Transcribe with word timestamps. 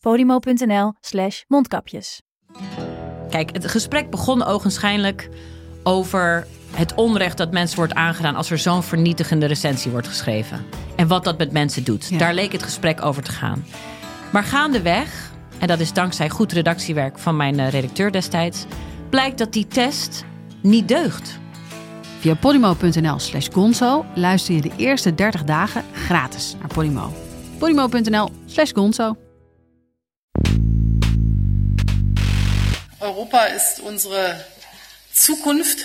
podimo.nl 0.00 0.92
slash 1.00 1.42
mondkapjes. 1.46 2.22
Kijk, 3.30 3.52
het 3.52 3.70
gesprek 3.70 4.10
begon 4.10 4.44
ogenschijnlijk 4.44 5.28
over 5.82 6.46
het 6.70 6.94
onrecht 6.94 7.36
dat 7.36 7.52
mensen 7.52 7.76
wordt 7.76 7.94
aangedaan 7.94 8.36
als 8.36 8.50
er 8.50 8.58
zo'n 8.58 8.82
vernietigende 8.82 9.46
recensie 9.46 9.90
wordt 9.90 10.08
geschreven. 10.08 10.64
En 10.96 11.06
wat 11.06 11.24
dat 11.24 11.38
met 11.38 11.52
mensen 11.52 11.84
doet. 11.84 12.18
Daar 12.18 12.34
leek 12.34 12.52
het 12.52 12.62
gesprek 12.62 13.04
over 13.04 13.22
te 13.22 13.32
gaan. 13.32 13.64
Maar 14.32 14.44
gaandeweg, 14.44 15.30
en 15.58 15.66
dat 15.66 15.80
is 15.80 15.92
dankzij 15.92 16.28
goed 16.28 16.52
redactiewerk 16.52 17.18
van 17.18 17.36
mijn 17.36 17.58
eh, 17.58 17.70
redacteur 17.70 18.12
destijds, 18.12 18.64
blijkt 19.10 19.38
dat 19.38 19.52
die 19.52 19.66
test 19.66 20.24
niet 20.62 20.88
deugt. 20.88 21.38
Via 22.18 22.34
podimo.nl 22.34 23.18
slash 23.18 23.48
gonzo 23.52 24.04
luister 24.14 24.54
je 24.54 24.60
de 24.60 24.72
eerste 24.76 25.14
30 25.14 25.44
dagen 25.44 25.84
gratis 25.92 26.56
naar 26.58 26.68
Podimo. 26.68 27.12
podimo.nl 27.58 28.28
slash 28.46 28.72
gonzo. 28.72 29.27
Europa 33.08 33.46
ist 33.46 33.80
unsere 33.80 34.44
Zukunft. 35.14 35.78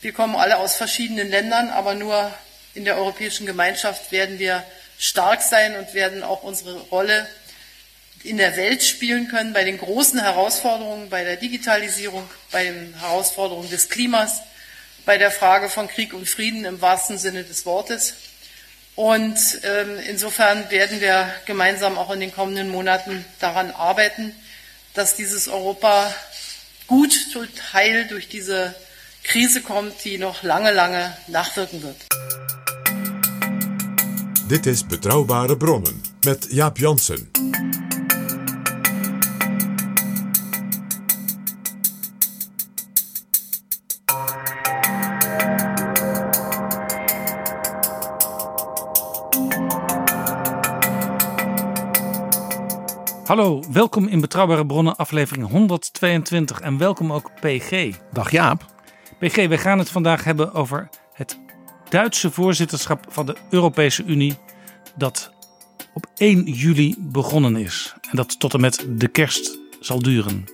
Wir 0.00 0.12
kommen 0.12 0.36
alle 0.36 0.58
aus 0.58 0.76
verschiedenen 0.76 1.28
Ländern, 1.28 1.70
aber 1.70 1.94
nur 1.94 2.32
in 2.74 2.84
der 2.84 2.96
europäischen 2.96 3.46
Gemeinschaft 3.46 4.12
werden 4.12 4.38
wir 4.38 4.62
stark 4.96 5.42
sein 5.42 5.76
und 5.76 5.92
werden 5.92 6.22
auch 6.22 6.44
unsere 6.44 6.78
Rolle 6.82 7.26
in 8.22 8.36
der 8.36 8.56
Welt 8.56 8.84
spielen 8.84 9.26
können 9.26 9.54
bei 9.54 9.64
den 9.64 9.76
großen 9.76 10.20
Herausforderungen, 10.20 11.10
bei 11.10 11.24
der 11.24 11.34
Digitalisierung, 11.34 12.30
bei 12.52 12.62
den 12.62 12.94
Herausforderungen 13.00 13.68
des 13.68 13.88
Klimas, 13.88 14.40
bei 15.04 15.18
der 15.18 15.32
Frage 15.32 15.68
von 15.68 15.88
Krieg 15.88 16.14
und 16.14 16.28
Frieden 16.28 16.64
im 16.64 16.80
wahrsten 16.80 17.18
Sinne 17.18 17.42
des 17.42 17.66
Wortes. 17.66 18.14
Und 18.94 19.36
ähm, 19.64 19.98
insofern 20.08 20.70
werden 20.70 21.00
wir 21.00 21.28
gemeinsam 21.44 21.98
auch 21.98 22.12
in 22.12 22.20
den 22.20 22.32
kommenden 22.32 22.68
Monaten 22.68 23.24
daran 23.40 23.72
arbeiten, 23.72 24.32
dass 24.96 25.14
dieses 25.14 25.46
Europa 25.48 26.14
gut 26.86 27.14
und 27.36 27.72
heil 27.72 28.06
durch 28.08 28.28
diese 28.28 28.74
Krise 29.24 29.62
kommt, 29.62 30.04
die 30.04 30.18
noch 30.18 30.42
lange, 30.42 30.72
lange 30.72 31.16
nachwirken 31.26 31.82
wird. 31.82 31.96
Dit 34.48 34.66
is 34.66 34.84
Betrouwbare 34.84 35.56
Bronnen 35.56 36.00
met 36.24 36.46
Jaap 36.52 36.78
Jansen. 36.78 37.28
Hallo, 53.26 53.62
welkom 53.72 54.06
in 54.06 54.20
Betrouwbare 54.20 54.66
Bronnen, 54.66 54.96
aflevering 54.96 55.48
122 55.50 56.60
en 56.60 56.78
welkom 56.78 57.12
ook 57.12 57.30
PG. 57.40 57.94
Dag 58.12 58.30
Jaap. 58.30 58.64
PG, 59.18 59.34
we 59.46 59.58
gaan 59.58 59.78
het 59.78 59.88
vandaag 59.88 60.24
hebben 60.24 60.54
over 60.54 60.88
het 61.12 61.38
Duitse 61.88 62.30
voorzitterschap 62.30 63.06
van 63.08 63.26
de 63.26 63.36
Europese 63.50 64.04
Unie 64.04 64.38
dat 64.96 65.30
op 65.94 66.06
1 66.16 66.42
juli 66.42 66.94
begonnen 66.98 67.56
is 67.56 67.94
en 68.10 68.16
dat 68.16 68.40
tot 68.40 68.54
en 68.54 68.60
met 68.60 68.86
de 68.88 69.08
kerst 69.08 69.58
zal 69.80 70.02
duren. 70.02 70.44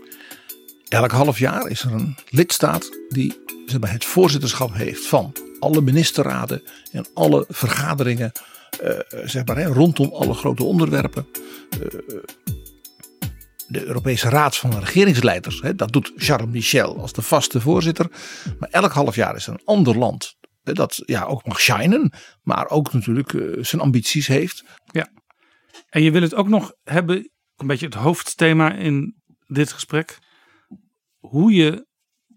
Elk 0.88 1.10
half 1.10 1.38
jaar 1.38 1.68
is 1.68 1.82
er 1.82 1.92
een 1.92 2.16
lidstaat 2.28 2.98
die 3.08 3.42
zeg 3.66 3.80
maar, 3.80 3.92
het 3.92 4.04
voorzitterschap 4.04 4.74
heeft 4.74 5.06
van 5.06 5.32
alle 5.58 5.80
ministerraden 5.80 6.62
en 6.92 7.06
alle 7.14 7.44
vergaderingen 7.48 8.32
eh, 8.80 8.98
zeg 9.24 9.44
maar, 9.46 9.56
hè, 9.56 9.64
rondom 9.64 10.12
alle 10.12 10.34
grote 10.34 10.64
onderwerpen. 10.64 11.26
Eh, 11.70 11.98
de 13.72 13.84
Europese 13.84 14.28
Raad 14.28 14.56
van 14.56 14.78
Regeringsleiders, 14.78 15.60
hè, 15.60 15.74
dat 15.74 15.92
doet 15.92 16.12
Charles 16.16 16.50
Michel 16.50 17.00
als 17.00 17.12
de 17.12 17.22
vaste 17.22 17.60
voorzitter. 17.60 18.10
Maar 18.58 18.68
elk 18.68 18.92
half 18.92 19.14
jaar 19.14 19.36
is 19.36 19.46
er 19.46 19.52
een 19.52 19.64
ander 19.64 19.98
land 19.98 20.36
hè, 20.62 20.72
dat 20.72 21.02
ja, 21.06 21.24
ook 21.24 21.46
mag 21.46 21.60
shinen, 21.60 22.12
maar 22.42 22.68
ook 22.68 22.92
natuurlijk 22.92 23.32
eh, 23.32 23.64
zijn 23.64 23.82
ambities 23.82 24.26
heeft. 24.26 24.64
Ja, 24.86 25.08
en 25.88 26.02
je 26.02 26.10
wil 26.10 26.22
het 26.22 26.34
ook 26.34 26.48
nog 26.48 26.72
hebben, 26.82 27.30
een 27.56 27.66
beetje 27.66 27.86
het 27.86 27.94
hoofdthema 27.94 28.72
in 28.72 29.22
dit 29.46 29.72
gesprek, 29.72 30.18
hoe 31.18 31.52
je 31.52 31.86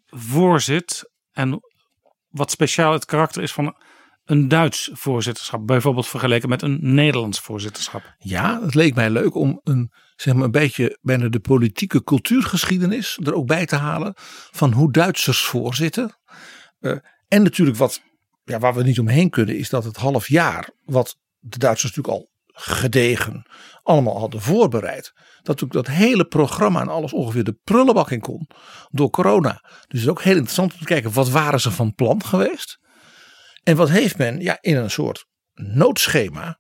voorzit 0.06 1.12
en 1.32 1.60
wat 2.28 2.52
speciaal 2.52 2.94
het 2.94 3.06
karakter 3.06 3.44
is 3.44 3.54
van 3.54 3.76
een 4.24 4.48
Duits 4.48 4.90
voorzitterschap, 4.94 5.68
bijvoorbeeld 5.68 6.08
vergeleken 6.08 6.50
met 6.50 6.62
een 6.62 6.78
Nederlands 6.82 7.40
voorzitterschap. 7.40 8.16
Ja, 8.18 8.62
het 8.62 8.76
leek 8.76 8.96
mij 8.96 9.10
leuk 9.10 9.36
om 9.36 9.60
een, 9.64 9.92
zeg 10.16 10.34
maar 10.34 10.44
een 10.44 10.52
beetje 10.52 10.98
bijna 11.02 11.28
de 11.28 11.40
politieke 11.40 12.04
cultuurgeschiedenis 12.04 13.20
er 13.24 13.34
ook 13.34 13.48
bij 13.48 13.66
te 13.66 13.76
halen 13.76 14.14
van 14.52 14.72
hoe 14.72 14.92
Duitsers 14.92 15.42
voorzitten. 15.42 16.18
Uh, 16.80 16.98
en 17.28 17.44
natuurlijk 17.44 17.78
wat, 17.78 18.02
ja, 18.44 18.60
waar 18.60 18.74
we 18.74 18.84
niet 18.84 19.00
omheen 19.00 19.30
kunnen, 19.30 19.58
is 19.58 19.70
dat 19.70 19.84
het 19.84 19.98
half 19.98 20.28
jaar, 20.28 20.70
wat 20.84 21.18
de 21.40 21.58
Duitsers 21.58 21.96
natuurlijk 21.96 22.24
al 22.24 22.34
gedegen 22.48 23.46
allemaal 23.84 24.20
hadden 24.20 24.42
voorbereid. 24.42 25.14
Dat 25.42 25.64
ook 25.64 25.72
dat 25.72 25.88
hele 25.88 26.26
programma 26.26 26.82
en 26.82 26.88
alles 26.88 27.14
ongeveer 27.14 27.44
de 27.44 27.58
prullenbak 27.64 28.12
in 28.12 28.20
kon 28.20 28.48
door 28.92 29.10
corona. 29.10 29.62
Dus 29.62 29.82
het 29.82 30.02
is 30.02 30.08
ook 30.08 30.22
heel 30.22 30.36
interessant 30.36 30.74
om 30.74 30.80
te 30.80 30.86
kijken 30.86 31.14
wat 31.14 31.30
waren 31.30 31.60
ze 31.60 31.72
van 31.72 31.94
plan 31.94 32.24
geweest. 32.24 32.80
En 33.64 33.76
wat 33.76 33.90
heeft 33.90 34.18
men 34.18 34.40
ja, 34.40 34.58
in 34.62 34.76
een 34.76 34.92
soort 34.92 35.26
noodschema, 35.54 36.60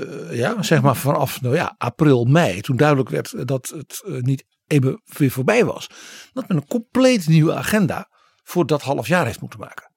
uh, 0.00 0.36
ja, 0.36 0.62
zeg 0.62 0.82
maar 0.82 0.96
vanaf 0.96 1.40
nou 1.40 1.54
ja, 1.54 1.74
april, 1.78 2.24
mei, 2.24 2.60
toen 2.60 2.76
duidelijk 2.76 3.08
werd 3.08 3.48
dat 3.48 3.72
het 3.76 4.02
uh, 4.06 4.20
niet 4.20 4.44
even 4.66 5.02
weer 5.04 5.30
voorbij 5.30 5.64
was, 5.64 5.90
dat 6.32 6.48
men 6.48 6.56
een 6.56 6.66
compleet 6.66 7.26
nieuwe 7.28 7.54
agenda 7.54 8.08
voor 8.42 8.66
dat 8.66 8.82
half 8.82 9.06
jaar 9.06 9.26
heeft 9.26 9.40
moeten 9.40 9.60
maken. 9.60 9.92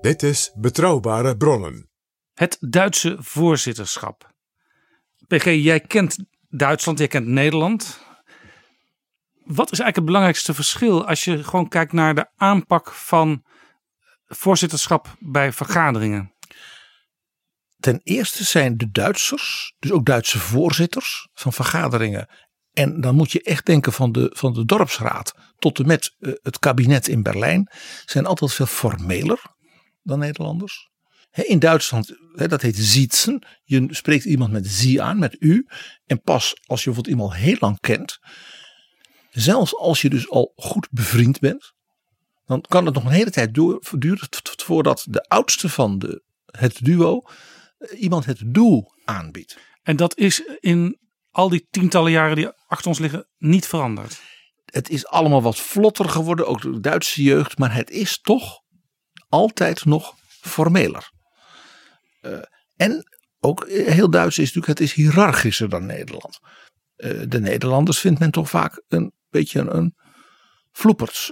Dit 0.00 0.22
is 0.22 0.52
Betrouwbare 0.54 1.36
Bronnen. 1.36 1.90
Het 2.34 2.56
Duitse 2.60 3.16
voorzitterschap. 3.18 4.30
PG, 5.26 5.44
jij 5.44 5.80
kent 5.80 6.18
Duitsland, 6.48 6.98
jij 6.98 7.08
kent 7.08 7.26
Nederland. 7.26 8.00
Wat 9.44 9.72
is 9.72 9.78
eigenlijk 9.78 9.96
het 9.96 10.04
belangrijkste 10.04 10.54
verschil 10.54 11.06
als 11.06 11.24
je 11.24 11.44
gewoon 11.44 11.68
kijkt 11.68 11.92
naar 11.92 12.14
de 12.14 12.26
aanpak 12.36 12.92
van 12.92 13.44
voorzitterschap 14.26 15.16
bij 15.18 15.52
vergaderingen? 15.52 16.31
Ten 17.82 18.00
eerste 18.02 18.44
zijn 18.44 18.76
de 18.76 18.90
Duitsers, 18.90 19.74
dus 19.78 19.90
ook 19.90 20.06
Duitse 20.06 20.38
voorzitters 20.38 21.28
van 21.32 21.52
vergaderingen. 21.52 22.28
En 22.72 23.00
dan 23.00 23.14
moet 23.14 23.32
je 23.32 23.42
echt 23.42 23.66
denken 23.66 23.92
van 23.92 24.12
de, 24.12 24.30
van 24.34 24.52
de 24.52 24.64
dorpsraad 24.64 25.34
tot 25.58 25.78
en 25.78 25.86
met 25.86 26.14
uh, 26.18 26.32
het 26.42 26.58
kabinet 26.58 27.08
in 27.08 27.22
Berlijn. 27.22 27.70
Zijn 28.04 28.26
altijd 28.26 28.52
veel 28.52 28.66
formeler 28.66 29.42
dan 30.02 30.18
Nederlanders. 30.18 30.90
In 31.32 31.58
Duitsland, 31.58 32.16
dat 32.34 32.62
heet 32.62 32.76
zietzen. 32.76 33.46
Je 33.64 33.86
spreekt 33.90 34.24
iemand 34.24 34.52
met 34.52 34.66
zie 34.66 35.02
aan, 35.02 35.18
met 35.18 35.36
u. 35.38 35.66
En 36.06 36.22
pas 36.22 36.56
als 36.66 36.84
je 36.84 36.90
bijvoorbeeld 36.90 37.16
iemand 37.16 37.34
heel 37.34 37.56
lang 37.60 37.80
kent. 37.80 38.18
Zelfs 39.30 39.76
als 39.76 40.02
je 40.02 40.10
dus 40.10 40.30
al 40.30 40.52
goed 40.56 40.88
bevriend 40.90 41.40
bent. 41.40 41.72
Dan 42.44 42.60
kan 42.60 42.86
het 42.86 42.94
nog 42.94 43.04
een 43.04 43.10
hele 43.10 43.30
tijd 43.30 43.54
duren 43.54 44.28
voordat 44.56 45.06
de 45.08 45.28
oudste 45.28 45.68
van 45.68 45.98
de, 45.98 46.22
het 46.46 46.78
duo 46.84 47.22
iemand 47.90 48.24
het 48.24 48.42
doel 48.44 48.92
aanbiedt. 49.04 49.58
En 49.82 49.96
dat 49.96 50.18
is 50.18 50.42
in 50.60 50.98
al 51.30 51.48
die 51.48 51.66
tientallen 51.70 52.10
jaren 52.10 52.36
die 52.36 52.48
achter 52.66 52.88
ons 52.88 52.98
liggen 52.98 53.28
niet 53.38 53.66
veranderd. 53.66 54.20
Het 54.64 54.88
is 54.88 55.06
allemaal 55.06 55.42
wat 55.42 55.58
vlotter 55.58 56.08
geworden, 56.08 56.46
ook 56.46 56.62
de 56.62 56.80
Duitse 56.80 57.22
jeugd, 57.22 57.58
maar 57.58 57.74
het 57.74 57.90
is 57.90 58.20
toch 58.20 58.60
altijd 59.28 59.84
nog 59.84 60.14
formeler. 60.40 61.10
Uh, 62.22 62.38
en 62.76 63.04
ook 63.40 63.68
heel 63.68 64.10
Duits 64.10 64.38
is 64.38 64.52
natuurlijk, 64.52 64.78
het 64.78 64.88
is 64.88 64.92
hiërarchischer 64.92 65.68
dan 65.68 65.86
Nederland. 65.86 66.38
Uh, 66.96 67.22
de 67.28 67.40
Nederlanders 67.40 67.98
vindt 67.98 68.20
men 68.20 68.30
toch 68.30 68.50
vaak 68.50 68.82
een 68.88 69.12
beetje 69.28 69.60
een, 69.60 69.76
een 69.76 69.94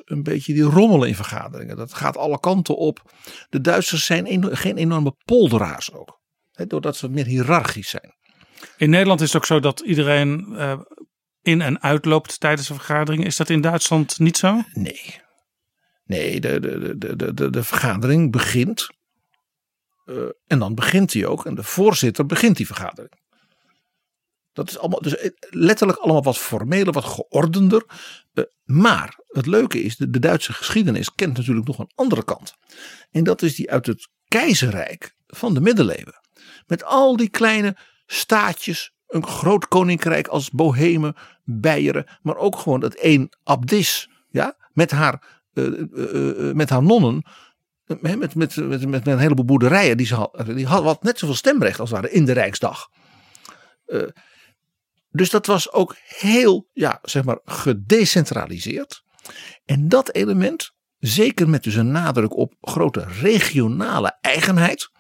een 0.05 0.23
beetje 0.23 0.53
die 0.53 0.63
rommelen 0.63 1.09
in 1.09 1.15
vergaderingen. 1.15 1.77
Dat 1.77 1.95
gaat 1.95 2.17
alle 2.17 2.41
kanten 2.41 2.77
op. 2.77 3.13
De 3.49 3.61
Duitsers 3.61 4.05
zijn 4.05 4.57
geen 4.57 4.77
enorme 4.77 5.17
polderaars 5.25 5.93
ook, 5.93 6.20
doordat 6.67 6.97
ze 6.97 7.09
meer 7.09 7.27
hiërarchisch 7.27 7.89
zijn. 7.89 8.15
In 8.77 8.91
Nederland 8.91 9.21
is 9.21 9.27
het 9.27 9.37
ook 9.37 9.47
zo 9.47 9.61
dat 9.61 9.81
iedereen 9.81 10.55
eh, 10.57 10.81
in 11.43 11.61
en 11.61 11.83
uitloopt 11.83 12.41
tijdens 12.41 12.69
een 12.69 12.75
vergadering. 12.77 13.25
Is 13.25 13.37
dat 13.37 13.51
in 13.51 13.61
Duitsland 13.61 14.19
niet 14.19 14.37
zo? 14.37 14.63
Nee. 14.73 15.21
Nee, 16.05 16.41
de, 16.41 16.61
de, 16.61 16.99
de, 16.99 17.17
de, 17.17 17.35
de, 17.35 17.51
de 17.51 17.65
vergadering 17.65 18.33
begint. 18.33 18.89
eh, 20.05 20.17
en 20.47 20.59
dan 20.59 20.75
begint 20.75 21.13
hij 21.13 21.27
ook. 21.27 21.47
En 21.47 21.55
de 21.55 21.63
voorzitter 21.63 22.27
begint 22.27 22.57
die 22.57 22.67
vergadering. 22.67 23.19
Dat 24.53 24.69
is 24.69 24.79
allemaal, 24.79 25.01
dus 25.01 25.17
eh, 25.17 25.31
letterlijk 25.51 25.99
allemaal 25.99 26.23
wat 26.23 26.39
formeler, 26.39 26.93
wat 26.93 27.05
geordender. 27.05 27.85
Maar 28.65 29.19
het 29.27 29.47
leuke 29.47 29.83
is, 29.83 29.97
de, 29.97 30.11
de 30.11 30.19
Duitse 30.19 30.53
geschiedenis 30.53 31.15
kent 31.15 31.37
natuurlijk 31.37 31.67
nog 31.67 31.79
een 31.79 31.91
andere 31.95 32.25
kant. 32.25 32.55
En 33.11 33.25
dat 33.25 33.43
is 33.43 33.55
die 33.55 33.71
uit 33.71 33.87
het 33.87 34.09
keizerrijk 34.29 35.15
van 35.27 35.55
de 35.55 35.61
middeleeuwen. 35.61 36.21
Met 36.71 36.85
al 36.85 37.17
die 37.17 37.29
kleine 37.29 37.77
staatjes, 38.07 38.93
een 39.09 39.27
groot 39.27 39.69
koninkrijk 39.69 40.29
als 40.29 40.51
Bohemen, 40.51 41.15
Beieren, 41.45 42.07
maar 42.23 42.37
ook 42.37 42.57
gewoon 42.57 42.81
dat 42.81 42.95
één 42.95 43.29
abdis, 43.43 44.11
ja, 44.29 44.57
met 44.73 44.91
haar, 44.91 45.43
eh, 45.55 45.67
eh, 45.67 46.49
eh, 46.49 46.55
met 46.55 46.71
haar 46.71 46.83
nonnen, 46.83 47.25
met, 47.87 48.17
met, 48.17 48.35
met, 48.35 48.87
met, 48.89 49.07
een 49.07 49.19
heleboel 49.19 49.45
boerderijen, 49.45 49.97
die, 49.97 50.07
ze 50.07 50.15
had, 50.15 50.43
die 50.47 50.67
had 50.67 50.83
wat 50.83 51.03
net 51.03 51.19
zoveel 51.19 51.35
stemrecht 51.35 51.81
als 51.81 51.91
het 51.91 52.01
ware 52.01 52.13
in 52.13 52.25
de 52.25 52.33
Rijksdag. 52.33 52.89
Dus 55.11 55.31
dat 55.31 55.47
was 55.47 55.73
ook 55.73 55.97
heel, 56.07 56.69
ja, 56.73 56.99
zeg 57.03 57.25
maar, 57.25 57.39
gedecentraliseerd. 57.45 59.03
En 59.65 59.89
dat 59.89 60.13
element, 60.13 60.73
zeker 60.99 61.49
met 61.49 61.63
dus 61.63 61.75
een 61.75 61.91
nadruk 61.91 62.37
op 62.37 62.55
grote 62.61 63.05
regionale 63.21 64.19
eigenheid, 64.21 64.91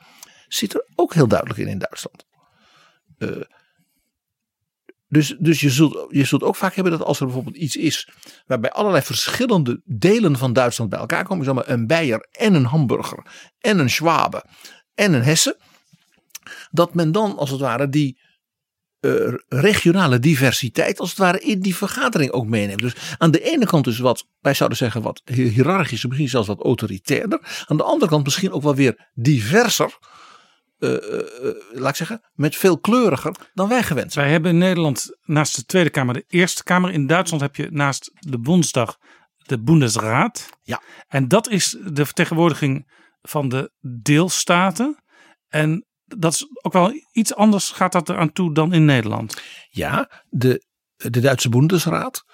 zit 0.54 0.74
er 0.74 0.86
ook 0.94 1.14
heel 1.14 1.28
duidelijk 1.28 1.58
in 1.58 1.68
in 1.68 1.78
Duitsland. 1.78 2.26
Eh, 3.18 3.28
dus 5.08 5.36
dus 5.38 5.60
je, 5.60 5.70
zult, 5.70 6.06
je 6.08 6.24
zult 6.24 6.42
ook 6.42 6.56
vaak 6.56 6.74
hebben 6.74 6.92
dat 6.92 7.02
als 7.02 7.20
er 7.20 7.24
bijvoorbeeld 7.24 7.56
iets 7.56 7.76
is 7.76 8.08
waarbij 8.46 8.70
allerlei 8.70 9.04
verschillende 9.04 9.80
delen 9.84 10.36
van 10.36 10.52
Duitsland 10.52 10.90
bij 10.90 10.98
elkaar 10.98 11.24
komen, 11.24 11.44
zeg 11.44 11.54
maar 11.54 11.68
een 11.68 11.86
Beier 11.86 12.26
en 12.32 12.54
een 12.54 12.64
Hamburger 12.64 13.26
en 13.58 13.78
een 13.78 13.90
Schwabe 13.90 14.44
en 14.94 15.12
een 15.12 15.22
Hessen, 15.22 15.56
dat 16.70 16.94
men 16.94 17.12
dan 17.12 17.36
als 17.36 17.50
het 17.50 17.60
ware 17.60 17.88
die 17.88 18.18
eh, 19.00 19.34
regionale 19.48 20.18
diversiteit 20.18 21.00
als 21.00 21.08
het 21.08 21.18
ware 21.18 21.40
in 21.40 21.60
die 21.60 21.76
vergadering 21.76 22.30
ook 22.30 22.46
meeneemt. 22.46 22.80
Dus 22.80 22.94
aan 23.18 23.30
de 23.30 23.42
ene 23.42 23.66
kant 23.66 23.84
dus 23.84 23.98
wat, 23.98 24.26
wij 24.40 24.54
zouden 24.54 24.78
zeggen 24.78 25.02
wat 25.02 25.22
hiërarchischer, 25.24 26.08
misschien 26.08 26.28
zelfs 26.28 26.48
wat 26.48 26.60
autoritairder. 26.60 27.64
Aan 27.66 27.76
de 27.76 27.82
andere 27.82 28.10
kant 28.10 28.24
misschien 28.24 28.52
ook 28.52 28.62
wel 28.62 28.74
weer 28.74 29.10
diverser. 29.14 29.98
Eh, 30.80 30.94
eh, 30.94 31.48
eh, 31.48 31.54
laat 31.70 31.88
ik 31.88 31.96
zeggen, 31.96 32.20
met 32.32 32.56
veel 32.56 32.78
kleuriger 32.78 33.34
dan 33.54 33.68
wij 33.68 33.82
gewend 33.82 34.12
zijn. 34.12 34.24
Wij 34.24 34.34
hebben 34.34 34.52
in 34.52 34.58
Nederland 34.58 35.18
naast 35.22 35.56
de 35.56 35.64
Tweede 35.64 35.90
Kamer 35.90 36.14
de 36.14 36.24
Eerste 36.28 36.62
Kamer. 36.62 36.90
In 36.90 37.06
Duitsland 37.06 37.42
heb 37.42 37.56
je 37.56 37.68
naast 37.70 38.10
de 38.18 38.38
Bondsdag 38.38 38.98
de 39.36 39.62
Bundesraad. 39.62 40.48
Ja. 40.62 40.82
En 41.08 41.28
dat 41.28 41.48
is 41.48 41.76
de 41.84 42.04
vertegenwoordiging 42.04 42.92
van 43.22 43.48
de 43.48 43.72
deelstaten. 44.02 45.02
En 45.48 45.86
dat 46.04 46.32
is 46.32 46.46
ook 46.62 46.72
wel 46.72 46.92
iets 47.12 47.34
anders 47.34 47.70
gaat 47.70 47.92
dat 47.92 48.08
eraan 48.08 48.32
toe 48.32 48.54
dan 48.54 48.72
in 48.72 48.84
Nederland. 48.84 49.42
Ja, 49.68 50.22
de, 50.28 50.64
de 50.96 51.20
Duitse 51.20 51.48
Bundesraad 51.48 52.24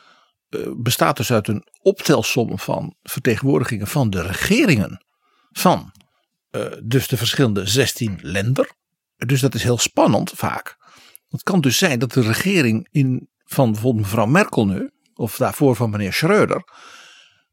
bestaat 0.77 1.17
dus 1.17 1.33
uit 1.33 1.49
een 1.49 1.67
optelsom 1.81 2.59
van 2.59 2.97
vertegenwoordigingen 3.03 3.87
van 3.87 4.11
de 4.11 4.23
regeringen 4.23 5.05
van 5.51 5.93
eh, 6.51 6.67
dus 6.85 7.09
de 7.09 7.17
verschillende 7.17 7.67
16 7.67 8.19
lender. 8.23 8.71
Dus 9.17 9.41
dat 9.41 9.55
is 9.55 9.63
heel 9.63 9.79
spannend 9.79 10.33
vaak. 10.35 10.77
Het 11.29 11.43
kan 11.43 11.61
dus 11.61 11.79
zijn 11.79 11.99
dat 11.99 12.13
de 12.13 12.21
regering 12.21 12.89
in, 12.91 13.29
van 13.45 13.73
bijvoorbeeld 13.73 14.05
mevrouw 14.05 14.27
Merkel 14.27 14.67
nu, 14.67 14.91
of 15.15 15.37
daarvoor 15.37 15.77
van 15.77 15.91
meneer 15.91 16.13
Schreuder, 16.13 16.65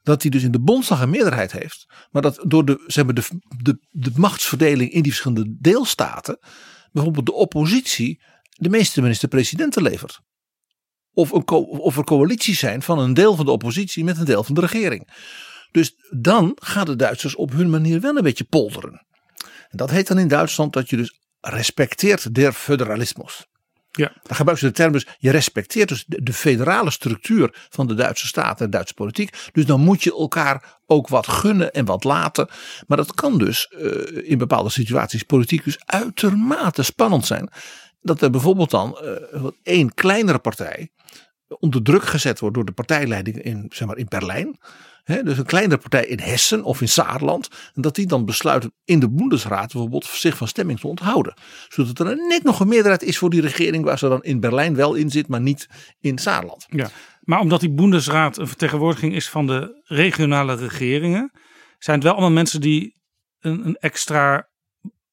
dat 0.02 0.22
die 0.22 0.32
dus 0.32 0.44
in 0.44 0.52
de 0.52 0.62
Bondsdag 0.62 1.02
een 1.02 1.10
meerderheid 1.10 1.52
heeft. 1.52 1.86
Maar 2.12 2.22
dat 2.22 2.44
door 2.48 2.66
de, 2.66 2.84
zeg 2.88 3.06
maar, 3.06 3.14
de, 3.14 3.24
de, 3.62 3.88
de 3.90 4.12
machtsverdeling 4.16 4.92
in 4.92 5.02
die 5.02 5.12
verschillende 5.12 5.56
deelstaten, 5.60 6.40
bijvoorbeeld 6.92 7.26
de 7.26 7.34
oppositie 7.34 8.22
de 8.50 8.70
meeste 8.70 9.02
minister-presidenten 9.02 9.82
levert. 9.82 10.20
Of, 11.14 11.32
een 11.32 11.46
of 11.66 11.98
er 11.98 12.04
coalities 12.04 12.60
zijn 12.60 12.82
van 12.82 13.00
een 13.00 13.14
deel 13.14 13.36
van 13.36 13.46
de 13.46 13.52
oppositie 13.52 14.04
met 14.04 14.18
een 14.18 14.26
deel 14.26 14.44
van 14.44 14.56
de 14.56 14.62
regering. 14.62 15.10
Dus 15.74 15.96
dan 16.10 16.58
gaan 16.62 16.86
de 16.86 16.96
Duitsers 16.96 17.36
op 17.36 17.52
hun 17.52 17.70
manier 17.70 18.02
wel 18.02 18.18
een 18.18 18.24
beetje 18.24 18.44
polderen. 18.44 19.06
En 19.70 19.78
dat 19.78 19.90
heet 19.90 20.08
dan 20.08 20.20
in 20.20 20.28
Duitsland 20.28 20.74
dat 20.74 20.90
je 20.90 20.98
dus 20.98 21.20
respecteert 21.42 22.36
der 22.36 22.54
federalismus. 22.54 23.46
Ja. 23.92 24.12
Dan 24.24 24.36
gebruiken 24.36 24.58
ze 24.58 24.66
de 24.66 24.72
term 24.72 24.92
dus, 24.92 25.08
je 25.18 25.32
respecteert 25.32 25.90
dus 25.90 26.04
de, 26.08 26.24
de 26.24 26.34
federale 26.34 26.92
structuur 26.92 27.68
van 27.70 27.88
de 27.88 27.94
Duitse 27.94 28.28
staat 28.28 28.60
en 28.60 28.66
de 28.66 28.72
Duitse 28.72 28.94
politiek. 28.94 29.50
Dus 29.52 29.66
dan 29.66 29.80
moet 29.80 30.04
je 30.04 30.12
elkaar 30.12 30.80
ook 30.86 31.08
wat 31.08 31.28
gunnen 31.28 31.74
en 31.74 31.86
wat 31.86 32.04
laten. 32.04 32.48
Maar 32.88 32.98
dat 32.98 33.14
kan 33.14 33.38
dus 33.38 33.68
eh, 33.68 34.30
in 34.30 34.38
bepaalde 34.38 34.70
situaties 34.70 35.24
politiek 35.24 35.64
dus 35.64 35.82
uitermate 35.86 36.84
spannend 36.84 37.26
zijn. 37.26 37.50
Dat 38.02 38.22
er 38.22 38.30
bijvoorbeeld 38.30 38.72
dan 38.72 38.98
eh, 38.98 39.46
één 39.64 39.94
kleinere 39.94 40.40
partij 40.40 40.92
onder 41.60 41.84
druk 41.84 42.04
gezet 42.04 42.40
wordt 42.40 42.56
door 42.56 42.66
de 42.66 42.72
partijleiding 42.72 43.42
in, 43.42 43.66
zeg 43.70 43.88
maar, 43.88 43.98
in 43.98 44.06
Berlijn. 44.10 44.60
Dus 45.04 45.38
een 45.38 45.46
kleinere 45.46 45.82
partij 45.82 46.06
in 46.06 46.20
Hessen 46.20 46.64
of 46.64 46.82
in 46.82 46.90
Saarland. 46.90 47.50
En 47.74 47.82
dat 47.82 47.96
die 47.96 48.06
dan 48.06 48.26
besluit 48.26 48.70
in 48.84 49.00
de 49.00 49.10
Bundesraad 49.10 49.72
bijvoorbeeld 49.72 50.06
zich 50.06 50.38
van 50.38 50.48
stemming 50.48 50.80
te 50.80 50.88
onthouden. 50.88 51.34
Zodat 51.68 52.00
er 52.00 52.16
net 52.16 52.44
nog 52.44 52.60
een 52.60 52.68
meerderheid 52.68 53.04
is 53.04 53.18
voor 53.18 53.30
die 53.30 53.42
regering 53.42 53.84
waar 53.84 53.98
ze 53.98 54.08
dan 54.08 54.24
in 54.24 54.40
Berlijn 54.40 54.76
wel 54.76 54.94
in 54.94 55.10
zit, 55.10 55.28
maar 55.28 55.42
niet 55.42 55.68
in 56.00 56.18
Saarland. 56.18 56.66
Ja. 56.70 56.90
Maar 57.22 57.40
omdat 57.40 57.60
die 57.60 57.74
Bundesraad 57.74 58.38
een 58.38 58.48
vertegenwoordiging 58.48 59.16
is 59.16 59.30
van 59.30 59.48
de 59.48 59.82
regionale 59.84 60.56
regeringen, 60.56 61.32
zijn 61.78 61.96
het 61.96 62.06
wel 62.06 62.14
allemaal 62.14 62.32
mensen 62.32 62.62
die 62.62 63.02
een, 63.40 63.66
een 63.66 63.76
extra 63.76 64.50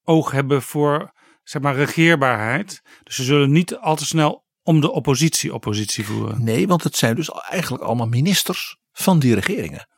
oog 0.03 0.31
hebben 0.31 0.63
voor 0.63 1.13
zeg 1.43 1.63
maar, 1.63 1.75
regeerbaarheid. 1.75 2.81
Dus 3.03 3.15
ze 3.15 3.25
zullen 3.25 3.53
niet 3.53 3.77
al 3.77 3.97
te 3.97 4.07
snel 4.07 4.45
om 4.63 4.81
de 4.81 4.91
oppositie 4.91 5.55
oppositie 5.55 6.05
voeren. 6.05 6.45
Nee, 6.45 6.67
want 6.67 6.85
het 6.85 6.97
zijn 6.97 7.15
dus 7.15 7.31
eigenlijk 7.31 7.83
allemaal 7.83 8.07
ministers 8.07 8.80
van 8.93 9.19
die 9.19 9.35
regeringen. 9.35 9.89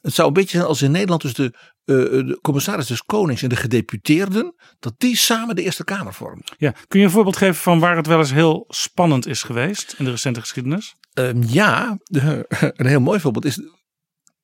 Het 0.00 0.14
zou 0.14 0.28
een 0.28 0.34
beetje 0.34 0.56
zijn 0.56 0.68
als 0.68 0.82
in 0.82 0.90
Nederland 0.90 1.22
dus 1.22 1.34
de, 1.34 1.44
eh, 1.84 1.94
de 2.26 2.38
commissaris 2.42 2.86
des 2.86 3.02
Konings 3.02 3.42
en 3.42 3.48
de 3.48 3.56
gedeputeerden, 3.56 4.54
dat 4.78 4.94
die 4.98 5.16
samen 5.16 5.56
de 5.56 5.62
Eerste 5.62 5.84
Kamer 5.84 6.14
vormen. 6.14 6.44
Ja. 6.56 6.74
Kun 6.88 6.98
je 7.00 7.06
een 7.06 7.12
voorbeeld 7.12 7.36
geven 7.36 7.54
van 7.54 7.78
waar 7.80 7.96
het 7.96 8.06
wel 8.06 8.18
eens 8.18 8.32
heel 8.32 8.64
spannend 8.68 9.26
is 9.26 9.42
geweest 9.42 9.94
in 9.98 10.04
de 10.04 10.10
recente 10.10 10.40
geschiedenis? 10.40 10.94
Ehm, 11.12 11.42
ja, 11.42 11.98
de- 12.02 12.44
een 12.76 12.86
heel 12.86 13.00
mooi 13.00 13.20
voorbeeld 13.20 13.44
is 13.44 13.60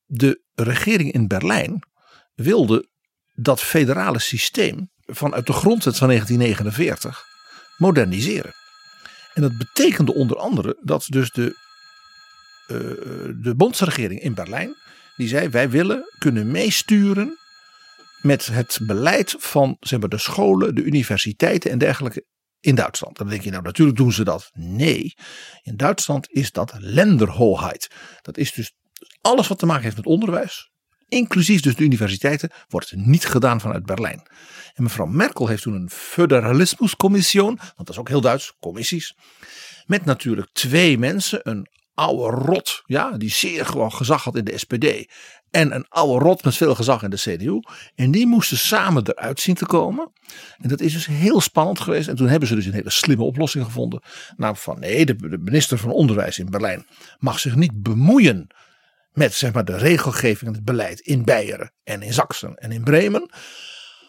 de 0.05 0.41
regering 0.53 1.11
in 1.11 1.27
Berlijn 1.27 1.83
wilde 2.33 2.89
dat 3.33 3.61
federale 3.61 4.19
systeem 4.19 4.89
vanuit 5.05 5.45
de 5.45 5.53
grondwet 5.53 5.97
van 5.97 6.07
1949 6.07 7.23
moderniseren. 7.77 8.51
En 9.33 9.41
dat 9.41 9.57
betekende 9.57 10.13
onder 10.13 10.37
andere 10.37 10.77
dat 10.81 11.05
dus 11.09 11.31
de, 11.31 11.55
eh, 12.71 13.33
de 13.41 13.53
bondsregering 13.55 14.21
in 14.21 14.33
Berlijn, 14.33 14.75
die 15.15 15.27
zei 15.27 15.49
wij 15.49 15.69
willen 15.69 16.03
kunnen 16.19 16.51
meesturen 16.51 17.37
met 18.21 18.45
het 18.45 18.79
beleid 18.81 19.35
van 19.37 19.77
zeg 19.79 19.99
maar, 19.99 20.09
de 20.09 20.17
scholen, 20.17 20.75
de 20.75 20.83
universiteiten 20.83 21.71
en 21.71 21.77
dergelijke 21.77 22.25
in 22.59 22.75
Duitsland. 22.75 23.17
Dan 23.17 23.29
denk 23.29 23.41
je 23.41 23.51
nou 23.51 23.63
natuurlijk 23.63 23.97
doen 23.97 24.11
ze 24.11 24.23
dat. 24.23 24.49
Nee, 24.53 25.13
in 25.61 25.77
Duitsland 25.77 26.31
is 26.31 26.51
dat 26.51 26.73
Länderhoheit. 26.77 27.89
Dat 28.21 28.37
is 28.37 28.53
dus 28.53 28.73
alles 29.21 29.47
wat 29.47 29.59
te 29.59 29.65
maken 29.65 29.83
heeft 29.83 29.95
met 29.95 30.05
onderwijs. 30.05 30.69
Inclusief 31.07 31.61
dus 31.61 31.75
de 31.75 31.83
universiteiten, 31.83 32.51
wordt 32.67 32.95
niet 32.95 33.25
gedaan 33.25 33.61
vanuit 33.61 33.85
Berlijn. 33.85 34.27
En 34.73 34.83
mevrouw 34.83 35.05
Merkel 35.05 35.47
heeft 35.47 35.61
toen 35.61 35.73
een 35.73 35.89
Föderalismuscommission, 35.89 37.55
want 37.55 37.75
dat 37.75 37.89
is 37.89 37.97
ook 37.97 38.09
heel 38.09 38.21
Duits, 38.21 38.53
commissies. 38.59 39.15
Met 39.85 40.05
natuurlijk 40.05 40.49
twee 40.53 40.97
mensen, 40.97 41.39
een 41.43 41.67
oude 41.93 42.37
rot, 42.37 42.81
ja, 42.85 43.17
die 43.17 43.31
zeer 43.31 43.65
gewoon 43.65 43.93
gezag 43.93 44.23
had 44.23 44.35
in 44.35 44.43
de 44.43 44.57
SPD. 44.57 45.11
En 45.51 45.75
een 45.75 45.85
oude 45.89 46.25
rot 46.25 46.43
met 46.43 46.55
veel 46.55 46.75
gezag 46.75 47.03
in 47.03 47.09
de 47.09 47.17
CDU. 47.17 47.59
En 47.95 48.11
die 48.11 48.27
moesten 48.27 48.57
samen 48.57 49.07
eruit 49.07 49.39
zien 49.39 49.55
te 49.55 49.65
komen. 49.65 50.11
En 50.57 50.69
dat 50.69 50.81
is 50.81 50.93
dus 50.93 51.05
heel 51.05 51.41
spannend 51.41 51.79
geweest. 51.79 52.07
En 52.07 52.15
toen 52.15 52.27
hebben 52.27 52.47
ze 52.47 52.55
dus 52.55 52.65
een 52.65 52.73
hele 52.73 52.89
slimme 52.89 53.23
oplossing 53.23 53.65
gevonden. 53.65 54.01
Nou, 54.37 54.55
van 54.57 54.79
nee, 54.79 55.05
de, 55.05 55.37
minister 55.41 55.77
van 55.77 55.91
Onderwijs 55.91 56.39
in 56.39 56.49
Berlijn 56.49 56.85
mag 57.19 57.39
zich 57.39 57.55
niet 57.55 57.83
bemoeien 57.83 58.47
met 59.11 59.33
zeg 59.33 59.53
maar, 59.53 59.65
de 59.65 59.77
regelgeving 59.77 60.49
en 60.49 60.55
het 60.55 60.65
beleid 60.65 60.99
in 60.99 61.23
Beieren 61.23 61.73
en 61.83 62.01
in 62.01 62.13
Zaksen 62.13 62.55
en 62.55 62.71
in 62.71 62.83
Bremen. 62.83 63.29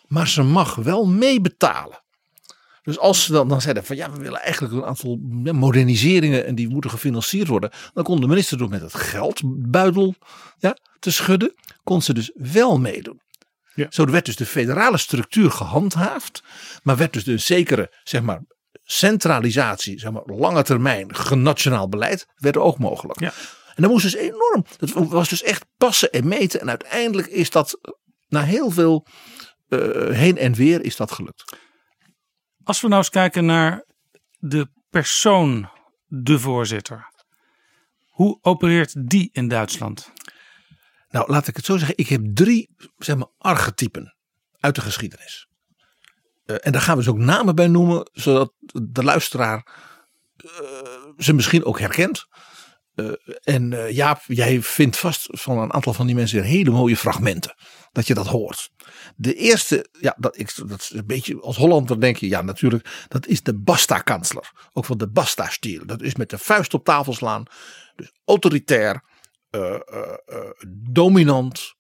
Maar 0.06 0.28
ze 0.28 0.42
mag 0.42 0.74
wel 0.74 1.06
meebetalen. 1.06 2.01
Dus 2.82 2.98
als 2.98 3.24
ze 3.24 3.32
dan, 3.32 3.48
dan 3.48 3.60
zeiden 3.60 3.84
van 3.84 3.96
ja, 3.96 4.10
we 4.10 4.22
willen 4.22 4.40
eigenlijk 4.40 4.74
een 4.74 4.84
aantal 4.84 5.16
moderniseringen 5.52 6.46
en 6.46 6.54
die 6.54 6.68
moeten 6.68 6.90
gefinancierd 6.90 7.48
worden. 7.48 7.70
Dan 7.94 8.04
kon 8.04 8.20
de 8.20 8.26
minister 8.26 8.58
door 8.58 8.68
met 8.68 8.80
het 8.80 8.94
geldbuidel 8.94 10.14
ja, 10.58 10.76
te 10.98 11.10
schudden. 11.10 11.54
Kon 11.82 12.02
ze 12.02 12.14
dus 12.14 12.30
wel 12.34 12.78
meedoen. 12.78 13.20
Ja. 13.74 13.86
Zo 13.90 14.04
werd 14.04 14.24
dus 14.24 14.36
de 14.36 14.46
federale 14.46 14.96
structuur 14.96 15.50
gehandhaafd. 15.50 16.42
Maar 16.82 16.96
werd 16.96 17.12
dus 17.12 17.26
een 17.26 17.40
zekere 17.40 17.92
zeg 18.04 18.22
maar, 18.22 18.42
centralisatie, 18.84 19.98
zeg 19.98 20.10
maar 20.10 20.22
lange 20.26 20.62
termijn, 20.62 21.14
genationaal 21.14 21.88
beleid, 21.88 22.26
werd 22.36 22.56
ook 22.56 22.78
mogelijk. 22.78 23.20
Ja. 23.20 23.32
En 23.74 23.82
dat 23.82 23.90
moest 23.90 24.02
dus 24.02 24.14
enorm. 24.14 24.64
Dat 24.78 24.90
was 24.90 25.28
dus 25.28 25.42
echt 25.42 25.64
passen 25.76 26.12
en 26.12 26.28
meten. 26.28 26.60
En 26.60 26.68
uiteindelijk 26.68 27.28
is 27.28 27.50
dat 27.50 27.78
na 28.28 28.42
heel 28.42 28.70
veel 28.70 29.06
eh, 29.68 29.78
heen 30.08 30.38
en 30.38 30.54
weer 30.54 30.84
is 30.84 30.96
dat 30.96 31.12
gelukt. 31.12 31.44
Als 32.64 32.80
we 32.80 32.88
nou 32.88 33.00
eens 33.00 33.10
kijken 33.10 33.44
naar 33.44 33.84
de 34.38 34.68
persoon, 34.90 35.70
de 36.06 36.38
voorzitter. 36.38 37.10
Hoe 38.08 38.38
opereert 38.42 39.08
die 39.08 39.30
in 39.32 39.48
Duitsland? 39.48 40.12
Nou, 41.10 41.30
laat 41.30 41.46
ik 41.46 41.56
het 41.56 41.64
zo 41.64 41.76
zeggen. 41.76 41.98
Ik 41.98 42.08
heb 42.08 42.20
drie 42.34 42.70
zeg 42.98 43.16
maar, 43.16 43.28
archetypen 43.38 44.16
uit 44.60 44.74
de 44.74 44.80
geschiedenis. 44.80 45.48
Eh, 46.44 46.56
en 46.60 46.72
daar 46.72 46.80
gaan 46.80 46.96
we 46.96 47.02
dus 47.02 47.12
ook 47.12 47.18
namen 47.18 47.54
bij 47.54 47.68
noemen, 47.68 48.10
zodat 48.12 48.52
de 48.72 49.04
luisteraar 49.04 49.66
eh, 50.36 50.48
ze 51.18 51.32
misschien 51.32 51.64
ook 51.64 51.78
herkent. 51.78 52.26
Eh, 52.94 53.10
en 53.42 53.72
eh, 53.72 53.90
Jaap, 53.90 54.22
jij 54.26 54.62
vindt 54.62 54.96
vast 54.96 55.28
van 55.30 55.58
een 55.58 55.72
aantal 55.72 55.92
van 55.92 56.06
die 56.06 56.14
mensen 56.14 56.42
hele 56.42 56.70
mooie 56.70 56.96
fragmenten. 56.96 57.54
Dat 57.92 58.06
je 58.06 58.14
dat 58.14 58.26
hoort. 58.26 58.70
De 59.16 59.34
eerste, 59.34 59.88
ja, 60.00 60.16
dat, 60.18 60.38
ik, 60.38 60.52
dat 60.66 60.80
is 60.80 60.92
een 60.92 61.06
beetje 61.06 61.40
als 61.40 61.56
Hollander 61.56 62.00
denk 62.00 62.16
je, 62.16 62.28
ja 62.28 62.42
natuurlijk, 62.42 63.06
dat 63.08 63.26
is 63.26 63.42
de 63.42 63.58
Basta-kansler. 63.58 64.50
Ook 64.72 64.84
van 64.84 64.98
de 64.98 65.08
Basta-stiel. 65.08 65.86
Dat 65.86 66.02
is 66.02 66.14
met 66.14 66.30
de 66.30 66.38
vuist 66.38 66.74
op 66.74 66.84
tafel 66.84 67.12
slaan. 67.12 67.44
Dus 67.96 68.12
autoritair, 68.24 69.04
eh, 69.50 69.80
dominant. 70.90 71.74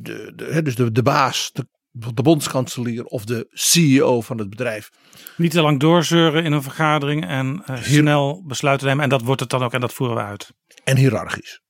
de, 0.00 0.32
de, 0.34 0.62
dus 0.62 0.74
de, 0.74 0.92
de 0.92 1.02
baas, 1.02 1.50
de, 1.52 1.68
de 2.14 2.22
bondskanselier 2.22 3.04
of 3.04 3.24
de 3.24 3.46
CEO 3.50 4.20
van 4.20 4.38
het 4.38 4.50
bedrijf. 4.50 4.90
Niet 5.36 5.50
te 5.50 5.60
lang 5.60 5.80
doorzeuren 5.80 6.44
in 6.44 6.52
een 6.52 6.62
vergadering 6.62 7.26
en 7.26 7.62
eh, 7.66 7.82
snel 7.82 8.44
besluiten 8.46 8.86
nemen. 8.86 9.02
En 9.02 9.08
dat 9.08 9.22
wordt 9.22 9.40
het 9.40 9.50
dan 9.50 9.62
ook 9.62 9.72
en 9.72 9.80
dat 9.80 9.92
voeren 9.92 10.16
we 10.16 10.22
uit. 10.22 10.52
en 10.84 10.96
hiërarchisch. 10.96 11.60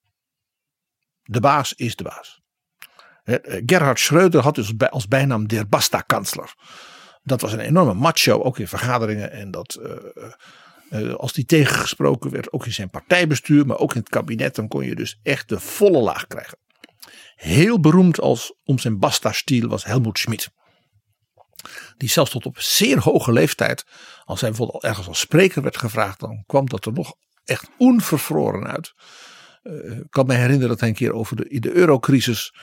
De 1.22 1.40
baas 1.40 1.72
is 1.72 1.96
de 1.96 2.02
baas. 2.04 2.40
Eh, 3.22 3.62
Gerhard 3.66 3.98
Schreuder 4.00 4.42
had 4.42 4.54
dus 4.54 4.76
bij- 4.76 4.90
als 4.90 5.08
bijnaam 5.08 5.46
der 5.48 5.68
Basta-kansler. 5.68 6.54
Dat 7.22 7.40
was 7.40 7.52
een 7.52 7.60
enorme 7.60 7.94
macho, 7.94 8.42
ook 8.42 8.58
in 8.58 8.68
vergaderingen. 8.68 9.30
En 9.32 9.50
dat 9.50 9.74
eh, 9.74 11.14
als 11.14 11.32
die 11.32 11.44
tegengesproken 11.44 12.30
werd, 12.30 12.52
ook 12.52 12.66
in 12.66 12.72
zijn 12.72 12.90
partijbestuur, 12.90 13.66
maar 13.66 13.78
ook 13.78 13.94
in 13.94 14.00
het 14.00 14.08
kabinet, 14.08 14.54
dan 14.54 14.68
kon 14.68 14.84
je 14.84 14.94
dus 14.94 15.18
echt 15.22 15.48
de 15.48 15.60
volle 15.60 15.98
laag 16.00 16.26
krijgen. 16.26 16.58
Heel 17.38 17.80
beroemd 17.80 18.20
als 18.20 18.54
om 18.64 18.78
zijn 18.78 18.98
Basta-stiel 18.98 19.68
was 19.68 19.84
Helmoet 19.84 20.18
Schmid. 20.18 20.50
Die 21.96 22.08
zelfs 22.08 22.30
tot 22.30 22.46
op 22.46 22.58
zeer 22.58 23.00
hoge 23.00 23.32
leeftijd, 23.32 23.84
als 24.24 24.40
hij 24.40 24.48
bijvoorbeeld 24.48 24.84
ergens 24.84 25.06
als 25.06 25.18
spreker 25.18 25.62
werd 25.62 25.76
gevraagd, 25.76 26.20
dan 26.20 26.44
kwam 26.46 26.66
dat 26.66 26.86
er 26.86 26.92
nog 26.92 27.14
echt 27.44 27.68
onvervroren 27.76 28.66
uit. 28.66 28.92
Eh, 29.62 29.98
ik 29.98 30.10
kan 30.10 30.26
me 30.26 30.34
herinneren 30.34 30.68
dat 30.68 30.80
hij 30.80 30.88
een 30.88 30.94
keer 30.94 31.12
over 31.12 31.36
de, 31.36 31.60
de 31.60 31.72
eurocrisis. 31.72 32.54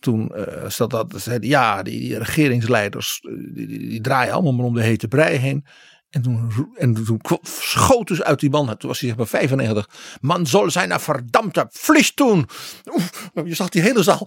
Toen 0.00 0.34
eh 0.34 0.68
zat 0.70 0.90
dat, 0.90 1.14
zeiden 1.16 1.48
ja, 1.48 1.82
die, 1.82 2.00
die 2.00 2.18
regeringsleiders 2.18 3.20
eh, 3.20 3.54
die, 3.54 3.66
die, 3.66 3.78
die 3.78 4.00
draaien 4.00 4.32
allemaal 4.32 4.52
maar 4.52 4.66
om 4.66 4.74
de 4.74 4.82
hete 4.82 5.08
brei 5.08 5.36
heen. 5.36 5.66
En 6.10 6.22
toen, 6.22 6.50
en 6.74 6.94
toen 6.94 7.20
schoot 7.42 8.08
dus 8.08 8.22
uit 8.22 8.40
die 8.40 8.50
man, 8.50 8.76
toen 8.76 8.88
was 8.88 9.00
hij 9.00 9.08
zeg 9.08 9.18
maar 9.18 9.26
95. 9.26 9.88
Man 10.20 10.46
zal 10.46 10.70
zijn 10.70 11.00
verdammte 11.00 11.68
pflicht. 11.72 12.20
Oef, 12.20 13.30
je 13.44 13.54
zag 13.54 13.68
die 13.68 13.82
hele 13.82 14.02
zaal. 14.02 14.26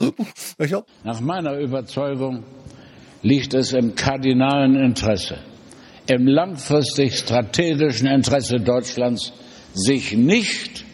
Weet 0.57 0.69
je 0.69 0.69
wel? 0.69 0.86
Nach 1.03 1.19
meiner 1.19 1.62
Überzeugung 1.62 2.43
liegt 3.21 3.53
es 3.53 3.74
im 3.74 3.93
kardinalen 3.93 4.75
Interesse, 4.75 5.38
im 6.05 6.27
langfristig 6.27 7.17
strategischen 7.17 8.07
Interesse 8.07 8.59
Deutschlands, 8.59 9.33
sich 9.74 10.15
nicht 10.15 10.86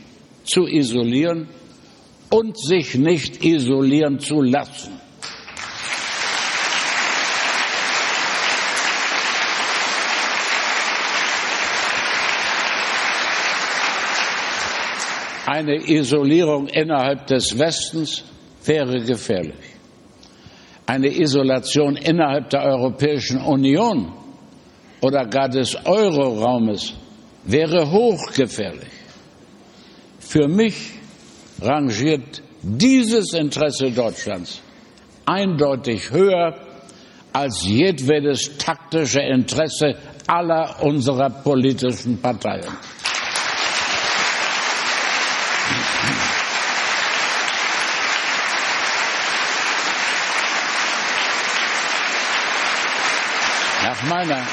zu 0.43 0.67
isolieren 0.67 1.47
und 2.29 2.57
sich 2.57 2.95
nicht 2.95 3.43
isolieren 3.43 4.19
zu 4.19 4.41
lassen. 4.41 5.04
Eine 15.45 15.75
Isolierung 15.75 16.67
innerhalb 16.67 17.27
des 17.27 17.57
Westens 17.57 18.23
wäre 18.65 18.99
gefährlich. 19.03 19.75
Eine 20.87 21.07
Isolation 21.07 21.95
innerhalb 21.97 22.49
der 22.49 22.63
Europäischen 22.63 23.41
Union 23.41 24.11
oder 25.01 25.25
gar 25.25 25.49
des 25.49 25.75
Euroraumes 25.85 26.93
wäre 27.43 27.91
hochgefährlich. 27.91 28.89
Für 30.19 30.47
mich 30.47 30.91
rangiert 31.61 32.41
dieses 32.61 33.33
Interesse 33.33 33.91
Deutschlands 33.91 34.61
eindeutig 35.25 36.11
höher 36.11 36.55
als 37.33 37.63
jedwedes 37.65 38.57
taktische 38.57 39.21
Interesse 39.21 39.95
aller 40.27 40.81
unserer 40.81 41.29
politischen 41.29 42.19
Parteien. 42.19 42.65
Meiner 54.07 54.43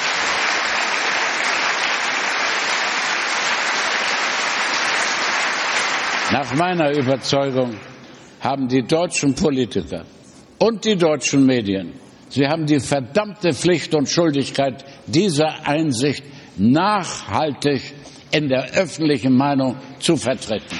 Nach 6.33 6.55
meiner 6.55 6.97
Überzeugung 6.97 7.77
haben 8.41 8.67
die 8.67 8.83
deutschen 8.83 9.35
Politiker 9.35 10.07
und 10.59 10.83
die 10.83 10.97
deutschen 10.97 11.45
Medien, 11.45 11.93
sie 12.31 12.47
haben 12.47 12.65
die 12.65 12.81
verdammte 12.81 13.53
Pflicht 13.53 13.95
und 13.95 14.09
Schuldigkeit, 14.09 14.83
diese 15.07 15.47
Einsicht 15.47 16.25
nachhaltig 16.57 17.83
in 18.31 18.49
der 18.49 18.73
öffentlichen 18.73 19.37
Meinung 19.37 19.77
zu 19.99 20.17
vertreten. 20.17 20.79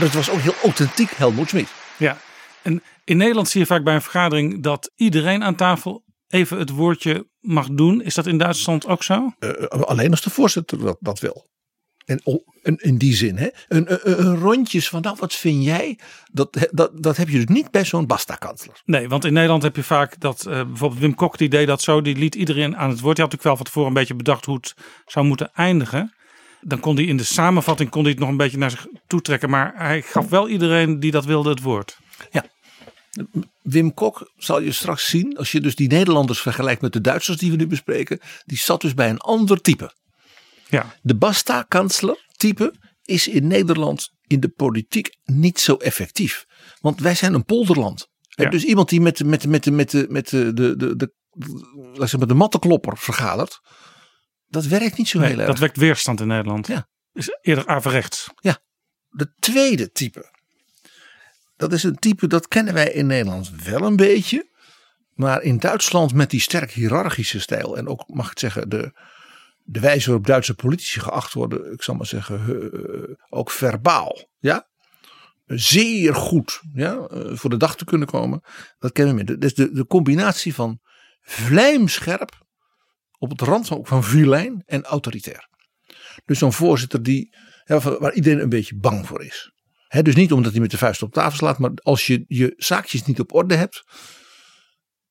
Dat 0.00 0.12
was 0.12 0.30
ook 0.30 0.40
heel 0.40 0.54
authentiek 0.62 1.10
Helmoet 1.10 1.48
Schmid. 1.48 1.68
Ja, 1.96 2.18
en 2.62 2.82
in 3.04 3.16
Nederland 3.16 3.48
zie 3.48 3.60
je 3.60 3.66
vaak 3.66 3.84
bij 3.84 3.94
een 3.94 4.02
vergadering 4.02 4.62
dat 4.62 4.92
iedereen 4.94 5.44
aan 5.44 5.54
tafel 5.54 6.04
even 6.28 6.58
het 6.58 6.70
woordje 6.70 7.28
mag 7.40 7.68
doen. 7.68 8.02
Is 8.02 8.14
dat 8.14 8.26
in 8.26 8.38
Duitsland 8.38 8.86
ook 8.86 9.02
zo? 9.02 9.32
Eh, 9.38 9.66
alleen 9.66 10.10
als 10.10 10.22
de 10.22 10.30
voorzitter 10.30 10.78
dat, 10.78 10.96
dat 11.00 11.20
wil. 11.20 11.48
En, 12.04 12.22
en 12.62 12.76
in 12.76 12.98
die 12.98 13.14
zin, 13.14 13.36
hè? 13.36 13.48
Een, 13.68 13.92
een, 13.92 14.26
een 14.26 14.38
rondjes 14.38 14.88
van, 14.88 15.02
nou, 15.02 15.16
wat 15.18 15.34
vind 15.34 15.64
jij? 15.64 15.98
Dat, 16.32 16.68
dat, 16.70 17.02
dat 17.02 17.16
heb 17.16 17.28
je 17.28 17.36
dus 17.36 17.56
niet 17.56 17.70
bij 17.70 17.84
zo'n 17.84 18.06
Basta-kansler. 18.06 18.82
Nee, 18.84 19.08
want 19.08 19.24
in 19.24 19.32
Nederland 19.32 19.62
heb 19.62 19.76
je 19.76 19.82
vaak 19.82 20.20
dat 20.20 20.46
eh, 20.46 20.64
bijvoorbeeld 20.64 21.00
Wim 21.00 21.14
Kok 21.14 21.38
die 21.38 21.48
deed 21.48 21.66
dat 21.66 21.82
zo. 21.82 22.00
Die 22.02 22.16
liet 22.16 22.34
iedereen 22.34 22.76
aan 22.76 22.90
het 22.90 23.00
woord. 23.00 23.16
Die 23.16 23.24
had 23.24 23.32
natuurlijk 23.32 23.42
wel 23.42 23.56
van 23.56 23.64
tevoren 23.64 23.88
een 23.88 23.94
beetje 23.94 24.14
bedacht 24.14 24.44
hoe 24.44 24.56
het 24.56 24.74
zou 25.06 25.26
moeten 25.26 25.50
eindigen. 25.54 26.14
Dan 26.60 26.80
kon 26.80 26.96
hij 26.96 27.04
in 27.04 27.16
de 27.16 27.24
samenvatting 27.24 27.90
kon 27.90 28.02
hij 28.02 28.10
het 28.10 28.20
nog 28.20 28.28
een 28.28 28.36
beetje 28.36 28.58
naar 28.58 28.70
zich 28.70 28.86
toe 29.06 29.20
trekken. 29.20 29.50
Maar 29.50 29.72
hij 29.76 30.02
gaf 30.02 30.28
wel 30.28 30.48
iedereen 30.48 31.00
die 31.00 31.10
dat 31.10 31.24
wilde 31.24 31.50
het 31.50 31.60
woord. 31.62 31.98
Wim 33.62 33.94
Kok 33.94 34.32
zal 34.36 34.60
je 34.60 34.72
straks 34.72 35.08
zien, 35.08 35.36
als 35.36 35.52
je 35.52 35.60
dus 35.60 35.74
die 35.74 35.88
Nederlanders 35.88 36.40
vergelijkt 36.40 36.80
met 36.82 36.92
de 36.92 37.00
Duitsers 37.00 37.38
die 37.38 37.50
we 37.50 37.56
nu 37.56 37.66
bespreken, 37.66 38.20
die 38.44 38.58
zat 38.58 38.80
dus 38.80 38.94
bij 38.94 39.10
een 39.10 39.18
ander 39.18 39.60
type. 39.60 39.94
Ja, 40.68 40.94
De 41.02 41.16
Basta-kansler 41.16 42.26
type 42.36 42.74
is 43.04 43.28
in 43.28 43.46
Nederland 43.46 44.10
in 44.26 44.40
de 44.40 44.48
politiek 44.48 45.16
niet 45.24 45.60
zo 45.60 45.74
effectief. 45.76 46.44
Want 46.80 47.00
wij 47.00 47.14
zijn 47.14 47.34
een 47.34 47.44
polderland. 47.44 48.08
Ja. 48.28 48.50
Dus 48.50 48.64
iemand 48.64 48.88
die 48.88 49.00
met, 49.00 49.16
de- 49.16 49.24
met, 49.24 49.42
de- 49.42 49.48
met, 49.48 49.62
de- 49.64 49.70
met, 49.70 49.90
de, 49.90 50.06
met 50.08 50.28
de, 50.28 50.52
de, 50.52 50.76
de, 50.76 50.96
de, 50.96 52.16
met 52.18 52.28
de 52.28 52.34
mattenklopper 52.34 52.98
vergadert, 52.98 53.60
dat 54.50 54.66
werkt 54.66 54.96
niet 54.96 55.08
zo 55.08 55.18
nee, 55.18 55.28
heel 55.28 55.38
erg. 55.38 55.46
dat 55.46 55.58
wekt 55.58 55.76
weerstand 55.76 56.20
in 56.20 56.26
Nederland. 56.26 56.66
Ja. 56.66 56.88
Is 57.12 57.38
eerder 57.40 57.66
averechts. 57.66 58.28
De 59.12 59.32
tweede 59.38 59.92
type. 59.92 60.38
Dat 61.56 61.72
is 61.72 61.82
een 61.82 61.98
type 61.98 62.26
dat 62.26 62.48
kennen 62.48 62.74
wij 62.74 62.92
in 62.92 63.06
Nederland 63.06 63.50
wel 63.64 63.82
een 63.82 63.96
beetje. 63.96 64.48
Maar 65.14 65.42
in 65.42 65.58
Duitsland 65.58 66.14
met 66.14 66.30
die 66.30 66.40
sterk 66.40 66.70
hiërarchische 66.70 67.40
stijl. 67.40 67.76
En 67.76 67.88
ook 67.88 68.08
mag 68.08 68.30
ik 68.30 68.38
zeggen 68.38 68.68
de, 68.68 68.92
de 69.62 69.80
wijze 69.80 70.06
waarop 70.06 70.26
Duitse 70.26 70.54
politici 70.54 71.00
geacht 71.00 71.32
worden. 71.32 71.72
Ik 71.72 71.82
zal 71.82 71.94
maar 71.94 72.06
zeggen 72.06 72.40
eh, 72.40 73.14
ook 73.28 73.50
verbaal. 73.50 74.28
Ja? 74.38 74.68
Zeer 75.46 76.14
goed 76.14 76.60
ja? 76.74 76.94
eh, 76.96 77.36
voor 77.36 77.50
de 77.50 77.56
dag 77.56 77.76
te 77.76 77.84
kunnen 77.84 78.08
komen. 78.08 78.40
Dat 78.78 78.92
kennen 78.92 79.16
we 79.16 79.22
meer. 79.24 79.38
Dus 79.38 79.54
de, 79.54 79.72
de 79.72 79.86
combinatie 79.86 80.54
van 80.54 80.80
vlijmscherp. 81.20 82.48
Op 83.20 83.30
het 83.30 83.40
rand 83.40 83.66
van, 83.66 83.86
van 83.86 84.04
vilijn 84.04 84.62
en 84.66 84.84
autoritair. 84.84 85.48
Dus 86.24 86.38
zo'n 86.38 86.52
voorzitter 86.52 87.02
die, 87.02 87.36
waar 87.66 88.12
iedereen 88.12 88.40
een 88.40 88.48
beetje 88.48 88.76
bang 88.76 89.06
voor 89.06 89.24
is. 89.24 89.52
Dus 90.02 90.14
niet 90.14 90.32
omdat 90.32 90.52
hij 90.52 90.60
met 90.60 90.70
de 90.70 90.78
vuist 90.78 91.02
op 91.02 91.12
tafel 91.12 91.36
slaat, 91.36 91.58
maar 91.58 91.70
als 91.74 92.06
je 92.06 92.24
je 92.28 92.54
zaakjes 92.56 93.04
niet 93.04 93.20
op 93.20 93.34
orde 93.34 93.54
hebt, 93.54 93.84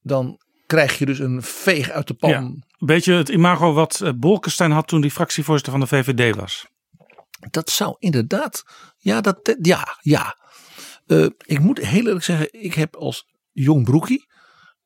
dan 0.01 0.39
krijg 0.65 0.99
je 0.99 1.05
dus 1.05 1.19
een 1.19 1.43
veeg 1.43 1.89
uit 1.89 2.07
de 2.07 2.13
pan. 2.13 2.29
Ja. 2.29 2.37
Een 2.37 2.63
beetje 2.77 3.13
het 3.13 3.29
imago 3.29 3.73
wat 3.73 4.01
eh, 4.01 4.11
Bolkestein 4.15 4.71
had 4.71 4.87
toen 4.87 5.01
hij 5.01 5.09
fractievoorzitter 5.09 5.71
van 5.71 5.81
de 5.81 5.87
VVD 5.87 6.35
was. 6.35 6.67
Dat 7.49 7.69
zou 7.69 7.95
inderdaad, 7.99 8.63
ja, 8.97 9.21
dat, 9.21 9.57
ja, 9.61 9.97
ja. 10.01 10.37
Eh, 11.05 11.25
ik 11.45 11.59
moet 11.59 11.79
heel 11.79 12.05
eerlijk 12.05 12.23
zeggen, 12.23 12.47
ik 12.51 12.73
heb 12.73 12.95
als 12.95 13.27
jong 13.51 13.83
broekie 13.83 14.27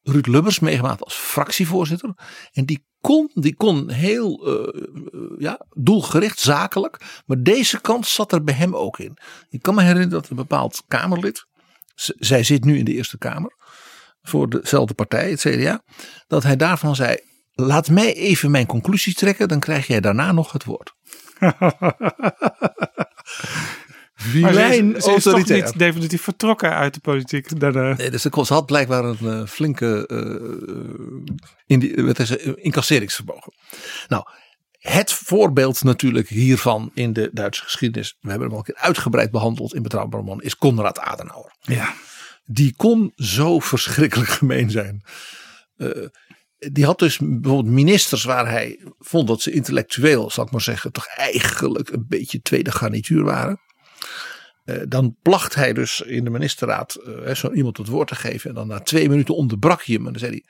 Ruud 0.04 0.28
Lubbers 0.28 0.60
meegemaakt 0.60 1.04
als 1.04 1.14
fractievoorzitter. 1.14 2.14
En 2.52 2.66
die 2.66 2.86
kon, 3.02 3.32
die 3.34 3.56
kon 3.56 3.90
heel 3.90 4.48
eh, 4.48 4.54
eh, 4.54 5.22
ja, 5.38 5.66
doelgericht, 5.74 6.40
zakelijk. 6.40 7.22
Maar 7.26 7.42
deze 7.42 7.82
kant 7.82 8.08
zat 8.08 8.32
er 8.32 8.44
bij 8.44 8.56
hem 8.56 8.76
ook 8.76 9.00
in. 9.00 9.18
Ik 9.50 9.62
kan 9.62 9.76
me 9.76 9.82
herinneren 9.82 10.10
dat 10.10 10.30
een 10.30 10.36
bepaald 10.36 10.84
Kamerlid, 10.88 11.46
zij 12.20 12.44
zit 12.44 12.64
nu 12.64 12.78
in 12.78 12.86
de 12.86 12.94
Eerste 12.94 13.18
Kamer, 13.18 13.56
voor 14.22 14.50
dezelfde 14.50 14.94
partij, 14.94 15.30
het 15.30 15.40
CDA, 15.40 15.84
dat 16.28 16.44
hij 16.44 16.56
daarvan 16.56 16.96
zei, 16.96 17.18
laat 17.52 17.90
mij 17.90 18.14
even 18.14 18.52
mijn 18.52 18.66
conclusies 18.66 19.16
trekken, 19.16 19.48
dan 19.48 19.60
krijg 19.60 19.88
jij 19.88 20.00
daarna 20.00 20.32
nog 20.32 20.52
het 20.52 20.64
woord. 20.64 20.94
Maar 24.42 24.54
ze 24.54 24.60
is, 24.60 24.76
Vilijn 24.76 25.02
ze 25.02 25.12
is 25.12 25.24
toch 25.24 25.48
niet 25.48 25.80
definitief 25.80 26.22
vertrokken 26.22 26.76
uit 26.76 26.94
de 26.94 27.00
politiek. 27.00 27.60
Daarna. 27.60 27.94
Nee, 27.96 28.12
dus 28.12 28.22
ze 28.22 28.30
ze 28.46 28.54
had 28.54 28.66
blijkbaar 28.66 29.04
een 29.04 29.18
eh, 29.20 29.46
flinke 29.46 30.10
uh, 31.68 32.06
wat 32.06 32.20
is 32.20 32.30
het, 32.30 32.40
eh, 32.40 32.54
incasseringsvermogen. 32.56 33.54
Nou, 34.08 34.24
het 34.84 35.14
voorbeeld 35.14 35.84
natuurlijk 35.84 36.28
hiervan 36.28 36.92
in 36.94 37.14
de 37.14 37.30
Duitse 37.34 37.64
geschiedenis, 37.64 38.18
we 38.20 38.30
hebben 38.30 38.48
hem 38.48 38.58
al 38.58 38.64
een 38.68 38.74
keer 38.74 38.84
uitgebreid 38.84 39.32
behandeld 39.32 39.76
in 39.76 39.84
Betrouwbare 39.84 40.24
Man, 40.24 40.42
is 40.42 40.56
Konrad 40.56 41.00
Adenauer. 41.00 41.56
Ja. 41.60 41.94
Die 42.46 42.74
kon 42.76 43.12
zo 43.16 43.60
verschrikkelijk 43.60 44.30
gemeen 44.40 44.70
zijn. 44.70 45.04
Eh, 45.78 45.90
die 46.58 46.86
had 46.86 47.00
dus 47.00 47.18
bijvoorbeeld 47.18 47.76
ministers 47.76 48.24
waar 48.24 48.50
hij 48.50 48.80
vond 49.00 49.28
dat 49.28 49.42
ze 49.42 49.52
intellectueel, 49.52 50.30
zal 50.30 50.46
ik 50.46 50.52
maar 50.52 50.62
zeggen, 50.62 50.92
toch 50.92 51.08
eigenlijk 51.08 51.90
een 51.90 52.06
beetje 52.08 52.42
tweede 52.42 52.72
garnituur 52.72 53.24
waren. 53.24 53.60
Eh, 54.64 54.78
dan 54.88 55.16
placht 55.22 55.56
hij 55.56 55.74
dus 55.74 56.02
in 56.02 56.24
de 56.24 56.30
ministerraad 56.30 56.96
eh, 56.96 57.36
zo 57.36 57.52
iemand 57.52 57.78
het 57.78 57.88
woord 57.88 58.08
te 58.08 58.16
geven. 58.16 58.50
En 58.50 58.56
dan 58.56 58.68
na 58.68 58.80
twee 58.80 59.10
minuten 59.10 59.36
onderbrak 59.36 59.84
hij 59.84 59.96
hem. 59.96 60.06
En 60.06 60.12
dan 60.12 60.22
zei 60.22 60.32
hij: 60.32 60.46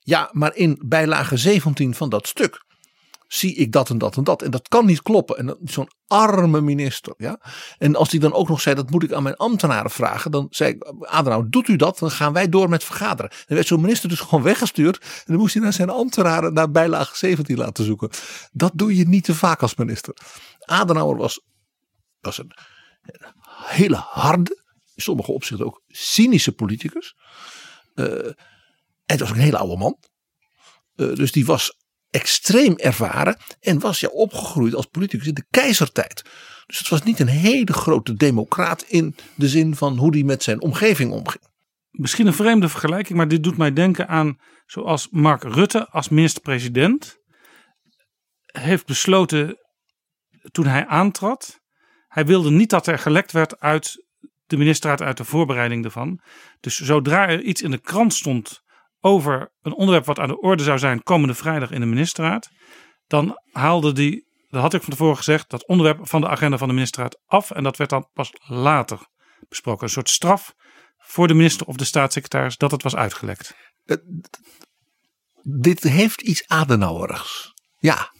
Ja, 0.00 0.28
maar 0.32 0.56
in 0.56 0.82
bijlage 0.84 1.36
17 1.36 1.94
van 1.94 2.08
dat 2.08 2.26
stuk 2.26 2.64
zie 3.28 3.54
ik 3.54 3.72
dat 3.72 3.90
en 3.90 3.98
dat 3.98 4.16
en 4.16 4.24
dat. 4.24 4.42
En 4.42 4.50
dat 4.50 4.68
kan 4.68 4.86
niet 4.86 5.02
kloppen. 5.02 5.36
En 5.36 5.46
dan- 5.46 5.58
zo'n 5.64 5.90
arme 6.06 6.60
minister. 6.60 7.14
Ja? 7.16 7.40
En 7.78 7.96
als 7.96 8.10
hij 8.10 8.20
dan 8.20 8.32
ook 8.32 8.48
nog 8.48 8.60
zei: 8.60 8.74
Dat 8.74 8.90
moet 8.90 9.02
ik 9.02 9.12
aan 9.12 9.22
mijn 9.22 9.36
ambtenaren 9.36 9.90
vragen. 9.90 10.30
Dan 10.30 10.46
zei 10.50 10.72
ik: 10.72 10.92
Adenauer, 11.00 11.50
doet 11.50 11.68
u 11.68 11.76
dat? 11.76 11.98
Dan 11.98 12.10
gaan 12.10 12.32
wij 12.32 12.48
door 12.48 12.68
met 12.68 12.84
vergaderen. 12.84 13.30
En 13.46 13.54
werd 13.54 13.66
zo'n 13.66 13.80
minister 13.80 14.08
dus 14.08 14.20
gewoon 14.20 14.44
weggestuurd. 14.44 14.98
En 15.00 15.22
dan 15.26 15.36
moest 15.36 15.54
hij 15.54 15.62
naar 15.62 15.72
zijn 15.72 15.90
ambtenaren 15.90 16.52
naar 16.52 16.70
bijlage 16.70 17.16
17 17.16 17.56
laten 17.56 17.84
zoeken. 17.84 18.10
Dat 18.52 18.72
doe 18.74 18.96
je 18.96 19.08
niet 19.08 19.24
te 19.24 19.34
vaak 19.34 19.62
als 19.62 19.74
minister. 19.74 20.14
Adenauer 20.58 21.16
was, 21.16 21.40
was 22.20 22.38
een 22.38 22.52
hele 23.56 23.96
harde, 23.96 24.62
in 24.94 25.02
sommige 25.02 25.32
opzichten 25.32 25.66
ook 25.66 25.82
cynische 25.86 26.52
politicus. 26.52 27.14
Eh, 27.94 28.26
en 28.26 28.34
het 29.06 29.20
was 29.20 29.28
ook 29.28 29.36
een 29.36 29.42
hele 29.42 29.58
oude 29.58 29.76
man. 29.76 29.98
Eh, 30.94 31.14
dus 31.14 31.32
die 31.32 31.46
was 31.46 31.76
extreem 32.10 32.76
ervaren 32.76 33.38
en 33.60 33.78
was 33.78 34.00
ja 34.00 34.08
opgegroeid 34.08 34.74
als 34.74 34.86
politicus 34.86 35.26
in 35.26 35.34
de 35.34 35.46
keizertijd. 35.50 36.22
Dus 36.66 36.78
het 36.78 36.88
was 36.88 37.02
niet 37.02 37.20
een 37.20 37.26
hele 37.26 37.72
grote 37.72 38.14
democraat 38.14 38.82
in 38.82 39.16
de 39.34 39.48
zin 39.48 39.76
van 39.76 39.96
hoe 39.96 40.10
hij 40.10 40.22
met 40.22 40.42
zijn 40.42 40.60
omgeving 40.60 41.12
omging. 41.12 41.44
Misschien 41.90 42.26
een 42.26 42.34
vreemde 42.34 42.68
vergelijking, 42.68 43.16
maar 43.18 43.28
dit 43.28 43.42
doet 43.42 43.56
mij 43.56 43.72
denken 43.72 44.08
aan 44.08 44.38
zoals 44.66 45.08
Mark 45.10 45.42
Rutte 45.42 45.88
als 45.88 46.08
minister-president 46.08 47.18
heeft 48.46 48.86
besloten 48.86 49.58
toen 50.50 50.66
hij 50.66 50.86
aantrad. 50.86 51.60
Hij 52.16 52.26
wilde 52.26 52.50
niet 52.50 52.70
dat 52.70 52.86
er 52.86 52.98
gelekt 52.98 53.32
werd 53.32 53.60
uit 53.60 54.04
de 54.46 54.56
ministerraad, 54.56 55.02
uit 55.02 55.16
de 55.16 55.24
voorbereiding 55.24 55.84
ervan. 55.84 56.20
Dus 56.60 56.76
zodra 56.76 57.28
er 57.28 57.42
iets 57.42 57.62
in 57.62 57.70
de 57.70 57.78
krant 57.78 58.14
stond 58.14 58.62
over 59.00 59.52
een 59.62 59.74
onderwerp 59.74 60.06
wat 60.06 60.18
aan 60.18 60.28
de 60.28 60.40
orde 60.40 60.62
zou 60.62 60.78
zijn 60.78 61.02
komende 61.02 61.34
vrijdag 61.34 61.70
in 61.70 61.80
de 61.80 61.86
ministerraad, 61.86 62.48
dan 63.06 63.40
haalde 63.50 63.92
die, 63.92 64.26
dat 64.48 64.60
had 64.60 64.74
ik 64.74 64.82
van 64.82 64.90
tevoren 64.90 65.16
gezegd, 65.16 65.50
dat 65.50 65.66
onderwerp 65.66 66.08
van 66.08 66.20
de 66.20 66.28
agenda 66.28 66.58
van 66.58 66.68
de 66.68 66.74
ministerraad 66.74 67.20
af. 67.26 67.50
En 67.50 67.62
dat 67.62 67.76
werd 67.76 67.90
dan 67.90 68.08
pas 68.12 68.32
later 68.46 68.98
besproken. 69.48 69.84
Een 69.84 69.90
soort 69.90 70.10
straf 70.10 70.54
voor 70.98 71.28
de 71.28 71.34
minister 71.34 71.66
of 71.66 71.76
de 71.76 71.84
staatssecretaris 71.84 72.56
dat 72.56 72.70
het 72.70 72.82
was 72.82 72.96
uitgelekt. 72.96 73.54
Dit 75.42 75.82
heeft 75.82 76.20
iets 76.20 76.48
Adenauerigs. 76.48 77.52
Ja. 77.78 78.14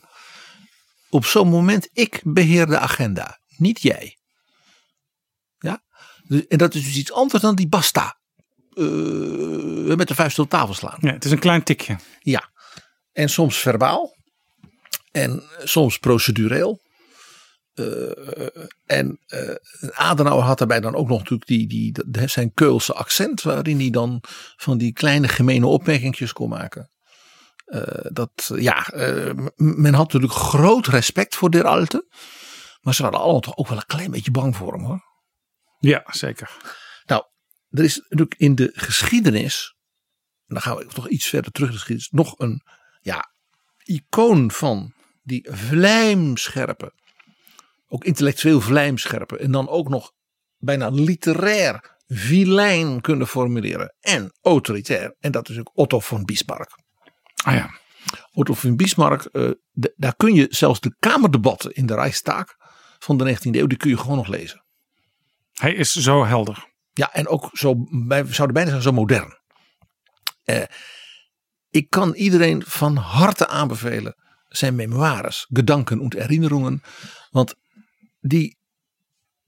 Op 1.11 1.25
zo'n 1.25 1.49
moment, 1.49 1.89
ik 1.93 2.21
beheer 2.25 2.67
de 2.67 2.79
agenda, 2.79 3.39
niet 3.59 3.83
jij. 3.83 4.16
Ja. 5.59 5.83
Dus- 6.25 6.47
En 6.47 6.59
dat 6.59 6.75
is 6.75 6.85
dus 6.85 6.97
iets 6.97 7.12
anders 7.12 7.42
dan 7.42 7.55
die 7.55 7.69
basta. 7.69 8.19
eh, 8.75 9.97
met 9.97 10.09
de 10.09 10.14
vuist 10.14 10.38
op 10.38 10.49
tafel 10.51 10.75
slaan. 10.75 10.99
Ja, 11.01 11.12
het 11.12 11.25
is 11.25 11.31
een 11.31 11.38
klein 11.38 11.62
tikje. 11.62 11.97
Ja. 12.21 12.51
En 13.12 13.29
soms 13.29 13.59
verbaal. 13.59 14.16
En 15.12 15.42
soms 15.64 15.99
procedureel. 15.99 16.81
Eh, 17.75 18.47
en 18.87 19.19
eh, 19.27 19.55
Adenauer 19.90 20.42
had 20.42 20.59
daarbij 20.59 20.81
dan 20.81 20.95
ook 20.95 21.09
nog 21.09 21.19
natuurlijk 21.19 21.47
die, 21.49 21.66
die, 21.66 21.95
zijn 22.29 22.55
Keulse 22.55 22.92
accent. 22.92 23.42
Waarin 23.42 23.79
hij 23.79 23.90
dan 23.90 24.23
van 24.57 24.79
die 24.79 24.92
kleine 24.92 25.29
gemene 25.29 25.66
opmerkingjes 25.66 26.33
kon 26.33 26.49
maken. 26.49 26.90
Dat, 28.12 28.51
ja, 28.55 28.87
men 29.57 29.95
had 29.95 30.12
natuurlijk 30.12 30.33
groot 30.33 30.87
respect 30.87 31.35
voor 31.35 31.51
Der 31.51 31.64
Alte. 31.64 32.07
Maar 32.87 32.94
ze 32.94 33.03
waren 33.03 33.18
allemaal 33.18 33.40
toch 33.40 33.57
ook 33.57 33.68
wel 33.68 33.77
een 33.77 33.87
klein 33.87 34.11
beetje 34.11 34.31
bang 34.31 34.57
voor 34.57 34.72
hem 34.72 34.85
hoor. 34.85 35.01
Ja, 35.79 36.05
zeker. 36.07 36.57
Nou, 37.05 37.25
er 37.70 37.85
is 37.85 37.96
natuurlijk 37.96 38.35
in 38.38 38.55
de 38.55 38.70
geschiedenis, 38.75 39.75
en 40.46 40.55
dan 40.55 40.62
gaan 40.62 40.77
we 40.77 40.87
toch 40.87 41.09
iets 41.09 41.27
verder 41.27 41.53
terug 41.53 41.68
in 41.68 41.75
de 41.75 41.81
geschiedenis, 41.81 42.11
nog 42.11 42.38
een 42.38 42.62
ja, 43.01 43.31
icoon 43.83 44.51
van 44.51 44.92
die 45.22 45.49
vlijmscherpe, 45.51 46.92
ook 47.87 48.05
intellectueel 48.05 48.61
vlijmscherpe, 48.61 49.38
en 49.38 49.51
dan 49.51 49.68
ook 49.68 49.88
nog 49.88 50.12
bijna 50.57 50.88
literair 50.88 51.96
vilijn 52.07 53.01
kunnen 53.01 53.27
formuleren 53.27 53.96
en 54.01 54.33
autoritair. 54.42 55.16
En 55.18 55.33
dat 55.33 55.49
is 55.49 55.59
ook 55.59 55.70
Otto 55.75 56.01
von 56.01 56.25
Bismarck. 56.25 56.70
Ah 57.44 57.55
ja. 57.55 57.70
Otto 58.33 58.55
von 58.55 58.77
Bismarck, 58.77 59.25
eh, 59.25 59.51
de- 59.70 59.94
daar 59.96 60.16
kun 60.16 60.35
je 60.35 60.46
zelfs 60.51 60.81
de 60.81 60.96
kamerdebatten 60.99 61.72
in 61.75 61.87
de 61.87 61.94
Reichstag 61.94 62.64
van 62.99 63.17
de 63.17 63.37
19e 63.37 63.51
eeuw, 63.51 63.67
die 63.67 63.79
kun 63.79 63.91
je 63.91 63.99
gewoon 63.99 64.17
nog 64.17 64.27
lezen. 64.27 64.65
Hij 65.53 65.75
is 65.75 65.93
zo 65.93 66.25
helder. 66.25 66.75
Ja, 66.93 67.13
en 67.13 67.29
ook 67.29 67.51
zo, 67.53 67.75
wij 67.91 68.25
zouden 68.25 68.55
bijna 68.55 68.71
zeggen, 68.71 68.83
zo 68.83 68.93
modern. 68.93 69.39
Eh, 70.45 70.63
ik 71.71 71.91
kan 71.91 72.15
iedereen 72.15 72.63
van 72.67 72.97
harte 72.97 73.49
aanbevelen 73.49 74.15
zijn 74.49 74.75
memoires, 74.75 75.47
Gedanken 75.53 76.01
und 76.01 76.15
Erinnerungen. 76.15 76.83
Want 77.31 77.55
die, 78.21 78.59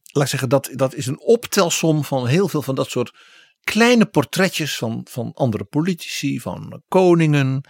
laat 0.02 0.24
ik 0.24 0.30
zeggen, 0.30 0.48
dat, 0.48 0.70
dat 0.72 0.94
is 0.94 1.06
een 1.06 1.20
optelsom 1.20 2.04
van 2.04 2.26
heel 2.26 2.48
veel 2.48 2.62
van 2.62 2.74
dat 2.74 2.90
soort 2.90 3.16
kleine 3.64 4.06
portretjes 4.06 4.76
van, 4.76 5.06
van 5.10 5.32
andere 5.34 5.64
politici, 5.64 6.40
van 6.40 6.82
koningen. 6.88 7.64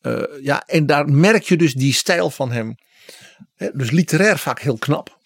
Eh, 0.00 0.22
ja, 0.42 0.62
en 0.66 0.86
daar 0.86 1.08
merk 1.08 1.42
je 1.42 1.56
dus 1.56 1.74
die 1.74 1.94
stijl 1.94 2.30
van 2.30 2.52
hem. 2.52 2.74
Dus 3.72 3.90
literair 3.90 4.38
vaak 4.38 4.60
heel 4.60 4.78
knap. 4.78 5.18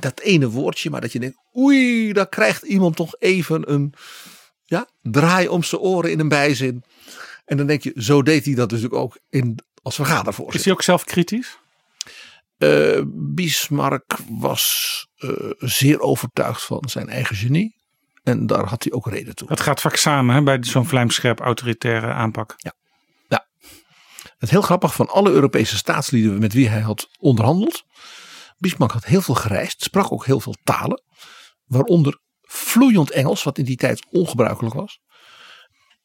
Dat 0.00 0.20
ene 0.20 0.50
woordje, 0.50 0.90
maar 0.90 1.00
dat 1.00 1.12
je 1.12 1.18
denkt, 1.18 1.36
oei, 1.56 2.12
daar 2.12 2.28
krijgt 2.28 2.62
iemand 2.62 2.96
toch 2.96 3.14
even 3.18 3.72
een 3.72 3.94
ja, 4.64 4.88
draai 5.02 5.48
om 5.48 5.62
zijn 5.62 5.80
oren 5.80 6.10
in 6.10 6.20
een 6.20 6.28
bijzin. 6.28 6.82
En 7.44 7.56
dan 7.56 7.66
denk 7.66 7.82
je, 7.82 7.92
zo 7.96 8.22
deed 8.22 8.44
hij 8.44 8.54
dat 8.54 8.68
dus 8.68 8.90
ook 8.90 9.18
in, 9.28 9.58
als 9.82 9.98
Is 9.98 10.04
vergadervoorzitter. 10.04 10.64
hij 10.64 10.72
ook 10.72 10.82
zelf 10.82 11.04
kritisch? 11.04 11.58
Eh, 12.58 13.02
Bismarck 13.06 14.16
was 14.28 15.06
eh, 15.16 15.30
zeer 15.58 16.00
overtuigd 16.00 16.62
van 16.62 16.82
zijn 16.88 17.08
eigen 17.08 17.36
genie. 17.36 17.78
En 18.22 18.46
daar 18.46 18.64
had 18.64 18.82
hij 18.82 18.92
ook 18.92 19.06
reden 19.06 19.34
toe. 19.34 19.48
Dat 19.48 19.60
gaat 19.60 19.80
vaak 19.80 19.96
samen 19.96 20.34
hè, 20.34 20.42
bij 20.42 20.58
zo'n 20.60 20.86
vlijmscherp 20.86 21.40
autoritaire 21.40 22.12
aanpak. 22.12 22.54
Het 24.40 24.50
heel 24.50 24.62
grappig 24.62 24.94
van 24.94 25.08
alle 25.08 25.30
Europese 25.30 25.76
staatslieden 25.76 26.38
met 26.38 26.52
wie 26.52 26.68
hij 26.68 26.80
had 26.80 27.08
onderhandeld. 27.18 27.84
Bismarck 28.58 28.92
had 28.92 29.04
heel 29.04 29.20
veel 29.20 29.34
gereisd, 29.34 29.82
sprak 29.82 30.12
ook 30.12 30.26
heel 30.26 30.40
veel 30.40 30.56
talen. 30.64 31.02
Waaronder 31.64 32.20
vloeiend 32.40 33.10
Engels, 33.10 33.42
wat 33.42 33.58
in 33.58 33.64
die 33.64 33.76
tijd 33.76 34.06
ongebruikelijk 34.10 34.74
was. 34.74 35.00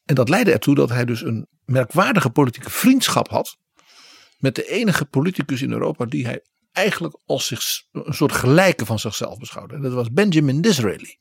En 0.05 0.15
dat 0.15 0.29
leidde 0.29 0.51
ertoe 0.51 0.75
dat 0.75 0.89
hij 0.89 1.05
dus 1.05 1.21
een 1.21 1.47
merkwaardige 1.65 2.29
politieke 2.29 2.69
vriendschap 2.69 3.29
had. 3.29 3.57
Met 4.37 4.55
de 4.55 4.67
enige 4.67 5.05
politicus 5.05 5.61
in 5.61 5.71
Europa 5.71 6.05
die 6.05 6.25
hij 6.25 6.43
eigenlijk 6.71 7.17
als 7.25 7.47
zich, 7.47 7.61
een 7.91 8.13
soort 8.13 8.31
gelijke 8.31 8.85
van 8.85 8.99
zichzelf 8.99 9.37
beschouwde. 9.37 9.75
En 9.75 9.81
dat 9.81 9.93
was 9.93 10.11
Benjamin 10.11 10.61
Disraeli. 10.61 11.17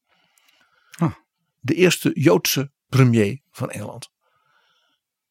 Ah. 0.96 1.14
De 1.60 1.74
eerste 1.74 2.10
Joodse 2.14 2.72
premier 2.88 3.40
van 3.50 3.70
Engeland. 3.70 4.12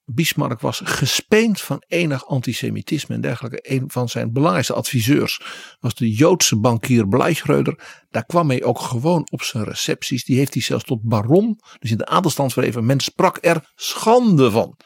Bismarck 0.06 0.60
was 0.60 0.82
gespeend 0.84 1.62
van 1.62 1.84
enig 1.88 2.28
antisemitisme 2.28 3.16
en 3.16 3.22
dergelijke. 3.22 3.60
Een 3.62 3.84
van 3.92 4.10
zijn 4.10 4.34
belangrijkste 4.34 4.74
adviseurs 4.74 5.42
was 5.80 5.96
de 5.96 6.12
Joodse 6.12 6.60
bankier 6.60 7.08
Bleichräder. 7.08 8.04
Daar 8.10 8.26
kwam 8.26 8.50
hij 8.50 8.64
ook 8.64 8.80
gewoon 8.80 9.28
op 9.32 9.42
zijn 9.42 9.64
recepties. 9.64 10.24
Die 10.24 10.38
heeft 10.38 10.54
hij 10.54 10.64
zelfs 10.64 10.84
tot 10.84 11.02
baron, 11.02 11.60
dus 11.80 11.92
in 11.92 11.98
de 11.98 12.06
adelstand 12.06 12.54
verheven. 12.54 12.86
Men 12.86 13.00
sprak 13.00 13.38
er 13.42 13.72
schande 13.76 14.52
van 14.52 14.78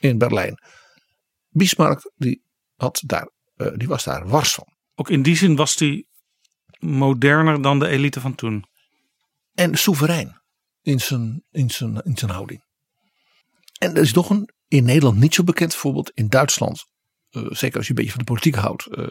in 0.00 0.18
Berlijn. 0.18 0.62
Bismarck 1.48 2.12
die, 2.16 2.42
had 2.74 3.02
daar, 3.06 3.30
eh, 3.56 3.72
die 3.74 3.88
was 3.88 4.04
daar 4.04 4.28
wars 4.28 4.54
van. 4.54 4.66
Ook 4.94 5.10
in 5.10 5.22
die 5.22 5.36
zin 5.36 5.56
was 5.56 5.78
hij 5.78 6.06
moderner 6.78 7.62
dan 7.62 7.78
de 7.78 7.88
elite 7.88 8.20
van 8.20 8.34
toen. 8.34 8.64
En 9.54 9.76
soeverein 9.78 10.40
in 10.82 11.00
zijn, 11.00 11.44
in 11.50 11.70
zijn, 11.70 12.02
in 12.02 12.16
zijn 12.16 12.30
houding. 12.30 12.64
En 13.78 13.94
er 13.94 14.02
is 14.02 14.12
nog 14.12 14.30
een 14.30 14.54
in 14.68 14.84
Nederland 14.84 15.18
niet 15.18 15.34
zo 15.34 15.44
bekend 15.44 15.74
voorbeeld. 15.74 16.10
In 16.14 16.28
Duitsland, 16.28 16.86
eh, 17.30 17.42
zeker 17.50 17.76
als 17.76 17.86
je 17.86 17.90
een 17.90 17.96
beetje 17.96 18.10
van 18.10 18.20
de 18.20 18.32
politiek 18.32 18.54
houdt, 18.54 18.86
eh, 18.86 19.06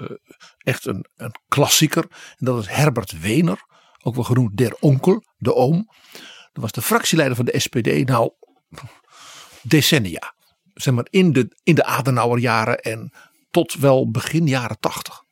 echt 0.58 0.86
een, 0.86 1.06
een 1.15 1.36
klassieker. 1.48 2.06
En 2.10 2.46
dat 2.46 2.60
is 2.60 2.68
Herbert 2.68 3.20
Wener, 3.20 3.63
ook 4.04 4.15
wel 4.15 4.24
genoemd 4.24 4.58
der 4.58 4.76
onkel, 4.80 5.24
de 5.38 5.56
oom. 5.56 5.89
Dat 6.52 6.63
was 6.63 6.72
de 6.72 6.82
fractieleider 6.82 7.36
van 7.36 7.46
de 7.46 7.60
SPD, 7.60 8.08
nou 8.08 8.32
decennia. 9.62 10.34
Zeg 10.74 10.94
maar 10.94 11.08
in 11.10 11.34
de, 11.34 11.60
in 11.63 11.76
de 11.76 11.86
Adenauerjaren 11.86 12.80
en 12.80 13.13
tot 13.52 13.74
wel 13.74 14.12
begin 14.12 14.48
jaren 14.48 14.80
tachtig 14.80 15.24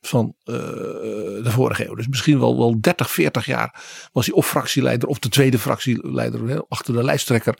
van 0.00 0.34
eh, 0.44 0.54
de 0.54 1.50
vorige 1.50 1.86
eeuw. 1.86 1.94
Dus 1.94 2.08
misschien 2.08 2.38
wel, 2.38 2.58
wel 2.58 2.80
30, 2.80 3.10
40 3.10 3.46
jaar 3.46 3.82
was 4.12 4.26
hij 4.26 4.34
of 4.34 4.46
fractieleider 4.46 5.08
of 5.08 5.18
de 5.18 5.28
tweede 5.28 5.58
fractieleider 5.58 6.64
achter 6.68 6.94
de 6.94 7.04
lijsttrekker. 7.04 7.58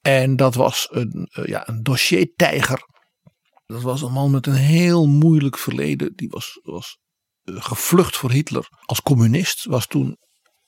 En 0.00 0.36
dat 0.36 0.54
was 0.54 0.88
een, 0.90 1.30
uh, 1.38 1.46
ja, 1.46 1.68
een 1.68 1.82
dossiertijger. 1.82 2.88
Dat 3.66 3.82
was 3.82 4.02
een 4.02 4.12
man 4.12 4.30
met 4.30 4.46
een 4.46 4.54
heel 4.54 5.06
moeilijk 5.06 5.58
verleden. 5.58 6.12
Die 6.14 6.28
was, 6.28 6.60
was 6.62 6.98
uh, 7.44 7.62
gevlucht 7.62 8.16
voor 8.16 8.30
Hitler 8.30 8.68
als 8.84 9.02
communist. 9.02 9.64
Was 9.64 9.86
toen 9.86 10.16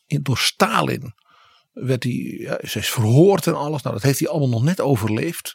door 0.06 0.38
Stalin. 0.38 1.14
Werd 1.72 2.02
hij, 2.02 2.36
ja, 2.38 2.58
ze 2.62 2.78
is 2.78 2.90
verhoord 2.90 3.46
en 3.46 3.56
alles. 3.56 3.82
Nou, 3.82 3.94
dat 3.94 4.04
heeft 4.04 4.18
hij 4.18 4.28
allemaal 4.28 4.48
nog 4.48 4.62
net 4.62 4.80
overleefd. 4.80 5.54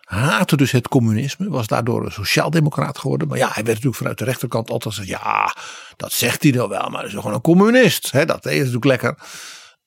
Haatte 0.00 0.56
dus 0.56 0.70
het 0.70 0.88
communisme. 0.88 1.48
Was 1.48 1.66
daardoor 1.66 2.04
een 2.04 2.12
sociaaldemocraat 2.12 2.98
geworden. 2.98 3.28
Maar 3.28 3.38
ja, 3.38 3.46
hij 3.46 3.54
werd 3.54 3.66
natuurlijk 3.66 3.96
vanuit 3.96 4.18
de 4.18 4.24
rechterkant 4.24 4.70
altijd 4.70 4.94
gezegd. 4.94 5.22
Ja, 5.22 5.56
dat 5.96 6.12
zegt 6.12 6.42
hij 6.42 6.52
dan 6.52 6.68
wel. 6.68 6.88
Maar 6.88 6.98
hij 6.98 7.08
is 7.08 7.14
gewoon 7.14 7.34
een 7.34 7.40
communist. 7.40 8.12
Dat 8.12 8.46
is 8.46 8.58
natuurlijk 8.58 8.84
lekker. 8.84 9.16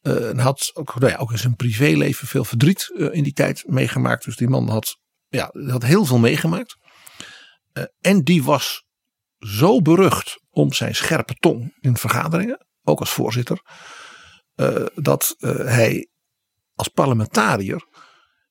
Uh, 0.07 0.29
en 0.29 0.39
had 0.39 0.71
ook, 0.73 0.99
nou 0.99 1.17
ook 1.17 1.31
in 1.31 1.37
zijn 1.37 1.55
privéleven 1.55 2.27
veel 2.27 2.45
verdriet 2.45 2.91
uh, 2.93 3.13
in 3.13 3.23
die 3.23 3.33
tijd 3.33 3.63
meegemaakt. 3.67 4.25
Dus 4.25 4.35
die 4.35 4.47
man 4.47 4.69
had, 4.69 4.97
ja, 5.27 5.51
had 5.67 5.83
heel 5.83 6.05
veel 6.05 6.17
meegemaakt. 6.17 6.77
Uh, 7.73 7.83
en 7.99 8.23
die 8.23 8.43
was 8.43 8.83
zo 9.39 9.81
berucht 9.81 10.39
om 10.49 10.73
zijn 10.73 10.95
scherpe 10.95 11.33
tong 11.33 11.77
in 11.79 11.97
vergaderingen, 11.97 12.65
ook 12.83 12.99
als 12.99 13.09
voorzitter, 13.09 13.61
dat 14.95 15.35
hij 15.65 16.09
als 16.73 16.87
parlementariër 16.87 17.85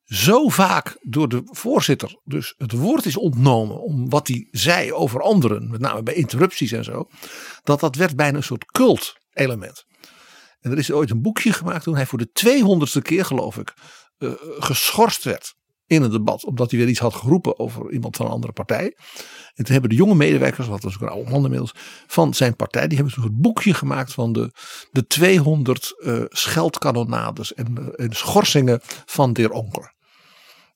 zo 0.05 0.49
vaak 0.49 0.97
door 1.01 1.29
de 1.29 1.43
voorzitter 1.45 2.21
dus 2.25 2.55
het 2.57 2.73
woord 2.73 3.05
is 3.05 3.17
ontnomen 3.17 3.81
om 3.81 4.09
wat 4.09 4.29
hij 4.29 4.49
zei 4.51 4.93
over 4.93 5.21
anderen, 5.21 5.71
met 5.71 5.81
name 5.81 6.03
bij 6.03 6.14
interrupties 6.14 6.73
en 6.73 6.85
zo, 6.85 7.09
dat 7.62 7.81
dat 7.81 7.97
werd 7.97 8.17
bijna 8.17 8.37
een 8.37 8.43
soort 8.43 8.64
cult 8.64 9.17
element. 9.33 9.85
En 10.64 10.70
er 10.70 10.79
is 10.79 10.92
ooit 10.92 11.11
een 11.11 11.22
boekje 11.22 11.53
gemaakt 11.53 11.85
toen 11.85 11.96
hij 11.96 12.07
voor 12.07 12.18
de 12.18 12.31
200ste 12.33 13.03
keer, 13.03 13.24
geloof 13.24 13.59
ik, 13.59 13.74
uh, 14.18 14.33
geschorst 14.59 15.24
werd 15.24 15.55
in 15.87 16.03
een 16.03 16.11
debat. 16.11 16.44
Omdat 16.44 16.70
hij 16.70 16.81
weer 16.81 16.88
iets 16.88 16.98
had 16.98 17.14
geroepen 17.14 17.59
over 17.59 17.92
iemand 17.92 18.16
van 18.16 18.27
een 18.27 18.33
andere 18.33 18.53
partij. 18.53 18.96
En 19.55 19.64
toen 19.64 19.72
hebben 19.72 19.90
de 19.90 19.96
jonge 19.96 20.14
medewerkers, 20.14 20.66
wat 20.66 20.83
was 20.83 20.94
ook 20.94 21.00
een 21.00 21.09
oude 21.09 21.31
man 21.31 21.42
inmiddels, 21.42 21.72
van 22.07 22.35
zijn 22.35 22.57
partij. 22.57 22.88
Die 22.88 22.98
hebben 22.98 23.24
een 23.24 23.40
boekje 23.40 23.74
gemaakt 23.74 24.12
van 24.12 24.33
de, 24.33 24.53
de 24.90 25.07
200 25.07 25.94
uh, 25.98 26.22
scheldkanonades 26.29 27.55
en, 27.55 27.74
uh, 27.79 27.87
en 28.07 28.12
schorsingen 28.12 28.81
van 29.05 29.33
de 29.33 29.53
Onker. 29.53 29.94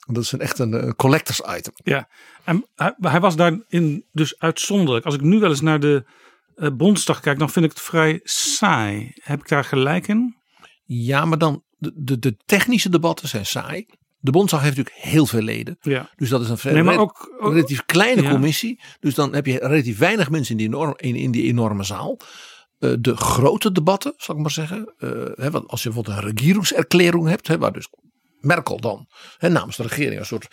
Dat 0.06 0.22
is 0.22 0.32
een, 0.32 0.40
echt 0.40 0.58
een, 0.58 0.72
een 0.72 0.96
collectors 0.96 1.40
item. 1.56 1.72
Ja, 1.74 2.08
en 2.44 2.66
hij, 2.74 2.94
hij 3.00 3.20
was 3.20 3.36
daarin 3.36 4.04
dus 4.12 4.38
uitzonderlijk. 4.38 5.04
Als 5.04 5.14
ik 5.14 5.20
nu 5.20 5.38
wel 5.38 5.50
eens 5.50 5.60
naar 5.60 5.80
de 5.80 6.04
uh, 6.58 6.68
Bondsdag 6.76 7.20
kijk, 7.20 7.38
dan 7.38 7.50
vind 7.50 7.64
ik 7.64 7.70
het 7.70 7.80
vrij 7.80 8.20
saai. 8.22 9.12
Heb 9.14 9.40
ik 9.40 9.48
daar 9.48 9.64
gelijk 9.64 10.08
in? 10.08 10.36
Ja, 10.84 11.24
maar 11.24 11.38
dan 11.38 11.62
de, 11.78 11.92
de, 11.94 12.18
de 12.18 12.36
technische 12.44 12.88
debatten 12.88 13.28
zijn 13.28 13.46
saai. 13.46 13.86
De 14.20 14.30
Bondsdag 14.30 14.62
heeft 14.62 14.76
natuurlijk 14.76 15.04
heel 15.04 15.26
veel 15.26 15.42
leden. 15.42 15.76
Ja. 15.80 16.10
Dus 16.16 16.28
dat 16.28 16.40
is 16.40 16.48
een, 16.48 16.72
nee, 16.74 16.82
maar 16.82 16.98
ook, 16.98 17.36
relatief 17.40 17.84
kleine 17.84 18.22
ja. 18.22 18.30
commissie. 18.30 18.80
Dus 19.00 19.14
dan 19.14 19.34
heb 19.34 19.46
je 19.46 19.58
relatief 19.58 19.98
weinig 19.98 20.30
mensen 20.30 20.50
in 20.50 20.56
die, 20.56 20.66
enorm, 20.66 20.94
in, 20.96 21.16
in 21.16 21.30
die 21.30 21.44
enorme 21.44 21.82
zaal. 21.82 22.20
Uh, 22.78 22.92
de 23.00 23.16
grote 23.16 23.72
debatten, 23.72 24.12
zal 24.16 24.34
ik 24.34 24.40
maar 24.40 24.50
zeggen. 24.50 24.94
Uh, 24.98 25.10
hè, 25.34 25.50
want 25.50 25.68
als 25.68 25.82
je 25.82 25.90
bijvoorbeeld 25.90 26.24
een 26.24 26.36
regierungserklärung 26.36 27.28
hebt, 27.28 27.48
hè, 27.48 27.58
waar 27.58 27.72
dus 27.72 27.88
Merkel 28.40 28.80
dan 28.80 29.06
hè, 29.38 29.48
namens 29.48 29.76
de 29.76 29.82
regering 29.82 30.18
een 30.18 30.26
soort 30.26 30.48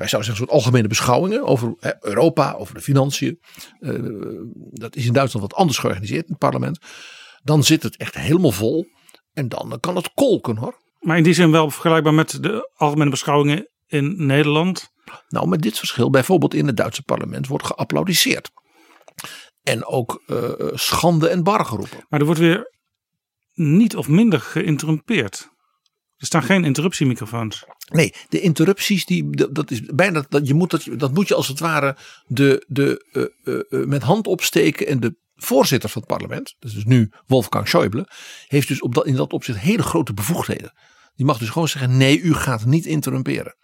wij 0.00 0.08
zouden 0.08 0.30
zeggen, 0.30 0.30
een 0.30 0.36
soort 0.36 0.64
algemene 0.64 0.88
beschouwingen 0.88 1.44
over 1.44 1.74
hè, 1.78 2.04
Europa, 2.04 2.52
over 2.52 2.74
de 2.74 2.80
financiën. 2.80 3.40
Uh, 3.80 4.40
dat 4.72 4.96
is 4.96 5.06
in 5.06 5.12
Duitsland 5.12 5.46
wat 5.46 5.58
anders 5.58 5.78
georganiseerd 5.78 6.24
in 6.24 6.30
het 6.30 6.38
parlement. 6.38 6.78
Dan 7.42 7.64
zit 7.64 7.82
het 7.82 7.96
echt 7.96 8.14
helemaal 8.14 8.50
vol. 8.50 8.86
En 9.32 9.48
dan 9.48 9.78
kan 9.80 9.96
het 9.96 10.14
kolken 10.14 10.56
hoor. 10.56 10.80
Maar 10.98 11.16
in 11.16 11.22
die 11.22 11.32
zin 11.32 11.50
wel 11.50 11.70
vergelijkbaar 11.70 12.14
met 12.14 12.42
de 12.42 12.70
algemene 12.74 13.10
beschouwingen 13.10 13.68
in 13.86 14.26
Nederland. 14.26 14.90
Nou, 15.28 15.48
met 15.48 15.62
dit 15.62 15.78
verschil. 15.78 16.10
Bijvoorbeeld 16.10 16.54
in 16.54 16.66
het 16.66 16.76
Duitse 16.76 17.02
parlement 17.02 17.46
wordt 17.46 17.66
geapplaudisseerd. 17.66 18.50
En 19.62 19.84
ook 19.84 20.22
uh, 20.26 20.50
schande 20.72 21.28
en 21.28 21.42
bar 21.42 21.64
geroepen. 21.64 22.04
Maar 22.08 22.20
er 22.20 22.26
wordt 22.26 22.40
weer 22.40 22.74
niet 23.54 23.96
of 23.96 24.08
minder 24.08 24.40
geïnterrumpeerd. 24.40 25.48
Er 26.20 26.26
staan 26.26 26.42
geen 26.42 26.64
interruptiemicrofoons. 26.64 27.64
Nee, 27.92 28.14
de 28.28 28.40
interrupties, 28.40 29.04
die, 29.04 29.30
dat, 29.30 29.54
dat 29.54 29.70
is 29.70 29.82
bijna, 29.82 30.24
dat, 30.28 30.46
je 30.46 30.54
moet 30.54 30.70
dat, 30.70 30.86
dat 30.96 31.14
moet 31.14 31.28
je 31.28 31.34
als 31.34 31.48
het 31.48 31.60
ware 31.60 31.96
de, 32.26 32.64
de, 32.68 33.04
uh, 33.44 33.80
uh, 33.80 33.86
met 33.86 34.02
hand 34.02 34.26
opsteken. 34.26 34.86
En 34.86 35.00
de 35.00 35.16
voorzitter 35.34 35.88
van 35.88 36.02
het 36.02 36.10
parlement, 36.10 36.56
dat 36.58 36.70
is 36.70 36.76
dus 36.76 36.84
nu 36.84 37.12
Wolfgang 37.26 37.68
Schäuble, 37.68 38.04
heeft 38.46 38.68
dus 38.68 38.80
op 38.80 38.94
dat, 38.94 39.06
in 39.06 39.14
dat 39.14 39.32
opzicht 39.32 39.58
hele 39.58 39.82
grote 39.82 40.12
bevoegdheden. 40.12 40.72
Die 41.14 41.26
mag 41.26 41.38
dus 41.38 41.48
gewoon 41.48 41.68
zeggen, 41.68 41.96
nee, 41.96 42.20
u 42.20 42.34
gaat 42.34 42.64
niet 42.64 42.86
interrumperen. 42.86 43.56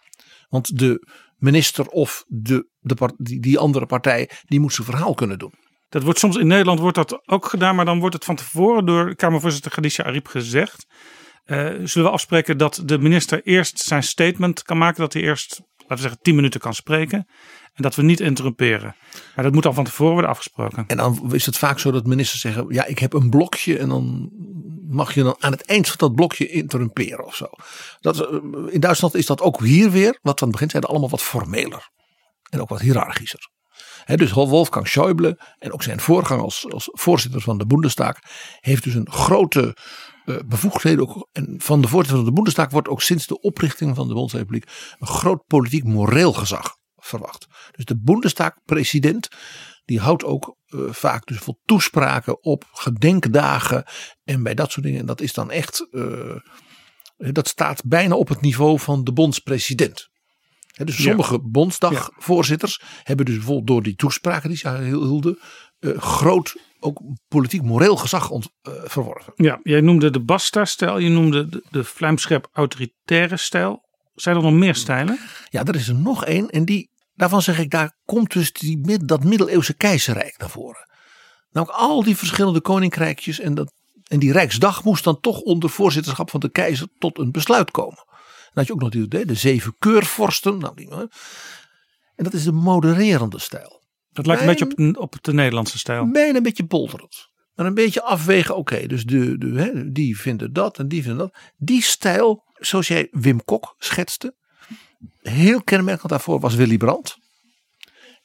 Want 0.49 0.77
de 0.79 1.07
minister 1.35 1.87
of 1.87 2.23
de, 2.27 2.69
de, 2.79 3.13
die, 3.17 3.39
die 3.39 3.59
andere 3.59 3.85
partij, 3.85 4.29
die 4.45 4.59
moet 4.59 4.73
zijn 4.73 4.87
verhaal 4.87 5.13
kunnen 5.13 5.39
doen. 5.39 5.53
Dat 5.89 6.03
wordt 6.03 6.19
soms 6.19 6.35
in 6.35 6.47
Nederland 6.47 6.79
wordt 6.79 6.95
dat 6.95 7.27
ook 7.27 7.45
gedaan, 7.45 7.75
maar 7.75 7.85
dan 7.85 7.99
wordt 7.99 8.15
het 8.15 8.25
van 8.25 8.35
tevoren 8.35 8.85
door 8.85 9.15
Kamervoorzitter 9.15 9.71
Khadija 9.71 10.03
Ariep 10.03 10.27
gezegd. 10.27 10.85
Uh, 11.47 11.57
zullen 11.83 12.07
we 12.07 12.13
afspreken 12.13 12.57
dat 12.57 12.81
de 12.85 12.97
minister 12.97 13.41
eerst 13.43 13.79
zijn 13.79 14.03
statement 14.03 14.63
kan 14.63 14.77
maken, 14.77 15.01
dat 15.01 15.13
hij 15.13 15.21
eerst, 15.21 15.61
laten 15.77 15.95
we 15.95 16.01
zeggen, 16.01 16.19
10 16.21 16.35
minuten 16.35 16.59
kan 16.59 16.73
spreken. 16.73 17.27
En 17.73 17.83
dat 17.83 17.95
we 17.95 18.01
niet 18.01 18.19
interrumperen. 18.19 18.95
Maar 19.35 19.43
dat 19.43 19.53
moet 19.53 19.65
al 19.65 19.73
van 19.73 19.83
tevoren 19.83 20.13
worden 20.13 20.31
afgesproken. 20.31 20.83
En 20.87 20.97
dan 20.97 21.33
is 21.33 21.45
het 21.45 21.57
vaak 21.57 21.79
zo 21.79 21.91
dat 21.91 22.05
ministers 22.05 22.41
zeggen: 22.41 22.65
Ja, 22.69 22.85
ik 22.85 22.99
heb 22.99 23.13
een 23.13 23.29
blokje. 23.29 23.77
En 23.77 23.89
dan 23.89 24.31
mag 24.89 25.13
je 25.13 25.23
dan 25.23 25.35
aan 25.39 25.51
het 25.51 25.65
eind 25.65 25.87
van 25.87 25.95
dat 25.97 26.15
blokje 26.15 26.47
interrumperen 26.47 27.25
of 27.25 27.35
zo. 27.35 27.47
Dat, 27.99 28.29
in 28.71 28.79
Duitsland 28.79 29.15
is 29.15 29.25
dat 29.25 29.41
ook 29.41 29.63
hier 29.63 29.91
weer, 29.91 30.19
wat 30.21 30.39
van 30.39 30.49
het 30.49 30.59
begin 30.59 30.81
allemaal 30.81 31.09
wat 31.09 31.21
formeler. 31.21 31.89
En 32.49 32.61
ook 32.61 32.69
wat 32.69 32.79
hiërarchischer. 32.79 33.49
He, 34.03 34.15
dus 34.15 34.31
Wolfgang 34.31 34.87
Schäuble 34.87 35.37
en 35.59 35.73
ook 35.73 35.83
zijn 35.83 35.99
voorganger 35.99 36.43
als, 36.43 36.65
als 36.69 36.89
voorzitter 36.91 37.41
van 37.41 37.57
de 37.57 37.65
Bundestag 37.65 38.15
heeft 38.59 38.83
dus 38.83 38.93
een 38.93 39.11
grote 39.11 39.75
bevoegdheden. 40.45 41.09
Ook, 41.09 41.29
en 41.31 41.55
van 41.57 41.81
de 41.81 41.87
voorzitter 41.87 42.17
van 42.17 42.25
de 42.25 42.33
Bundestag 42.33 42.69
wordt 42.69 42.87
ook 42.87 43.01
sinds 43.01 43.27
de 43.27 43.41
oprichting 43.41 43.95
van 43.95 44.07
de 44.07 44.13
Bondsrepubliek 44.13 44.95
een 44.99 45.07
groot 45.07 45.45
politiek 45.45 45.83
moreel 45.83 46.33
gezag 46.33 46.75
verwacht. 46.95 47.47
Dus 47.71 47.85
de 47.85 47.99
Bundestag-president 48.01 49.27
die 49.85 49.99
houdt 49.99 50.23
ook 50.23 50.57
uh, 50.67 50.91
vaak 50.91 51.25
dus 51.25 51.37
voor 51.37 51.57
toespraken 51.65 52.43
op 52.43 52.65
gedenkdagen 52.71 53.83
en 54.23 54.43
bij 54.43 54.53
dat 54.53 54.71
soort 54.71 54.85
dingen. 54.85 54.99
En 54.99 55.05
dat 55.05 55.21
is 55.21 55.33
dan 55.33 55.51
echt, 55.51 55.87
uh, 55.91 56.35
dat 57.17 57.47
staat 57.47 57.83
bijna 57.85 58.15
op 58.15 58.27
het 58.27 58.41
niveau 58.41 58.79
van 58.79 59.03
de 59.03 59.13
bondspresident. 59.13 60.09
He, 60.67 60.85
dus 60.85 61.01
sommige 61.01 61.33
ja. 61.33 61.39
bondsdagvoorzitters 61.41 62.79
ja. 62.81 62.87
hebben 63.03 63.25
dus 63.25 63.35
bijvoorbeeld 63.35 63.67
door 63.67 63.83
die 63.83 63.95
toespraken 63.95 64.49
die 64.49 64.57
ze 64.57 64.83
hielden, 64.83 65.39
uh, 65.79 65.97
groot 65.97 66.55
ook 66.79 67.01
politiek 67.27 67.61
moreel 67.61 67.95
gezag 67.95 68.29
ont, 68.29 68.49
uh, 68.63 68.73
verworven. 68.83 69.33
Ja, 69.35 69.59
jij 69.63 69.81
noemde 69.81 70.09
de 70.09 70.19
Basta-stijl, 70.19 70.97
je 70.97 71.09
noemde 71.09 71.49
de, 71.49 71.63
de 71.69 71.83
vlijmschep 71.83 72.49
autoritaire 72.53 73.37
stijl. 73.37 73.85
Zijn 74.15 74.35
er 74.35 74.41
nog 74.41 74.53
meer 74.53 74.75
stijlen? 74.75 75.19
Ja, 75.49 75.63
er 75.63 75.75
is 75.75 75.87
er 75.87 75.95
nog 75.95 76.25
één 76.25 76.49
en 76.49 76.65
die, 76.65 76.89
daarvan 77.13 77.41
zeg 77.41 77.59
ik, 77.59 77.71
daar 77.71 77.97
komt 78.05 78.33
dus 78.33 78.51
die, 78.53 79.05
dat 79.05 79.23
middeleeuwse 79.23 79.73
keizerrijk 79.73 80.37
naar 80.37 80.49
voren. 80.49 80.89
Nou, 81.51 81.69
al 81.71 82.03
die 82.03 82.17
verschillende 82.17 82.61
koninkrijkjes 82.61 83.39
en, 83.39 83.53
dat, 83.53 83.73
en 84.07 84.19
die 84.19 84.31
Rijksdag 84.31 84.83
moest 84.83 85.03
dan 85.03 85.19
toch 85.19 85.39
onder 85.39 85.69
voorzitterschap 85.69 86.29
van 86.29 86.39
de 86.39 86.49
keizer 86.49 86.87
tot 86.97 87.17
een 87.17 87.31
besluit 87.31 87.71
komen. 87.71 88.03
Dan 88.05 88.65
had 88.65 88.67
je 88.67 88.73
ook 88.73 88.79
nog 88.79 88.89
die, 88.89 89.25
de 89.25 89.35
zeven 89.35 89.75
keurvorsten. 89.79 90.57
Nou, 90.57 90.75
die, 90.75 90.89
en 92.17 92.23
dat 92.23 92.33
is 92.33 92.43
de 92.43 92.51
modererende 92.51 93.39
stijl. 93.39 93.76
Dat 94.17 94.25
lijkt 94.25 94.41
een 94.41 94.47
beetje 94.47 94.97
op, 94.97 95.01
op 95.01 95.23
de 95.23 95.33
Nederlandse 95.33 95.77
stijl. 95.77 96.11
Bijna 96.11 96.37
een 96.37 96.43
beetje 96.43 96.65
polderend. 96.65 97.29
Maar 97.53 97.65
een 97.65 97.73
beetje 97.73 98.03
afwegen, 98.03 98.55
oké, 98.55 98.87
dus 98.87 99.03
de, 99.03 99.37
de, 99.37 99.47
hè, 99.47 99.91
die 99.91 100.19
vinden 100.19 100.53
dat 100.53 100.79
en 100.79 100.87
die 100.87 101.01
vinden 101.01 101.17
dat. 101.17 101.37
Die 101.57 101.81
stijl, 101.81 102.43
zoals 102.53 102.87
jij 102.87 103.07
Wim 103.11 103.43
Kok 103.43 103.75
schetste, 103.77 104.35
heel 105.21 105.63
kenmerkend 105.63 106.09
daarvoor 106.09 106.39
was 106.39 106.55
Willy 106.55 106.77
Brandt. 106.77 107.17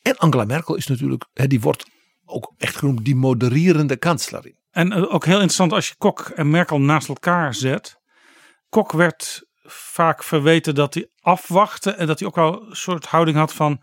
En 0.02 0.16
Angela 0.16 0.44
Merkel 0.44 0.74
is 0.74 0.86
natuurlijk, 0.86 1.26
hè, 1.32 1.46
die 1.46 1.60
wordt 1.60 1.84
ook 2.24 2.54
echt 2.58 2.76
genoemd 2.76 3.04
die 3.04 3.16
modererende 3.16 3.96
kanslerin. 3.96 4.58
En 4.70 4.92
eh, 4.92 5.14
ook 5.14 5.24
heel 5.24 5.34
interessant 5.34 5.72
als 5.72 5.88
je 5.88 5.94
Kok 5.98 6.20
en 6.20 6.50
Merkel 6.50 6.80
naast 6.80 7.08
elkaar 7.08 7.54
zet. 7.54 7.96
Kok 8.68 8.92
werd 8.92 9.42
vaak 9.64 10.24
verweten 10.24 10.74
dat 10.74 10.94
hij 10.94 11.10
afwachtte 11.20 11.90
en 11.90 12.06
dat 12.06 12.18
hij 12.18 12.28
ook 12.28 12.38
al 12.38 12.62
een 12.68 12.76
soort 12.76 13.06
houding 13.06 13.36
had 13.36 13.52
van 13.52 13.82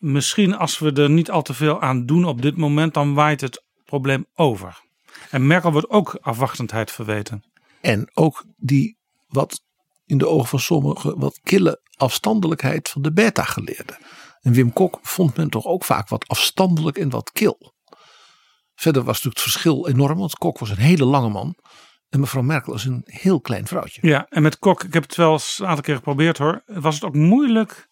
misschien 0.00 0.56
als 0.56 0.78
we 0.78 0.92
er 0.92 1.10
niet 1.10 1.30
al 1.30 1.42
te 1.42 1.54
veel 1.54 1.80
aan 1.80 2.06
doen 2.06 2.24
op 2.24 2.42
dit 2.42 2.56
moment, 2.56 2.94
dan 2.94 3.14
waait 3.14 3.40
het 3.40 3.64
probleem 3.84 4.26
over. 4.34 4.80
En 5.30 5.46
Merkel 5.46 5.72
wordt 5.72 5.90
ook 5.90 6.18
afwachtendheid 6.20 6.90
verweten. 6.90 7.44
En 7.80 8.10
ook 8.14 8.44
die 8.56 8.98
wat 9.28 9.62
in 10.06 10.18
de 10.18 10.28
ogen 10.28 10.48
van 10.48 10.60
sommigen 10.60 11.18
wat 11.18 11.40
kille 11.42 11.80
afstandelijkheid 11.96 12.88
van 12.88 13.02
de 13.02 13.12
beta-geleerden. 13.12 13.98
En 14.40 14.52
Wim 14.52 14.72
Kok 14.72 14.98
vond 15.02 15.36
men 15.36 15.50
toch 15.50 15.64
ook 15.64 15.84
vaak 15.84 16.08
wat 16.08 16.28
afstandelijk 16.28 16.98
en 16.98 17.10
wat 17.10 17.30
kil. 17.32 17.74
Verder 18.74 19.02
was 19.02 19.22
natuurlijk 19.22 19.44
het 19.44 19.52
verschil 19.52 19.88
enorm, 19.88 20.18
want 20.18 20.38
Kok 20.38 20.58
was 20.58 20.70
een 20.70 20.76
hele 20.76 21.04
lange 21.04 21.28
man. 21.28 21.56
En 22.08 22.20
mevrouw 22.20 22.42
Merkel 22.42 22.74
is 22.74 22.84
een 22.84 23.02
heel 23.04 23.40
klein 23.40 23.66
vrouwtje. 23.66 24.06
Ja, 24.06 24.26
en 24.28 24.42
met 24.42 24.58
Kok, 24.58 24.84
ik 24.84 24.92
heb 24.94 25.02
het 25.02 25.16
wel 25.16 25.32
eens 25.32 25.58
een 25.58 25.66
aantal 25.66 25.82
keer 25.82 25.94
geprobeerd 25.94 26.38
hoor. 26.38 26.62
Was 26.66 26.94
het 26.94 27.04
ook 27.04 27.14
moeilijk, 27.14 27.88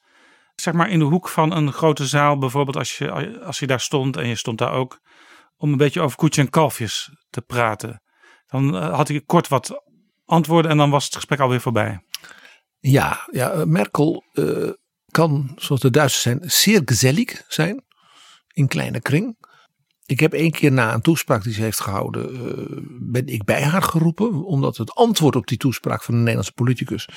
zeg 0.61 0.75
maar 0.75 0.90
in 0.90 0.99
de 0.99 1.05
hoek 1.05 1.29
van 1.29 1.53
een 1.53 1.73
grote 1.73 2.07
zaal, 2.07 2.38
bijvoorbeeld 2.38 2.77
als 2.77 2.99
je, 2.99 3.40
als 3.40 3.59
je 3.59 3.66
daar 3.66 3.81
stond 3.81 4.16
en 4.16 4.29
je 4.29 4.35
stond 4.35 4.59
daar 4.59 4.73
ook, 4.73 5.01
om 5.57 5.73
een 5.73 5.79
beetje 5.79 6.01
over 6.01 6.16
koetje 6.16 6.40
en 6.40 6.51
kalfjes 6.51 7.11
te 7.31 7.40
praten. 7.40 8.03
Dan 8.47 8.77
eh, 8.77 8.94
had 8.94 9.09
ik 9.09 9.27
kort 9.27 9.49
wat 9.49 9.83
antwoorden 10.25 10.71
en 10.71 10.77
dan 10.77 10.90
was 10.90 11.05
het 11.05 11.14
gesprek 11.14 11.40
alweer 11.40 11.61
voorbij. 11.61 12.01
Ja, 12.79 13.29
ja 13.31 13.51
eh, 13.51 13.62
Merkel 13.62 14.25
uh, 14.33 14.71
kan, 15.07 15.53
zoals 15.57 15.81
de 15.81 15.90
Duitsers 15.90 16.23
zijn, 16.23 16.40
zeer 16.42 16.83
gezellig 16.85 17.44
zijn. 17.49 17.85
In 18.53 18.68
kleine 18.68 19.01
kring. 19.01 19.37
Ik 20.07 20.21
heb 20.21 20.33
één 20.33 20.51
keer 20.51 20.73
na 20.73 20.94
een 20.94 21.01
toespraak 21.01 21.42
die 21.42 21.53
ze 21.53 21.62
heeft 21.62 21.81
gehouden, 21.81 23.11
ben 23.11 23.27
ik 23.27 23.44
bij 23.44 23.62
haar 23.62 23.83
geroepen. 23.83 24.44
Omdat 24.44 24.77
het 24.77 24.94
antwoord 24.94 25.37
op 25.37 25.47
die 25.47 25.59
toespraak 25.59 26.03
van 26.03 26.14
een 26.14 26.21
Nederlandse 26.21 26.53
politicus 26.53 27.09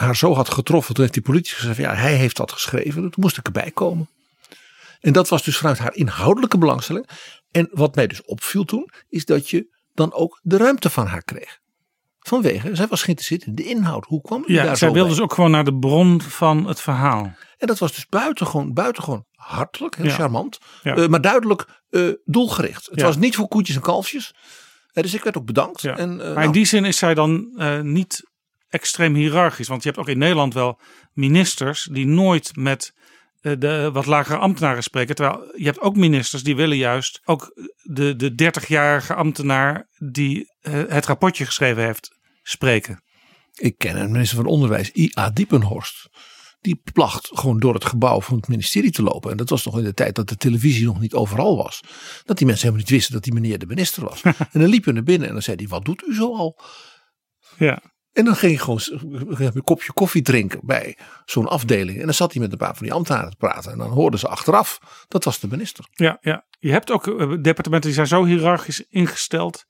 haar 0.00 0.16
zo 0.16 0.34
had 0.34 0.50
getroffen. 0.50 0.94
Toen 0.94 1.02
heeft 1.02 1.14
die 1.16 1.22
politicus 1.22 1.58
gezegd, 1.58 1.78
ja 1.78 1.94
hij 1.94 2.14
heeft 2.14 2.36
dat 2.36 2.52
geschreven. 2.52 3.02
Toen 3.02 3.12
moest 3.16 3.36
ik 3.38 3.46
erbij 3.46 3.70
komen. 3.70 4.08
En 5.00 5.12
dat 5.12 5.28
was 5.28 5.42
dus 5.42 5.56
vanuit 5.56 5.78
haar 5.78 5.94
inhoudelijke 5.94 6.58
belangstelling. 6.58 7.08
En 7.50 7.68
wat 7.72 7.94
mij 7.94 8.06
dus 8.06 8.24
opviel 8.24 8.64
toen, 8.64 8.90
is 9.08 9.24
dat 9.24 9.50
je 9.50 9.76
dan 9.94 10.12
ook 10.12 10.38
de 10.42 10.56
ruimte 10.56 10.90
van 10.90 11.06
haar 11.06 11.22
kreeg. 11.22 11.58
Vanwege, 12.20 12.74
zij 12.76 12.86
was 12.86 13.02
geïnteresseerd 13.02 13.44
in 13.46 13.54
de 13.54 13.62
inhoud. 13.64 14.04
Hoe 14.06 14.20
kwam 14.20 14.44
u 14.46 14.52
ja, 14.52 14.62
daar 14.64 14.76
zij 14.76 14.88
zo 14.88 14.94
wilde 14.94 15.08
bij? 15.08 15.16
dus 15.16 15.20
ook 15.24 15.34
gewoon 15.34 15.50
naar 15.50 15.64
de 15.64 15.74
bron 15.78 16.20
van 16.22 16.66
het 16.66 16.80
verhaal. 16.80 17.32
En 17.58 17.66
dat 17.66 17.78
was 17.78 17.94
dus 17.94 18.06
buitengewoon, 18.06 18.72
buitengewoon 18.72 19.24
hartelijk, 19.34 19.96
heel 19.96 20.04
Ja. 20.06 20.12
charmant. 20.14 20.58
Ja. 20.82 20.96
eh, 20.96 21.08
maar 21.08 21.20
duidelijk 21.20 21.66
eh, 21.90 22.08
doelgericht. 22.24 22.86
Het 22.86 23.00
Ja. 23.00 23.06
was 23.06 23.16
niet 23.16 23.36
voor 23.36 23.48
koetjes 23.48 23.76
en 23.76 23.82
kalfjes. 23.82 24.34
Eh, 24.92 25.02
dus 25.02 25.14
ik 25.14 25.22
werd 25.24 25.36
ook 25.36 25.44
bedankt. 25.46 25.84
En, 25.84 26.16
maar 26.16 26.26
nou, 26.26 26.42
in 26.42 26.52
die 26.52 26.64
zin 26.64 26.84
is 26.84 26.96
zij 26.98 27.14
dan 27.14 27.50
niet 27.82 28.29
extreem 28.70 29.14
hiërarchisch. 29.14 29.68
Want 29.68 29.82
je 29.82 29.88
hebt 29.88 30.00
ook 30.00 30.08
in 30.08 30.18
Nederland 30.18 30.54
wel 30.54 30.80
ministers 31.12 31.88
die 31.92 32.06
nooit 32.06 32.56
met 32.56 32.92
eh, 33.40 33.52
de 33.58 33.90
wat 33.92 34.06
lagere 34.06 34.38
ambtenaren 34.38 34.82
spreken. 34.82 35.14
Terwijl 35.14 35.52
je 35.56 35.64
hebt 35.64 35.80
ook 35.80 35.96
ministers 35.96 36.42
die 36.42 36.56
willen 36.56 36.76
juist 36.76 37.20
ook 37.24 37.70
de, 37.82 38.16
de 38.16 38.52
30-jarige 38.52 39.14
ambtenaar 39.14 39.88
die 39.98 40.54
eh, 40.60 40.72
het 40.88 41.06
rapportje 41.06 41.44
geschreven 41.44 41.84
heeft 41.84 42.18
spreken. 42.42 43.02
Ik 43.54 43.78
ken 43.78 44.00
een 44.00 44.10
minister 44.10 44.36
van 44.36 44.46
Onderwijs, 44.46 44.90
I.A. 44.92 45.30
Diepenhorst. 45.30 46.08
Die 46.60 46.82
placht 46.92 47.30
gewoon 47.32 47.58
door 47.58 47.74
het 47.74 47.84
gebouw 47.84 48.20
van 48.20 48.36
het 48.36 48.48
ministerie 48.48 48.90
te 48.90 49.02
lopen. 49.02 49.30
En 49.30 49.36
dat 49.36 49.48
was 49.48 49.64
nog 49.64 49.78
in 49.78 49.84
de 49.84 49.94
tijd 49.94 50.14
dat 50.14 50.28
de 50.28 50.36
televisie 50.36 50.84
nog 50.84 51.00
niet 51.00 51.14
overal 51.14 51.56
was. 51.56 51.80
Dat 52.24 52.36
die 52.38 52.46
mensen 52.46 52.66
helemaal 52.66 52.86
niet 52.86 52.96
wisten 52.96 53.12
dat 53.12 53.24
die 53.24 53.32
meneer 53.32 53.58
de 53.58 53.66
minister 53.66 54.04
was. 54.04 54.22
en 54.52 54.60
dan 54.60 54.68
liep 54.68 54.84
hij 54.84 54.92
naar 54.92 55.02
binnen 55.02 55.28
en 55.28 55.32
dan 55.32 55.42
zei 55.42 55.56
hij, 55.56 55.68
wat 55.68 55.84
doet 55.84 56.02
u 56.02 56.14
zo 56.14 56.36
al? 56.36 56.60
Ja. 57.58 57.82
En 58.12 58.24
dan 58.24 58.36
ging 58.36 58.52
hij 58.52 58.60
gewoon 58.64 58.80
s- 58.80 58.90
een 59.54 59.62
kopje 59.64 59.92
koffie 59.92 60.22
drinken 60.22 60.60
bij 60.62 60.96
zo'n 61.24 61.48
afdeling. 61.48 61.98
En 61.98 62.04
dan 62.04 62.14
zat 62.14 62.32
hij 62.32 62.42
met 62.42 62.52
een 62.52 62.58
paar 62.58 62.74
van 62.76 62.82
die 62.86 62.92
ambtenaren 62.94 63.30
te 63.30 63.36
praten. 63.36 63.72
En 63.72 63.78
dan 63.78 63.90
hoorden 63.90 64.20
ze 64.20 64.28
achteraf, 64.28 64.78
dat 65.08 65.24
was 65.24 65.40
de 65.40 65.48
minister. 65.50 65.84
Ja, 65.90 66.18
ja. 66.20 66.44
Je 66.58 66.70
hebt 66.72 66.90
ook 66.90 67.06
eh, 67.06 67.14
departementen 67.28 67.80
die 67.80 67.92
zijn 67.92 68.06
zo 68.06 68.24
hiërarchisch 68.24 68.84
ingesteld 68.88 69.64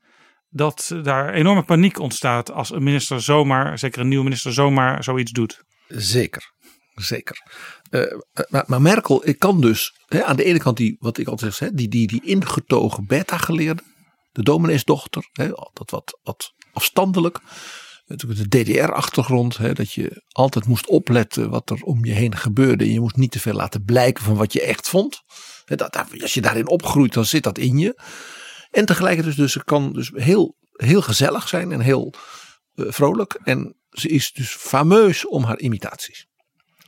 dat 0.48 0.90
daar 1.02 1.32
enorme 1.34 1.62
paniek 1.62 1.98
ontstaat 1.98 2.50
als 2.52 2.70
een 2.72 2.82
minister 2.82 3.22
zomaar, 3.22 3.78
zeker 3.78 4.00
een 4.00 4.08
nieuwe 4.08 4.24
minister, 4.24 4.52
zomaar 4.52 5.04
zoiets 5.04 5.32
doet. 5.32 5.62
Zeker, 5.88 6.52
zeker. 6.94 7.42
Eh, 7.90 8.18
maar, 8.48 8.64
maar 8.66 8.82
Merkel 8.82 9.28
ik 9.28 9.38
kan 9.38 9.60
dus 9.60 10.00
hè, 10.06 10.24
aan 10.24 10.36
de 10.36 10.44
ene 10.44 10.58
kant 10.58 10.76
die, 10.76 10.96
wat 10.98 11.18
ik 11.18 11.28
altijd 11.28 11.54
zeg, 11.54 11.68
hè, 11.68 11.74
die, 11.74 11.88
die, 11.88 12.06
die 12.06 12.24
ingetogen 12.24 13.06
beta-geleerde, 13.06 13.82
de 14.32 14.42
domineesdochter, 14.42 15.28
hè, 15.32 15.54
altijd 15.54 15.90
wat, 15.90 16.18
wat 16.22 16.52
afstandelijk. 16.72 17.40
Natuurlijk 18.10 18.50
de 18.50 18.62
DDR-achtergrond, 18.62 19.76
dat 19.76 19.92
je 19.92 20.22
altijd 20.28 20.66
moest 20.66 20.86
opletten 20.86 21.50
wat 21.50 21.70
er 21.70 21.82
om 21.82 22.04
je 22.04 22.12
heen 22.12 22.36
gebeurde. 22.36 22.84
En 22.84 22.92
je 22.92 23.00
moest 23.00 23.16
niet 23.16 23.30
te 23.30 23.40
veel 23.40 23.52
laten 23.54 23.84
blijken 23.84 24.24
van 24.24 24.36
wat 24.36 24.52
je 24.52 24.62
echt 24.62 24.88
vond. 24.88 25.22
Dat, 25.64 26.04
als 26.22 26.34
je 26.34 26.40
daarin 26.40 26.68
opgroeit, 26.68 27.12
dan 27.12 27.24
zit 27.24 27.42
dat 27.42 27.58
in 27.58 27.78
je. 27.78 28.00
En 28.70 28.86
tegelijkertijd 28.86 29.36
dus, 29.36 29.52
ze 29.52 29.64
kan 29.64 29.92
dus 29.92 30.10
heel, 30.14 30.56
heel 30.72 31.02
gezellig 31.02 31.48
zijn 31.48 31.72
en 31.72 31.80
heel 31.80 32.14
eh, 32.74 32.84
vrolijk. 32.88 33.40
En 33.44 33.76
ze 33.90 34.08
is 34.08 34.32
dus 34.32 34.48
fameus 34.48 35.26
om 35.26 35.44
haar 35.44 35.58
imitaties. 35.58 36.26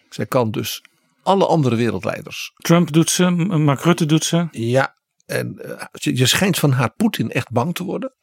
Zij 0.09 0.27
kan 0.27 0.51
dus 0.51 0.85
alle 1.23 1.47
andere 1.47 1.77
wereldleiders. 1.77 2.53
Trump 2.57 2.93
doet 2.93 3.11
ze, 3.11 3.31
Mark 3.31 3.81
Rutte 3.81 4.07
doet 4.07 4.25
ze. 4.25 4.49
Ja, 4.51 4.97
en 5.27 5.59
eh, 5.59 5.87
je 5.93 6.17
je 6.17 6.27
schijnt 6.27 6.59
van 6.59 6.73
haar 6.73 6.95
Poetin 6.95 7.31
echt 7.31 7.51
bang 7.51 7.75
te 7.75 7.85
worden. 7.85 8.15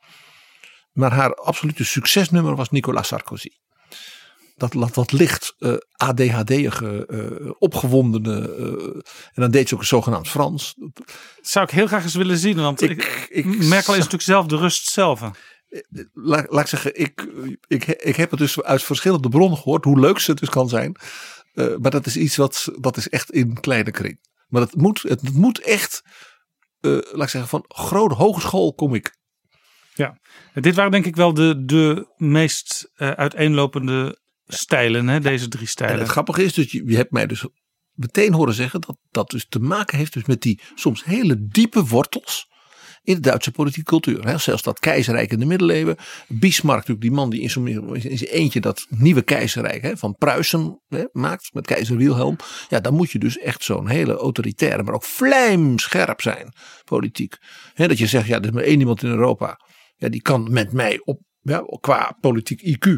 Maar 1.00 1.12
haar 1.12 1.36
absolute 1.36 1.84
succesnummer 1.86 2.56
was 2.56 2.70
Nicolas 2.70 3.08
Sarkozy. 3.08 3.50
Dat, 4.58 4.72
dat, 4.72 4.94
dat 4.94 5.12
licht 5.12 5.56
eh 5.58 5.74
ADHD-ige, 5.96 7.06
eh, 7.06 7.52
opgewondene. 7.60 8.56
eh, 8.56 8.96
en 9.34 9.42
dan 9.42 9.52
deed 9.52 9.68
ze 9.68 9.74
ook 9.76 9.82
een 9.82 9.88
zogenaamd 9.88 10.28
Frans. 10.30 10.76
Zou 11.42 11.66
ik 11.66 11.72
heel 11.72 11.88
graag 11.88 12.04
eens 12.04 12.16
willen 12.16 12.38
zien. 12.38 12.56
Want 12.56 12.82
Ik- 12.82 12.90
ik, 12.92 13.28
ik- 13.30 13.46
Merkel 13.46 13.94
is 13.94 13.98
natuurlijk 14.00 14.22
zelf 14.22 14.46
de 14.46 14.58
rust 14.58 14.90
zelf. 14.90 15.22
laat, 16.14 16.46
laat 16.50 16.62
ik 16.62 16.68
zeggen, 16.68 17.00
ik, 17.00 17.28
ik, 17.68 17.86
ik 17.88 18.16
heb 18.16 18.30
het 18.30 18.40
dus 18.40 18.62
uit 18.62 18.84
verschillende 18.84 19.30
bronnen 19.30 19.58
gehoord, 19.58 19.84
hoe 19.84 20.00
leuk 20.00 20.20
ze 20.20 20.32
het 20.32 20.40
dus 20.40 20.50
kan 20.50 20.70
zijn. 20.70 20.96
Maar 21.54 21.92
dat 21.92 22.06
is 22.06 22.18
iets 22.18 22.36
wat, 22.36 22.70
dat 22.80 22.98
is 22.98 23.10
echt 23.10 23.32
in 23.32 23.60
kleine 23.60 23.92
kring. 23.92 24.20
Maar 24.48 24.62
het 24.62 24.76
moet, 24.76 25.02
het 25.02 25.34
moet 25.34 25.60
echt, 25.62 26.02
laat 26.82 27.24
ik 27.24 27.30
zeggen, 27.30 27.48
van 27.48 27.66
grote 27.68 28.16
hogeschool 28.16 28.74
kom 28.74 28.94
ik. 28.94 29.18
Dit 30.54 30.76
waren 30.76 30.92
denk 30.92 31.06
ik 31.06 31.16
wel 31.16 31.34
de, 31.34 31.66
de 31.66 32.14
meest 32.18 32.92
eh, 32.96 33.12
uiteenlopende 33.12 34.20
stijlen, 34.46 35.08
hè, 35.08 35.20
deze 35.20 35.48
drie 35.48 35.62
En 35.62 35.68
stijlen. 35.68 36.00
het 36.00 36.08
grappige 36.08 36.44
is 36.44 36.54
dus, 36.54 36.72
je, 36.72 36.84
je 36.86 36.96
hebt 36.96 37.12
mij 37.12 37.28
dus 37.28 37.46
meteen 37.92 38.34
horen 38.34 38.54
zeggen 38.54 38.82
dat 38.82 38.98
dat 39.10 39.30
dus 39.30 39.48
te 39.48 39.60
maken 39.60 39.98
heeft 39.98 40.14
dus 40.14 40.26
met 40.26 40.42
die 40.42 40.62
soms 40.76 41.04
hele 41.04 41.48
diepe 41.48 41.86
wortels 41.86 42.48
in 43.04 43.16
de 43.16 43.22
Duitse 43.22 43.52
politieke 43.52 43.90
cultuur. 43.90 44.26
Hè. 44.28 44.38
Zelfs 44.38 44.64
dat 44.64 44.80
keizerrijk 44.80 45.32
in 45.32 45.40
de 45.40 45.46
middeleeuwen. 45.46 45.96
Bismarck 46.28 46.78
natuurlijk, 46.78 47.02
die 47.02 47.16
man 47.16 47.30
die 47.30 47.42
in 47.42 48.18
zijn 48.18 48.32
eentje 48.32 48.60
dat 48.60 48.86
nieuwe 48.90 49.22
keizerrijk 49.22 49.82
hè, 49.82 49.98
van 49.98 50.16
Pruisen 50.16 50.82
hè, 50.88 51.04
maakt 51.12 51.54
met 51.54 51.66
keizer 51.66 51.98
Wilhelm. 51.98 52.36
Ja, 52.70 52.80
dan 52.80 52.94
moet 52.94 53.12
je 53.12 53.20
dus 53.20 53.38
echt 53.38 53.64
zo'n 53.64 53.88
hele 53.88 54.14
autoritaire, 54.14 54.84
maar 54.84 54.94
ook 54.94 55.04
vlijmscherp 55.04 56.22
zijn 56.22 56.54
politiek. 56.84 57.38
Hè, 57.74 57.88
dat 57.88 57.98
je 57.98 58.08
zegt, 58.08 58.28
ja, 58.28 58.38
er 58.38 58.46
is 58.46 58.52
maar 58.52 58.64
één 58.64 58.80
iemand 58.80 59.04
in 59.04 59.10
Europa. 59.10 59.60
Ja, 60.00 60.10
die 60.10 60.22
kan 60.22 60.52
met 60.52 60.72
mij 60.74 61.02
op, 61.04 61.22
ja, 61.42 61.64
qua 61.80 62.18
politiek 62.20 62.62
IQ. 62.62 62.90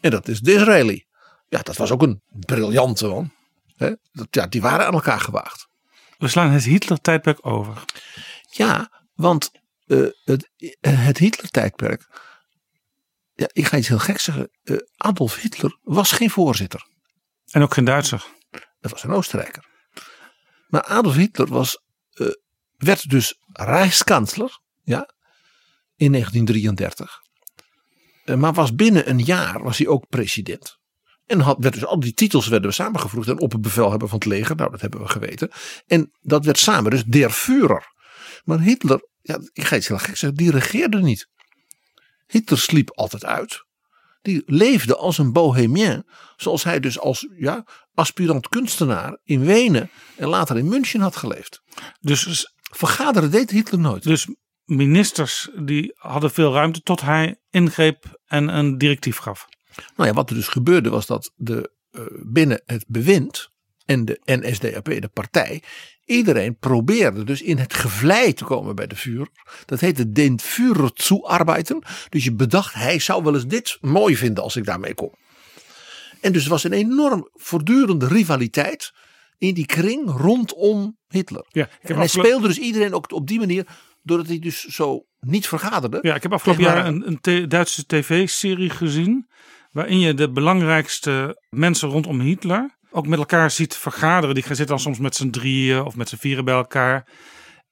En 0.00 0.10
dat 0.10 0.28
is 0.28 0.40
de 0.40 0.52
Israëli. 0.52 1.04
Ja, 1.48 1.62
dat 1.62 1.76
was 1.76 1.90
ook 1.90 2.02
een 2.02 2.22
briljante 2.30 3.06
man. 3.06 3.32
Hè? 3.76 3.92
Dat, 4.12 4.26
ja, 4.30 4.46
die 4.46 4.60
waren 4.60 4.86
aan 4.86 4.92
elkaar 4.92 5.20
gewaagd. 5.20 5.66
We 6.18 6.28
slaan 6.28 6.50
het 6.50 6.64
Hitler-tijdperk 6.64 7.46
over. 7.46 7.84
Ja, 8.50 9.02
want 9.14 9.50
eh, 9.86 10.06
het, 10.24 10.50
eh, 10.80 11.04
het 11.04 11.18
Hitler-tijdperk. 11.18 12.06
Ja, 13.34 13.48
ik 13.52 13.66
ga 13.66 13.76
iets 13.76 13.88
heel 13.88 13.98
geks 13.98 14.24
zeggen. 14.24 14.50
Eh, 14.62 14.76
Adolf 14.96 15.36
Hitler 15.36 15.78
was 15.82 16.12
geen 16.12 16.30
voorzitter. 16.30 16.86
En 17.50 17.62
ook 17.62 17.74
geen 17.74 17.84
Duitser. 17.84 18.26
Dat 18.80 18.90
was 18.90 19.02
een 19.02 19.10
Oostenrijker. 19.10 19.64
Maar 20.68 20.82
Adolf 20.82 21.14
Hitler 21.14 21.48
was, 21.48 21.82
werd 22.76 23.10
dus 23.10 23.34
Rijkskansler. 23.52 24.60
Ja, 24.82 25.13
in 25.96 26.12
1933. 26.12 27.22
Eh, 28.24 28.36
maar 28.36 28.52
was 28.52 28.74
binnen 28.74 29.10
een 29.10 29.20
jaar 29.20 29.62
was 29.62 29.78
hij 29.78 29.86
ook 29.86 30.08
president. 30.08 30.78
En 31.26 31.40
had, 31.40 31.56
werd 31.58 31.74
dus 31.74 31.84
al 31.84 32.00
die 32.00 32.12
titels 32.12 32.46
werden 32.46 32.74
samengevoegd. 32.74 33.28
En 33.28 33.40
op 33.40 33.52
het 33.52 33.60
bevelhebber 33.60 34.08
van 34.08 34.18
het 34.18 34.26
leger, 34.26 34.56
nou 34.56 34.70
dat 34.70 34.80
hebben 34.80 35.00
we 35.00 35.08
geweten. 35.08 35.50
En 35.86 36.10
dat 36.20 36.44
werd 36.44 36.58
samen 36.58 36.90
dus 36.90 37.04
der 37.04 37.30
Führer. 37.30 37.92
Maar 38.44 38.60
Hitler, 38.60 39.08
ja, 39.20 39.38
ik 39.52 39.64
ga 39.64 39.76
iets 39.76 39.88
heel 39.88 39.98
gek 39.98 40.16
zeggen, 40.16 40.34
die 40.34 40.50
regeerde 40.50 41.00
niet. 41.00 41.28
Hitler 42.26 42.58
sliep 42.58 42.90
altijd 42.90 43.24
uit. 43.24 43.64
Die 44.22 44.42
leefde 44.46 44.96
als 44.96 45.18
een 45.18 45.32
bohemien. 45.32 46.06
Zoals 46.36 46.64
hij 46.64 46.80
dus 46.80 46.98
als 46.98 47.28
ja, 47.38 47.66
aspirant 47.94 48.48
kunstenaar 48.48 49.18
in 49.22 49.44
Wenen 49.44 49.90
en 50.16 50.28
later 50.28 50.58
in 50.58 50.68
München 50.68 51.00
had 51.00 51.16
geleefd. 51.16 51.62
Dus, 52.00 52.52
Vergaderen 52.74 53.30
deed 53.30 53.50
Hitler 53.50 53.80
nooit. 53.80 54.02
dus 54.02 54.26
ministers 54.64 55.48
die 55.56 55.92
hadden 55.96 56.30
veel 56.30 56.52
ruimte 56.52 56.80
tot 56.82 57.00
hij 57.00 57.36
ingreep 57.50 58.20
en 58.26 58.56
een 58.56 58.78
directief 58.78 59.16
gaf. 59.16 59.46
Nou 59.96 60.08
ja, 60.08 60.14
wat 60.14 60.30
er 60.30 60.36
dus 60.36 60.48
gebeurde 60.48 60.88
was 60.90 61.06
dat 61.06 61.32
de, 61.36 61.70
eh, 61.90 62.00
binnen 62.22 62.62
het 62.66 62.84
bewind 62.88 63.48
en 63.84 64.04
de 64.04 64.20
NSDAP, 64.24 64.84
de 64.84 65.10
partij, 65.12 65.62
iedereen 66.04 66.56
probeerde 66.56 67.24
dus 67.24 67.42
in 67.42 67.58
het 67.58 67.74
gevlei 67.74 68.32
te 68.32 68.44
komen 68.44 68.74
bij 68.74 68.86
de 68.86 68.96
vuur. 68.96 69.28
Dat 69.64 69.80
heette 69.80 70.10
den 70.10 70.40
Führer 70.40 70.90
zu 70.94 71.22
arbeiten. 71.22 71.82
Dus 72.08 72.24
je 72.24 72.32
bedacht, 72.32 72.74
hij 72.74 72.98
zou 72.98 73.22
wel 73.22 73.34
eens 73.34 73.46
dit 73.46 73.78
mooi 73.80 74.16
vinden 74.16 74.42
als 74.42 74.56
ik 74.56 74.64
daarmee 74.64 74.94
kom. 74.94 75.12
En 76.20 76.32
dus 76.32 76.44
er 76.44 76.50
was 76.50 76.64
een 76.64 76.72
enorm 76.72 77.28
voortdurende 77.32 78.06
rivaliteit 78.06 78.92
in 79.38 79.54
die 79.54 79.66
kring 79.66 80.10
rondom 80.10 80.98
Hitler. 81.08 81.46
Ja, 81.48 81.64
ik 81.64 81.70
heb 81.80 81.90
En 81.90 81.96
hij 81.96 82.06
speelde 82.06 82.46
dus 82.46 82.58
iedereen 82.58 82.94
ook 82.94 83.12
op 83.12 83.26
die 83.26 83.38
manier, 83.38 83.66
doordat 84.04 84.26
hij 84.26 84.38
dus 84.38 84.64
zo 84.64 85.06
niet 85.20 85.48
vergaderde. 85.48 85.98
Ja, 86.00 86.14
ik 86.14 86.22
heb 86.22 86.32
afgelopen 86.32 86.64
jaar 86.64 86.86
een, 86.86 87.18
een 87.22 87.48
Duitse 87.48 87.86
tv-serie 87.86 88.70
gezien. 88.70 89.28
Waarin 89.70 89.98
je 89.98 90.14
de 90.14 90.30
belangrijkste 90.30 91.42
mensen 91.48 91.88
rondom 91.88 92.20
Hitler 92.20 92.78
ook 92.90 93.06
met 93.06 93.18
elkaar 93.18 93.50
ziet 93.50 93.76
vergaderen. 93.76 94.34
Die 94.34 94.44
gaan 94.44 94.56
zitten 94.56 94.74
dan 94.74 94.84
soms 94.84 94.98
met 94.98 95.16
z'n 95.16 95.30
drieën 95.30 95.82
of 95.82 95.96
met 95.96 96.08
z'n 96.08 96.16
vieren 96.16 96.44
bij 96.44 96.54
elkaar. 96.54 97.08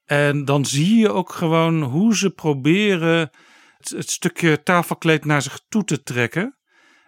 En 0.05 0.45
dan 0.45 0.65
zie 0.65 0.97
je 0.97 1.11
ook 1.11 1.31
gewoon 1.31 1.81
hoe 1.81 2.15
ze 2.15 2.29
proberen 2.29 3.29
het, 3.77 3.89
het 3.89 4.09
stukje 4.09 4.63
tafelkleed 4.63 5.25
naar 5.25 5.41
zich 5.41 5.59
toe 5.69 5.83
te 5.83 6.03
trekken. 6.03 6.57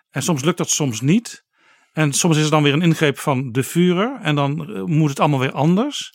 En 0.09 0.21
soms 0.21 0.43
lukt 0.43 0.57
dat, 0.57 0.69
soms 0.69 1.01
niet. 1.01 1.43
En 1.91 2.13
soms 2.13 2.37
is 2.37 2.43
er 2.43 2.49
dan 2.49 2.63
weer 2.63 2.73
een 2.73 2.81
ingreep 2.81 3.19
van 3.19 3.51
de 3.51 3.63
Führer. 3.63 4.19
En 4.21 4.35
dan 4.35 4.69
eh, 4.69 4.83
moet 4.83 5.09
het 5.09 5.19
allemaal 5.19 5.39
weer 5.39 5.51
anders. 5.51 6.13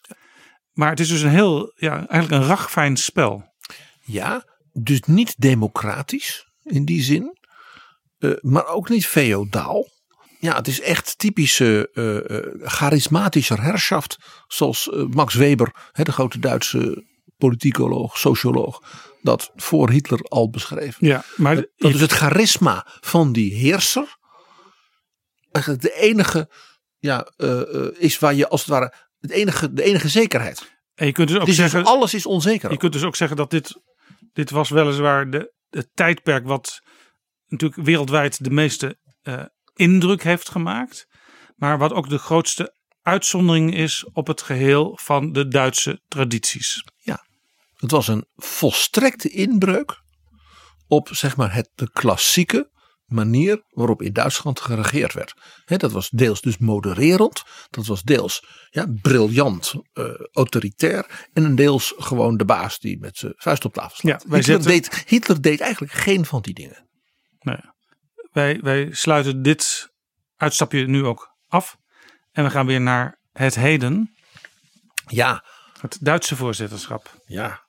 Maar 0.72 0.90
het 0.90 1.00
is 1.00 1.08
dus 1.08 1.22
een 1.22 1.30
heel, 1.30 1.72
ja, 1.76 2.06
eigenlijk 2.06 2.42
een 2.42 2.48
ragfijn 2.48 2.96
spel. 2.96 3.44
Ja, 4.00 4.44
dus 4.72 5.00
niet 5.00 5.34
democratisch 5.38 6.46
in 6.62 6.84
die 6.84 7.02
zin, 7.02 7.38
eh, 8.18 8.30
maar 8.40 8.66
ook 8.66 8.88
niet 8.88 9.06
feodaal. 9.06 9.88
Ja, 10.38 10.56
het 10.56 10.68
is 10.68 10.80
echt 10.80 11.18
typische 11.18 11.90
eh, 11.92 12.68
charismatische 12.68 13.60
herschaft, 13.60 14.16
zoals 14.46 14.90
Max 14.92 15.34
Weber, 15.34 15.90
hè, 15.92 16.04
de 16.04 16.12
grote 16.12 16.38
Duitse 16.38 17.08
politicoloog, 17.36 18.18
socioloog, 18.18 18.82
dat 19.22 19.50
voor 19.54 19.90
Hitler 19.90 20.20
al 20.20 20.50
beschreef. 20.50 20.96
Ja, 20.98 21.24
maar 21.36 21.54
Dat 21.54 21.94
is 21.94 22.00
het 22.00 22.12
charisma 22.12 22.86
van 23.00 23.32
die 23.32 23.54
heerser. 23.54 24.18
Eigenlijk 25.50 25.84
de 25.84 25.94
enige 25.94 26.50
ja, 26.98 27.32
is 27.98 28.18
waar 28.18 28.34
je 28.34 28.48
als 28.48 28.60
het 28.60 28.70
ware 28.70 28.94
het 29.20 29.30
enige, 29.30 29.72
de 29.72 29.82
enige 29.82 30.08
zekerheid. 30.08 30.78
En 30.94 31.06
je 31.06 31.12
kunt 31.12 31.28
dus 31.28 31.38
ook 31.38 31.46
dus 31.46 31.56
zeggen, 31.56 31.84
alles 31.84 32.14
is 32.14 32.26
onzeker. 32.26 32.70
je 32.70 32.76
kunt 32.76 32.92
dus 32.92 33.04
ook 33.04 33.16
zeggen 33.16 33.36
dat 33.36 33.50
dit, 33.50 33.80
dit 34.32 34.50
was 34.50 34.68
weliswaar 34.68 35.30
de, 35.30 35.54
het 35.70 35.90
tijdperk 35.94 36.46
wat 36.46 36.80
natuurlijk 37.46 37.82
wereldwijd 37.82 38.44
de 38.44 38.50
meeste 38.50 38.98
eh, 39.22 39.44
indruk 39.74 40.22
heeft 40.22 40.48
gemaakt. 40.48 41.06
Maar 41.56 41.78
wat 41.78 41.92
ook 41.92 42.08
de 42.08 42.18
grootste 42.18 42.78
uitzondering 43.02 43.74
is 43.74 44.04
op 44.12 44.26
het 44.26 44.42
geheel 44.42 44.98
van 45.02 45.32
de 45.32 45.48
Duitse 45.48 46.02
tradities. 46.08 46.82
Het 47.80 47.90
was 47.90 48.08
een 48.08 48.26
volstrekte 48.34 49.28
inbreuk 49.28 50.02
op 50.86 51.08
zeg 51.12 51.36
maar 51.36 51.54
het, 51.54 51.70
de 51.74 51.90
klassieke 51.90 52.70
manier 53.10 53.62
waarop 53.68 54.02
in 54.02 54.12
Duitsland 54.12 54.60
geregeerd 54.60 55.12
werd. 55.12 55.34
Hè, 55.64 55.76
dat 55.76 55.92
was 55.92 56.08
deels 56.10 56.40
dus 56.40 56.58
modererend, 56.58 57.42
dat 57.70 57.86
was 57.86 58.02
deels 58.02 58.44
ja, 58.70 58.86
briljant 59.02 59.72
eh, 59.92 60.04
autoritair 60.32 61.28
en 61.32 61.44
een 61.44 61.54
deels 61.54 61.94
gewoon 61.96 62.36
de 62.36 62.44
baas 62.44 62.78
die 62.78 62.98
met 62.98 63.16
zijn 63.18 63.32
vuist 63.36 63.64
op 63.64 63.72
tafel 63.74 63.96
slaat. 63.96 64.22
Ja, 64.22 64.28
wij 64.28 64.38
Hitler, 64.38 64.62
zetten- 64.62 64.90
deed, 64.92 65.04
Hitler 65.08 65.40
deed 65.40 65.60
eigenlijk 65.60 65.92
geen 65.92 66.24
van 66.26 66.42
die 66.42 66.54
dingen. 66.54 66.88
Nou 67.40 67.58
ja, 67.62 67.74
wij, 68.32 68.60
wij 68.62 68.88
sluiten 68.92 69.42
dit 69.42 69.90
uitstapje 70.36 70.86
nu 70.86 71.04
ook 71.04 71.36
af. 71.48 71.76
En 72.32 72.44
we 72.44 72.50
gaan 72.50 72.66
weer 72.66 72.80
naar 72.80 73.18
het 73.32 73.54
heden, 73.54 74.14
Ja, 75.06 75.44
het 75.80 75.98
Duitse 76.00 76.36
voorzitterschap. 76.36 77.20
ja. 77.26 77.68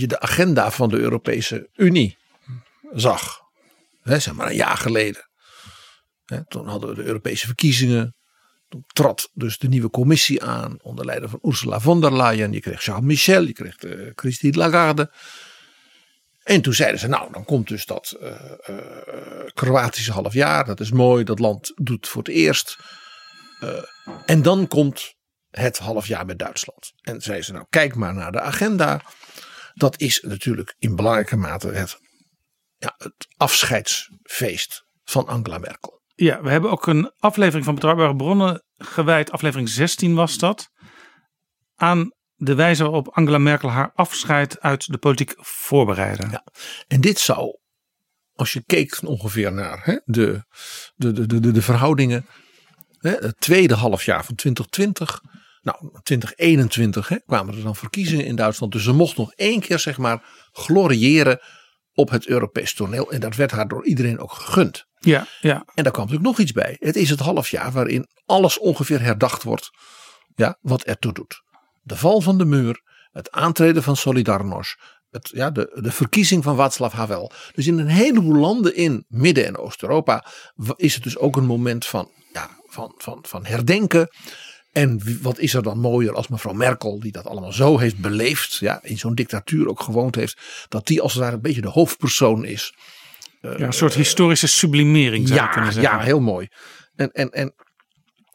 Je 0.00 0.06
de 0.06 0.20
agenda 0.20 0.70
van 0.70 0.88
de 0.88 0.96
Europese 0.98 1.68
Unie 1.74 2.18
zag, 2.92 3.40
hè, 4.02 4.18
zeg 4.18 4.34
maar 4.34 4.46
een 4.46 4.56
jaar 4.56 4.76
geleden. 4.76 5.28
Toen 6.48 6.66
hadden 6.66 6.88
we 6.88 6.94
de 6.94 7.04
Europese 7.04 7.46
verkiezingen. 7.46 8.16
Toen 8.68 8.84
trad 8.86 9.30
dus 9.32 9.58
de 9.58 9.68
nieuwe 9.68 9.90
commissie 9.90 10.42
aan 10.44 10.76
onder 10.82 11.04
leiding 11.04 11.30
van 11.30 11.50
Ursula 11.50 11.80
von 11.80 12.00
der 12.00 12.16
Leyen. 12.16 12.52
Je 12.52 12.60
kreeg 12.60 12.82
Charles 12.82 13.04
Michel, 13.04 13.42
je 13.42 13.52
kreeg 13.52 13.76
eh, 13.76 14.10
Christine 14.14 14.56
Lagarde. 14.56 15.12
En 16.42 16.62
toen 16.62 16.74
zeiden 16.74 17.00
ze, 17.00 17.06
nou 17.06 17.32
dan 17.32 17.44
komt 17.44 17.68
dus 17.68 17.86
dat 17.86 18.16
eh, 18.20 18.52
eh, 18.62 19.46
Kroatische 19.54 20.12
halfjaar. 20.12 20.64
Dat 20.64 20.80
is 20.80 20.90
mooi, 20.90 21.24
dat 21.24 21.38
land 21.38 21.72
doet 21.74 22.08
voor 22.08 22.22
het 22.22 22.32
eerst. 22.32 22.78
En 24.26 24.42
dan 24.42 24.68
komt 24.68 25.14
het 25.50 25.78
halfjaar 25.78 26.26
met 26.26 26.38
Duitsland. 26.38 26.92
En 27.00 27.20
zeiden 27.20 27.44
ze, 27.44 27.52
nou 27.52 27.66
kijk 27.70 27.94
maar 27.94 28.14
naar 28.14 28.32
de 28.32 28.40
agenda. 28.40 29.00
Dat 29.78 30.00
is 30.00 30.20
natuurlijk 30.20 30.74
in 30.78 30.96
belangrijke 30.96 31.36
mate 31.36 31.68
het, 31.68 31.98
ja, 32.76 32.94
het 32.96 33.26
afscheidsfeest 33.36 34.84
van 35.04 35.26
Angela 35.26 35.58
Merkel. 35.58 36.02
Ja, 36.14 36.42
we 36.42 36.50
hebben 36.50 36.70
ook 36.70 36.86
een 36.86 37.12
aflevering 37.18 37.64
van 37.64 37.74
Betrouwbare 37.74 38.16
Bronnen 38.16 38.62
gewijd, 38.76 39.30
aflevering 39.30 39.68
16 39.68 40.14
was 40.14 40.38
dat, 40.38 40.68
aan 41.74 42.12
de 42.34 42.54
wijze 42.54 42.82
waarop 42.82 43.08
Angela 43.08 43.38
Merkel 43.38 43.70
haar 43.70 43.90
afscheid 43.94 44.60
uit 44.60 44.92
de 44.92 44.98
politiek 44.98 45.34
voorbereidde. 45.36 46.28
Ja. 46.30 46.44
En 46.86 47.00
dit 47.00 47.18
zou, 47.18 47.58
als 48.32 48.52
je 48.52 48.62
keek 48.64 48.98
ongeveer 49.02 49.52
naar 49.52 49.84
hè, 49.84 49.98
de, 50.04 50.44
de, 50.94 51.12
de, 51.12 51.40
de, 51.40 51.50
de 51.50 51.62
verhoudingen. 51.62 52.26
Hè, 52.98 53.10
het 53.10 53.40
tweede 53.40 53.74
halfjaar 53.74 54.24
van 54.24 54.34
2020. 54.34 55.20
Nou, 55.68 55.90
2021 56.02 57.08
hè, 57.08 57.16
kwamen 57.26 57.54
er 57.54 57.62
dan 57.62 57.76
verkiezingen 57.76 58.24
in 58.24 58.36
Duitsland. 58.36 58.72
Dus 58.72 58.84
ze 58.84 58.92
mocht 58.92 59.16
nog 59.16 59.32
één 59.32 59.60
keer 59.60 59.78
zeg 59.78 59.98
maar 59.98 60.22
gloriëren 60.52 61.40
op 61.92 62.10
het 62.10 62.26
Europees 62.26 62.74
toneel. 62.74 63.10
En 63.10 63.20
dat 63.20 63.36
werd 63.36 63.50
haar 63.50 63.68
door 63.68 63.86
iedereen 63.86 64.18
ook 64.18 64.32
gegund. 64.32 64.84
Ja, 64.98 65.26
ja. 65.40 65.64
En 65.74 65.82
daar 65.84 65.92
kwam 65.92 66.04
natuurlijk 66.04 66.30
nog 66.30 66.38
iets 66.38 66.52
bij. 66.52 66.76
Het 66.78 66.96
is 66.96 67.10
het 67.10 67.20
halfjaar 67.20 67.72
waarin 67.72 68.08
alles 68.24 68.58
ongeveer 68.58 69.00
herdacht 69.00 69.42
wordt. 69.42 69.70
Ja, 70.34 70.58
wat 70.60 70.82
ertoe 70.82 71.12
doet. 71.12 71.42
De 71.82 71.96
val 71.96 72.20
van 72.20 72.38
de 72.38 72.44
muur. 72.44 72.80
Het 73.10 73.30
aantreden 73.30 73.82
van 73.82 73.96
Solidarność. 73.96 74.76
Het, 75.10 75.30
ja, 75.32 75.50
de, 75.50 75.78
de 75.82 75.92
verkiezing 75.92 76.44
van 76.44 76.56
Václav 76.56 76.92
Havel. 76.92 77.32
Dus 77.52 77.66
in 77.66 77.78
een 77.78 77.88
heleboel 77.88 78.36
landen 78.36 78.76
in 78.76 79.04
Midden- 79.08 79.46
en 79.46 79.56
Oost-Europa 79.56 80.24
is 80.76 80.94
het 80.94 81.02
dus 81.02 81.16
ook 81.18 81.36
een 81.36 81.46
moment 81.46 81.86
van, 81.86 82.10
ja, 82.32 82.50
van, 82.66 82.94
van, 82.96 83.18
van 83.22 83.46
herdenken. 83.46 84.08
En 84.72 85.02
wat 85.22 85.38
is 85.38 85.54
er 85.54 85.62
dan 85.62 85.78
mooier 85.78 86.14
als 86.14 86.28
mevrouw 86.28 86.52
Merkel, 86.52 87.00
die 87.00 87.12
dat 87.12 87.26
allemaal 87.26 87.52
zo 87.52 87.78
heeft 87.78 87.98
beleefd, 87.98 88.56
ja, 88.56 88.82
in 88.82 88.98
zo'n 88.98 89.14
dictatuur 89.14 89.68
ook 89.68 89.80
gewoond 89.80 90.14
heeft, 90.14 90.66
dat 90.68 90.86
die 90.86 91.00
als 91.00 91.12
het 91.12 91.22
ware 91.22 91.34
een 91.34 91.42
beetje 91.42 91.60
de 91.60 91.68
hoofdpersoon 91.68 92.44
is 92.44 92.72
ja 93.40 93.58
een 93.58 93.72
soort 93.72 93.94
historische 93.94 94.46
sublimering 94.46 95.28
zou 95.28 95.42
je 95.42 95.48
kunnen 95.48 95.72
zeggen. 95.72 95.98
ja, 95.98 96.04
heel 96.04 96.20
mooi. 96.20 96.48
En, 96.94 97.10
en, 97.10 97.30
en, 97.30 97.54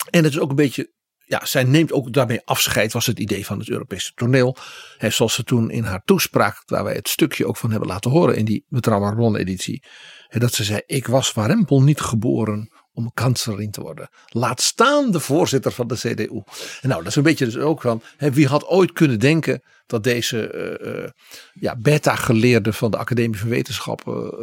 en 0.09 0.23
het 0.23 0.33
is 0.33 0.39
ook 0.39 0.49
een 0.49 0.55
beetje. 0.55 0.91
Ja, 1.25 1.45
zij 1.45 1.63
neemt 1.63 1.91
ook 1.91 2.13
daarmee 2.13 2.41
afscheid, 2.45 2.93
was 2.93 3.05
het 3.05 3.19
idee 3.19 3.45
van 3.45 3.59
het 3.59 3.69
Europese 3.69 4.11
toneel. 4.13 4.57
Hè, 4.97 5.09
zoals 5.09 5.33
ze 5.33 5.43
toen 5.43 5.69
in 5.69 5.83
haar 5.83 6.01
toespraak, 6.03 6.61
waar 6.65 6.83
wij 6.83 6.93
het 6.93 7.07
stukje 7.07 7.47
ook 7.47 7.57
van 7.57 7.71
hebben 7.71 7.89
laten 7.89 8.11
horen 8.11 8.35
in 8.35 8.45
die 8.45 8.65
Betrouwbare 8.67 9.15
Bronnen 9.15 9.41
editie. 9.41 9.83
Dat 10.29 10.53
ze 10.53 10.63
zei: 10.63 10.81
Ik 10.85 11.07
was 11.07 11.33
warempel 11.33 11.81
niet 11.81 12.01
geboren 12.01 12.72
om 12.93 13.11
kanselier 13.13 13.71
te 13.71 13.81
worden. 13.81 14.09
Laat 14.27 14.61
staan 14.61 15.11
de 15.11 15.19
voorzitter 15.19 15.71
van 15.71 15.87
de 15.87 15.95
CDU. 15.95 16.41
En 16.81 16.89
nou, 16.89 16.99
dat 16.99 17.07
is 17.07 17.15
een 17.15 17.23
beetje 17.23 17.45
dus 17.45 17.57
ook 17.57 17.81
van, 17.81 18.01
hè, 18.17 18.31
wie 18.31 18.47
had 18.47 18.65
ooit 18.65 18.91
kunnen 18.91 19.19
denken 19.19 19.63
dat 19.85 20.03
deze 20.03 20.53
uh, 20.81 20.93
uh, 20.93 21.09
ja, 21.53 21.75
beta-geleerde 21.75 22.73
van 22.73 22.91
de 22.91 22.97
Academie 22.97 23.39
van 23.39 23.49
Wetenschappen 23.49 24.33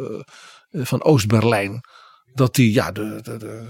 uh, 0.71 0.85
van 0.85 1.03
Oost-Berlijn, 1.03 1.81
dat 2.33 2.55
die 2.55 2.73
ja, 2.73 2.91
de, 2.91 3.19
de, 3.21 3.37
de, 3.37 3.63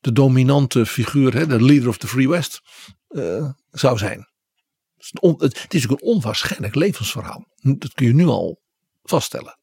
de 0.00 0.12
dominante 0.12 0.86
figuur, 0.86 1.34
hè, 1.34 1.46
de 1.46 1.62
leader 1.62 1.88
of 1.88 1.98
the 1.98 2.08
Free 2.08 2.28
West, 2.28 2.60
zou 3.70 3.98
zijn. 3.98 4.28
Het 5.38 5.74
is 5.74 5.88
ook 5.88 5.90
een 5.90 6.06
onwaarschijnlijk 6.06 6.74
levensverhaal. 6.74 7.46
Dat 7.60 7.92
kun 7.92 8.06
je 8.06 8.14
nu 8.14 8.26
al 8.26 8.60
vaststellen. 9.02 9.58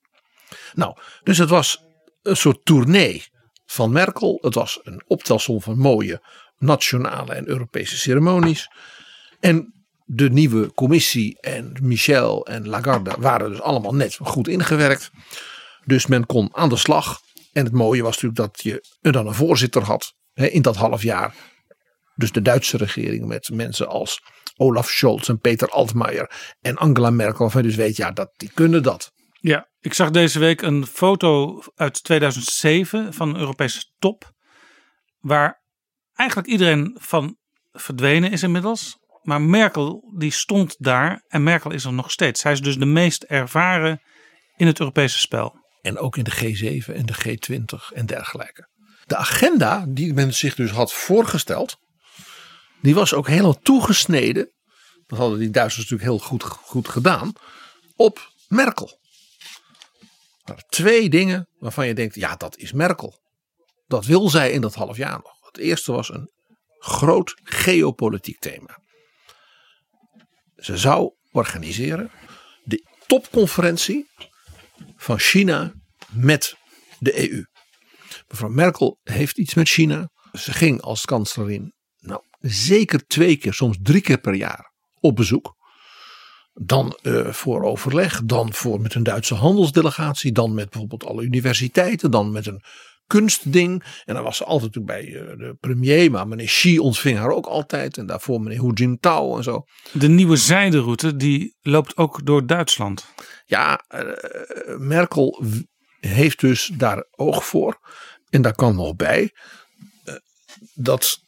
Nou, 0.74 0.98
dus 1.24 1.38
het 1.38 1.50
was 1.50 1.84
een 2.22 2.38
soort 2.38 2.66
tournee 2.66 3.24
van 3.72 3.92
Merkel. 3.92 4.38
Het 4.42 4.54
was 4.54 4.80
een 4.84 5.04
optelsom 5.08 5.62
van 5.62 5.78
mooie 5.78 6.22
nationale 6.58 7.34
en 7.34 7.48
Europese 7.48 7.98
ceremonies. 7.98 8.70
En 9.40 9.74
de 10.06 10.30
nieuwe 10.30 10.74
commissie 10.74 11.40
en 11.40 11.78
Michel 11.82 12.46
en 12.46 12.68
Lagarde 12.68 13.16
waren 13.20 13.50
dus 13.50 13.62
allemaal 13.62 13.96
net 13.96 14.18
goed 14.22 14.48
ingewerkt. 14.48 15.12
Dus 15.86 16.06
men 16.06 16.26
kon 16.26 16.50
aan 16.56 16.70
de 16.70 16.76
slag. 16.76 17.20
En 17.54 17.64
het 17.64 17.74
mooie 17.74 18.04
was 18.04 18.22
natuurlijk 18.22 18.42
dat 18.42 18.64
je 18.64 19.12
dan 19.12 19.28
een 19.28 19.34
voorzitter 19.34 19.82
had 19.82 20.14
hè, 20.34 20.46
in 20.46 20.62
dat 20.62 20.76
half 20.76 21.04
jaar. 21.04 21.36
Dus 22.16 22.32
de 22.32 22.42
Duitse 22.42 22.78
regering 22.78 23.26
met 23.26 23.50
mensen 23.54 23.88
als 23.88 24.22
Olaf 24.56 24.90
Scholz 24.90 25.30
en 25.30 25.40
Peter 25.40 25.70
Altmaier 25.70 26.56
en 26.62 26.78
Angela 26.78 27.10
Merkel. 27.10 27.40
Waarvan 27.40 27.62
je 27.62 27.68
dus 27.68 27.78
weet, 27.78 27.96
ja, 27.96 28.12
dat, 28.12 28.32
die 28.38 28.52
kunnen 28.54 28.84
dat. 28.84 29.12
Ja, 29.42 29.70
ik 29.80 29.94
zag 29.94 30.10
deze 30.10 30.40
week 30.40 30.62
een 30.62 30.86
foto 30.86 31.62
uit 31.76 32.04
2007 32.04 33.14
van 33.14 33.30
een 33.30 33.40
Europese 33.40 33.86
top. 34.00 34.32
Waar 35.20 35.64
eigenlijk 36.14 36.50
iedereen 36.50 36.98
van 37.00 37.38
verdwenen 37.72 38.32
is 38.32 38.44
inmiddels. 38.44 38.98
Maar 39.22 39.42
Merkel 39.42 40.14
die 40.18 40.32
stond 40.32 40.76
daar 40.80 41.24
en 41.28 41.44
Merkel 41.44 41.72
is 41.72 41.84
er 41.84 41.94
nog 41.94 42.12
steeds. 42.12 42.42
Zij 42.42 42.52
is 42.52 42.62
dus 42.62 42.78
de 42.78 42.86
meest 42.86 43.24
ervaren 43.24 44.02
in 44.56 44.68
het 44.68 44.80
Europese 44.80 45.20
spel. 45.20 45.60
En 45.82 45.98
ook 45.98 46.18
in 46.18 46.24
de 46.24 46.32
G7 46.32 46.96
en 46.96 47.06
de 47.06 47.14
G20 47.14 47.94
en 47.94 48.06
dergelijke. 48.06 48.70
De 49.06 49.16
agenda 49.16 49.86
die 49.88 50.14
men 50.14 50.34
zich 50.34 50.56
dus 50.56 50.72
had 50.72 50.94
voorgesteld. 50.94 51.78
Die 52.82 52.96
was 52.96 53.14
ook 53.14 53.28
helemaal 53.28 53.60
toegesneden. 53.62 54.52
Dat 55.08 55.20
hadden 55.20 55.40
die 55.40 55.50
Duitsers 55.50 55.90
natuurlijk 55.90 56.10
heel 56.10 56.28
goed, 56.28 56.44
goed 56.44 56.90
gedaan. 56.90 57.34
Op 57.96 58.32
Merkel. 58.48 59.01
Twee 60.70 61.10
dingen 61.10 61.48
waarvan 61.60 61.88
je 61.88 61.94
denkt, 61.94 62.16
ja 62.16 62.36
dat 62.36 62.58
is 62.58 62.72
Merkel. 62.72 63.20
Dat 63.88 64.06
wil 64.06 64.30
zij 64.30 64.52
in 64.52 64.62
dat 64.62 64.76
half 64.76 64.98
jaar 64.98 65.20
nog. 65.24 65.46
Het 65.46 65.58
eerste 65.58 65.92
was 65.92 66.10
een 66.10 66.32
groot 66.78 67.40
geopolitiek 67.44 68.40
thema. 68.40 68.80
Ze 70.56 70.78
zou 70.78 71.14
organiseren 71.32 72.12
de 72.64 72.86
topconferentie 73.08 74.10
van 74.96 75.20
China 75.20 75.74
met 76.12 76.56
de 77.00 77.30
EU. 77.30 77.46
Mevrouw 78.28 78.50
Merkel 78.50 79.00
heeft 79.04 79.38
iets 79.38 79.54
met 79.54 79.70
China. 79.70 80.10
Ze 80.34 80.52
ging 80.54 80.82
als 80.82 81.06
kanselier 81.06 81.72
nou, 82.00 82.22
zeker 82.40 83.06
twee 83.08 83.38
keer, 83.38 83.54
soms 83.54 83.78
drie 83.82 84.02
keer 84.02 84.20
per 84.20 84.34
jaar 84.34 84.74
op 85.00 85.16
bezoek. 85.16 85.56
Dan 86.54 86.98
uh, 87.02 87.28
voor 87.28 87.64
overleg, 87.64 88.22
dan 88.24 88.54
voor 88.54 88.82
met 88.82 88.94
een 88.94 89.04
Duitse 89.04 89.34
handelsdelegatie, 89.34 90.32
dan 90.32 90.54
met 90.54 90.70
bijvoorbeeld 90.70 91.06
alle 91.06 91.24
universiteiten, 91.24 92.12
dan 92.12 92.32
met 92.32 92.46
een 92.46 92.64
kunstding. 93.08 93.84
En 94.06 94.14
dan 94.14 94.24
was 94.24 94.38
ze 94.38 94.44
altijd 94.44 94.86
bij 94.86 95.06
uh, 95.06 95.22
de 95.38 95.56
premier, 95.60 96.12
maar 96.12 96.28
meneer 96.28 96.46
Xi 96.46 96.80
ontving 96.80 97.18
haar 97.18 97.32
ook 97.32 97.46
altijd. 97.46 97.98
En 97.98 98.06
daarvoor 98.06 98.42
meneer 98.42 98.62
Hu 98.62 98.72
Jintao 98.74 99.38
en 99.38 99.44
zo. 99.44 99.64
De 99.92 100.08
nieuwe 100.08 100.36
zijderoute 100.36 101.16
die 101.16 101.58
loopt 101.62 101.98
ook 101.98 102.26
door 102.26 102.46
Duitsland. 102.46 103.06
Ja, 103.46 103.84
uh, 103.96 104.78
Merkel 104.78 105.44
heeft 106.00 106.40
dus 106.40 106.72
daar 106.78 107.06
oog 107.12 107.46
voor. 107.46 107.80
En 108.30 108.42
daar 108.42 108.56
kan 108.56 108.76
nog 108.76 108.96
bij 108.96 109.32
dat, 110.74 111.24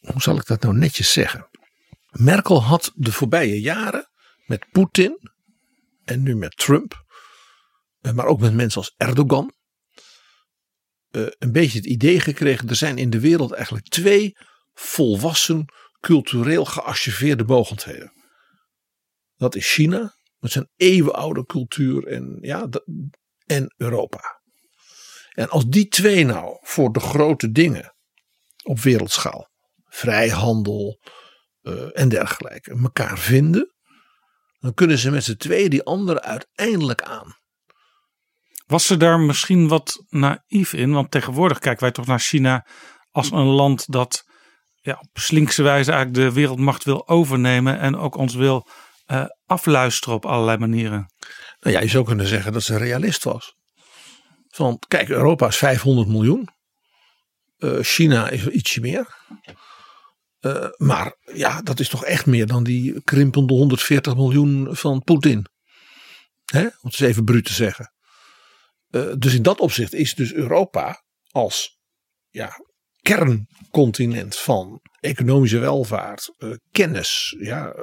hoe 0.00 0.22
zal 0.22 0.36
ik 0.36 0.46
dat 0.46 0.62
nou 0.62 0.76
netjes 0.76 1.12
zeggen? 1.12 1.48
Merkel 2.10 2.62
had 2.62 2.92
de 2.94 3.12
voorbije 3.12 3.60
jaren 3.60 4.10
met 4.46 4.66
Poetin 4.70 5.30
en 6.04 6.22
nu 6.22 6.36
met 6.36 6.56
Trump, 6.56 7.04
eh, 8.00 8.12
maar 8.12 8.26
ook 8.26 8.40
met 8.40 8.54
mensen 8.54 8.80
als 8.80 8.94
Erdogan, 8.96 9.54
eh, 11.10 11.26
een 11.38 11.52
beetje 11.52 11.78
het 11.78 11.86
idee 11.86 12.20
gekregen: 12.20 12.68
er 12.68 12.76
zijn 12.76 12.98
in 12.98 13.10
de 13.10 13.20
wereld 13.20 13.52
eigenlijk 13.52 13.88
twee 13.88 14.36
volwassen, 14.74 15.64
cultureel 16.00 16.64
gearchiveerde 16.64 17.44
mogendheden. 17.44 18.12
Dat 19.36 19.54
is 19.54 19.72
China, 19.72 20.14
met 20.38 20.50
zijn 20.50 20.70
eeuwenoude 20.76 21.44
cultuur, 21.44 22.06
en, 22.06 22.38
ja, 22.40 22.68
en 23.46 23.74
Europa. 23.76 24.40
En 25.28 25.48
als 25.48 25.66
die 25.66 25.88
twee 25.88 26.24
nou 26.24 26.58
voor 26.60 26.92
de 26.92 27.00
grote 27.00 27.50
dingen 27.50 27.94
op 28.62 28.80
wereldschaal, 28.80 29.48
vrijhandel, 29.84 31.00
uh, 31.62 32.00
en 32.00 32.08
dergelijke 32.08 32.70
elkaar 32.70 33.18
vinden, 33.18 33.74
dan 34.60 34.74
kunnen 34.74 34.98
ze 34.98 35.10
met 35.10 35.24
z'n 35.24 35.36
tweeën 35.36 35.70
die 35.70 35.82
andere 35.82 36.22
uiteindelijk 36.22 37.02
aan. 37.02 37.36
Was 38.66 38.86
ze 38.86 38.96
daar 38.96 39.20
misschien 39.20 39.68
wat 39.68 40.04
naïef 40.08 40.72
in? 40.72 40.92
Want 40.92 41.10
tegenwoordig 41.10 41.58
kijken 41.58 41.82
wij 41.82 41.92
toch 41.92 42.06
naar 42.06 42.20
China 42.20 42.66
als 43.10 43.30
een 43.30 43.46
land 43.46 43.92
dat 43.92 44.24
ja, 44.80 44.98
op 45.00 45.18
slinkse 45.18 45.62
wijze 45.62 45.92
eigenlijk 45.92 46.24
de 46.24 46.32
wereldmacht 46.32 46.84
wil 46.84 47.08
overnemen 47.08 47.78
en 47.78 47.96
ook 47.96 48.16
ons 48.16 48.34
wil 48.34 48.68
uh, 49.06 49.24
afluisteren 49.46 50.14
op 50.14 50.26
allerlei 50.26 50.58
manieren. 50.58 51.12
Nou 51.60 51.74
ja, 51.74 51.80
je 51.80 51.88
zou 51.88 52.04
kunnen 52.04 52.26
zeggen 52.26 52.52
dat 52.52 52.62
ze 52.62 52.76
realist 52.76 53.24
was. 53.24 53.54
Want 54.56 54.86
kijk, 54.86 55.08
Europa 55.08 55.46
is 55.46 55.56
500 55.56 56.08
miljoen. 56.08 56.48
Uh, 57.58 57.78
China 57.80 58.28
is 58.28 58.46
ietsje 58.48 58.80
meer. 58.80 59.16
Uh, 60.40 60.66
maar 60.76 61.16
ja, 61.34 61.62
dat 61.62 61.80
is 61.80 61.88
toch 61.88 62.04
echt 62.04 62.26
meer 62.26 62.46
dan 62.46 62.64
die 62.64 63.02
krimpende 63.02 63.52
140 63.52 64.16
miljoen 64.16 64.76
van 64.76 65.02
Poetin. 65.02 65.46
Hè? 66.44 66.60
Om 66.60 66.68
het 66.70 67.00
eens 67.00 67.00
even 67.00 67.24
bruut 67.24 67.44
te 67.44 67.52
zeggen. 67.52 67.92
Uh, 68.90 69.12
dus 69.18 69.34
in 69.34 69.42
dat 69.42 69.60
opzicht 69.60 69.94
is 69.94 70.14
dus 70.14 70.32
Europa 70.32 71.02
als 71.30 71.78
ja, 72.28 72.52
kerncontinent 73.02 74.36
van 74.36 74.80
economische 75.00 75.58
welvaart, 75.58 76.34
uh, 76.38 76.54
kennis, 76.70 77.36
ja, 77.38 77.74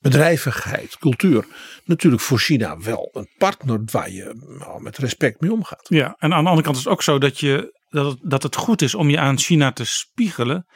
bedrijvigheid, 0.00 0.98
cultuur. 0.98 1.46
Natuurlijk 1.84 2.22
voor 2.22 2.38
China 2.38 2.78
wel 2.78 3.08
een 3.12 3.28
partner 3.38 3.80
waar 3.84 4.10
je 4.10 4.54
nou, 4.58 4.82
met 4.82 4.98
respect 4.98 5.40
mee 5.40 5.52
omgaat. 5.52 5.86
Ja, 5.88 6.16
en 6.18 6.34
aan 6.34 6.42
de 6.42 6.48
andere 6.48 6.62
kant 6.62 6.76
is 6.76 6.84
het 6.84 6.92
ook 6.92 7.02
zo 7.02 7.18
dat, 7.18 7.40
je, 7.40 7.80
dat, 7.88 8.18
dat 8.22 8.42
het 8.42 8.56
goed 8.56 8.82
is 8.82 8.94
om 8.94 9.10
je 9.10 9.18
aan 9.18 9.38
China 9.38 9.72
te 9.72 9.84
spiegelen 9.84 10.66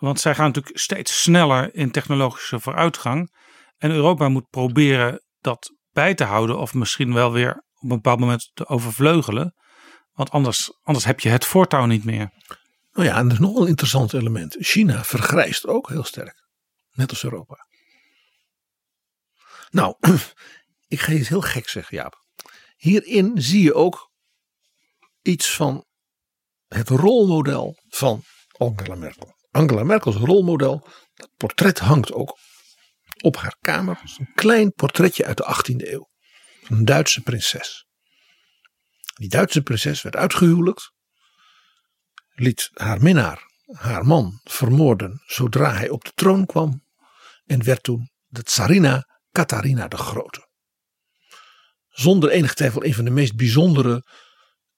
want 0.00 0.20
zij 0.20 0.34
gaan 0.34 0.46
natuurlijk 0.46 0.78
steeds 0.78 1.22
sneller 1.22 1.74
in 1.74 1.90
technologische 1.90 2.60
vooruitgang. 2.60 3.34
En 3.76 3.90
Europa 3.90 4.28
moet 4.28 4.50
proberen 4.50 5.22
dat 5.40 5.74
bij 5.92 6.14
te 6.14 6.24
houden 6.24 6.58
of 6.58 6.74
misschien 6.74 7.14
wel 7.14 7.32
weer 7.32 7.64
op 7.74 7.82
een 7.82 7.88
bepaald 7.88 8.20
moment 8.20 8.50
te 8.54 8.66
overvleugelen. 8.66 9.54
Want 10.12 10.30
anders, 10.30 10.78
anders 10.82 11.04
heb 11.04 11.20
je 11.20 11.28
het 11.28 11.44
voortouw 11.44 11.86
niet 11.86 12.04
meer. 12.04 12.30
Nou 12.92 13.06
ja, 13.06 13.16
en 13.16 13.26
er 13.26 13.32
is 13.32 13.38
nog 13.38 13.56
een 13.56 13.66
interessant 13.66 14.12
element. 14.12 14.56
China 14.58 15.04
vergrijst 15.04 15.66
ook 15.66 15.88
heel 15.88 16.04
sterk. 16.04 16.48
Net 16.90 17.10
als 17.10 17.24
Europa. 17.24 17.66
Nou, 19.70 19.94
ik 20.88 21.00
ga 21.00 21.12
iets 21.12 21.28
heel 21.28 21.40
gek 21.40 21.68
zeggen, 21.68 21.96
Jaap. 21.96 22.24
Hierin 22.76 23.42
zie 23.42 23.62
je 23.62 23.74
ook 23.74 24.10
iets 25.22 25.54
van 25.54 25.84
het 26.66 26.88
rolmodel 26.88 27.76
van 27.88 28.22
Angela 28.56 28.94
Merkel. 28.94 29.38
Angela 29.50 29.84
Merkels 29.84 30.16
rolmodel. 30.16 30.88
Dat 31.14 31.30
portret 31.36 31.78
hangt 31.78 32.12
ook 32.12 32.38
op 33.22 33.36
haar 33.36 33.56
kamer. 33.60 34.00
Een 34.16 34.32
klein 34.34 34.72
portretje 34.72 35.24
uit 35.24 35.36
de 35.36 35.56
18e 35.56 35.88
eeuw. 35.88 36.08
Een 36.68 36.84
Duitse 36.84 37.20
prinses. 37.20 37.86
Die 39.14 39.28
Duitse 39.28 39.62
prinses 39.62 40.02
werd 40.02 40.16
uitgehuwelijkt. 40.16 40.92
Liet 42.34 42.70
haar 42.74 43.02
minnaar, 43.02 43.42
haar 43.72 44.06
man, 44.06 44.40
vermoorden 44.44 45.22
zodra 45.26 45.72
hij 45.72 45.88
op 45.88 46.04
de 46.04 46.12
troon 46.14 46.46
kwam. 46.46 46.84
En 47.44 47.64
werd 47.64 47.82
toen 47.82 48.10
de 48.26 48.42
tsarina 48.42 49.06
Katharina 49.30 49.88
de 49.88 49.96
Grote. 49.96 50.48
Zonder 51.88 52.30
enig 52.30 52.54
twijfel 52.54 52.84
een 52.84 52.94
van 52.94 53.04
de 53.04 53.10
meest 53.10 53.36
bijzondere, 53.36 54.06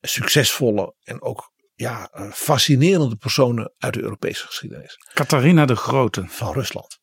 succesvolle 0.00 0.94
en 1.02 1.22
ook 1.22 1.51
ja, 1.82 2.10
fascinerende 2.32 3.16
personen 3.16 3.72
uit 3.78 3.94
de 3.94 4.02
Europese 4.02 4.46
geschiedenis. 4.46 4.98
Catharina 5.14 5.66
de 5.66 5.76
Grote. 5.76 6.24
Van 6.28 6.52
Rusland. 6.52 6.98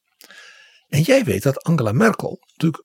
En 0.87 1.01
jij 1.01 1.23
weet 1.23 1.43
dat 1.43 1.63
Angela 1.63 1.91
Merkel 1.91 2.39
natuurlijk 2.47 2.83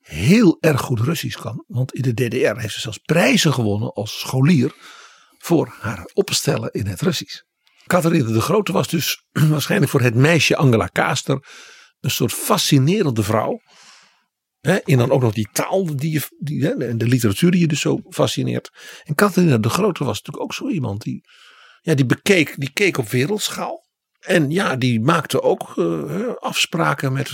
heel 0.00 0.56
erg 0.60 0.80
goed 0.80 1.00
Russisch 1.00 1.40
kan. 1.40 1.64
Want 1.66 1.92
in 1.92 2.02
de 2.02 2.14
DDR 2.14 2.60
heeft 2.60 2.74
ze 2.74 2.80
zelfs 2.80 2.98
prijzen 2.98 3.52
gewonnen 3.52 3.92
als 3.92 4.18
scholier. 4.18 4.74
voor 5.38 5.76
haar 5.80 6.10
opstellen 6.12 6.70
in 6.70 6.86
het 6.86 7.00
Russisch. 7.00 7.42
Catharina 7.86 8.32
de 8.32 8.40
Grote 8.40 8.72
was 8.72 8.88
dus 8.88 9.24
waarschijnlijk 9.54 9.90
voor 9.90 10.00
het 10.00 10.14
meisje 10.14 10.56
Angela 10.56 10.86
Kaaster 10.86 11.46
een 12.00 12.10
soort 12.10 12.32
fascinerende 12.32 13.22
vrouw. 13.22 13.60
Hè, 14.60 14.76
en 14.76 14.98
dan 14.98 15.10
ook 15.10 15.22
nog 15.22 15.32
die 15.32 15.48
taal 15.52 15.96
die 15.96 16.12
je, 16.12 16.36
die, 16.38 16.74
en 16.74 16.98
de 16.98 17.06
literatuur 17.06 17.50
die 17.50 17.60
je 17.60 17.66
dus 17.66 17.80
zo 17.80 18.00
fascineert. 18.08 18.70
En 19.04 19.14
Catharina 19.14 19.58
de 19.58 19.68
Grote 19.68 20.04
was 20.04 20.16
natuurlijk 20.16 20.44
ook 20.44 20.54
zo 20.54 20.68
iemand 20.68 21.02
die, 21.02 21.28
ja, 21.80 21.94
die 21.94 22.06
bekeek, 22.06 22.54
die 22.56 22.72
keek 22.72 22.98
op 22.98 23.08
wereldschaal. 23.08 23.88
En 24.20 24.50
ja, 24.50 24.76
die 24.76 25.00
maakte 25.00 25.42
ook 25.42 25.76
uh, 25.76 26.34
afspraken 26.34 27.12
met 27.12 27.30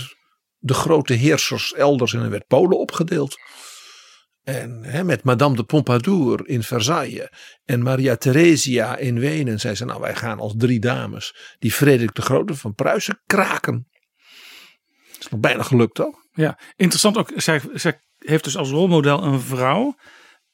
de 0.57 0.73
grote 0.73 1.13
heersers 1.13 1.73
elders 1.73 2.13
en 2.13 2.21
er 2.21 2.29
werd 2.29 2.47
Polen 2.47 2.79
opgedeeld. 2.79 3.37
En 4.43 5.05
met 5.05 5.23
Madame 5.23 5.55
de 5.55 5.63
Pompadour 5.63 6.47
in 6.47 6.63
Versailles 6.63 7.29
en 7.65 7.81
Maria 7.81 8.15
Theresia 8.15 8.97
in 8.97 9.19
Wenen 9.19 9.59
zei 9.59 9.75
ze: 9.75 9.85
Nou, 9.85 10.01
wij 10.01 10.15
gaan 10.15 10.39
als 10.39 10.53
drie 10.57 10.79
dames 10.79 11.55
die 11.59 11.71
Frederik 11.71 12.15
de 12.15 12.21
Grote 12.21 12.55
van 12.55 12.73
Pruisen 12.73 13.21
kraken. 13.25 13.87
Dat 15.11 15.19
is 15.19 15.27
nog 15.27 15.39
bijna 15.39 15.63
gelukt 15.63 15.99
ook. 15.99 16.26
Ja, 16.37 16.59
interessant 16.75 17.17
ook. 17.17 17.31
Zij, 17.35 17.61
zij 17.73 17.99
heeft 18.17 18.43
dus 18.43 18.57
als 18.57 18.69
rolmodel 18.69 19.23
een 19.23 19.41
vrouw 19.41 19.95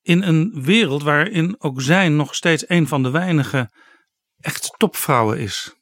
in 0.01 0.21
een 0.21 0.63
wereld 0.63 1.03
waarin 1.03 1.55
ook 1.59 1.81
zij 1.81 2.09
nog 2.09 2.35
steeds 2.35 2.69
een 2.69 2.87
van 2.87 3.03
de 3.03 3.09
weinige 3.09 3.71
echt 4.39 4.73
topvrouwen 4.77 5.39
is. 5.39 5.73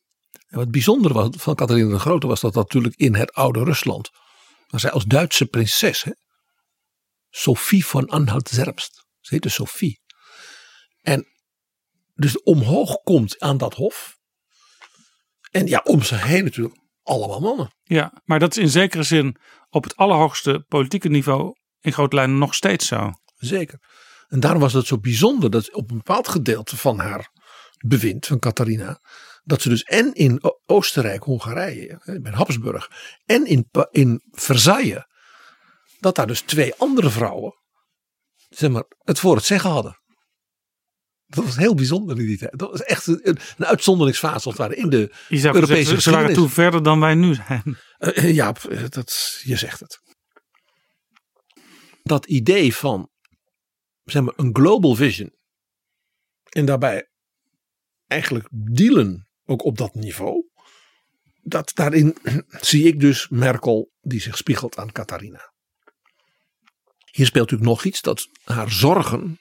En 0.48 0.58
wat 0.58 0.72
bijzonder 0.72 1.14
was 1.14 1.30
van 1.32 1.56
Catharina 1.56 1.90
de 1.90 2.00
Grote 2.00 2.28
was 2.28 2.40
dat 2.40 2.54
natuurlijk 2.54 2.96
in 2.96 3.16
het 3.16 3.34
oude 3.34 3.64
Rusland, 3.64 4.10
waar 4.68 4.80
zij 4.80 4.92
als 4.92 5.06
Duitse 5.06 5.46
prinses, 5.46 6.04
hè, 6.04 6.12
Sophie 7.30 7.86
van 7.86 8.08
Anhalt-Zerbst, 8.08 9.06
ze 9.20 9.34
heette 9.34 9.50
Sophie. 9.50 10.02
En 11.02 11.26
dus 12.16 12.42
omhoog 12.44 12.96
komt 13.04 13.40
aan 13.40 13.58
dat 13.58 13.74
hof. 13.74 14.18
En 15.52 15.68
ja, 15.68 15.82
om 15.84 16.02
ze 16.02 16.16
heen 16.16 16.44
natuurlijk 16.44 16.80
allemaal 17.04 17.40
mannen. 17.40 17.74
Ja, 17.84 18.22
maar 18.26 18.40
dat 18.40 18.52
is 18.52 18.64
in 18.64 18.70
zekere 18.70 19.04
zin 19.04 19.38
op 19.72 19.84
het 19.84 19.96
allerhoogste 19.96 20.66
politieke 20.68 21.10
niveau 21.10 21.56
in 21.80 21.94
grote 21.94 22.16
lijnen 22.16 22.38
nog 22.38 22.54
steeds 22.54 22.88
zo. 22.88 23.12
Zeker. 23.36 23.80
En 24.28 24.40
daarom 24.40 24.62
was 24.62 24.74
het 24.74 24.86
zo 24.86 25.00
bijzonder 25.00 25.50
dat 25.50 25.74
op 25.74 25.92
een 25.92 25.98
bepaald 25.98 26.28
gedeelte 26.28 26.78
van 26.78 27.00
haar 27.00 27.30
bewind, 27.86 28.26
van 28.26 28.40
Catharina, 28.40 29.00
dat 29.44 29.62
ze 29.62 29.70
dus 29.70 29.84
en 29.84 30.14
in 30.14 30.42
Oostenrijk, 30.66 31.24
Hongarije, 31.24 32.20
bij 32.22 32.32
Habsburg, 32.32 32.90
en 33.26 33.46
in, 33.46 33.70
in 33.92 34.22
Versailles, 34.32 35.06
dat 36.00 36.16
daar 36.16 36.28
dus 36.28 36.42
twee 36.42 36.76
andere 36.76 37.10
vrouwen, 37.10 37.54
zeg 38.50 38.70
maar, 38.70 38.84
het 38.98 39.20
voor 39.20 39.36
het 39.36 39.46
zeggen 39.46 39.70
hadden. 39.70 40.00
Dat 41.26 41.44
was 41.44 41.56
heel 41.56 41.76
bijzonder 41.76 42.20
in 42.20 42.26
die 42.26 42.38
tijd. 42.38 42.60
Dat 42.60 42.72
was 42.72 42.82
echt 42.82 43.08
een, 43.08 43.38
een 43.58 43.66
uitzonderingsfase 43.66 44.34
als 44.34 44.44
het 44.44 44.58
ware 44.58 44.76
in 44.76 44.90
de 44.90 45.12
Europese 45.30 45.96
Ze, 45.96 46.02
ze 46.02 46.12
waren 46.12 46.34
toen 46.34 46.50
verder 46.50 46.84
dan 46.84 47.00
wij 47.00 47.16
nu 47.16 47.34
zijn. 47.34 47.78
Uh, 48.02 48.34
ja, 48.34 48.56
dat, 48.90 49.42
je 49.44 49.56
zegt 49.56 49.80
het. 49.80 50.02
Dat 52.04 52.26
idee 52.26 52.76
van 52.76 53.10
zeg 54.04 54.22
maar, 54.22 54.34
een 54.36 54.56
global 54.56 54.96
vision. 54.96 55.36
En 56.50 56.66
daarbij 56.66 57.10
eigenlijk 58.08 58.48
dealen 58.52 59.30
ook 59.46 59.64
op 59.64 59.78
dat 59.78 59.94
niveau. 59.94 60.50
Dat 61.42 61.72
daarin 61.74 62.18
zie 62.48 62.84
ik 62.84 63.00
dus 63.00 63.28
Merkel 63.30 63.92
die 64.02 64.22
zich 64.22 64.38
spiegelt 64.38 64.78
aan 64.78 64.92
Catharina. 64.92 65.54
Hier 67.12 67.26
speelt 67.26 67.52
natuurlijk 67.52 67.70
nog 67.70 67.84
iets 67.84 68.02
dat 68.02 68.28
haar 68.44 68.72
zorgen 68.72 69.40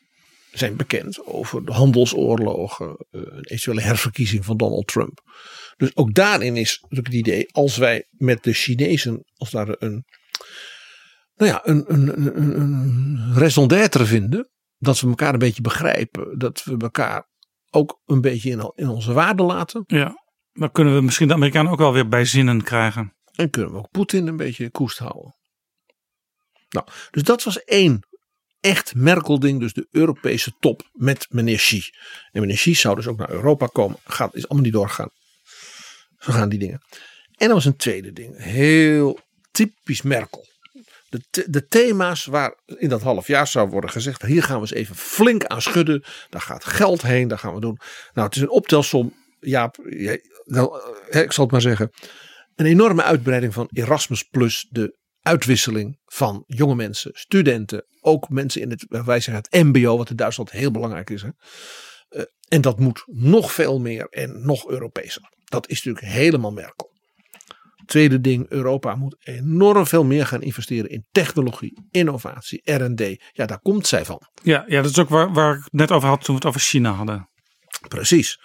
zijn 0.53 0.77
bekend 0.77 1.27
over 1.27 1.65
de 1.65 1.73
handelsoorlogen, 1.73 3.07
eh, 3.11 3.21
een 3.21 3.45
eventuele 3.45 3.81
herverkiezing 3.81 4.45
van 4.45 4.57
Donald 4.57 4.87
Trump. 4.87 5.21
Dus 5.77 5.97
ook 5.97 6.15
daarin 6.15 6.57
is 6.57 6.79
natuurlijk 6.81 7.07
het 7.07 7.17
idee, 7.17 7.53
als 7.53 7.77
wij 7.77 8.07
met 8.11 8.43
de 8.43 8.53
Chinezen 8.53 9.25
als 9.37 9.51
daar 9.51 9.77
een, 9.79 10.05
nou 11.35 11.51
ja, 11.51 11.61
een, 11.65 11.85
een, 11.87 12.19
een, 12.19 12.61
een 12.61 13.35
raison 13.35 13.69
d'être 13.69 14.07
vinden, 14.07 14.51
dat 14.79 15.01
we 15.01 15.09
elkaar 15.09 15.33
een 15.33 15.39
beetje 15.39 15.63
begrijpen, 15.63 16.39
dat 16.39 16.65
we 16.65 16.77
elkaar 16.79 17.29
ook 17.71 18.01
een 18.07 18.21
beetje 18.21 18.51
in, 18.51 18.73
in 18.75 18.89
onze 18.89 19.13
waarde 19.13 19.43
laten. 19.43 19.85
Ja, 19.87 20.25
dan 20.53 20.73
kunnen 20.73 20.95
we 20.95 21.01
misschien 21.01 21.29
de 21.29 21.35
Amerikanen 21.35 21.73
ook 21.73 21.79
wel 21.79 21.93
weer 21.93 22.09
bij 22.09 22.25
zinnen 22.25 22.63
krijgen. 22.63 23.15
En 23.33 23.51
kunnen 23.51 23.73
we 23.73 23.79
ook 23.79 23.91
Poetin 23.91 24.27
een 24.27 24.37
beetje 24.37 24.71
koest 24.71 24.99
houden. 24.99 25.39
Nou, 26.69 26.87
dus 27.11 27.23
dat 27.23 27.43
was 27.43 27.65
één 27.65 28.01
echt 28.61 28.95
Merkel-ding, 28.95 29.61
dus 29.61 29.73
de 29.73 29.87
Europese 29.91 30.53
top 30.61 30.89
met 30.93 31.27
meneer 31.31 31.57
Xi. 31.57 31.83
En 32.33 32.41
meneer 32.41 32.57
Xi 32.57 32.75
zou 32.75 32.97
dus 32.97 33.07
ook 33.07 33.19
naar 33.19 33.31
Europa 33.31 33.67
komen. 33.67 33.99
Gaat, 34.05 34.35
is 34.35 34.49
allemaal 34.49 34.65
niet 34.65 34.73
doorgaan. 34.73 35.11
Zo 36.19 36.33
gaan 36.33 36.49
die 36.49 36.59
dingen. 36.59 36.83
En 37.37 37.49
er 37.49 37.55
was 37.55 37.65
een 37.65 37.77
tweede 37.77 38.13
ding. 38.13 38.43
Heel 38.43 39.21
typisch 39.51 40.03
Merkel. 40.03 40.49
De, 41.09 41.47
de 41.51 41.67
thema's 41.67 42.25
waar 42.25 42.59
in 42.67 42.89
dat 42.89 43.03
half 43.03 43.27
jaar 43.27 43.47
zou 43.47 43.69
worden 43.69 43.91
gezegd. 43.91 44.23
Hier 44.23 44.43
gaan 44.43 44.55
we 44.55 44.61
eens 44.61 44.73
even 44.73 44.97
flink 44.97 45.45
aan 45.45 45.63
schudden. 45.63 46.05
Daar 46.29 46.41
gaat 46.41 46.65
geld 46.65 47.03
heen. 47.03 47.29
Daar 47.29 47.39
gaan 47.39 47.55
we 47.55 47.61
doen. 47.61 47.79
Nou, 48.13 48.27
het 48.27 48.37
is 48.37 48.43
een 48.43 48.51
optelsom. 48.51 49.15
Ja, 49.41 49.71
nou, 50.45 50.81
ik 51.09 51.33
zal 51.33 51.45
het 51.45 51.53
maar 51.53 51.61
zeggen. 51.61 51.91
Een 52.55 52.67
enorme 52.67 53.03
uitbreiding 53.03 53.55
van 53.55 53.69
Erasmus 53.73 54.23
Plus. 54.23 54.67
De 54.71 54.99
uitwisseling 55.21 55.99
van 56.05 56.45
jonge 56.47 56.75
mensen, 56.75 57.11
studenten, 57.15 57.85
ook 58.01 58.29
mensen 58.29 58.61
in 58.61 58.71
het, 58.71 58.87
wij 58.89 59.21
zeggen 59.21 59.45
het 59.51 59.65
MBO, 59.65 59.97
wat 59.97 60.11
in 60.11 60.17
Duitsland 60.17 60.51
heel 60.51 60.71
belangrijk 60.71 61.11
is. 61.11 61.23
Hè? 61.23 61.29
Uh, 62.11 62.23
en 62.49 62.61
dat 62.61 62.79
moet 62.79 63.03
nog 63.07 63.53
veel 63.53 63.81
meer 63.81 64.07
en 64.07 64.47
nog 64.47 64.69
Europeeser. 64.69 65.23
Dat 65.45 65.69
is 65.69 65.83
natuurlijk 65.83 66.15
helemaal 66.15 66.53
Merkel. 66.53 66.89
Tweede 67.85 68.21
ding, 68.21 68.47
Europa 68.49 68.95
moet 68.95 69.17
enorm 69.19 69.87
veel 69.87 70.05
meer 70.05 70.27
gaan 70.27 70.43
investeren 70.43 70.91
in 70.91 71.07
technologie, 71.11 71.87
innovatie, 71.91 72.73
R&D. 72.73 73.23
Ja, 73.33 73.47
daar 73.47 73.61
komt 73.61 73.87
zij 73.87 74.05
van. 74.05 74.23
Ja, 74.43 74.65
ja 74.67 74.83
dat 74.83 74.91
is 74.91 74.99
ook 74.99 75.09
waar, 75.09 75.33
waar 75.33 75.57
ik 75.57 75.69
net 75.71 75.91
over 75.91 76.09
had 76.09 76.25
toen 76.25 76.35
we 76.35 76.41
het 76.41 76.45
over 76.45 76.61
China 76.61 76.91
hadden. 76.93 77.29
Precies. 77.89 78.41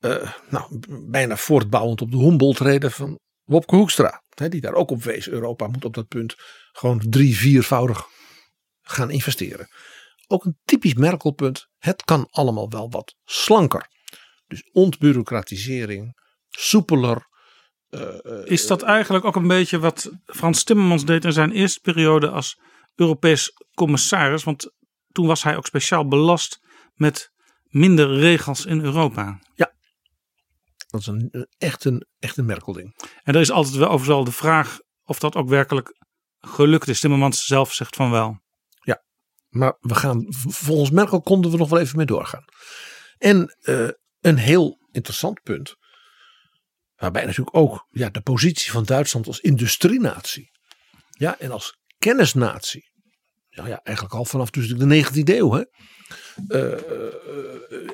Uh, 0.00 0.32
nou, 0.50 0.78
bijna 1.10 1.36
voortbouwend 1.36 2.00
op 2.00 2.10
de 2.10 2.16
Humboldt-reden 2.16 2.90
van 2.92 3.18
Wopke 3.44 3.76
Hoekstra 3.76 4.22
die 4.46 4.60
daar 4.60 4.74
ook 4.74 4.90
op 4.90 5.02
wees. 5.02 5.28
Europa 5.28 5.66
moet 5.66 5.84
op 5.84 5.94
dat 5.94 6.08
punt 6.08 6.34
gewoon 6.72 7.02
drie, 7.08 7.36
viervoudig 7.36 8.06
gaan 8.90 9.10
investeren. 9.10 9.68
Ook 10.26 10.44
een 10.44 10.58
typisch 10.64 10.94
Merkelpunt. 10.94 11.68
Het 11.78 12.04
kan 12.04 12.26
allemaal 12.30 12.70
wel 12.70 12.90
wat 12.90 13.14
slanker. 13.24 13.88
Dus 14.46 14.70
ontbureaucratisering, 14.72 16.20
soepeler. 16.50 17.26
Uh, 17.90 18.18
is 18.44 18.66
dat 18.66 18.82
eigenlijk 18.82 19.24
ook 19.24 19.36
een 19.36 19.46
beetje 19.46 19.78
wat 19.78 20.10
Frans 20.24 20.64
Timmermans 20.64 21.04
deed 21.04 21.24
in 21.24 21.32
zijn 21.32 21.52
eerste 21.52 21.80
periode 21.80 22.30
als 22.30 22.60
Europees 22.94 23.52
commissaris? 23.74 24.44
Want 24.44 24.72
toen 25.12 25.26
was 25.26 25.42
hij 25.42 25.56
ook 25.56 25.66
speciaal 25.66 26.08
belast 26.08 26.60
met 26.94 27.32
minder 27.62 28.18
regels 28.18 28.66
in 28.66 28.80
Europa. 28.80 29.40
Ja, 29.54 29.72
dat 30.88 31.00
is 31.00 31.06
een, 31.06 31.46
echt, 31.58 31.84
een, 31.84 32.06
echt 32.18 32.36
een 32.36 32.46
Merkel-ding. 32.46 32.94
En 33.22 33.34
er 33.34 33.40
is 33.40 33.50
altijd 33.50 33.74
wel 33.74 33.88
overal 33.88 34.24
de 34.24 34.32
vraag 34.32 34.78
of 35.04 35.18
dat 35.18 35.36
ook 35.36 35.48
werkelijk 35.48 35.96
gelukt 36.40 36.88
is. 36.88 37.00
Timmermans 37.00 37.46
zelf 37.46 37.72
zegt 37.72 37.96
van 37.96 38.10
wel. 38.10 38.40
Maar 39.48 39.76
we 39.80 39.94
gaan, 39.94 40.26
volgens 40.48 40.90
Merkel 40.90 41.20
konden 41.20 41.50
we 41.50 41.56
nog 41.56 41.68
wel 41.68 41.78
even 41.78 41.96
mee 41.96 42.06
doorgaan. 42.06 42.44
En 43.18 43.56
uh, 43.62 43.88
een 44.20 44.36
heel 44.36 44.78
interessant 44.90 45.42
punt. 45.42 45.76
Waarbij 46.96 47.24
natuurlijk 47.24 47.56
ook 47.56 47.86
ja, 47.90 48.08
de 48.08 48.20
positie 48.20 48.70
van 48.72 48.84
Duitsland 48.84 49.26
als 49.26 49.40
industrienatie. 49.40 50.50
Ja, 51.10 51.38
en 51.38 51.50
als 51.50 51.78
kennisnatie. 51.98 52.90
Ja, 53.48 53.66
ja, 53.66 53.80
eigenlijk 53.82 54.16
al 54.16 54.24
vanaf 54.24 54.50
dus 54.50 54.68
de 54.68 55.04
19e 55.04 55.22
eeuw. 55.24 55.52
Hè, 55.52 55.64
uh, 56.48 56.78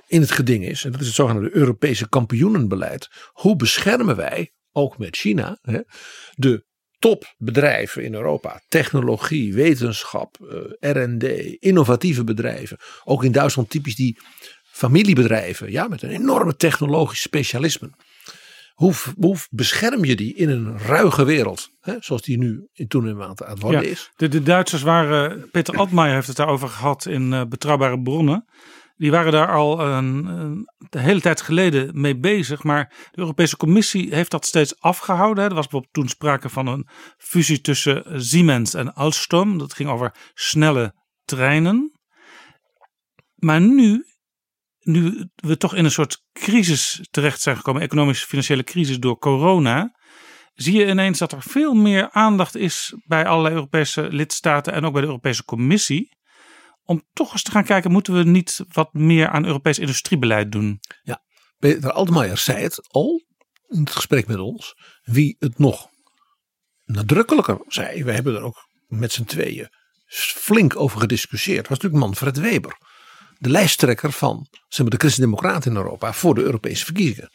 in 0.06 0.20
het 0.20 0.30
geding 0.30 0.66
is. 0.66 0.84
En 0.84 0.92
dat 0.92 1.00
is 1.00 1.06
het 1.06 1.14
zogenaamde 1.14 1.54
Europese 1.56 2.08
kampioenenbeleid. 2.08 3.08
Hoe 3.32 3.56
beschermen 3.56 4.16
wij, 4.16 4.52
ook 4.72 4.98
met 4.98 5.16
China, 5.16 5.58
hè, 5.60 5.80
de 6.32 6.66
topbedrijven 7.04 8.04
in 8.04 8.14
Europa. 8.14 8.60
Technologie, 8.68 9.54
wetenschap, 9.54 10.38
uh, 10.42 10.92
RD, 10.92 11.24
innovatieve 11.58 12.24
bedrijven. 12.24 12.76
Ook 13.04 13.24
in 13.24 13.32
Duitsland 13.32 13.70
typisch 13.70 13.96
die 13.96 14.18
familiebedrijven. 14.64 15.70
Ja, 15.70 15.88
met 15.88 16.02
een 16.02 16.10
enorme 16.10 16.56
technologisch 16.56 17.20
specialisme. 17.20 17.90
Hoe, 18.74 18.94
hoe 19.16 19.36
bescherm 19.50 20.04
je 20.04 20.16
die 20.16 20.34
in 20.34 20.48
een 20.48 20.78
ruige 20.78 21.24
wereld? 21.24 21.70
Hè, 21.80 21.94
zoals 22.00 22.22
die 22.22 22.38
nu 22.38 22.68
in 22.72 22.88
toenemend 22.88 23.42
aan 23.42 23.52
het 23.52 23.62
worden 23.62 23.82
ja, 23.82 23.88
is. 23.88 24.10
De, 24.16 24.28
de 24.28 24.42
Duitsers 24.42 24.82
waren, 24.82 25.50
Peter 25.50 25.76
Altmaier 25.76 26.14
heeft 26.14 26.26
het 26.26 26.36
daarover 26.36 26.68
gehad 26.68 27.06
in 27.06 27.32
uh, 27.32 27.42
Betrouwbare 27.48 28.02
Bronnen. 28.02 28.44
Die 28.96 29.10
waren 29.10 29.32
daar 29.32 29.52
al 29.52 29.80
een, 29.80 30.66
hele 30.90 31.20
tijd 31.20 31.40
geleden 31.40 32.00
mee 32.00 32.18
bezig. 32.18 32.62
Maar 32.62 33.08
de 33.10 33.18
Europese 33.18 33.56
Commissie 33.56 34.14
heeft 34.14 34.30
dat 34.30 34.46
steeds 34.46 34.80
afgehouden. 34.80 35.44
Er 35.44 35.54
was 35.54 35.62
bijvoorbeeld 35.62 35.92
toen 35.92 36.08
sprake 36.08 36.48
van 36.48 36.66
een 36.66 36.88
fusie 37.16 37.60
tussen 37.60 38.24
Siemens 38.24 38.74
en 38.74 38.94
Alstom. 38.94 39.58
Dat 39.58 39.74
ging 39.74 39.88
over 39.88 40.14
snelle 40.34 40.94
treinen. 41.24 42.00
Maar 43.34 43.60
nu 43.60 44.04
nu 44.84 45.28
we 45.34 45.56
toch 45.56 45.74
in 45.74 45.84
een 45.84 45.90
soort 45.90 46.24
crisis 46.32 47.06
terecht 47.10 47.40
zijn 47.40 47.56
gekomen, 47.56 47.82
economische 47.82 48.26
financiële 48.26 48.64
crisis 48.64 48.98
door 48.98 49.18
corona, 49.18 49.96
zie 50.54 50.78
je 50.78 50.86
ineens 50.86 51.18
dat 51.18 51.32
er 51.32 51.42
veel 51.42 51.74
meer 51.74 52.10
aandacht 52.10 52.56
is 52.56 52.94
bij 53.06 53.26
allerlei 53.26 53.54
Europese 53.54 54.08
lidstaten 54.10 54.72
en 54.72 54.84
ook 54.84 54.92
bij 54.92 55.00
de 55.00 55.06
Europese 55.06 55.44
Commissie. 55.44 56.16
Om 56.84 57.02
toch 57.12 57.32
eens 57.32 57.42
te 57.42 57.50
gaan 57.50 57.64
kijken, 57.64 57.92
moeten 57.92 58.14
we 58.14 58.24
niet 58.24 58.64
wat 58.72 58.92
meer 58.92 59.28
aan 59.28 59.46
Europees 59.46 59.78
industriebeleid 59.78 60.52
doen? 60.52 60.80
Ja, 61.02 61.22
Peter 61.58 61.92
Altmaier 61.92 62.38
zei 62.38 62.62
het 62.62 62.88
al 62.88 63.22
in 63.68 63.80
het 63.80 63.90
gesprek 63.90 64.26
met 64.26 64.38
ons. 64.38 64.74
Wie 65.02 65.36
het 65.38 65.58
nog 65.58 65.88
nadrukkelijker 66.84 67.58
zei, 67.68 68.04
we 68.04 68.12
hebben 68.12 68.34
er 68.34 68.42
ook 68.42 68.68
met 68.86 69.12
z'n 69.12 69.24
tweeën 69.24 69.68
flink 70.16 70.76
over 70.76 71.00
gediscussieerd, 71.00 71.68
was 71.68 71.78
natuurlijk 71.78 72.04
Manfred 72.04 72.36
Weber. 72.36 72.78
De 73.38 73.50
lijsttrekker 73.50 74.12
van 74.12 74.46
zeg 74.68 74.80
maar, 74.80 74.90
de 74.90 74.96
Christen-Democraten 74.96 75.70
in 75.70 75.76
Europa 75.76 76.12
voor 76.12 76.34
de 76.34 76.42
Europese 76.42 76.84
verkiezingen. 76.84 77.30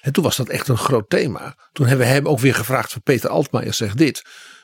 En 0.00 0.12
toen 0.12 0.24
was 0.24 0.36
dat 0.36 0.48
echt 0.48 0.68
een 0.68 0.76
groot 0.76 1.10
thema. 1.10 1.56
Toen 1.72 1.86
hebben 1.86 2.06
we 2.06 2.12
hem 2.12 2.28
ook 2.28 2.38
weer 2.38 2.54
gevraagd 2.54 2.92
van 2.92 3.02
Peter 3.02 3.30
Altmaier 3.30 3.74
zegt 3.74 3.98
dit. 3.98 4.22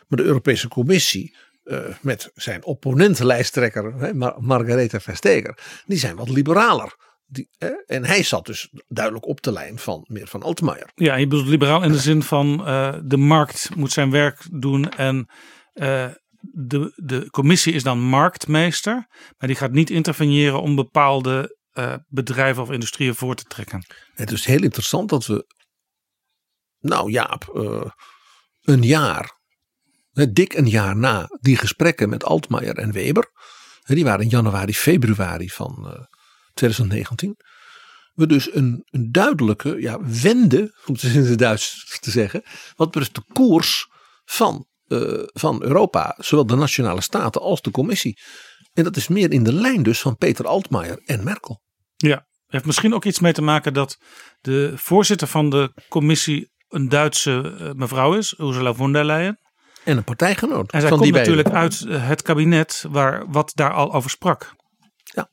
Maar 0.08 0.18
de 0.18 0.24
Europese 0.24 0.68
Commissie 0.68 1.36
uh, 1.70 1.78
met 2.00 2.30
zijn 2.34 2.64
opponentenlijsttrekker 2.64 4.16
Mar 4.16 4.36
Margaretha 4.38 5.00
Vestager. 5.00 5.58
Die 5.86 5.98
zijn 5.98 6.16
wat 6.16 6.28
liberaler. 6.28 7.08
Die, 7.26 7.48
eh, 7.58 7.70
en 7.86 8.04
hij 8.04 8.22
zat 8.22 8.46
dus 8.46 8.68
duidelijk 8.88 9.26
op 9.26 9.42
de 9.42 9.52
lijn 9.52 9.78
van 9.78 10.04
meer 10.08 10.26
van 10.26 10.42
Altmaier. 10.42 10.90
Ja, 10.94 11.14
je 11.14 11.26
bedoelt 11.26 11.46
liberaal 11.46 11.82
in 11.82 11.92
de 11.92 11.98
zin 11.98 12.22
van 12.22 12.60
uh, 12.60 12.94
de 13.02 13.16
markt 13.16 13.70
moet 13.76 13.92
zijn 13.92 14.10
werk 14.10 14.46
doen 14.50 14.88
en 14.88 15.28
de, 16.40 16.92
de 16.96 17.30
commissie 17.30 17.72
is 17.72 17.82
dan 17.82 18.00
marktmeester, 18.00 19.06
maar 19.38 19.48
die 19.48 19.56
gaat 19.56 19.72
niet 19.72 19.90
interveneren 19.90 20.62
om 20.62 20.74
bepaalde 20.74 21.58
uh, 21.74 21.94
bedrijven 22.08 22.62
of 22.62 22.70
industrieën 22.70 23.14
voor 23.14 23.34
te 23.34 23.44
trekken. 23.44 23.84
Het 24.14 24.30
is 24.30 24.44
heel 24.44 24.62
interessant 24.62 25.08
dat 25.08 25.26
we, 25.26 25.46
nou 26.78 27.10
Jaap, 27.10 27.50
een 28.62 28.82
jaar, 28.82 29.39
dik 30.26 30.54
een 30.54 30.68
jaar 30.68 30.96
na 30.96 31.26
die 31.40 31.56
gesprekken 31.56 32.08
met 32.08 32.24
Altmaier 32.24 32.74
en 32.74 32.92
Weber, 32.92 33.30
die 33.84 34.04
waren 34.04 34.24
in 34.24 34.28
januari, 34.28 34.74
februari 34.74 35.50
van 35.50 35.84
uh, 35.86 36.04
2019, 36.54 37.36
we 38.14 38.26
dus 38.26 38.54
een, 38.54 38.82
een 38.90 39.12
duidelijke 39.12 39.80
ja, 39.80 39.98
wende, 40.02 40.80
om 40.86 40.94
het 40.94 41.02
in 41.02 41.24
het 41.24 41.38
Duits 41.38 41.98
te 42.00 42.10
zeggen, 42.10 42.42
wat 42.74 42.90
betreft 42.90 43.14
de 43.14 43.22
koers 43.32 43.88
van 44.24 44.68
uh, 44.86 45.22
van 45.26 45.62
Europa, 45.62 46.16
zowel 46.18 46.46
de 46.46 46.54
nationale 46.54 47.00
staten 47.00 47.40
als 47.40 47.62
de 47.62 47.70
commissie. 47.70 48.18
En 48.72 48.84
dat 48.84 48.96
is 48.96 49.08
meer 49.08 49.32
in 49.32 49.42
de 49.42 49.52
lijn 49.52 49.82
dus 49.82 50.00
van 50.00 50.16
Peter 50.16 50.46
Altmaier 50.46 51.02
en 51.04 51.24
Merkel. 51.24 51.62
Ja, 51.96 52.26
heeft 52.46 52.64
misschien 52.64 52.94
ook 52.94 53.04
iets 53.04 53.20
mee 53.20 53.32
te 53.32 53.42
maken 53.42 53.74
dat 53.74 53.98
de 54.40 54.72
voorzitter 54.76 55.26
van 55.26 55.50
de 55.50 55.72
commissie 55.88 56.50
een 56.68 56.88
Duitse 56.88 57.54
mevrouw 57.76 58.14
is, 58.14 58.34
Ursula 58.38 58.74
von 58.74 58.92
der 58.92 59.04
Leyen. 59.04 59.38
En 59.84 59.96
een 59.96 60.04
partijgenoot. 60.04 60.72
En 60.72 60.80
zij 60.80 60.90
komt 60.90 61.10
natuurlijk 61.10 61.48
beiden. 61.48 61.88
uit 61.88 62.00
uh, 62.00 62.08
het 62.08 62.22
kabinet 62.22 62.84
waar 62.88 63.30
wat 63.30 63.52
daar 63.54 63.72
al 63.72 63.92
over 63.92 64.10
sprak. 64.10 64.54
Ja, 65.04 65.30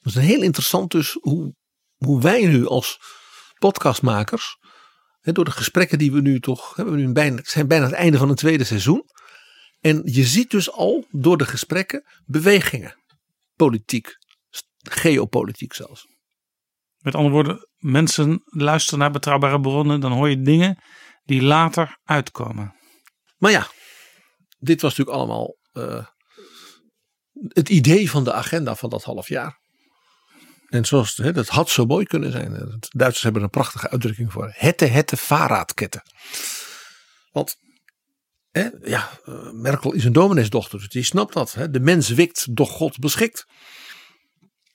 dat 0.00 0.16
is 0.16 0.22
heel 0.22 0.42
interessant 0.42 0.90
dus 0.90 1.18
hoe, 1.20 1.54
hoe 1.96 2.22
wij 2.22 2.46
nu 2.46 2.66
als 2.66 2.98
podcastmakers 3.58 4.58
door 5.20 5.44
de 5.44 5.50
gesprekken 5.50 5.98
die 5.98 6.12
we 6.12 6.20
nu 6.20 6.40
toch 6.40 6.76
hebben, 6.76 6.94
we 6.94 7.00
nu 7.00 7.12
bijna, 7.12 7.40
zijn 7.42 7.68
bijna 7.68 7.84
het 7.84 7.94
einde 7.94 8.18
van 8.18 8.28
een 8.28 8.34
tweede 8.34 8.64
seizoen. 8.64 9.04
En 9.80 10.02
je 10.04 10.24
ziet 10.24 10.50
dus 10.50 10.72
al 10.72 11.06
door 11.10 11.36
de 11.36 11.46
gesprekken 11.46 12.04
bewegingen. 12.24 12.94
Politiek, 13.54 14.16
geopolitiek 14.78 15.72
zelfs. 15.72 16.06
Met 16.98 17.14
andere 17.14 17.34
woorden, 17.34 17.68
mensen 17.76 18.42
luisteren 18.44 18.98
naar 18.98 19.10
betrouwbare 19.10 19.60
bronnen, 19.60 20.00
dan 20.00 20.12
hoor 20.12 20.28
je 20.28 20.42
dingen 20.42 20.78
die 21.24 21.42
later 21.42 21.98
uitkomen. 22.04 22.74
Maar 23.40 23.50
ja, 23.50 23.66
dit 24.58 24.80
was 24.80 24.96
natuurlijk 24.96 25.16
allemaal 25.16 25.56
uh, 25.72 26.06
het 27.48 27.68
idee 27.68 28.10
van 28.10 28.24
de 28.24 28.32
agenda 28.32 28.74
van 28.74 28.90
dat 28.90 29.04
half 29.04 29.28
jaar. 29.28 29.58
En 30.68 30.84
zoals, 30.84 31.16
hè, 31.16 31.32
dat 31.32 31.48
had 31.48 31.70
zo 31.70 31.86
mooi 31.86 32.04
kunnen 32.04 32.32
zijn. 32.32 32.52
De 32.52 32.86
Duitsers 32.88 33.22
hebben 33.22 33.42
een 33.42 33.50
prachtige 33.50 33.90
uitdrukking 33.90 34.32
voor. 34.32 34.52
Hette, 34.54 34.84
hette, 34.84 35.16
vaarraadketten. 35.16 36.02
Want 37.30 37.56
hè, 38.50 38.68
ja, 38.82 39.10
Merkel 39.52 39.92
is 39.92 40.04
een 40.04 40.12
domineesdochter, 40.12 40.78
dus 40.78 40.88
die 40.88 41.04
snapt 41.04 41.32
dat. 41.32 41.52
Hè. 41.52 41.70
De 41.70 41.80
mens 41.80 42.08
wikt, 42.08 42.56
doch 42.56 42.70
God 42.70 42.98
beschikt. 42.98 43.46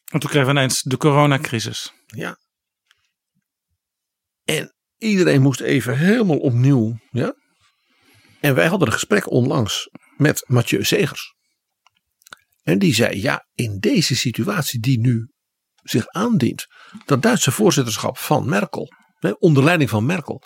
En 0.05 0.20
toen 0.20 0.30
kregen 0.30 0.47
we 0.47 0.53
ineens 0.53 0.82
de 0.82 0.97
coronacrisis. 0.97 1.93
Ja. 2.05 2.38
En 4.43 4.76
iedereen 4.97 5.41
moest 5.41 5.61
even 5.61 5.97
helemaal 5.97 6.38
opnieuw. 6.38 6.99
Ja? 7.11 7.36
En 8.45 8.55
wij 8.55 8.67
hadden 8.67 8.87
een 8.87 8.93
gesprek 8.93 9.31
onlangs 9.31 9.89
met 10.17 10.43
Mathieu 10.47 10.83
Segers. 10.83 11.33
En 12.63 12.79
die 12.79 12.93
zei, 12.93 13.21
ja, 13.21 13.47
in 13.53 13.79
deze 13.79 14.15
situatie 14.15 14.79
die 14.79 14.99
nu 14.99 15.31
zich 15.83 16.07
aandient. 16.07 16.65
Dat 17.05 17.21
Duitse 17.21 17.51
voorzitterschap 17.51 18.17
van 18.17 18.49
Merkel, 18.49 18.91
onder 19.39 19.63
leiding 19.63 19.89
van 19.89 20.05
Merkel, 20.05 20.41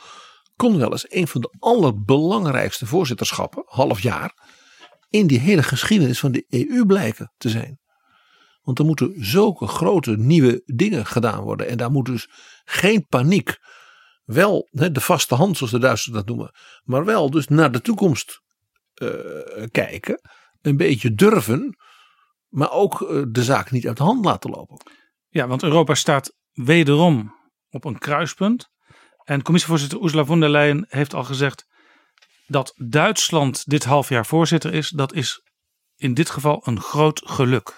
kon 0.56 0.78
wel 0.78 0.92
eens 0.92 1.12
een 1.12 1.28
van 1.28 1.42
de 1.42 1.56
allerbelangrijkste 1.60 2.86
voorzitterschappen, 2.86 3.64
half 3.66 4.02
jaar, 4.02 4.34
in 5.10 5.28
die 5.28 5.40
hele 5.40 5.64
geschiedenis 5.64 6.20
van 6.20 6.32
de 6.32 6.46
EU 6.48 6.86
blijken 6.86 7.34
te 7.38 7.50
zijn. 7.50 7.80
Want 8.62 8.80
er 8.80 8.86
moeten 8.86 9.14
zulke 9.16 9.68
grote 9.68 10.18
nieuwe 10.18 10.62
dingen 10.66 11.06
gedaan 11.06 11.44
worden. 11.44 11.68
En 11.68 11.78
daar 11.78 11.92
moet 11.92 12.06
dus 12.06 12.30
geen 12.64 13.06
paniek. 13.08 13.58
Wel 14.30 14.68
de 14.72 15.02
vaste 15.02 15.36
hand, 15.36 15.58
zoals 15.58 15.72
de 15.72 15.80
Duitsers 15.80 16.16
dat 16.16 16.26
noemen. 16.26 16.52
Maar 16.84 17.06
wel 17.06 17.30
dus 17.30 17.48
naar 17.48 17.72
de 17.72 17.82
toekomst 17.82 18.42
uh, 18.96 19.10
kijken. 19.72 20.22
Een 20.62 20.78
beetje 20.78 21.14
durven. 21.14 21.78
Maar 22.48 22.72
ook 22.72 23.02
uh, 23.02 23.24
de 23.28 23.44
zaak 23.44 23.72
niet 23.72 23.88
uit 23.88 23.98
de 23.98 24.04
hand 24.04 24.26
laten 24.26 24.50
lopen. 24.50 24.82
Ja, 25.30 25.48
want 25.48 25.64
Europa 25.64 25.94
staat 25.94 26.34
wederom 26.52 27.36
op 27.70 27.86
een 27.86 27.98
kruispunt. 27.98 28.70
En 29.24 29.42
commissievoorzitter 29.42 30.04
Ursula 30.04 30.26
von 30.26 30.40
der 30.40 30.50
Leyen 30.50 30.86
heeft 30.88 31.14
al 31.14 31.24
gezegd 31.24 31.66
dat 32.48 32.74
Duitsland 32.76 33.70
dit 33.70 33.84
half 33.84 34.10
jaar 34.10 34.26
voorzitter 34.26 34.74
is. 34.74 34.90
Dat 34.90 35.14
is 35.14 35.42
in 35.96 36.14
dit 36.14 36.30
geval 36.30 36.62
een 36.64 36.82
groot 36.82 37.22
geluk. 37.26 37.78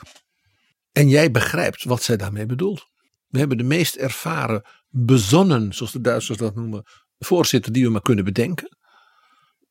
En 0.91 1.09
jij 1.09 1.31
begrijpt 1.31 1.83
wat 1.83 2.03
zij 2.03 2.17
daarmee 2.17 2.45
bedoelt. 2.45 2.89
We 3.27 3.39
hebben 3.39 3.57
de 3.57 3.63
meest 3.63 3.95
ervaren, 3.95 4.65
bezonnen, 4.91 5.73
zoals 5.73 5.91
de 5.91 6.01
Duitsers 6.01 6.37
dat 6.37 6.55
noemen, 6.55 6.83
voorzitter 7.17 7.71
die 7.71 7.83
we 7.83 7.89
maar 7.89 8.01
kunnen 8.01 8.25
bedenken. 8.25 8.77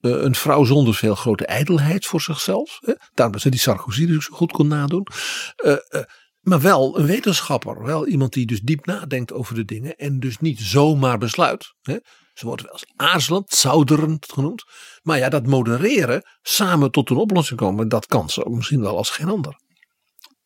Uh, 0.01 0.23
een 0.23 0.35
vrouw 0.35 0.65
zonder 0.65 0.95
veel 0.95 1.15
grote 1.15 1.47
ijdelheid 1.47 2.07
voor 2.07 2.21
zichzelf. 2.21 2.79
Hè? 2.81 2.93
Daarom 3.15 3.35
dat 3.35 3.43
ze 3.45 3.51
die 3.51 3.61
Sarkozy 3.61 4.07
dus 4.07 4.27
goed 4.27 4.53
kon 4.53 4.69
nadoen. 4.69 5.07
Uh, 5.65 5.77
uh, 5.91 6.03
maar 6.41 6.61
wel 6.61 6.99
een 6.99 7.07
wetenschapper. 7.07 7.85
Wel 7.85 8.07
iemand 8.07 8.33
die 8.33 8.47
dus 8.47 8.61
diep 8.61 8.87
nadenkt 8.87 9.33
over 9.33 9.55
de 9.55 9.65
dingen. 9.65 9.97
En 9.97 10.21
dus 10.21 10.39
niet 10.39 10.61
zomaar 10.61 11.19
besluit. 11.19 11.75
Hè. 11.81 11.97
Ze 12.35 12.47
worden 12.47 12.67
wel 12.67 12.75
eens 12.75 12.93
aarzelend, 12.97 13.51
zouderend 13.51 14.33
genoemd. 14.33 14.65
Maar 15.03 15.19
ja, 15.19 15.29
dat 15.29 15.47
modereren, 15.47 16.23
samen 16.43 16.91
tot 16.91 17.11
een 17.11 17.17
oplossing 17.17 17.59
komen. 17.59 17.89
Dat 17.89 18.07
kan 18.07 18.31
ze 18.31 18.45
ook 18.45 18.55
misschien 18.55 18.81
wel 18.81 18.97
als 18.97 19.11
geen 19.11 19.29
ander. 19.29 19.61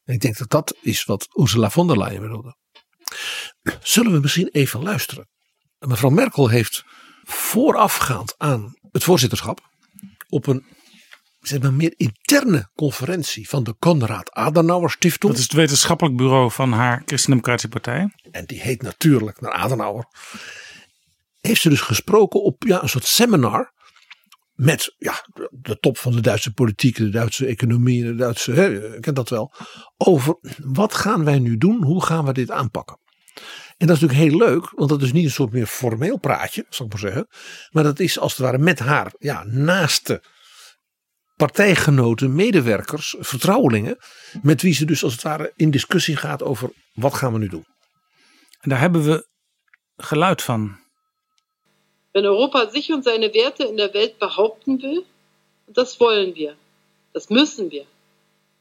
Ik 0.04 0.20
denk 0.20 0.36
dat 0.36 0.50
dat 0.50 0.76
is 0.80 1.04
wat 1.04 1.26
Ursula 1.38 1.70
von 1.70 1.86
der 1.86 1.98
Leyen 1.98 2.20
bedoelde. 2.20 2.56
Zullen 3.82 4.12
we 4.12 4.18
misschien 4.18 4.48
even 4.48 4.82
luisteren. 4.82 5.28
Mevrouw 5.78 6.10
Merkel 6.10 6.48
heeft 6.48 6.84
voorafgaand 7.22 8.34
aan 8.38 8.74
het 8.90 9.04
voorzitterschap. 9.04 9.60
Op 10.28 10.46
een 10.46 10.64
zeg 11.40 11.60
maar, 11.60 11.72
meer 11.72 11.94
interne 11.96 12.70
conferentie 12.74 13.48
van 13.48 13.64
de 13.64 13.74
Konrad 13.78 14.32
Adenauer 14.32 14.90
Stiftung. 14.90 15.32
Dat 15.32 15.40
is 15.40 15.48
het 15.48 15.52
wetenschappelijk 15.52 16.16
bureau 16.16 16.50
van 16.50 16.72
haar 16.72 17.02
Christendemocratische 17.04 17.68
Partij. 17.68 18.14
En 18.30 18.44
die 18.44 18.60
heet 18.60 18.82
natuurlijk 18.82 19.40
naar 19.40 19.52
Adenauer. 19.52 20.06
Heeft 21.40 21.60
ze 21.60 21.68
dus 21.68 21.80
gesproken 21.80 22.42
op 22.42 22.64
ja, 22.66 22.82
een 22.82 22.88
soort 22.88 23.06
seminar. 23.06 23.72
Met 24.54 24.94
ja, 24.98 25.26
de 25.50 25.78
top 25.78 25.98
van 25.98 26.12
de 26.12 26.20
Duitse 26.20 26.52
politiek, 26.52 26.96
de 26.96 27.08
Duitse 27.08 27.46
economie, 27.46 28.04
de 28.04 28.14
Duitse, 28.14 28.52
hè, 28.52 28.64
je 28.64 28.98
kent 29.00 29.16
dat 29.16 29.28
wel. 29.28 29.52
Over 29.96 30.38
wat 30.58 30.94
gaan 30.94 31.24
wij 31.24 31.38
nu 31.38 31.56
doen? 31.56 31.82
Hoe 31.82 32.04
gaan 32.04 32.24
we 32.24 32.32
dit 32.32 32.50
aanpakken? 32.50 32.98
En 33.76 33.86
dat 33.86 33.96
is 33.96 34.02
natuurlijk 34.02 34.30
heel 34.30 34.48
leuk, 34.48 34.70
want 34.70 34.90
dat 34.90 35.02
is 35.02 35.12
niet 35.12 35.24
een 35.24 35.30
soort 35.30 35.52
meer 35.52 35.66
formeel 35.66 36.18
praatje, 36.18 36.66
zal 36.68 36.86
ik 36.86 36.92
maar 36.92 37.00
zeggen. 37.00 37.28
Maar 37.70 37.82
dat 37.82 38.00
is 38.00 38.18
als 38.18 38.32
het 38.32 38.40
ware 38.40 38.58
met 38.58 38.78
haar 38.78 39.12
ja, 39.18 39.44
naaste 39.44 40.22
partijgenoten, 41.36 42.34
medewerkers, 42.34 43.14
vertrouwelingen. 43.18 43.96
Met 44.42 44.62
wie 44.62 44.74
ze 44.74 44.84
dus 44.84 45.04
als 45.04 45.12
het 45.12 45.22
ware 45.22 45.52
in 45.56 45.70
discussie 45.70 46.16
gaat 46.16 46.42
over 46.42 46.70
wat 46.92 47.14
gaan 47.14 47.32
we 47.32 47.38
nu 47.38 47.48
doen. 47.48 47.66
En 48.60 48.70
daar 48.70 48.80
hebben 48.80 49.04
we 49.04 49.26
geluid 49.96 50.42
van. 50.42 50.82
Wenn 52.12 52.24
Europa 52.24 52.70
sich 52.70 52.92
und 52.92 53.04
seine 53.04 53.32
Werte 53.32 53.64
in 53.68 53.76
der 53.76 53.92
Welt 53.92 54.18
behaupten 54.18 54.82
will, 54.82 55.04
und 55.66 55.76
das 55.76 55.98
wollen 55.98 56.34
wir, 56.34 56.56
das 57.12 57.28
müssen 57.28 57.70
wir, 57.70 57.86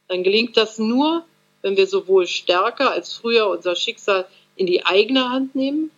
dann 0.06 0.22
gelingt 0.22 0.56
das 0.56 0.78
nur 0.78 1.24
wenn 1.64 1.78
wir 1.78 1.86
sowohl 1.86 2.26
stärker 2.26 2.90
als 2.90 3.14
früher 3.14 3.48
unser 3.48 3.74
Schicksal 3.74 4.26
in 4.54 4.66
die 4.66 4.84
eigene 4.84 5.28
Hand 5.30 5.54
nehmen, 5.54 5.90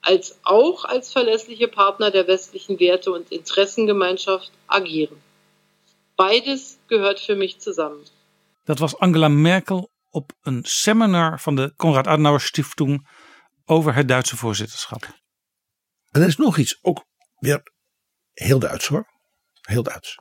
als 0.00 0.38
auch 0.42 0.84
als 0.84 1.12
verlässliche 1.12 1.68
Partner 1.68 2.10
der 2.10 2.26
westlichen 2.26 2.78
Werte- 2.78 3.12
und 3.12 3.32
Interessengemeinschaft 3.32 4.50
agieren. 4.66 5.16
Beides 6.16 6.78
gehört 6.88 7.20
für 7.20 7.36
mich 7.36 7.58
zusammen. 7.58 8.04
Dat 8.64 8.78
was 8.78 8.94
Angela 9.00 9.28
Merkel 9.28 9.90
op 10.10 10.32
een 10.42 10.64
seminar 10.64 11.40
van 11.40 11.56
de 11.56 11.72
Konrad 11.76 12.06
Adenauer 12.06 12.40
Stiftung 12.40 13.08
over 13.64 13.94
het 13.94 14.08
Duitse 14.08 14.36
voorzitterschap. 14.36 15.02
En 16.10 16.22
er 16.22 16.28
is 16.28 16.36
nog 16.36 16.58
iets, 16.58 16.78
ook 16.82 17.04
weer 17.38 17.62
heel 18.32 18.58
Duits 18.58 18.86
hoor. 18.86 19.06
Heel 19.60 19.82
Duits. 19.82 20.14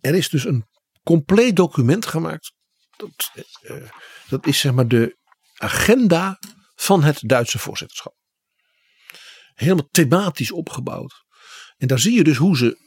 Er 0.00 0.14
is 0.14 0.28
dus 0.28 0.44
een 0.44 0.66
compleet 1.02 1.56
document 1.56 2.06
gemaakt. 2.06 2.52
Dat, 2.96 3.30
eh, 3.62 3.90
dat 4.28 4.46
is 4.46 4.60
zeg 4.60 4.72
maar 4.72 4.88
de 4.88 5.16
agenda 5.56 6.38
van 6.80 7.02
het 7.02 7.18
Duitse 7.20 7.58
voorzitterschap. 7.58 8.14
Helemaal 9.54 9.88
thematisch 9.90 10.52
opgebouwd. 10.52 11.24
En 11.76 11.86
daar 11.86 11.98
zie 11.98 12.14
je 12.14 12.24
dus 12.24 12.36
hoe 12.36 12.56
ze 12.56 12.78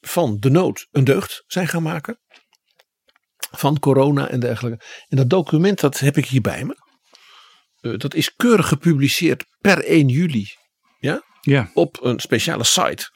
van 0.00 0.36
de 0.38 0.50
nood 0.50 0.86
een 0.90 1.04
deugd 1.04 1.44
zijn 1.46 1.68
gaan 1.68 1.82
maken. 1.82 2.20
Van 3.50 3.78
corona 3.78 4.28
en 4.28 4.40
dergelijke. 4.40 4.84
En 5.08 5.16
dat 5.16 5.30
document 5.30 5.80
dat 5.80 5.98
heb 5.98 6.16
ik 6.16 6.26
hier 6.26 6.40
bij 6.40 6.64
me. 6.64 6.74
Eh, 7.80 7.98
dat 7.98 8.14
is 8.14 8.34
keurig 8.34 8.68
gepubliceerd 8.68 9.44
per 9.58 9.84
1 9.84 10.08
juli. 10.08 10.48
Ja? 10.98 11.22
Ja. 11.40 11.70
Op 11.74 12.02
een 12.02 12.20
speciale 12.20 12.64
site. 12.64 13.10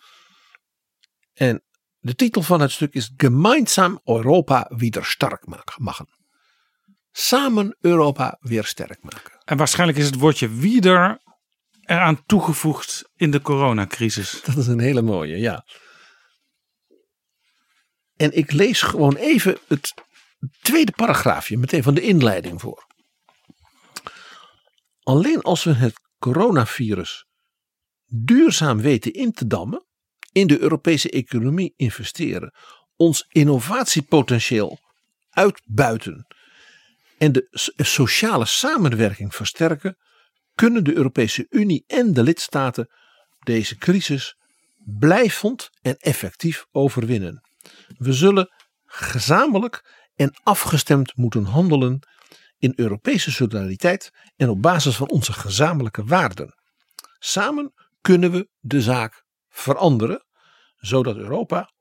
En 1.32 1.64
de 1.98 2.14
titel 2.14 2.42
van 2.42 2.60
het 2.60 2.70
stuk 2.70 2.94
is 2.94 3.12
Gemeinsam 3.16 4.00
Europa 4.04 4.70
wieder 4.76 5.04
stark 5.04 5.46
maken. 5.46 6.13
Samen 7.16 7.76
Europa 7.80 8.38
weer 8.40 8.64
sterk 8.64 9.02
maken. 9.02 9.40
En 9.44 9.56
waarschijnlijk 9.56 9.98
is 9.98 10.06
het 10.06 10.18
woordje 10.18 10.48
wieder 10.48 11.22
eraan 11.80 12.24
toegevoegd 12.26 13.10
in 13.16 13.30
de 13.30 13.40
coronacrisis. 13.40 14.42
Dat 14.44 14.56
is 14.56 14.66
een 14.66 14.80
hele 14.80 15.02
mooie, 15.02 15.36
ja. 15.36 15.66
En 18.16 18.36
ik 18.36 18.52
lees 18.52 18.82
gewoon 18.82 19.16
even 19.16 19.58
het 19.68 19.94
tweede 20.60 20.92
paragraafje 20.92 21.58
meteen 21.58 21.82
van 21.82 21.94
de 21.94 22.00
inleiding 22.00 22.60
voor. 22.60 22.86
Alleen 25.02 25.42
als 25.42 25.64
we 25.64 25.72
het 25.72 26.00
coronavirus 26.18 27.26
duurzaam 28.06 28.80
weten 28.80 29.12
in 29.12 29.32
te 29.32 29.46
dammen, 29.46 29.86
in 30.32 30.46
de 30.46 30.58
Europese 30.58 31.10
economie 31.10 31.72
investeren, 31.76 32.54
ons 32.96 33.26
innovatiepotentieel 33.28 34.78
uitbuiten 35.30 36.26
en 37.24 37.32
de 37.32 37.48
sociale 37.76 38.44
samenwerking 38.44 39.34
versterken, 39.34 39.96
kunnen 40.54 40.84
de 40.84 40.94
Europese 40.94 41.46
Unie 41.50 41.84
en 41.86 42.12
de 42.12 42.22
lidstaten 42.22 42.90
deze 43.38 43.76
crisis 43.76 44.36
blijvend 44.84 45.70
en 45.82 45.96
effectief 45.96 46.66
overwinnen. 46.70 47.42
We 47.86 48.12
zullen 48.12 48.48
gezamenlijk 48.84 50.06
en 50.14 50.34
afgestemd 50.42 51.16
moeten 51.16 51.44
handelen 51.44 52.08
in 52.58 52.72
Europese 52.76 53.32
solidariteit 53.32 54.10
en 54.36 54.48
op 54.48 54.62
basis 54.62 54.96
van 54.96 55.08
onze 55.08 55.32
gezamenlijke 55.32 56.04
waarden. 56.04 56.54
Samen 57.18 57.72
kunnen 58.00 58.30
we 58.30 58.48
de 58.60 58.82
zaak 58.82 59.24
veranderen, 59.48 60.24
zodat 60.76 61.16
Europa 61.16 61.72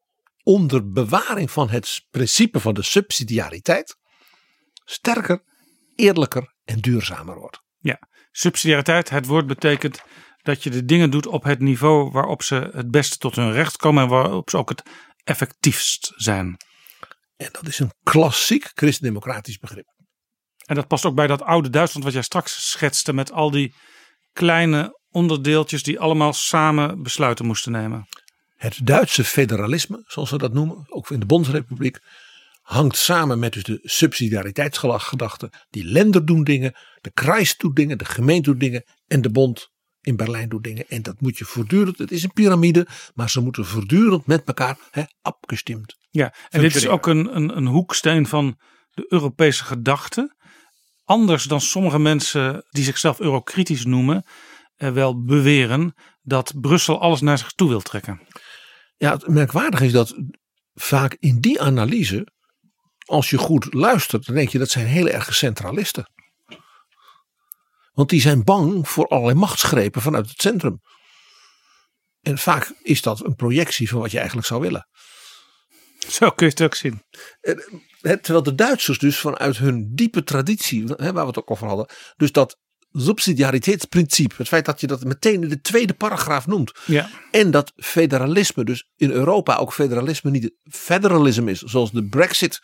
onder 0.44 0.92
bewaring 0.92 1.52
van 1.52 1.70
het 1.70 2.06
principe 2.10 2.60
van 2.60 2.74
de 2.74 2.84
subsidiariteit 2.84 4.02
sterker, 4.86 5.44
eerlijker 5.96 6.54
en 6.64 6.80
duurzamer 6.80 7.36
wordt. 7.36 7.62
Ja, 7.80 8.00
subsidiariteit, 8.32 9.10
het 9.10 9.26
woord 9.26 9.48
betekent 9.48 10.04
dat 10.42 10.64
je 10.64 10.70
de 10.70 10.86
dingen 10.86 11.10
doet 11.10 11.28
op 11.28 11.44
het 11.44 11.60
niveau 11.60 12.12
waarop 12.12 12.44
ze 12.44 12.70
het 12.74 12.92
beste 12.92 13.18
tot 13.18 13.36
hun 13.36 13.52
recht 13.52 13.78
komen 13.78 14.04
en 14.04 14.10
waarop 14.10 14.50
ze 14.50 14.58
ook 14.58 14.70
het 14.70 14.84
effectiefst 15.24 16.14
zijn. 16.16 16.58
En 17.36 17.50
dat 17.52 17.68
is 17.68 17.80
een 17.80 17.94
klassiek 18.04 18.72
christendemocratisch 18.74 19.58
begrip. 19.58 19.86
En 20.66 20.76
dat 20.76 20.88
past 20.88 21.06
ook 21.06 21.16
bij 21.16 21.28
dat 21.28 21.42
oude 21.42 21.70
Duitsland 21.70 22.06
wat 22.06 22.14
jij 22.14 22.22
straks 22.22 22.72
schetste 22.72 23.14
met 23.14 23.32
al 23.32 23.52
die 23.52 23.76
kleine 24.34 25.00
onderdeeltjes 25.10 25.84
die 25.84 26.00
allemaal 26.00 26.34
samen 26.34 27.02
besluiten 27.02 27.46
moesten 27.46 27.72
nemen. 27.72 28.08
Het 28.56 28.80
Duitse 28.84 29.24
federalisme, 29.24 30.04
zoals 30.06 30.32
we 30.32 30.38
dat 30.38 30.54
noemen, 30.54 30.86
ook 30.88 31.10
in 31.10 31.20
de 31.20 31.26
Bondsrepubliek, 31.26 32.00
hangt 32.64 32.98
samen 32.98 33.40
met 33.40 33.54
dus 33.54 33.64
de 33.64 33.80
subsidiariteitsgedachte. 33.84 35.52
Die 35.70 35.84
lender 35.84 36.26
doen 36.26 36.44
dingen, 36.44 36.74
de 37.02 37.12
Kreis 37.12 37.58
doet 37.58 37.76
dingen, 37.76 37.98
de 37.98 38.06
gemeente 38.06 38.50
doet 38.50 38.60
dingen 38.60 38.84
en 39.08 39.22
de 39.22 39.32
bond 39.32 39.72
in 40.02 40.16
Berlijn 40.16 40.50
doet 40.50 40.64
dingen. 40.64 40.86
En 40.88 41.02
dat 41.02 41.22
moet 41.22 41.38
je 41.38 41.46
voortdurend, 41.46 41.98
het 41.98 42.12
is 42.12 42.24
een 42.24 42.34
piramide, 42.34 42.88
maar 43.14 43.30
ze 43.30 43.42
moeten 43.42 43.66
voortdurend 43.66 44.26
met 44.26 44.44
elkaar 44.46 44.78
hè, 44.92 45.04
afgestemd. 45.22 45.96
Ja, 46.10 46.34
en 46.50 46.62
dit 46.62 46.76
is 46.76 46.88
ook 46.88 47.08
een, 47.08 47.36
een, 47.36 47.58
een 47.58 47.66
hoeksteen 47.66 48.28
van 48.28 48.60
de 48.90 49.06
Europese 49.08 49.64
gedachte. 49.64 50.36
Anders 51.04 51.44
dan 51.44 51.62
sommige 51.62 52.00
mensen 52.00 52.66
die 52.70 52.84
zichzelf 52.84 53.20
eurokritisch 53.20 53.86
noemen, 53.86 54.26
eh, 54.76 54.92
wel 54.92 55.24
beweren 55.24 55.94
dat 56.22 56.54
Brussel 56.62 57.02
alles 57.02 57.22
naar 57.22 57.38
zich 57.38 57.52
toe 57.52 57.70
wil 57.70 57.82
trekken. 57.82 58.22
Ja, 58.98 59.12
het 59.12 59.28
merkwaardige 59.28 59.86
is 59.86 59.92
dat 59.92 60.16
vaak 60.74 61.16
in 61.20 61.40
die 61.40 61.62
analyse, 61.62 62.28
als 63.04 63.30
je 63.30 63.38
goed 63.38 63.74
luistert, 63.74 64.26
dan 64.26 64.36
denk 64.36 64.50
je 64.50 64.58
dat 64.58 64.70
zijn 64.70 64.86
heel 64.86 65.08
erg 65.08 65.36
centralisten. 65.36 66.12
Want 67.92 68.10
die 68.10 68.22
zijn 68.22 68.44
bang 68.44 68.90
voor 68.90 69.08
allerlei 69.08 69.40
machtsgrepen 69.40 70.02
vanuit 70.02 70.30
het 70.30 70.42
centrum. 70.42 70.82
En 72.22 72.38
vaak 72.38 72.74
is 72.82 73.02
dat 73.02 73.26
een 73.26 73.36
projectie 73.36 73.90
van 73.90 74.00
wat 74.00 74.12
je 74.12 74.18
eigenlijk 74.18 74.48
zou 74.48 74.62
willen. 74.62 74.88
Zo 76.08 76.30
kun 76.30 76.46
je 76.46 76.52
het 76.52 76.62
ook 76.62 76.76
zien. 76.76 77.04
Terwijl 78.02 78.44
de 78.44 78.56
Duitsers 78.56 79.00
dus 79.00 79.20
vanuit 79.20 79.58
hun 79.58 79.92
diepe 79.96 80.24
traditie, 80.24 80.86
waar 80.88 81.14
we 81.14 81.20
het 81.20 81.38
ook 81.38 81.52
over 81.52 81.68
hadden, 81.68 81.88
dus 82.16 82.32
dat 82.32 82.58
subsidiariteitsprincipe, 82.92 84.36
het 84.38 84.48
feit 84.48 84.66
dat 84.66 84.82
je 84.82 84.88
dat 84.88 85.04
meteen 85.04 85.44
in 85.44 85.50
de 85.50 85.62
tweede 85.62 85.94
paragraaf 85.94 86.48
noemt. 86.48 86.80
Ja. 86.86 87.10
En 87.32 87.52
dat 87.52 87.72
federalisme, 87.76 88.64
dus 88.64 88.90
in 88.96 89.12
Europa 89.12 89.56
ook 89.56 89.74
federalisme 89.74 90.32
niet 90.32 90.52
federalisme 90.72 91.52
is, 91.52 91.60
zoals 91.60 91.92
de 91.92 92.08
Brexit 92.08 92.62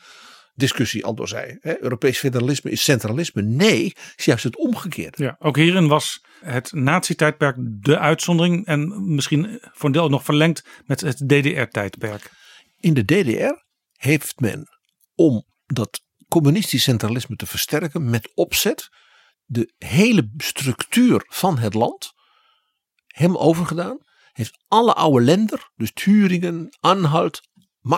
discussie 0.56 1.06
al 1.06 1.16
door 1.16 1.28
zei. 1.28 1.58
Hè, 1.62 1.84
Europees 1.84 2.20
federalisme 2.20 2.72
is 2.72 2.84
centralisme. 2.84 3.41
Nee, 3.41 3.93
is 4.16 4.26
juist 4.26 4.43
het 4.43 4.58
omgekeerde. 4.58 5.24
Ja, 5.24 5.36
ook 5.39 5.56
hierin 5.56 5.88
was 5.88 6.22
het 6.39 6.72
nazi-tijdperk 6.72 7.56
de 7.60 8.00
uitzondering 8.00 8.66
en 8.66 9.14
misschien 9.14 9.60
voor 9.62 9.86
een 9.86 9.91
deel 9.91 10.10
nog 10.10 10.24
verlengd 10.24 10.64
met 10.86 11.02
het 11.02 11.18
DDR-tijdperk. 11.18 12.32
In 12.78 12.93
de 12.93 13.06
DDR 13.06 13.64
heeft 13.93 14.39
men 14.39 14.68
om 15.16 15.45
dat 15.66 16.02
communistisch 16.28 16.84
centralisme 16.84 17.36
te 17.36 17.45
versterken 17.45 18.10
met 18.10 18.32
opzet 18.34 18.89
de 19.45 19.74
hele 19.78 20.32
structuur 20.38 21.26
van 21.28 21.58
het 21.58 21.74
land 21.74 22.14
hem 23.08 23.38
overgedaan. 23.38 23.97
Heeft 24.32 24.64
alle 24.68 24.93
oude 24.93 25.26
lender, 25.26 25.72
dus 25.76 25.91
Thüringen, 25.93 26.70
Anhalt, 26.80 27.41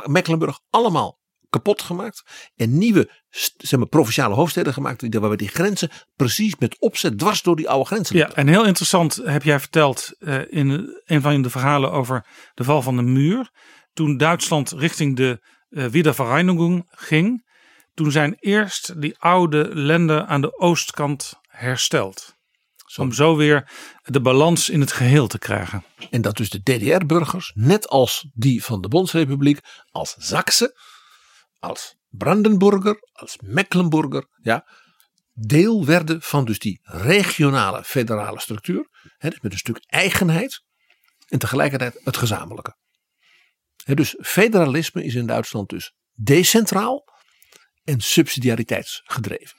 Mecklenburg, 0.05 0.59
allemaal 0.69 1.20
kapot 1.51 1.81
gemaakt. 1.81 2.23
En 2.55 2.77
nieuwe 2.77 3.09
zeg 3.57 3.79
maar, 3.79 3.87
provinciale 3.87 4.35
hoofdsteden 4.35 4.73
gemaakt. 4.73 5.17
Waarbij 5.17 5.37
die 5.37 5.47
grenzen 5.47 5.89
precies 6.15 6.55
met 6.55 6.79
opzet 6.79 7.17
dwars 7.17 7.41
door 7.41 7.55
die 7.55 7.69
oude 7.69 7.85
grenzen 7.85 8.17
Ja, 8.17 8.31
en 8.33 8.47
heel 8.47 8.65
interessant 8.65 9.15
heb 9.23 9.43
jij 9.43 9.59
verteld 9.59 10.15
uh, 10.19 10.39
in 10.49 10.99
een 11.05 11.21
van 11.21 11.41
de 11.41 11.49
verhalen 11.49 11.91
over 11.91 12.25
de 12.53 12.63
val 12.63 12.81
van 12.81 12.95
de 12.95 13.01
muur. 13.01 13.51
Toen 13.93 14.17
Duitsland 14.17 14.71
richting 14.71 15.15
de 15.15 15.41
uh, 15.69 15.85
Wiedervereinigung 15.85 16.87
ging. 16.89 17.49
Toen 17.93 18.11
zijn 18.11 18.35
eerst 18.39 19.01
die 19.01 19.17
oude 19.19 19.69
lenden 19.73 20.27
aan 20.27 20.41
de 20.41 20.59
oostkant 20.59 21.33
hersteld. 21.47 22.39
Om 22.97 23.13
zo 23.13 23.35
weer 23.35 23.71
de 24.01 24.21
balans 24.21 24.69
in 24.69 24.79
het 24.79 24.91
geheel 24.91 25.27
te 25.27 25.39
krijgen. 25.39 25.83
En 26.09 26.21
dat 26.21 26.37
dus 26.37 26.49
de 26.49 26.61
DDR-burgers, 26.63 27.51
net 27.55 27.87
als 27.87 28.27
die 28.33 28.63
van 28.63 28.81
de 28.81 28.87
Bondsrepubliek, 28.87 29.59
als 29.91 30.15
Zaksen, 30.17 30.73
als 31.61 31.95
Brandenburger, 32.09 33.09
als 33.11 33.37
Mecklenburger, 33.41 34.27
ja, 34.41 34.67
deel 35.33 35.85
werden 35.85 36.21
van 36.21 36.45
dus 36.45 36.59
die 36.59 36.79
regionale 36.83 37.83
federale 37.83 38.39
structuur. 38.39 38.89
Hè, 39.17 39.29
dus 39.29 39.39
met 39.39 39.51
een 39.51 39.57
stuk 39.57 39.83
eigenheid 39.85 40.63
en 41.27 41.39
tegelijkertijd 41.39 42.01
het 42.03 42.17
gezamenlijke. 42.17 42.75
Hè, 43.83 43.93
dus 43.93 44.15
federalisme 44.21 45.03
is 45.03 45.15
in 45.15 45.25
Duitsland 45.25 45.69
dus 45.69 45.93
decentraal 46.13 47.03
en 47.83 48.01
subsidiariteitsgedreven. 48.01 49.57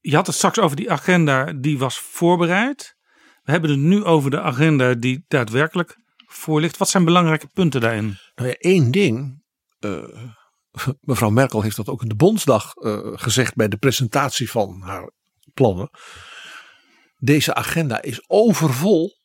Je 0.00 0.14
had 0.14 0.26
het 0.26 0.36
straks 0.36 0.58
over 0.58 0.76
die 0.76 0.90
agenda 0.90 1.52
die 1.52 1.78
was 1.78 1.98
voorbereid. 1.98 2.96
We 3.42 3.50
hebben 3.50 3.70
het 3.70 3.78
nu 3.78 4.04
over 4.04 4.30
de 4.30 4.40
agenda 4.40 4.94
die 4.94 5.24
daadwerkelijk 5.28 5.96
voor 6.26 6.60
ligt. 6.60 6.76
Wat 6.76 6.88
zijn 6.88 7.04
belangrijke 7.04 7.46
punten 7.46 7.80
daarin? 7.80 8.18
Nou 8.34 8.48
ja, 8.48 8.54
één 8.54 8.90
ding 8.90 9.42
uh, 9.80 10.04
mevrouw 11.00 11.30
Merkel 11.30 11.62
heeft 11.62 11.76
dat 11.76 11.88
ook 11.88 12.02
in 12.02 12.08
de 12.08 12.14
Bondsdag 12.14 12.76
uh, 12.76 12.98
gezegd 13.02 13.54
bij 13.54 13.68
de 13.68 13.76
presentatie 13.76 14.50
van 14.50 14.80
haar 14.80 15.10
plannen. 15.54 15.90
Deze 17.18 17.54
agenda 17.54 18.02
is 18.02 18.24
overvol 18.26 19.16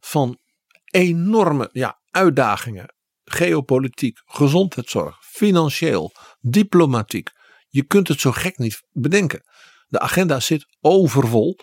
van 0.00 0.38
enorme 0.84 1.68
ja, 1.72 2.00
uitdagingen. 2.10 2.94
Geopolitiek, 3.24 4.20
gezondheidszorg, 4.24 5.18
financieel, 5.20 6.12
diplomatiek. 6.40 7.30
Je 7.68 7.82
kunt 7.82 8.08
het 8.08 8.20
zo 8.20 8.32
gek 8.32 8.58
niet 8.58 8.82
bedenken. 8.92 9.42
De 9.88 9.98
agenda 9.98 10.40
zit 10.40 10.66
overvol. 10.80 11.58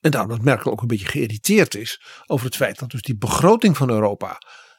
En 0.00 0.10
daarom 0.10 0.30
dat 0.30 0.42
Merkel 0.42 0.70
ook 0.70 0.80
een 0.80 0.86
beetje 0.86 1.06
geïrriteerd 1.06 1.74
is 1.74 2.02
over 2.26 2.46
het 2.46 2.56
feit 2.56 2.78
dat 2.78 2.90
dus 2.90 3.02
die 3.02 3.16
begroting 3.16 3.76
van 3.76 3.90
Europa 3.90 4.38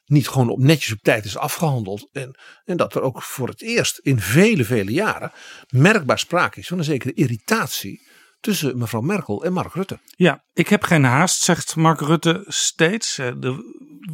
niet 0.09 0.27
gewoon 0.27 0.49
op 0.49 0.59
netjes 0.59 0.93
op 0.93 1.01
tijd 1.01 1.25
is 1.25 1.37
afgehandeld. 1.37 2.09
En, 2.11 2.39
en 2.63 2.77
dat 2.77 2.95
er 2.95 3.01
ook 3.01 3.23
voor 3.23 3.47
het 3.47 3.61
eerst 3.61 3.97
in 3.97 4.19
vele, 4.19 4.63
vele 4.63 4.91
jaren 4.91 5.31
merkbaar 5.67 6.19
sprake 6.19 6.59
is 6.59 6.67
van 6.67 6.77
een 6.77 6.83
zekere 6.83 7.13
irritatie 7.13 8.07
tussen 8.39 8.77
mevrouw 8.77 9.01
Merkel 9.01 9.43
en 9.43 9.53
Mark 9.53 9.73
Rutte. 9.73 9.99
Ja, 10.15 10.43
ik 10.53 10.67
heb 10.67 10.83
geen 10.83 11.03
haast, 11.03 11.41
zegt 11.41 11.75
Mark 11.75 11.99
Rutte 11.99 12.43
steeds. 12.47 13.17
Eh, 13.17 13.43
er 13.43 13.63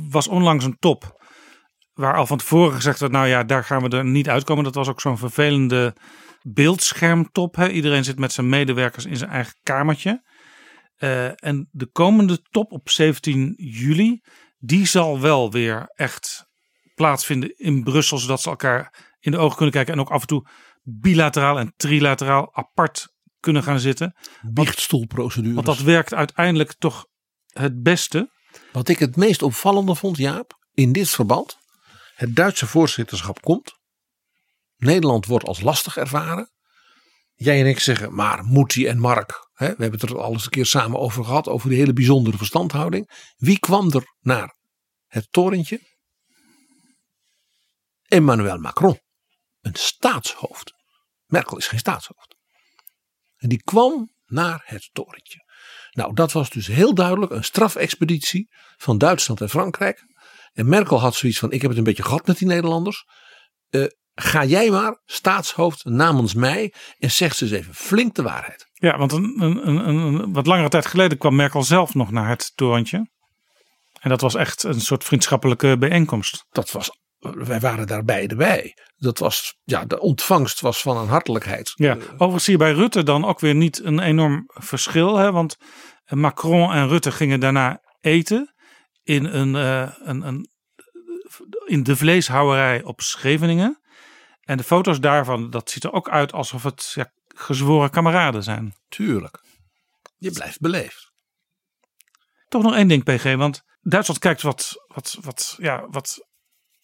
was 0.09 0.27
onlangs 0.27 0.65
een 0.65 0.77
top 0.79 1.21
waar 1.93 2.15
al 2.15 2.25
van 2.25 2.37
tevoren 2.37 2.73
gezegd 2.73 2.99
werd, 2.99 3.11
nou 3.11 3.27
ja, 3.27 3.43
daar 3.43 3.63
gaan 3.63 3.83
we 3.83 3.97
er 3.97 4.05
niet 4.05 4.29
uitkomen. 4.29 4.63
Dat 4.63 4.75
was 4.75 4.87
ook 4.87 5.01
zo'n 5.01 5.17
vervelende 5.17 5.95
beeldschermtop. 6.41 7.55
Hè? 7.55 7.69
Iedereen 7.69 8.03
zit 8.03 8.19
met 8.19 8.31
zijn 8.31 8.49
medewerkers 8.49 9.05
in 9.05 9.17
zijn 9.17 9.29
eigen 9.29 9.53
kamertje. 9.63 10.23
Uh, 10.97 11.43
en 11.43 11.69
de 11.71 11.85
komende 11.85 12.41
top 12.41 12.71
op 12.71 12.89
17 12.89 13.53
juli, 13.57 14.21
die 14.65 14.85
zal 14.85 15.19
wel 15.19 15.51
weer 15.51 15.91
echt 15.95 16.45
plaatsvinden 16.95 17.57
in 17.57 17.83
Brussel, 17.83 18.17
zodat 18.17 18.41
ze 18.41 18.49
elkaar 18.49 19.13
in 19.19 19.31
de 19.31 19.37
ogen 19.37 19.55
kunnen 19.55 19.73
kijken 19.73 19.93
en 19.93 19.99
ook 19.99 20.09
af 20.09 20.21
en 20.21 20.27
toe 20.27 20.47
bilateraal 20.81 21.59
en 21.59 21.73
trilateraal 21.75 22.55
apart 22.55 23.07
kunnen 23.39 23.63
gaan 23.63 23.79
zitten. 23.79 24.15
Biechtstoelprocedure. 24.41 25.53
Want 25.53 25.65
dat 25.65 25.79
werkt 25.79 26.13
uiteindelijk 26.13 26.73
toch 26.77 27.05
het 27.47 27.83
beste. 27.83 28.31
Wat 28.71 28.87
ik 28.87 28.99
het 28.99 29.15
meest 29.15 29.41
opvallende 29.41 29.95
vond, 29.95 30.17
Jaap, 30.17 30.57
in 30.73 30.91
dit 30.91 31.09
verband. 31.09 31.57
Het 32.15 32.35
Duitse 32.35 32.67
voorzitterschap 32.67 33.41
komt. 33.41 33.79
Nederland 34.77 35.25
wordt 35.25 35.45
als 35.45 35.61
lastig 35.61 35.97
ervaren. 35.97 36.51
Jij 37.43 37.59
en 37.59 37.65
ik 37.65 37.79
zeggen, 37.79 38.15
maar 38.15 38.43
Moetie 38.43 38.87
en 38.87 38.99
Mark, 38.99 39.49
hè, 39.53 39.65
we 39.65 39.81
hebben 39.81 39.99
het 39.99 40.09
er 40.09 40.21
al 40.21 40.31
eens 40.31 40.43
een 40.43 40.49
keer 40.49 40.65
samen 40.65 40.99
over 40.99 41.23
gehad, 41.23 41.47
over 41.47 41.69
die 41.69 41.77
hele 41.77 41.93
bijzondere 41.93 42.37
verstandhouding. 42.37 43.31
Wie 43.35 43.59
kwam 43.59 43.91
er 43.91 44.15
naar 44.19 44.55
het 45.07 45.27
torentje? 45.31 45.81
Emmanuel 48.03 48.57
Macron, 48.57 48.99
een 49.61 49.75
staatshoofd. 49.75 50.73
Merkel 51.25 51.57
is 51.57 51.67
geen 51.67 51.79
staatshoofd. 51.79 52.35
En 53.35 53.49
die 53.49 53.63
kwam 53.63 54.13
naar 54.25 54.61
het 54.65 54.89
torentje. 54.91 55.39
Nou, 55.91 56.13
dat 56.13 56.31
was 56.31 56.49
dus 56.49 56.67
heel 56.67 56.93
duidelijk 56.93 57.31
een 57.31 57.43
strafexpeditie 57.43 58.47
van 58.77 58.97
Duitsland 58.97 59.41
en 59.41 59.49
Frankrijk. 59.49 60.03
En 60.53 60.69
Merkel 60.69 60.99
had 60.99 61.15
zoiets 61.15 61.39
van: 61.39 61.51
ik 61.51 61.61
heb 61.61 61.69
het 61.69 61.79
een 61.79 61.85
beetje 61.85 62.03
gehad 62.03 62.27
met 62.27 62.37
die 62.37 62.47
Nederlanders. 62.47 63.05
Uh, 63.69 63.87
ga 64.15 64.45
jij 64.45 64.69
maar 64.69 65.01
staatshoofd 65.05 65.85
namens 65.85 66.33
mij 66.33 66.73
en 66.99 67.11
zeg 67.11 67.35
ze 67.35 67.43
eens 67.43 67.53
even 67.53 67.73
flink 67.73 68.15
de 68.15 68.21
waarheid. 68.21 68.69
Ja, 68.73 68.97
want 68.97 69.11
een, 69.11 69.41
een, 69.41 69.87
een, 69.87 70.33
wat 70.33 70.47
langere 70.47 70.69
tijd 70.69 70.85
geleden 70.85 71.17
kwam 71.17 71.35
Merkel 71.35 71.63
zelf 71.63 71.93
nog 71.93 72.11
naar 72.11 72.29
het 72.29 72.51
torentje. 72.55 73.11
En 73.99 74.09
dat 74.09 74.21
was 74.21 74.35
echt 74.35 74.63
een 74.63 74.81
soort 74.81 75.03
vriendschappelijke 75.03 75.77
bijeenkomst. 75.77 76.45
Dat 76.49 76.71
was, 76.71 76.91
wij 77.19 77.59
waren 77.59 77.87
daar 77.87 78.03
beide 78.03 78.35
bij. 78.35 78.77
Dat 78.95 79.19
was, 79.19 79.57
ja, 79.63 79.85
de 79.85 79.99
ontvangst 79.99 80.61
was 80.61 80.81
van 80.81 80.97
een 80.97 81.07
hartelijkheid. 81.07 81.71
Ja, 81.75 81.93
overigens 81.95 82.43
zie 82.43 82.53
je 82.53 82.59
bij 82.59 82.71
Rutte 82.71 83.03
dan 83.03 83.25
ook 83.25 83.39
weer 83.39 83.55
niet 83.55 83.83
een 83.83 83.99
enorm 83.99 84.43
verschil. 84.47 85.15
Hè? 85.15 85.31
Want 85.31 85.57
Macron 86.05 86.71
en 86.71 86.87
Rutte 86.87 87.11
gingen 87.11 87.39
daarna 87.39 87.81
eten 87.99 88.53
in, 89.03 89.25
een, 89.25 89.55
uh, 89.55 89.89
een, 89.99 90.27
een, 90.27 90.49
in 91.65 91.83
de 91.83 91.95
vleeshouwerij 91.95 92.83
op 92.83 93.01
Scheveningen. 93.01 93.81
En 94.43 94.57
de 94.57 94.63
foto's 94.63 94.99
daarvan, 94.99 95.49
dat 95.49 95.69
ziet 95.69 95.83
er 95.83 95.91
ook 95.91 96.09
uit 96.09 96.33
alsof 96.33 96.63
het 96.63 96.91
ja, 96.95 97.11
gezworen 97.27 97.89
kameraden 97.89 98.43
zijn. 98.43 98.75
Tuurlijk. 98.89 99.41
Je 100.17 100.31
blijft 100.31 100.59
beleefd. 100.59 101.11
Toch 102.47 102.63
nog 102.63 102.75
één 102.75 102.87
ding, 102.87 103.03
PG. 103.03 103.35
Want 103.35 103.63
Duitsland 103.81 104.19
kijkt 104.19 104.41
wat, 104.41 104.73
wat, 104.87 105.17
wat, 105.21 105.55
ja, 105.57 105.87
wat 105.89 106.27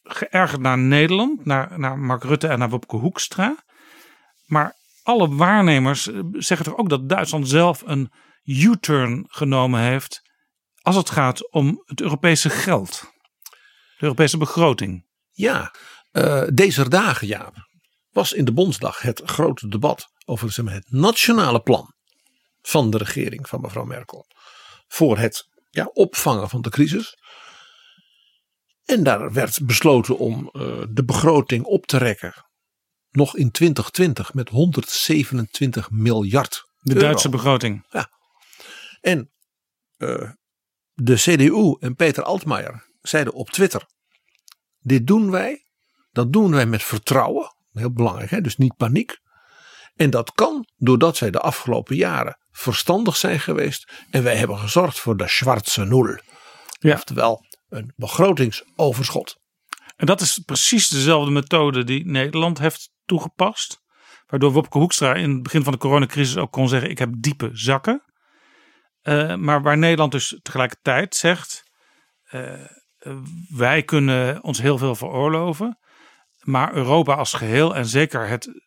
geërgerd 0.03 0.61
naar 0.61 0.77
Nederland, 0.77 1.45
naar, 1.45 1.79
naar 1.79 1.99
Mark 1.99 2.23
Rutte 2.23 2.47
en 2.47 2.59
naar 2.59 2.69
Wopke 2.69 2.95
Hoekstra. 2.95 3.63
Maar 4.45 4.75
alle 5.03 5.35
waarnemers 5.35 6.07
eh, 6.07 6.19
zeggen 6.31 6.65
toch 6.65 6.77
ook 6.77 6.89
dat 6.89 7.09
Duitsland 7.09 7.47
zelf 7.49 7.81
een 7.85 8.11
U-turn 8.43 9.25
genomen 9.27 9.81
heeft 9.81 10.21
als 10.81 10.95
het 10.95 11.09
gaat 11.09 11.51
om 11.51 11.83
het 11.85 12.01
Europese 12.01 12.49
geld. 12.49 13.11
De 13.97 14.05
Europese 14.05 14.37
begroting. 14.37 15.05
Ja, 15.31 15.73
uh, 16.11 16.43
deze 16.53 16.89
dagen, 16.89 17.27
Jaap, 17.27 17.55
was 18.09 18.33
in 18.33 18.45
de 18.45 18.53
Bondsdag 18.53 19.01
het 19.01 19.21
grote 19.25 19.67
debat 19.67 20.07
over 20.25 20.51
zeg 20.51 20.65
maar, 20.65 20.73
het 20.73 20.91
nationale 20.91 21.61
plan 21.61 21.93
van 22.61 22.89
de 22.89 22.97
regering 22.97 23.49
van 23.49 23.61
mevrouw 23.61 23.85
Merkel. 23.85 24.25
Voor 24.87 25.17
het 25.17 25.47
ja, 25.69 25.85
opvangen 25.93 26.49
van 26.49 26.61
de 26.61 26.69
crisis. 26.69 27.17
En 28.85 29.03
daar 29.03 29.33
werd 29.33 29.65
besloten 29.65 30.17
om 30.17 30.49
uh, 30.53 30.83
de 30.89 31.05
begroting 31.05 31.65
op 31.65 31.85
te 31.85 31.97
rekken. 31.97 32.33
Nog 33.09 33.35
in 33.35 33.51
2020 33.51 34.33
met 34.33 34.49
127 34.49 35.89
miljard. 35.91 36.63
De 36.79 36.93
Duitse 36.93 37.29
begroting. 37.29 37.85
Ja. 37.89 38.11
En 39.01 39.31
uh, 39.97 40.31
de 40.93 41.15
CDU 41.15 41.75
en 41.79 41.95
Peter 41.95 42.23
Altmaier 42.23 42.89
zeiden 43.01 43.33
op 43.33 43.49
Twitter: 43.49 43.85
Dit 44.79 45.07
doen 45.07 45.31
wij 45.31 45.68
dat 46.11 46.33
doen 46.33 46.51
wij 46.51 46.65
met 46.65 46.83
vertrouwen. 46.83 47.55
Heel 47.71 47.91
belangrijk, 47.91 48.29
hè? 48.29 48.41
dus 48.41 48.57
niet 48.57 48.75
paniek. 48.75 49.17
En 49.95 50.09
dat 50.09 50.31
kan 50.31 50.67
doordat 50.75 51.17
zij 51.17 51.31
de 51.31 51.39
afgelopen 51.39 51.95
jaren 51.95 52.37
verstandig 52.51 53.17
zijn 53.17 53.39
geweest. 53.39 54.05
En 54.09 54.23
wij 54.23 54.35
hebben 54.35 54.57
gezorgd 54.57 54.99
voor 54.99 55.17
de 55.17 55.27
schwarze 55.27 55.85
nul. 55.85 56.19
Ja. 56.79 56.93
Oftewel 56.93 57.45
een 57.69 57.93
begrotingsoverschot. 57.95 59.37
En 59.95 60.05
dat 60.05 60.21
is 60.21 60.39
precies 60.45 60.87
dezelfde 60.87 61.31
methode 61.31 61.83
die 61.83 62.05
Nederland 62.05 62.59
heeft 62.59 62.91
toegepast. 63.05 63.81
Waardoor 64.27 64.51
Wopke 64.51 64.77
Hoekstra 64.77 65.13
in 65.13 65.31
het 65.31 65.43
begin 65.43 65.63
van 65.63 65.73
de 65.73 65.79
coronacrisis 65.79 66.37
ook 66.37 66.51
kon 66.51 66.69
zeggen: 66.69 66.89
Ik 66.89 66.97
heb 66.99 67.09
diepe 67.17 67.49
zakken. 67.53 68.03
Uh, 69.03 69.35
maar 69.35 69.61
waar 69.61 69.77
Nederland 69.77 70.11
dus 70.11 70.39
tegelijkertijd 70.41 71.15
zegt: 71.15 71.63
uh, 72.31 72.65
Wij 73.49 73.83
kunnen 73.83 74.43
ons 74.43 74.61
heel 74.61 74.77
veel 74.77 74.95
veroorloven. 74.95 75.79
Maar 76.39 76.73
Europa 76.73 77.13
als 77.13 77.33
geheel 77.33 77.75
en 77.75 77.85
zeker 77.85 78.27
het, 78.27 78.61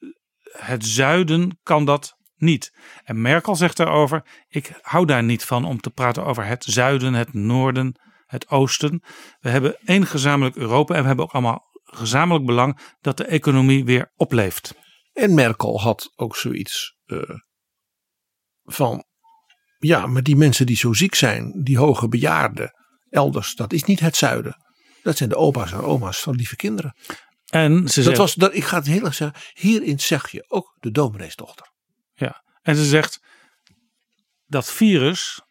het 0.59 0.87
zuiden 0.87 1.59
kan 1.63 1.85
dat 1.85 2.17
niet. 2.37 2.73
En 3.05 3.21
Merkel 3.21 3.57
zegt 3.57 3.77
daarover: 3.77 4.45
ik 4.49 4.79
hou 4.81 5.07
daar 5.07 5.23
niet 5.23 5.45
van 5.45 5.65
om 5.65 5.81
te 5.81 5.91
praten 5.91 6.25
over 6.25 6.47
het 6.47 6.65
zuiden, 6.65 7.15
het 7.15 7.33
noorden, 7.33 8.01
het 8.27 8.49
oosten. 8.49 9.03
We 9.41 9.49
hebben 9.49 9.79
één 9.85 10.07
gezamenlijk 10.07 10.57
Europa 10.57 10.95
en 10.95 11.01
we 11.01 11.07
hebben 11.07 11.25
ook 11.25 11.33
allemaal 11.33 11.71
gezamenlijk 11.83 12.47
belang 12.47 12.79
dat 13.01 13.17
de 13.17 13.25
economie 13.25 13.85
weer 13.85 14.13
opleeft. 14.17 14.75
En 15.13 15.35
Merkel 15.35 15.81
had 15.81 16.13
ook 16.17 16.37
zoiets 16.37 16.97
uh, 17.07 17.23
van: 18.63 19.05
ja, 19.79 20.07
maar 20.07 20.23
die 20.23 20.37
mensen 20.37 20.67
die 20.67 20.77
zo 20.77 20.93
ziek 20.93 21.15
zijn, 21.15 21.63
die 21.63 21.79
hoge 21.79 22.09
bejaarden 22.09 22.81
elders, 23.13 23.55
dat 23.55 23.73
is 23.73 23.85
niet 23.85 24.01
het 24.01 24.17
zuiden. 24.17 24.57
Dat 25.03 25.17
zijn 25.17 25.29
de 25.29 25.37
opa's 25.37 25.73
en 25.73 25.81
oma's 25.81 26.21
van 26.21 26.35
lieve 26.35 26.57
kinderen. 26.57 26.97
En 27.53 27.89
ze 27.89 28.03
dat 28.03 28.17
was, 28.17 28.35
dat, 28.35 28.55
ik 28.55 28.65
ga 28.65 28.77
het 28.77 28.87
heel 28.87 29.05
erg 29.05 29.15
zeggen, 29.15 29.41
hierin 29.53 30.01
zeg 30.01 30.31
je 30.31 30.45
ook 30.49 30.77
de 30.81 30.91
domineesdochter. 30.91 31.71
Ja, 32.15 32.43
en 32.63 32.77
ze 32.77 32.85
zegt, 32.85 33.21
dat 34.47 34.71
virus, 34.71 35.43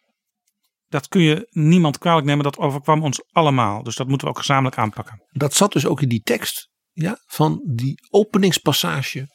dat 0.88 1.08
kun 1.08 1.22
je 1.22 1.48
niemand 1.50 1.98
kwalijk 1.98 2.26
nemen, 2.26 2.44
dat 2.44 2.58
overkwam 2.58 3.04
ons 3.04 3.24
allemaal. 3.32 3.84
Dus 3.84 3.96
dat 3.96 4.08
moeten 4.08 4.28
we 4.28 4.34
ook 4.34 4.40
gezamenlijk 4.40 4.78
aanpakken. 4.78 5.26
Dat 5.32 5.54
zat 5.54 5.72
dus 5.72 5.86
ook 5.86 6.02
in 6.02 6.10
die 6.10 6.22
tekst 6.22 6.70
ja, 6.92 7.22
van 7.26 7.62
die 7.76 8.08
openingspassage 8.10 9.28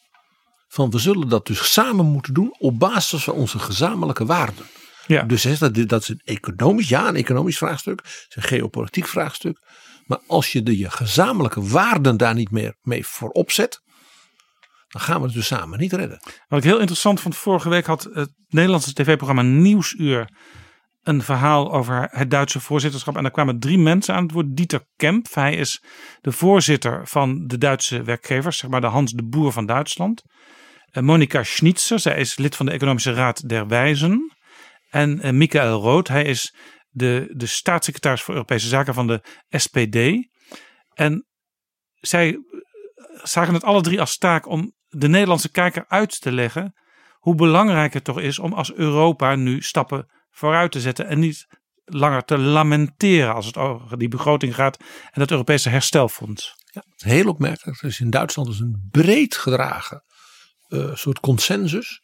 van 0.69 0.91
we 0.91 0.99
zullen 0.99 1.29
dat 1.29 1.47
dus 1.47 1.73
samen 1.73 2.07
moeten 2.07 2.35
doen 2.35 2.55
op 2.59 2.79
basis 2.79 3.25
van 3.25 3.35
onze 3.35 3.59
gezamenlijke 3.59 4.27
waarden. 4.27 4.67
Ja. 5.07 5.23
Dus 5.23 5.59
dat, 5.59 5.75
dat 5.75 6.03
is 6.03 6.09
een 6.09 6.23
economisch, 6.25 6.89
ja, 6.89 7.09
een 7.09 7.17
economisch 7.17 7.59
vraagstuk, 7.59 8.01
het 8.03 8.27
is 8.29 8.37
een 8.37 8.43
geopolitiek 8.43 9.07
vraagstuk. 9.07 9.59
Maar 10.07 10.19
als 10.27 10.53
je 10.53 10.63
de 10.63 10.79
je 10.79 10.91
gezamenlijke 10.91 11.63
waarden 11.63 12.17
daar 12.17 12.35
niet 12.35 12.51
meer 12.51 12.77
mee 12.83 13.07
voor 13.07 13.29
opzet, 13.29 13.83
dan 14.89 15.01
gaan 15.01 15.21
we 15.21 15.27
het 15.27 15.35
dus 15.35 15.47
samen 15.47 15.79
niet 15.79 15.93
redden. 15.93 16.21
Wat 16.49 16.59
ik 16.59 16.65
heel 16.65 16.79
interessant 16.79 17.21
vond, 17.21 17.37
vorige 17.37 17.69
week 17.69 17.87
had 17.87 18.09
het 18.13 18.31
Nederlandse 18.49 18.93
tv-programma 18.93 19.43
Nieuwsuur 19.43 20.29
een 21.07 21.23
verhaal 21.23 21.73
over 21.73 22.09
het 22.11 22.31
Duitse 22.31 22.61
voorzitterschap. 22.61 23.17
En 23.17 23.23
daar 23.23 23.31
kwamen 23.31 23.59
drie 23.59 23.79
mensen 23.79 24.15
aan 24.15 24.23
het 24.23 24.33
woord. 24.33 24.57
Dieter 24.57 24.87
Kemp, 24.97 25.27
hij 25.35 25.55
is 25.55 25.83
de 26.21 26.33
voorzitter 26.33 27.07
van 27.07 27.47
de 27.47 27.59
Duitse 27.59 28.03
werkgevers, 28.03 28.59
zeg 28.59 28.71
maar 28.71 28.81
de 28.81 28.87
Hans 28.87 29.13
de 29.13 29.25
Boer 29.25 29.53
van 29.53 29.67
Duitsland. 29.67 30.23
Uh, 30.93 31.03
Monika 31.03 31.43
Schnitzer, 31.43 31.99
zij 31.99 32.19
is 32.19 32.37
lid 32.37 32.57
van 32.57 32.67
de 32.67 32.73
Economische 32.73 33.13
Raad 33.13 33.49
der 33.49 33.67
Wijzen. 33.67 34.33
En 34.91 35.27
uh, 35.27 35.31
Michael 35.33 35.81
Rood, 35.81 36.09
hij 36.09 36.25
is 36.25 36.55
de, 36.97 37.33
de 37.33 37.47
staatssecretaris 37.47 38.23
voor 38.23 38.35
Europese 38.35 38.69
Zaken 38.69 38.95
van 38.95 39.07
de 39.07 39.23
SPD. 39.49 40.29
En 40.95 41.27
zij 41.95 42.39
zagen 43.23 43.55
het 43.55 43.65
alle 43.65 43.81
drie 43.81 44.01
als 44.01 44.19
taak 44.19 44.47
om 44.47 44.75
de 44.89 45.09
Nederlandse 45.09 45.51
kijker 45.51 45.85
uit 45.89 46.21
te 46.21 46.33
leggen 46.33 46.75
hoe 47.13 47.35
belangrijk 47.35 47.93
het 47.93 48.05
toch 48.05 48.21
is 48.21 48.39
om 48.39 48.53
als 48.53 48.73
Europa 48.73 49.35
nu 49.35 49.63
stappen 49.63 50.11
vooruit 50.31 50.73
te 50.73 50.81
zetten 50.81 51.07
en 51.07 51.19
niet 51.19 51.47
langer 51.85 52.25
te 52.25 52.39
lamenteren 52.39 53.35
als 53.35 53.47
het 53.47 53.57
over 53.57 53.99
die 53.99 54.09
begroting 54.09 54.55
gaat 54.55 54.77
en 55.11 55.21
dat 55.21 55.31
Europese 55.31 55.69
herstelfonds. 55.69 56.55
Ja, 56.65 56.85
heel 56.97 57.29
opmerkelijk. 57.29 57.83
Er 57.83 57.89
is 57.89 58.01
in 58.01 58.11
Duitsland 58.11 58.49
dus 58.49 58.61
een 58.61 58.89
breed 58.91 59.37
gedragen 59.37 60.05
uh, 60.69 60.95
soort 60.95 61.21
consensus. 61.21 62.01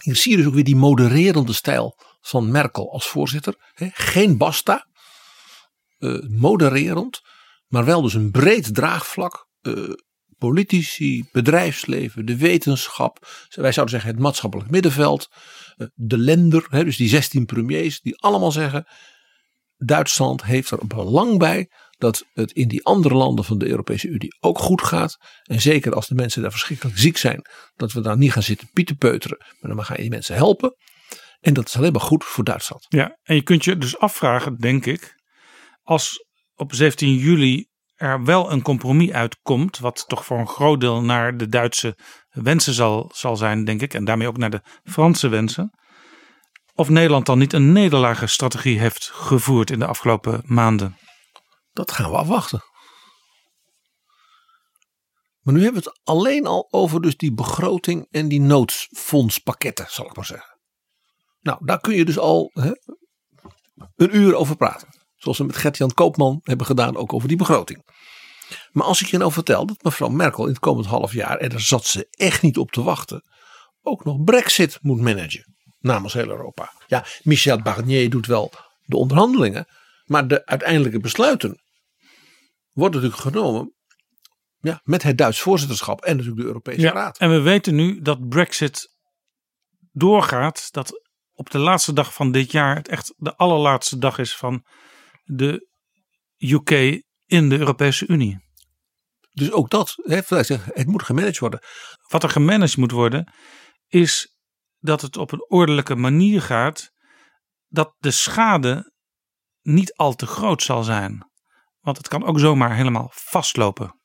Hier 0.00 0.16
zie 0.16 0.36
dus 0.36 0.46
ook 0.46 0.54
weer 0.54 0.64
die 0.64 0.76
modererende 0.76 1.52
stijl 1.52 1.98
van 2.26 2.50
Merkel 2.50 2.92
als 2.92 3.06
voorzitter. 3.06 3.54
Geen 3.92 4.36
basta, 4.36 4.86
uh, 5.98 6.28
modererend, 6.28 7.20
maar 7.66 7.84
wel 7.84 8.02
dus 8.02 8.14
een 8.14 8.30
breed 8.30 8.74
draagvlak. 8.74 9.48
Uh, 9.62 9.92
politici, 10.38 11.28
bedrijfsleven, 11.32 12.26
de 12.26 12.36
wetenschap, 12.36 13.26
wij 13.48 13.72
zouden 13.72 13.94
zeggen 13.94 14.14
het 14.14 14.22
maatschappelijk 14.22 14.70
middenveld, 14.70 15.28
de 15.94 16.18
lender, 16.18 16.66
dus 16.70 16.96
die 16.96 17.08
16 17.08 17.44
premiers, 17.44 18.00
die 18.00 18.16
allemaal 18.16 18.52
zeggen: 18.52 18.86
Duitsland 19.76 20.44
heeft 20.44 20.70
er 20.70 20.86
belang 20.86 21.38
bij 21.38 21.70
dat 21.98 22.24
het 22.32 22.52
in 22.52 22.68
die 22.68 22.84
andere 22.84 23.14
landen 23.14 23.44
van 23.44 23.58
de 23.58 23.68
Europese 23.68 24.08
Unie 24.08 24.36
ook 24.40 24.58
goed 24.58 24.82
gaat. 24.82 25.16
En 25.42 25.60
zeker 25.60 25.94
als 25.94 26.06
de 26.06 26.14
mensen 26.14 26.42
daar 26.42 26.50
verschrikkelijk 26.50 26.98
ziek 26.98 27.16
zijn, 27.16 27.46
dat 27.76 27.92
we 27.92 28.00
daar 28.00 28.16
niet 28.16 28.32
gaan 28.32 28.42
zitten 28.42 28.70
pietenpeuteren, 28.72 29.38
maar 29.60 29.74
dan 29.74 29.84
gaan 29.84 29.96
je 29.96 30.02
die 30.02 30.10
mensen 30.10 30.34
helpen. 30.34 30.76
En 31.46 31.54
dat 31.54 31.66
is 31.66 31.76
alleen 31.76 31.92
maar 31.92 32.00
goed 32.00 32.24
voor 32.24 32.44
Duitsland. 32.44 32.86
Ja, 32.88 33.18
en 33.22 33.34
je 33.34 33.42
kunt 33.42 33.64
je 33.64 33.78
dus 33.78 33.98
afvragen, 33.98 34.56
denk 34.56 34.86
ik, 34.86 35.14
als 35.82 36.26
op 36.54 36.74
17 36.74 37.14
juli 37.14 37.66
er 37.94 38.24
wel 38.24 38.52
een 38.52 38.62
compromis 38.62 39.10
uitkomt, 39.10 39.78
wat 39.78 40.04
toch 40.06 40.24
voor 40.24 40.38
een 40.38 40.48
groot 40.48 40.80
deel 40.80 41.02
naar 41.02 41.36
de 41.36 41.48
Duitse 41.48 41.98
wensen 42.28 42.72
zal, 42.72 43.10
zal 43.14 43.36
zijn, 43.36 43.64
denk 43.64 43.82
ik, 43.82 43.94
en 43.94 44.04
daarmee 44.04 44.28
ook 44.28 44.36
naar 44.36 44.50
de 44.50 44.62
Franse 44.84 45.28
wensen. 45.28 45.70
Of 46.74 46.88
Nederland 46.88 47.26
dan 47.26 47.38
niet 47.38 47.52
een 47.52 47.72
nederlagenstrategie 47.72 48.78
heeft 48.78 49.10
gevoerd 49.12 49.70
in 49.70 49.78
de 49.78 49.86
afgelopen 49.86 50.42
maanden. 50.44 50.96
Dat 51.72 51.92
gaan 51.92 52.10
we 52.10 52.16
afwachten. 52.16 52.62
Maar 55.40 55.54
nu 55.54 55.62
hebben 55.62 55.82
we 55.82 55.88
het 55.88 56.00
alleen 56.04 56.46
al 56.46 56.68
over 56.70 57.02
dus 57.02 57.16
die 57.16 57.34
begroting 57.34 58.06
en 58.10 58.28
die 58.28 58.40
noodfondspakketten, 58.40 59.86
zal 59.88 60.06
ik 60.06 60.16
maar 60.16 60.24
zeggen. 60.24 60.55
Nou, 61.46 61.58
daar 61.64 61.80
kun 61.80 61.94
je 61.94 62.04
dus 62.04 62.18
al 62.18 62.50
hè, 62.54 62.72
een 63.96 64.16
uur 64.16 64.34
over 64.34 64.56
praten. 64.56 64.88
Zoals 65.16 65.38
we 65.38 65.44
met 65.44 65.56
Gert-Jan 65.56 65.94
Koopman 65.94 66.40
hebben 66.42 66.66
gedaan, 66.66 66.96
ook 66.96 67.12
over 67.12 67.28
die 67.28 67.36
begroting. 67.36 67.90
Maar 68.72 68.84
als 68.84 69.02
ik 69.02 69.06
je 69.06 69.18
nou 69.18 69.32
vertel 69.32 69.66
dat 69.66 69.82
mevrouw 69.82 70.08
Merkel 70.08 70.44
in 70.44 70.50
het 70.50 70.58
komend 70.58 70.86
half 70.86 71.12
jaar, 71.12 71.36
en 71.36 71.48
daar 71.48 71.60
zat 71.60 71.84
ze 71.84 72.06
echt 72.10 72.42
niet 72.42 72.58
op 72.58 72.70
te 72.70 72.82
wachten, 72.82 73.22
ook 73.82 74.04
nog 74.04 74.24
Brexit 74.24 74.78
moet 74.80 75.00
managen 75.00 75.56
namens 75.78 76.12
heel 76.12 76.28
Europa. 76.28 76.72
Ja, 76.86 77.04
Michel 77.22 77.62
Barnier 77.62 78.10
doet 78.10 78.26
wel 78.26 78.52
de 78.82 78.96
onderhandelingen, 78.96 79.66
maar 80.04 80.28
de 80.28 80.46
uiteindelijke 80.46 81.00
besluiten 81.00 81.62
worden 82.72 83.02
natuurlijk 83.02 83.34
genomen 83.34 83.74
ja, 84.60 84.80
met 84.84 85.02
het 85.02 85.18
Duits 85.18 85.40
voorzitterschap 85.40 86.04
en 86.04 86.16
natuurlijk 86.16 86.40
de 86.40 86.46
Europese 86.46 86.80
ja, 86.80 86.92
Raad. 86.92 87.18
En 87.18 87.30
we 87.30 87.40
weten 87.40 87.74
nu 87.74 88.00
dat 88.00 88.28
Brexit 88.28 88.94
doorgaat, 89.92 90.68
dat 90.72 91.04
op 91.36 91.50
de 91.50 91.58
laatste 91.58 91.92
dag 91.92 92.14
van 92.14 92.32
dit 92.32 92.50
jaar 92.50 92.76
het 92.76 92.88
echt 92.88 93.14
de 93.16 93.36
allerlaatste 93.36 93.98
dag 93.98 94.18
is 94.18 94.36
van 94.36 94.64
de 95.24 95.68
UK 96.36 96.70
in 97.26 97.48
de 97.48 97.58
Europese 97.58 98.06
Unie. 98.06 98.44
Dus 99.32 99.52
ook 99.52 99.70
dat, 99.70 99.94
het 100.04 100.86
moet 100.86 101.02
gemanaged 101.02 101.38
worden. 101.38 101.60
Wat 102.08 102.22
er 102.22 102.28
gemanaged 102.28 102.76
moet 102.76 102.90
worden, 102.90 103.32
is 103.86 104.36
dat 104.78 105.00
het 105.00 105.16
op 105.16 105.32
een 105.32 105.50
ordelijke 105.50 105.94
manier 105.94 106.42
gaat, 106.42 106.90
dat 107.68 107.94
de 107.98 108.10
schade 108.10 108.92
niet 109.62 109.94
al 109.94 110.14
te 110.14 110.26
groot 110.26 110.62
zal 110.62 110.82
zijn. 110.82 111.30
Want 111.80 111.96
het 111.96 112.08
kan 112.08 112.24
ook 112.24 112.38
zomaar 112.38 112.76
helemaal 112.76 113.10
vastlopen. 113.14 114.00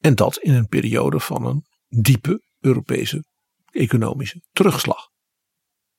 En 0.00 0.14
dat 0.14 0.36
in 0.36 0.54
een 0.54 0.68
periode 0.68 1.20
van 1.20 1.46
een 1.46 1.64
diepe 1.88 2.42
Europese 2.60 3.24
economische 3.70 4.42
terugslag. 4.52 5.14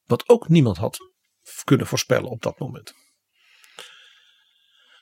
Wat 0.08 0.30
ook 0.30 0.50
niemand 0.50 0.78
had 0.78 0.98
kunnen 1.64 1.88
voorspellen 1.88 2.30
op 2.30 2.42
dat 2.42 2.60
moment. 2.60 2.94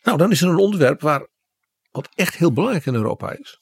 Nou, 0.01 0.17
dan 0.17 0.31
is 0.31 0.41
er 0.41 0.49
een 0.49 0.57
onderwerp 0.57 1.01
waar 1.01 1.27
wat 1.91 2.09
echt 2.15 2.35
heel 2.35 2.53
belangrijk 2.53 2.85
in 2.85 2.95
Europa 2.95 3.31
is. 3.31 3.59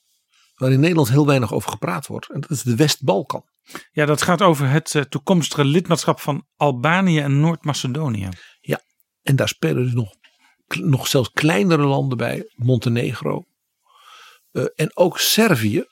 Waar 0.56 0.72
in 0.72 0.80
Nederland 0.80 1.10
heel 1.10 1.26
weinig 1.26 1.54
over 1.54 1.72
gepraat 1.72 2.08
wordt. 2.08 2.30
En 2.30 2.42
dat 2.42 2.50
is 2.50 2.62
de 2.62 2.76
West-Balkan. 2.76 3.50
Ja, 3.92 4.06
dat 4.06 4.22
gaat 4.22 4.42
over 4.42 4.70
het 4.70 4.94
uh, 4.94 5.02
toekomstige 5.02 5.66
lidmaatschap 5.66 6.20
van 6.20 6.48
Albanië 6.56 7.20
en 7.20 7.40
Noord-Macedonië. 7.40 8.30
Ja, 8.60 8.82
en 9.22 9.36
daar 9.36 9.48
spelen 9.48 9.84
dus 9.84 9.94
nog, 9.94 10.16
nog 10.68 11.08
zelfs 11.08 11.32
kleinere 11.32 11.84
landen 11.84 12.18
bij. 12.18 12.52
Montenegro. 12.56 13.46
Uh, 14.52 14.66
en 14.76 14.98
ook 14.98 15.20
Servië. 15.20 15.86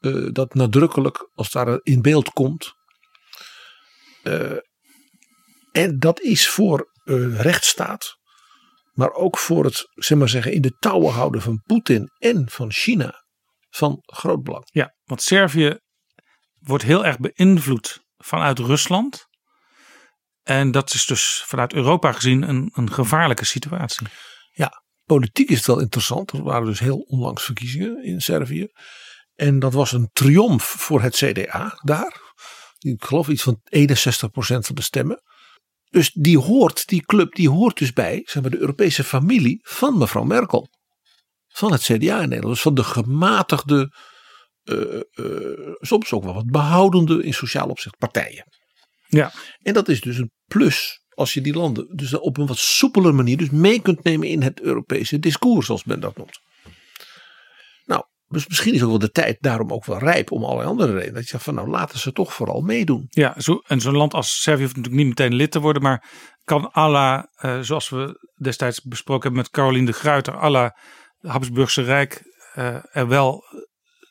Uh, 0.00 0.32
dat 0.32 0.54
nadrukkelijk 0.54 1.30
als 1.34 1.50
daar 1.50 1.80
in 1.82 2.02
beeld 2.02 2.30
komt. 2.30 2.74
En 5.74 5.98
dat 5.98 6.20
is 6.20 6.48
voor 6.48 6.92
rechtsstaat 7.36 8.22
maar 8.94 9.12
ook 9.12 9.38
voor 9.38 9.64
het 9.64 9.88
zeg 9.94 10.18
maar 10.18 10.28
zeggen, 10.28 10.52
in 10.52 10.62
de 10.62 10.76
touwen 10.78 11.12
houden 11.12 11.42
van 11.42 11.62
Poetin 11.66 12.10
en 12.18 12.50
van 12.50 12.72
China 12.72 13.24
van 13.70 13.98
groot 14.02 14.42
belang. 14.42 14.64
Ja, 14.70 14.94
want 15.04 15.22
Servië 15.22 15.78
wordt 16.58 16.84
heel 16.84 17.04
erg 17.04 17.18
beïnvloed 17.18 18.04
vanuit 18.16 18.58
Rusland. 18.58 19.26
En 20.42 20.70
dat 20.70 20.94
is 20.94 21.06
dus 21.06 21.42
vanuit 21.46 21.72
Europa 21.72 22.12
gezien 22.12 22.48
een, 22.48 22.70
een 22.74 22.92
gevaarlijke 22.92 23.44
situatie. 23.44 24.06
Ja, 24.50 24.82
politiek 25.04 25.50
is 25.50 25.56
het 25.56 25.66
wel 25.66 25.80
interessant. 25.80 26.32
Er 26.32 26.42
waren 26.42 26.66
dus 26.66 26.78
heel 26.78 26.98
onlangs 26.98 27.44
verkiezingen 27.44 28.04
in 28.04 28.20
Servië. 28.20 28.68
En 29.34 29.58
dat 29.58 29.72
was 29.72 29.92
een 29.92 30.08
triomf 30.12 30.64
voor 30.64 31.02
het 31.02 31.16
CDA 31.16 31.80
daar. 31.82 32.20
Ik 32.78 33.04
geloof 33.04 33.28
iets 33.28 33.42
van 33.42 33.60
61% 33.76 33.86
van 34.36 34.74
de 34.74 34.82
stemmen. 34.82 35.22
Dus 35.94 36.10
die 36.12 36.38
hoort, 36.38 36.86
die 36.86 37.02
club, 37.04 37.34
die 37.34 37.50
hoort 37.50 37.78
dus 37.78 37.92
bij 37.92 38.22
zeg 38.24 38.42
maar, 38.42 38.50
de 38.50 38.58
Europese 38.58 39.04
familie 39.04 39.58
van 39.62 39.98
mevrouw 39.98 40.24
Merkel. 40.24 40.68
Van 41.48 41.72
het 41.72 41.82
CDA 41.82 42.20
in 42.20 42.28
Nederland. 42.28 42.54
Dus 42.54 42.60
van 42.60 42.74
de 42.74 42.84
gematigde, 42.84 43.92
uh, 44.64 45.00
uh, 45.14 45.74
soms 45.80 46.12
ook 46.12 46.24
wel 46.24 46.34
wat 46.34 46.50
behoudende 46.50 47.22
in 47.22 47.34
sociaal 47.34 47.68
opzicht 47.68 47.98
partijen. 47.98 48.44
Ja. 49.06 49.32
En 49.62 49.74
dat 49.74 49.88
is 49.88 50.00
dus 50.00 50.18
een 50.18 50.30
plus 50.44 51.00
als 51.08 51.34
je 51.34 51.40
die 51.40 51.54
landen 51.54 51.96
dus 51.96 52.14
op 52.14 52.38
een 52.38 52.46
wat 52.46 52.58
soepele 52.58 53.12
manier 53.12 53.36
dus 53.36 53.50
mee 53.50 53.80
kunt 53.80 54.04
nemen 54.04 54.28
in 54.28 54.42
het 54.42 54.60
Europese 54.60 55.18
discours, 55.18 55.66
zoals 55.66 55.84
men 55.84 56.00
dat 56.00 56.16
noemt. 56.16 56.40
Dus 58.28 58.46
misschien 58.46 58.74
is 58.74 58.82
ook 58.82 58.88
wel 58.88 58.98
de 58.98 59.10
tijd 59.10 59.36
daarom 59.40 59.72
ook 59.72 59.84
wel 59.84 59.98
rijp 59.98 60.30
om 60.30 60.44
allerlei 60.44 60.68
andere 60.68 60.92
redenen. 60.92 61.14
Dat 61.14 61.22
je 61.22 61.28
zegt 61.28 61.44
van 61.44 61.54
nou 61.54 61.68
laten 61.68 61.98
ze 61.98 62.12
toch 62.12 62.34
vooral 62.34 62.60
meedoen. 62.60 63.06
Ja, 63.08 63.34
zo, 63.40 63.60
en 63.66 63.80
zo'n 63.80 63.96
land 63.96 64.14
als 64.14 64.40
Servië 64.40 64.62
hoeft 64.62 64.76
natuurlijk 64.76 65.04
niet 65.04 65.18
meteen 65.18 65.34
lid 65.34 65.50
te 65.50 65.60
worden. 65.60 65.82
Maar 65.82 66.10
kan 66.44 66.70
alla, 66.70 67.28
uh, 67.40 67.60
zoals 67.60 67.88
we 67.88 68.30
destijds 68.34 68.80
besproken 68.80 69.22
hebben 69.22 69.40
met 69.40 69.50
Caroline 69.50 69.86
de 69.86 69.92
Gruyter, 69.92 70.36
alla 70.36 70.78
Habsburgse 71.20 71.82
Rijk 71.82 72.22
uh, 72.54 72.76
er 72.96 73.08
wel 73.08 73.42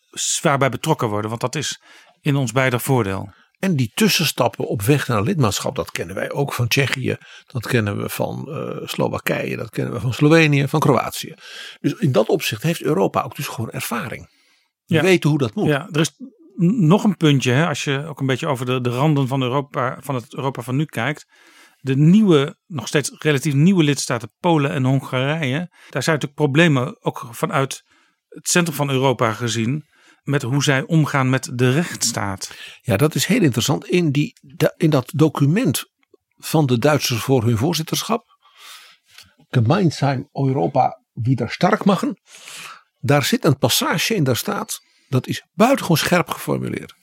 zwaar 0.09 0.57
bij 0.57 0.69
betrokken 0.69 1.09
worden. 1.09 1.29
Want 1.29 1.41
dat 1.41 1.55
is 1.55 1.81
in 2.19 2.35
ons 2.35 2.51
beider 2.51 2.79
voordeel. 2.79 3.33
En 3.63 3.75
die 3.75 3.91
tussenstappen 3.93 4.67
op 4.67 4.81
weg 4.81 5.07
naar 5.07 5.21
lidmaatschap, 5.21 5.75
dat 5.75 5.91
kennen 5.91 6.15
wij 6.15 6.31
ook 6.31 6.53
van 6.53 6.67
Tsjechië, 6.67 7.17
dat 7.45 7.67
kennen 7.67 8.01
we 8.01 8.09
van 8.09 8.45
uh, 8.47 8.87
Slowakije, 8.87 9.57
dat 9.57 9.69
kennen 9.69 9.93
we 9.93 9.99
van 9.99 10.13
Slovenië, 10.13 10.67
van 10.67 10.79
Kroatië. 10.79 11.33
Dus 11.79 11.93
in 11.93 12.11
dat 12.11 12.27
opzicht 12.27 12.63
heeft 12.63 12.81
Europa 12.81 13.21
ook 13.21 13.35
dus 13.35 13.47
gewoon 13.47 13.71
ervaring. 13.71 14.29
We 14.85 15.01
weten 15.01 15.29
hoe 15.29 15.39
dat 15.39 15.55
moet. 15.55 15.67
Ja, 15.67 15.87
er 15.91 15.99
is 15.99 16.11
nog 16.87 17.03
een 17.03 17.17
puntje, 17.17 17.51
hè, 17.51 17.67
als 17.67 17.83
je 17.83 18.05
ook 18.07 18.19
een 18.19 18.25
beetje 18.25 18.47
over 18.47 18.65
de, 18.65 18.81
de 18.81 18.89
randen 18.89 19.27
van, 19.27 19.41
Europa, 19.41 19.97
van 20.01 20.15
het 20.15 20.35
Europa 20.35 20.61
van 20.61 20.75
nu 20.75 20.85
kijkt. 20.85 21.25
De 21.77 21.95
nieuwe, 21.95 22.57
nog 22.65 22.87
steeds 22.87 23.15
relatief 23.17 23.53
nieuwe 23.53 23.83
lidstaten, 23.83 24.33
Polen 24.39 24.71
en 24.71 24.83
Hongarije, 24.83 25.57
daar 25.89 26.03
zijn 26.03 26.15
natuurlijk 26.15 26.35
problemen 26.35 27.03
ook 27.03 27.27
vanuit 27.31 27.83
het 28.27 28.49
centrum 28.49 28.75
van 28.75 28.89
Europa 28.89 29.33
gezien 29.33 29.91
met 30.23 30.41
hoe 30.41 30.63
zij 30.63 30.81
omgaan 30.81 31.29
met 31.29 31.49
de 31.53 31.71
rechtsstaat. 31.71 32.51
Ja, 32.81 32.97
dat 32.97 33.15
is 33.15 33.25
heel 33.25 33.41
interessant. 33.41 33.87
In, 33.87 34.11
die, 34.11 34.33
in 34.77 34.89
dat 34.89 35.11
document 35.15 35.85
van 36.37 36.65
de 36.65 36.79
Duitsers 36.79 37.21
voor 37.21 37.43
hun 37.43 37.57
voorzitterschap. 37.57 38.37
Gemeinsam 39.49 40.29
Europa 40.31 41.01
wieder 41.13 41.49
stark 41.49 41.83
machen. 41.83 42.19
Daar 42.99 43.23
zit 43.23 43.45
een 43.45 43.57
passage 43.57 44.15
in, 44.15 44.23
daar 44.23 44.35
staat, 44.35 44.81
dat 45.07 45.27
is 45.27 45.45
buitengewoon 45.53 45.97
scherp 45.97 46.29
geformuleerd. 46.29 46.95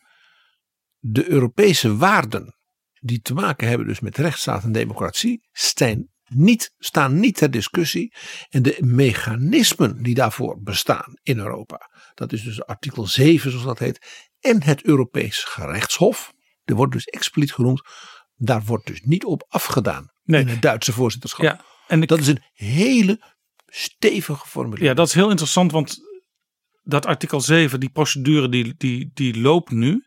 De 0.98 1.28
Europese 1.28 1.96
waarden 1.96 2.54
die 3.00 3.20
te 3.20 3.34
maken 3.34 3.68
hebben 3.68 3.86
dus 3.86 4.00
met 4.00 4.16
rechtsstaat 4.16 4.62
en 4.62 4.72
democratie 4.72 5.48
staan 5.52 6.09
niet, 6.34 6.74
staan 6.78 7.20
niet 7.20 7.36
ter 7.36 7.50
discussie. 7.50 8.14
En 8.48 8.62
de 8.62 8.76
mechanismen 8.80 10.02
die 10.02 10.14
daarvoor 10.14 10.62
bestaan 10.62 11.14
in 11.22 11.38
Europa, 11.38 11.90
dat 12.14 12.32
is 12.32 12.42
dus 12.42 12.64
artikel 12.64 13.06
7 13.06 13.50
zoals 13.50 13.66
dat 13.66 13.78
heet, 13.78 14.28
en 14.40 14.62
het 14.62 14.82
Europees 14.84 15.44
gerechtshof, 15.44 16.32
die 16.64 16.76
wordt 16.76 16.92
dus 16.92 17.04
expliciet 17.04 17.54
genoemd, 17.54 17.82
daar 18.36 18.62
wordt 18.64 18.86
dus 18.86 19.00
niet 19.02 19.24
op 19.24 19.44
afgedaan 19.48 20.08
Nee. 20.24 20.40
in 20.40 20.48
het 20.48 20.62
Duitse 20.62 20.92
voorzitterschap. 20.92 21.44
Ja, 21.44 21.64
en 21.86 22.02
ik, 22.02 22.08
Dat 22.08 22.18
is 22.18 22.26
een 22.26 22.42
hele 22.52 23.20
stevige 23.66 24.46
formulering. 24.46 24.88
ja, 24.88 24.94
dat 24.94 25.06
is 25.06 25.14
heel 25.14 25.30
interessant, 25.30 25.72
want 25.72 25.98
dat 26.82 27.06
artikel 27.06 27.40
7, 27.40 27.80
die 27.80 27.90
procedure, 27.90 28.48
die, 28.48 28.74
die, 28.76 29.10
die 29.14 29.40
loopt 29.40 29.70
nu. 29.70 30.04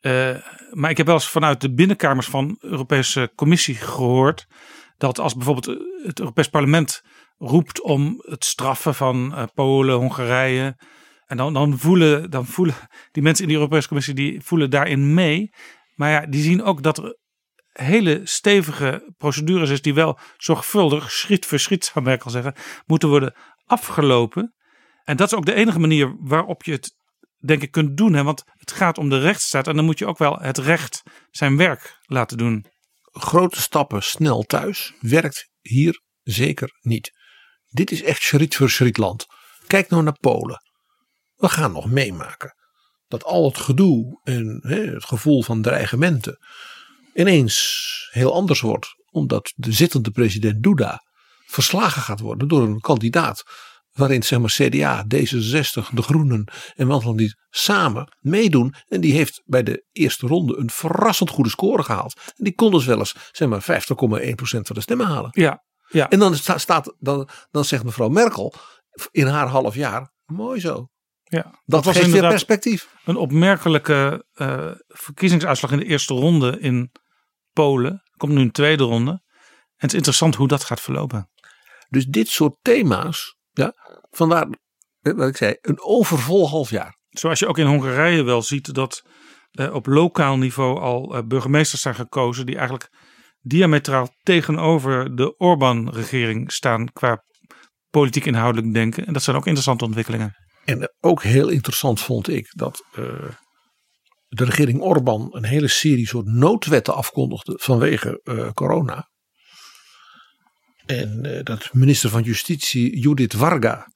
Eh, 0.00 0.36
maar 0.70 0.90
ik 0.90 0.96
heb 0.96 1.06
wel 1.06 1.14
eens 1.14 1.28
vanuit 1.28 1.60
de 1.60 1.74
binnenkamers 1.74 2.26
van 2.26 2.48
de 2.48 2.56
Europese 2.68 3.32
Commissie 3.34 3.74
gehoord. 3.74 4.46
Dat 4.98 5.18
als 5.18 5.34
bijvoorbeeld 5.34 5.78
het 6.02 6.18
Europees 6.18 6.48
Parlement 6.48 7.02
roept 7.38 7.80
om 7.80 8.22
het 8.26 8.44
straffen 8.44 8.94
van 8.94 9.34
eh, 9.34 9.44
Polen, 9.54 9.96
Hongarije. 9.96 10.76
En 11.26 11.36
dan, 11.36 11.52
dan, 11.52 11.78
voelen, 11.78 12.30
dan 12.30 12.46
voelen 12.46 12.74
die 13.12 13.22
mensen 13.22 13.44
in 13.44 13.50
de 13.50 13.56
Europese 13.56 13.88
Commissie 13.88 14.14
die 14.14 14.40
voelen 14.40 14.70
daarin 14.70 15.14
mee. 15.14 15.50
Maar 15.94 16.10
ja, 16.10 16.26
die 16.26 16.42
zien 16.42 16.62
ook 16.62 16.82
dat 16.82 16.98
er 16.98 17.16
hele 17.72 18.20
stevige 18.24 19.14
procedures 19.16 19.70
is 19.70 19.82
die 19.82 19.94
wel 19.94 20.18
zorgvuldig, 20.36 21.10
schriet 21.10 21.46
voor 21.46 21.58
schriet 21.58 21.84
zou 21.84 22.04
Merkel 22.04 22.30
zeggen, 22.30 22.54
moeten 22.86 23.08
worden 23.08 23.34
afgelopen. 23.64 24.54
En 25.04 25.16
dat 25.16 25.32
is 25.32 25.38
ook 25.38 25.46
de 25.46 25.54
enige 25.54 25.78
manier 25.78 26.16
waarop 26.20 26.62
je 26.62 26.72
het, 26.72 26.96
denk 27.38 27.62
ik, 27.62 27.70
kunt 27.70 27.96
doen. 27.96 28.14
Hè? 28.14 28.22
Want 28.22 28.44
het 28.54 28.72
gaat 28.72 28.98
om 28.98 29.08
de 29.08 29.18
rechtsstaat 29.18 29.66
en 29.66 29.76
dan 29.76 29.84
moet 29.84 29.98
je 29.98 30.06
ook 30.06 30.18
wel 30.18 30.38
het 30.38 30.58
recht 30.58 31.02
zijn 31.30 31.56
werk 31.56 31.98
laten 32.02 32.38
doen. 32.38 32.66
Grote 33.20 33.60
stappen 33.60 34.02
snel 34.02 34.42
thuis 34.42 34.92
werkt 35.00 35.50
hier 35.60 36.02
zeker 36.22 36.78
niet. 36.80 37.12
Dit 37.68 37.90
is 37.90 38.02
echt 38.02 38.22
schriet 38.22 38.56
voor 38.56 38.70
schrietland. 38.70 39.26
Kijk 39.66 39.88
nou 39.88 40.02
naar 40.02 40.18
Polen. 40.20 40.62
We 41.36 41.48
gaan 41.48 41.72
nog 41.72 41.90
meemaken 41.90 42.54
dat 43.08 43.24
al 43.24 43.44
het 43.44 43.58
gedoe 43.58 44.20
en 44.22 44.60
het 44.62 45.04
gevoel 45.04 45.42
van 45.42 45.62
dreigementen 45.62 46.38
ineens 47.14 48.08
heel 48.10 48.34
anders 48.34 48.60
wordt. 48.60 48.94
Omdat 49.10 49.52
de 49.56 49.72
zittende 49.72 50.10
president 50.10 50.62
Duda 50.62 51.02
verslagen 51.46 52.02
gaat 52.02 52.20
worden 52.20 52.48
door 52.48 52.62
een 52.62 52.80
kandidaat 52.80 53.44
waarin 53.98 54.22
zeg 54.22 54.38
maar 54.38 54.50
CDA, 54.50 55.04
D66, 55.14 55.88
de 55.94 56.02
Groenen 56.02 56.48
en 56.74 56.86
wat 56.86 57.02
dan 57.02 57.16
niet 57.16 57.36
samen 57.50 58.16
meedoen. 58.20 58.74
En 58.88 59.00
die 59.00 59.12
heeft 59.12 59.42
bij 59.44 59.62
de 59.62 59.84
eerste 59.92 60.26
ronde 60.26 60.56
een 60.56 60.70
verrassend 60.70 61.30
goede 61.30 61.50
score 61.50 61.82
gehaald. 61.82 62.20
En 62.36 62.44
die 62.44 62.54
kon 62.54 62.70
dus 62.70 62.84
wel 62.84 62.98
eens 62.98 63.14
zeg 63.32 63.48
maar 63.48 63.62
50,1% 63.62 63.66
van 64.38 64.74
de 64.74 64.80
stemmen 64.80 65.06
halen. 65.06 65.30
Ja, 65.32 65.64
ja. 65.88 66.08
En 66.08 66.18
dan 66.18 66.36
sta- 66.36 66.58
staat, 66.58 66.94
dan, 66.98 67.28
dan 67.50 67.64
zegt 67.64 67.84
mevrouw 67.84 68.08
Merkel 68.08 68.54
in 69.10 69.26
haar 69.26 69.46
half 69.46 69.74
jaar, 69.74 70.12
mooi 70.24 70.60
zo. 70.60 70.88
ja. 71.24 71.60
Dat, 71.64 71.84
was 71.84 71.96
geeft 71.96 72.10
weer 72.10 72.28
perspectief. 72.28 72.88
een 73.04 73.16
opmerkelijke 73.16 74.24
eh, 74.32 74.70
verkiezingsuitslag 74.88 75.70
in 75.72 75.78
de 75.78 75.84
eerste 75.84 76.14
ronde 76.14 76.60
in 76.60 76.90
Polen. 77.52 77.92
Er 77.92 78.16
komt 78.16 78.32
nu 78.32 78.40
een 78.40 78.50
tweede 78.50 78.84
ronde. 78.84 79.10
En 79.10 79.20
het 79.76 79.90
is 79.90 79.96
interessant 79.96 80.34
hoe 80.34 80.48
dat 80.48 80.64
gaat 80.64 80.80
verlopen. 80.80 81.30
Dus 81.88 82.06
dit 82.06 82.28
soort 82.28 82.56
thema's, 82.62 83.36
ja, 83.58 83.72
vandaar 84.10 84.48
eh, 85.00 85.12
wat 85.12 85.28
ik 85.28 85.36
zei, 85.36 85.56
een 85.60 85.82
overvol 85.82 86.48
half 86.48 86.70
jaar. 86.70 86.96
Zoals 87.08 87.38
je 87.38 87.46
ook 87.46 87.58
in 87.58 87.66
Hongarije 87.66 88.22
wel 88.22 88.42
ziet 88.42 88.74
dat 88.74 89.02
eh, 89.50 89.74
op 89.74 89.86
lokaal 89.86 90.36
niveau 90.36 90.80
al 90.80 91.16
eh, 91.16 91.22
burgemeesters 91.26 91.82
zijn 91.82 91.94
gekozen 91.94 92.46
die 92.46 92.56
eigenlijk 92.56 92.88
diametraal 93.40 94.08
tegenover 94.22 95.16
de 95.16 95.36
Orbán-regering 95.36 96.52
staan 96.52 96.92
qua 96.92 97.22
politiek 97.90 98.24
inhoudelijk 98.24 98.74
denken. 98.74 99.06
En 99.06 99.12
dat 99.12 99.22
zijn 99.22 99.36
ook 99.36 99.46
interessante 99.46 99.84
ontwikkelingen. 99.84 100.34
En 100.64 100.94
ook 101.00 101.22
heel 101.22 101.48
interessant 101.48 102.00
vond 102.00 102.28
ik 102.28 102.52
dat 102.56 102.84
eh, 102.92 103.04
de 104.28 104.44
regering 104.44 104.80
Orbán 104.80 105.28
een 105.30 105.44
hele 105.44 105.68
serie 105.68 106.06
soort 106.06 106.26
noodwetten 106.26 106.94
afkondigde 106.94 107.58
vanwege 107.60 108.20
eh, 108.22 108.50
corona. 108.52 109.07
En 110.88 111.24
eh, 111.24 111.44
dat 111.44 111.72
minister 111.72 112.10
van 112.10 112.22
Justitie 112.22 112.98
Judith 112.98 113.34
Varga 113.34 113.92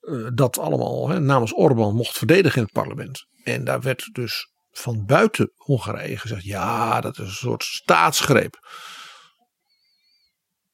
eh, 0.00 0.26
dat 0.34 0.58
allemaal 0.58 1.08
hè, 1.08 1.20
namens 1.20 1.54
Orbán 1.54 1.94
mocht 1.94 2.18
verdedigen 2.18 2.56
in 2.58 2.62
het 2.62 2.72
parlement. 2.72 3.26
En 3.42 3.64
daar 3.64 3.80
werd 3.80 4.08
dus 4.12 4.50
van 4.70 5.06
buiten 5.06 5.52
Hongarije 5.54 6.18
gezegd: 6.18 6.44
ja, 6.44 7.00
dat 7.00 7.18
is 7.18 7.26
een 7.26 7.32
soort 7.32 7.62
staatsgreep. 7.62 8.58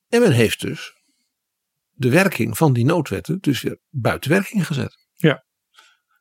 En 0.08 0.20
men 0.20 0.32
heeft 0.32 0.60
dus 0.60 0.92
de 1.90 2.10
werking 2.10 2.56
van 2.56 2.72
die 2.72 2.84
noodwetten 2.84 3.38
dus 3.40 3.62
weer 3.62 3.78
buiten 3.88 4.30
werking 4.30 4.66
gezet. 4.66 5.06
Ja. 5.12 5.44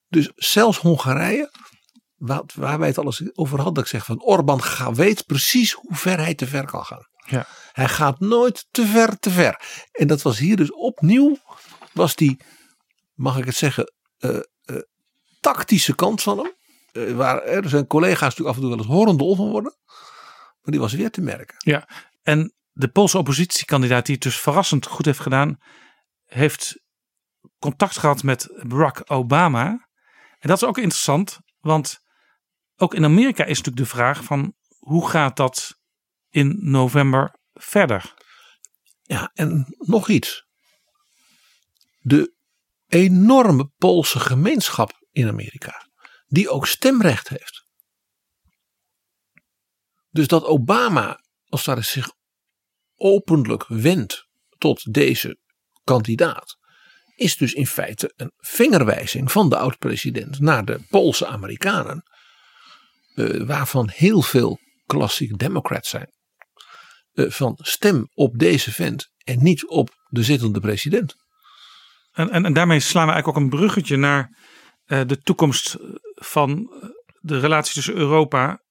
Dus 0.08 0.32
zelfs 0.36 0.78
Hongarije, 0.78 1.52
wat, 2.16 2.54
waar 2.54 2.80
wij 2.80 2.88
het 2.88 2.98
alles 2.98 3.22
over 3.34 3.56
hadden, 3.56 3.74
dat 3.74 3.84
ik 3.84 3.90
zeg 3.90 4.06
van 4.06 4.22
Orbán 4.22 4.62
weet 4.94 5.26
precies 5.26 5.72
hoe 5.72 5.96
ver 5.96 6.18
hij 6.18 6.36
te 6.36 6.48
ver 6.48 6.66
kan 6.66 6.86
gaan. 6.86 7.12
Ja. 7.26 7.48
Hij 7.72 7.88
gaat 7.88 8.20
nooit 8.20 8.68
te 8.72 8.86
ver, 8.86 9.20
te 9.20 9.30
ver. 9.30 9.60
En 9.92 10.08
dat 10.08 10.22
was 10.22 10.38
hier 10.38 10.56
dus 10.56 10.74
opnieuw, 10.74 11.38
was 11.94 12.16
die, 12.16 12.40
mag 13.14 13.38
ik 13.38 13.46
het 13.46 13.56
zeggen, 13.56 13.94
eh, 14.18 14.36
eh, 14.36 14.76
tactische 15.40 15.96
kant 15.96 16.22
van 16.22 16.38
hem. 16.38 16.54
Eh, 16.92 17.16
waar 17.16 17.44
er 17.44 17.70
zijn 17.70 17.88
collega's 17.88 18.22
natuurlijk 18.22 18.50
af 18.50 18.56
en 18.56 18.62
toe 18.62 18.70
wel 18.70 18.80
eens 18.80 18.88
horendol 18.88 19.36
van 19.36 19.50
worden. 19.50 19.76
Maar 20.62 20.72
die 20.72 20.80
was 20.80 20.94
weer 20.94 21.12
te 21.12 21.22
merken. 21.22 21.56
Ja, 21.58 21.90
en 22.22 22.54
de 22.72 22.88
Poolse 22.88 23.18
oppositiekandidaat 23.18 24.06
die 24.06 24.16
het 24.16 24.24
dus 24.24 24.40
verrassend 24.40 24.86
goed 24.86 25.06
heeft 25.06 25.20
gedaan, 25.20 25.58
heeft 26.26 26.82
contact 27.60 27.98
gehad 27.98 28.24
met 28.24 28.50
Barack 28.68 29.02
Obama. 29.06 29.68
En 30.40 30.50
dat 30.50 30.58
is 30.58 30.68
ook 30.68 30.78
interessant, 30.78 31.40
want 31.60 32.00
ook 32.76 32.94
in 32.94 33.04
Amerika 33.04 33.44
is 33.44 33.58
natuurlijk 33.58 33.86
de 33.86 33.96
vraag 33.96 34.24
van 34.24 34.54
hoe 34.80 35.10
gaat 35.10 35.38
dat 35.38 35.78
in 36.34 36.58
november 36.62 37.40
verder? 37.54 38.14
Ja, 39.02 39.32
en 39.34 39.76
nog 39.78 40.10
iets. 40.10 40.46
De 42.00 42.34
enorme 42.88 43.72
Poolse 43.78 44.20
gemeenschap 44.20 44.92
in 45.12 45.28
Amerika, 45.28 45.90
die 46.28 46.50
ook 46.50 46.68
stemrecht 46.68 47.30
heeft. 47.30 47.66
Dus 50.10 50.28
dat 50.28 50.44
Obama, 50.44 51.24
als 51.46 51.64
daar 51.64 51.84
zich 51.84 52.12
openlijk 52.96 53.66
wendt 53.68 54.28
tot 54.58 54.94
deze 54.94 55.40
kandidaat, 55.84 56.58
is 57.16 57.38
dus 57.38 57.54
in 57.54 57.68
feite 57.68 58.14
een 58.16 58.32
vingerwijzing 58.38 59.32
van 59.32 59.50
de 59.50 59.58
oud-president 59.58 60.40
naar 60.40 60.66
de 60.66 60.80
Poolse 60.90 61.28
Amerikanen, 61.28 62.04
eh, 63.16 63.46
waarvan 63.46 63.90
heel 63.90 64.22
veel 64.22 64.60
klassiek 64.86 65.38
democrats 65.38 65.90
zijn. 65.90 66.12
Eh, 67.14 67.30
van 67.30 67.58
stem 67.62 68.08
op 68.14 68.38
deze 68.40 68.72
vent 68.72 69.08
en 69.24 69.44
niet 69.44 69.68
op 69.68 69.90
de 70.10 70.24
zittende 70.24 70.60
president. 70.60 71.16
En, 72.12 72.30
en, 72.30 72.46
en 72.46 72.54
daarmee 72.54 72.80
slaan 72.80 73.06
we 73.06 73.12
eigenlijk 73.12 73.38
ook 73.38 73.44
een 73.44 73.60
bruggetje 73.60 73.98
naar 73.98 74.38
eh, 74.86 75.02
de 75.06 75.22
toekomst 75.22 75.78
van 76.14 76.74
de 77.20 77.40
relatie 77.40 77.74
tussen 77.74 77.96
Europa 77.96 78.62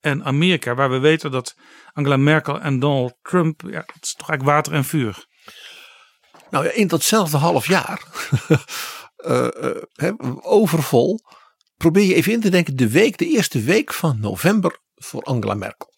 en 0.00 0.24
Amerika. 0.24 0.74
Waar 0.74 0.90
we 0.90 0.98
weten 0.98 1.30
dat 1.30 1.54
Angela 1.92 2.16
Merkel 2.16 2.60
en 2.60 2.78
Donald 2.78 3.14
Trump, 3.22 3.62
ja, 3.66 3.82
het 3.92 4.04
is 4.04 4.14
toch 4.14 4.28
eigenlijk 4.28 4.56
water 4.56 4.72
en 4.72 4.84
vuur. 4.84 5.26
Nou 6.50 6.64
ja, 6.64 6.70
in 6.70 6.86
datzelfde 6.86 7.36
half 7.36 7.66
jaar, 7.66 8.02
eh, 9.16 9.76
eh, 9.92 10.12
overvol, 10.40 11.20
probeer 11.76 12.04
je 12.04 12.14
even 12.14 12.32
in 12.32 12.40
te 12.40 12.50
denken 12.50 12.76
de 12.76 12.90
week, 12.90 13.18
de 13.18 13.26
eerste 13.26 13.60
week 13.60 13.92
van 13.92 14.20
november 14.20 14.78
voor 14.94 15.22
Angela 15.22 15.54
Merkel. 15.54 15.91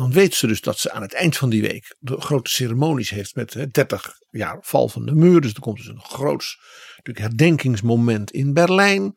Dan 0.00 0.12
weet 0.12 0.34
ze 0.34 0.46
dus 0.46 0.60
dat 0.60 0.78
ze 0.78 0.92
aan 0.92 1.02
het 1.02 1.12
eind 1.12 1.36
van 1.36 1.50
die 1.50 1.62
week 1.62 1.96
de 1.98 2.20
grote 2.20 2.50
ceremonies 2.50 3.10
heeft 3.10 3.34
met 3.34 3.54
hè, 3.54 3.70
30 3.70 4.18
jaar 4.30 4.58
val 4.60 4.88
van 4.88 5.06
de 5.06 5.14
muur. 5.14 5.40
Dus 5.40 5.54
er 5.54 5.60
komt 5.60 5.76
dus 5.76 5.86
een 5.86 6.00
groot 6.00 6.58
natuurlijk, 6.96 7.18
herdenkingsmoment 7.18 8.30
in 8.30 8.52
Berlijn. 8.52 9.12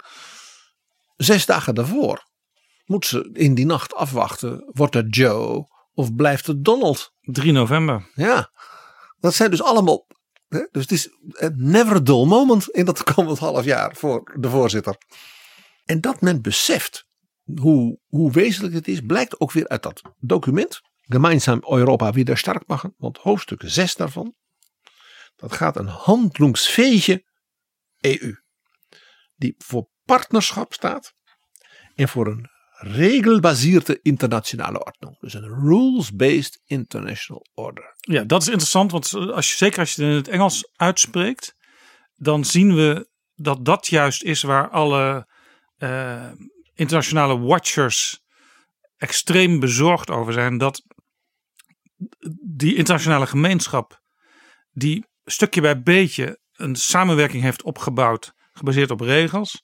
Zes 1.16 1.46
dagen 1.46 1.76
daarvoor 1.76 2.24
moet 2.86 3.06
ze 3.06 3.30
in 3.34 3.56
die 3.56 3.66
nacht 3.66 3.94
afwachten. 3.94 4.70
Wordt 4.72 4.94
het 4.94 5.16
Joe 5.16 5.68
of 5.94 6.16
blijft 6.16 6.48
het 6.48 6.64
Donald? 6.64 7.14
3 7.22 7.52
november. 7.52 8.10
Ja, 8.14 8.52
dat 9.20 9.34
zijn 9.34 9.50
dus 9.50 9.64
allemaal. 9.64 10.08
Hè, 10.48 10.68
dus 10.72 10.82
het 10.82 10.92
is 10.92 11.10
een 11.30 11.56
never 11.58 12.04
dull 12.04 12.26
moment 12.26 12.70
in 12.70 12.86
dat 12.86 13.04
komend 13.14 13.40
half 13.40 13.66
jaar 13.66 13.96
voor 13.96 14.38
de 14.40 14.50
voorzitter. 14.50 14.96
En 15.86 16.02
dat 16.02 16.22
men 16.22 16.42
beseft 16.42 17.08
hoe, 17.44 18.00
hoe 18.08 18.32
wezenlijk 18.32 18.74
het 18.74 18.88
is, 18.88 19.02
blijkt 19.02 19.40
ook 19.40 19.52
weer 19.52 19.68
uit 19.68 19.84
dat 19.84 20.02
document. 20.20 20.82
gemeinsam 21.02 21.64
Europa 21.68 22.12
wieder 22.12 22.38
stark 22.38 22.68
machen. 22.68 22.94
Want 22.98 23.18
hoofdstuk 23.18 23.62
6 23.66 23.96
daarvan, 23.96 24.36
dat 25.36 25.52
gaat 25.52 25.78
een 25.78 25.88
handlungsfähige 25.88 27.24
EU. 28.00 28.36
Die 29.36 29.56
voor 29.58 29.90
partnerschap 30.04 30.74
staat 30.74 31.14
en 31.96 32.10
voor 32.10 32.28
een 32.28 32.52
regelbaseerde 32.84 34.00
internationale 34.02 34.86
ordnung. 34.86 35.20
Dus 35.20 35.34
een 35.34 35.48
rules-based 35.48 36.62
international 36.66 37.46
order. 37.54 37.96
Ja, 38.00 38.24
dat 38.24 38.42
is 38.42 38.48
interessant, 38.48 38.92
want 38.92 39.14
als 39.14 39.50
je, 39.52 39.58
zeker 39.58 39.80
als 39.80 39.94
je 39.94 40.02
het 40.02 40.12
in 40.12 40.16
het 40.16 40.28
Engels 40.28 40.70
uitspreekt, 40.76 41.56
dan 42.16 42.46
zien 42.46 42.76
we 42.76 43.10
dat 43.36 43.66
dat 43.66 43.88
juist 43.88 44.24
is 44.24 44.42
waar 44.42 44.70
alle 44.70 45.28
uh, 45.78 46.32
internationale 46.74 47.40
watchers 47.40 48.22
extreem 48.98 49.60
bezorgd 49.60 50.10
over 50.10 50.34
zijn. 50.34 50.58
Dat 50.58 50.82
die 52.56 52.76
internationale 52.76 53.28
gemeenschap, 53.28 54.02
die 54.72 55.06
stukje 55.26 55.62
bij 55.62 55.82
beetje 55.82 56.40
een 56.54 56.76
samenwerking 56.76 57.44
heeft 57.44 57.64
opgebouwd, 57.64 58.34
gebaseerd 58.52 58.92
op 58.92 59.00
regels, 59.00 59.64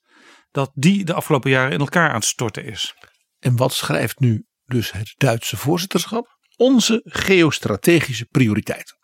dat 0.52 0.72
die 0.73 1.06
de 1.06 1.14
afgelopen 1.14 1.49
jaren 1.49 1.72
in 1.72 1.80
elkaar 1.80 2.10
aan 2.10 2.15
het 2.15 2.26
storten 2.26 2.65
is. 2.65 2.94
En 3.40 3.56
wat 3.56 3.73
schrijft 3.73 4.19
nu 4.19 4.45
dus 4.65 4.91
het 4.91 5.14
Duitse 5.18 5.57
voorzitterschap? 5.57 6.38
Onze 6.56 7.02
geostrategische 7.03 8.26
prioriteiten. 8.26 8.98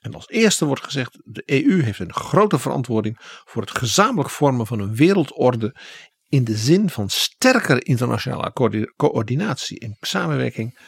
En 0.00 0.14
als 0.14 0.28
eerste 0.28 0.64
wordt 0.64 0.84
gezegd: 0.84 1.18
de 1.24 1.42
EU 1.44 1.82
heeft 1.82 1.98
een 1.98 2.14
grote 2.14 2.58
verantwoording 2.58 3.16
voor 3.20 3.62
het 3.62 3.78
gezamenlijk 3.78 4.30
vormen 4.30 4.66
van 4.66 4.80
een 4.80 4.94
wereldorde 4.94 5.76
in 6.28 6.44
de 6.44 6.56
zin 6.56 6.90
van 6.90 7.08
sterkere 7.08 7.80
internationale 7.80 8.52
coördinatie 8.96 9.78
en 9.78 9.96
samenwerking 10.00 10.78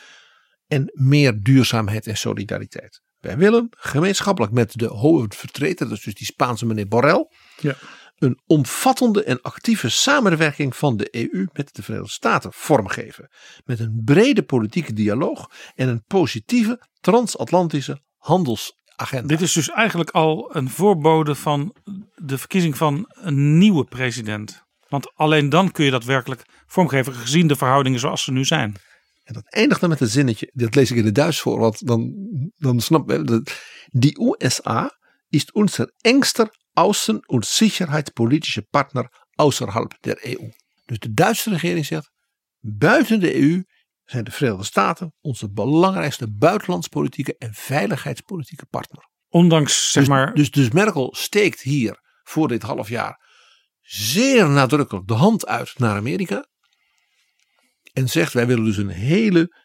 en 0.67 0.91
meer 0.93 1.41
duurzaamheid 1.43 2.07
en 2.07 2.17
solidariteit. 2.17 3.01
Wij 3.19 3.37
willen 3.37 3.69
gemeenschappelijk 3.71 4.53
met 4.53 4.73
de 4.73 4.87
hoge 4.87 5.27
vertreter, 5.29 5.89
dus 5.89 6.03
die 6.03 6.27
Spaanse 6.27 6.67
meneer 6.67 6.89
Borrell, 6.89 7.27
ja. 7.61 7.75
een 8.19 8.41
omvattende 8.47 9.25
en 9.25 9.41
actieve 9.43 9.89
samenwerking 9.89 10.77
van 10.77 10.97
de 10.97 11.09
EU 11.11 11.47
met 11.53 11.75
de 11.75 11.83
Verenigde 11.83 12.13
Staten 12.13 12.53
vormgeven. 12.53 13.29
Met 13.65 13.81
een 13.81 14.03
brede 14.05 14.43
politieke 14.43 14.93
dialoog 14.93 15.51
en 15.75 15.89
een 15.89 16.05
positieve 16.07 16.89
transatlantische 17.01 18.03
handelsagenda. 18.17 19.27
Dit 19.27 19.41
is 19.41 19.53
dus 19.53 19.71
eigenlijk 19.71 20.11
al 20.11 20.57
een 20.57 20.71
voorbode 20.71 21.35
van 21.35 21.77
de 22.15 22.39
verkiezing 22.39 22.77
van 22.77 23.05
een 23.09 23.59
nieuwe 23.59 23.85
president. 23.85 24.69
Want 24.91 25.15
alleen 25.15 25.49
dan 25.49 25.71
kun 25.71 25.85
je 25.85 25.91
dat 25.91 26.05
werkelijk 26.05 26.45
vormgeven, 26.67 27.13
gezien 27.15 27.47
de 27.47 27.57
verhoudingen 27.57 28.01
zoals 28.01 28.25
ze 28.25 28.33
nu 28.33 28.45
zijn. 28.45 28.77
En 29.25 29.35
dat 29.35 29.53
eindigt 29.53 29.81
dan 29.81 29.91
met 29.91 30.01
een 30.01 30.07
zinnetje, 30.07 30.51
dat 30.53 30.75
lees 30.75 30.91
ik 30.91 30.97
in 30.97 31.05
het 31.05 31.15
Duits 31.15 31.41
voor, 31.41 31.59
want 31.59 31.87
dan, 31.87 32.13
dan 32.57 32.81
snap 32.81 33.11
je. 33.11 33.43
Die 33.87 34.23
USA 34.23 34.99
is 35.29 35.53
onze 35.53 35.95
engster 36.01 36.49
außen- 36.73 37.21
en 37.21 37.43
sicherheidspolitische 37.43 38.63
partner 38.63 39.27
außerhalb 39.35 39.97
der 40.01 40.27
EU. 40.27 40.51
Dus 40.85 40.99
de 40.99 41.13
Duitse 41.13 41.51
regering 41.51 41.87
zegt, 41.87 42.11
buiten 42.59 43.21
de 43.21 43.41
EU 43.41 43.65
zijn 44.05 44.25
de 44.25 44.31
Verenigde 44.31 44.65
Staten 44.65 45.15
onze 45.21 45.51
belangrijkste 45.51 46.33
buitenlandspolitieke 46.33 47.37
en 47.39 47.55
veiligheidspolitieke 47.55 48.67
partner. 48.67 49.09
Ondanks, 49.29 49.93
zeg 49.93 50.03
dus, 50.03 50.13
maar. 50.13 50.35
Dus, 50.35 50.51
dus 50.51 50.71
Merkel 50.71 51.15
steekt 51.17 51.61
hier 51.61 51.99
voor 52.23 52.49
dit 52.49 52.63
half 52.63 52.89
jaar 52.89 53.29
zeer 53.93 54.51
nadrukkelijk 54.51 55.07
de 55.07 55.15
hand 55.15 55.47
uit 55.47 55.79
naar 55.79 55.97
Amerika. 55.97 56.47
En 57.93 58.09
zegt 58.09 58.33
wij 58.33 58.47
willen 58.47 58.65
dus 58.65 58.77
een 58.77 58.89
hele 58.89 59.57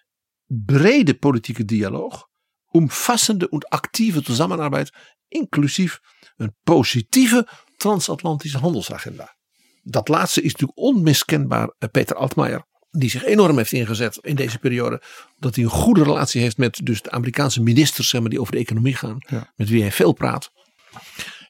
brede 0.45 1.13
politieke 1.13 1.65
dialoog. 1.65 2.27
Omvassende 2.65 3.49
en 3.49 3.67
actieve 3.67 4.21
samenwerking, 4.23 4.91
inclusief 5.27 5.99
een 6.35 6.55
positieve 6.63 7.47
transatlantische 7.77 8.57
handelsagenda. 8.57 9.37
Dat 9.81 10.07
laatste 10.07 10.41
is 10.41 10.51
natuurlijk 10.51 10.79
onmiskenbaar 10.79 11.75
eh, 11.77 11.89
Peter 11.89 12.15
Altmaier. 12.15 12.65
Die 12.89 13.09
zich 13.09 13.23
enorm 13.23 13.57
heeft 13.57 13.71
ingezet 13.71 14.17
in 14.17 14.35
deze 14.35 14.59
periode. 14.59 15.01
Dat 15.37 15.55
hij 15.55 15.63
een 15.63 15.69
goede 15.69 16.03
relatie 16.03 16.41
heeft 16.41 16.57
met 16.57 16.79
dus 16.83 17.01
de 17.01 17.11
Amerikaanse 17.11 17.61
ministers 17.61 18.09
zeg 18.09 18.21
maar, 18.21 18.29
die 18.29 18.41
over 18.41 18.53
de 18.53 18.59
economie 18.59 18.95
gaan. 18.95 19.17
Met 19.55 19.69
wie 19.69 19.81
hij 19.81 19.91
veel 19.91 20.13
praat. 20.13 20.49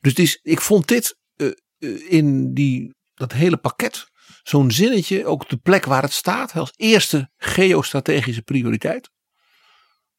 Dus 0.01 0.13
is, 0.13 0.39
ik 0.41 0.61
vond 0.61 0.87
dit 0.87 1.17
in 2.09 2.53
die, 2.53 2.93
dat 3.13 3.31
hele 3.31 3.57
pakket 3.57 4.05
zo'n 4.43 4.71
zinnetje, 4.71 5.25
ook 5.25 5.49
de 5.49 5.57
plek 5.57 5.85
waar 5.85 6.01
het 6.01 6.13
staat, 6.13 6.55
als 6.55 6.73
eerste 6.75 7.31
geostrategische 7.37 8.41
prioriteit. 8.41 9.09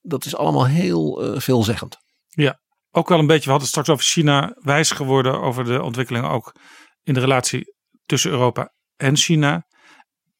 Dat 0.00 0.24
is 0.24 0.36
allemaal 0.36 0.66
heel 0.66 1.34
uh, 1.34 1.40
veelzeggend. 1.40 1.96
Ja, 2.28 2.60
ook 2.90 3.08
wel 3.08 3.18
een 3.18 3.26
beetje, 3.26 3.44
we 3.44 3.50
hadden 3.50 3.68
het 3.68 3.76
straks 3.76 3.88
over 3.88 4.04
China 4.04 4.56
wijs 4.58 4.90
geworden 4.90 5.40
over 5.40 5.64
de 5.64 5.82
ontwikkelingen 5.82 6.30
ook 6.30 6.54
in 7.02 7.14
de 7.14 7.20
relatie 7.20 7.74
tussen 8.04 8.30
Europa 8.30 8.72
en 8.96 9.16
China. 9.16 9.66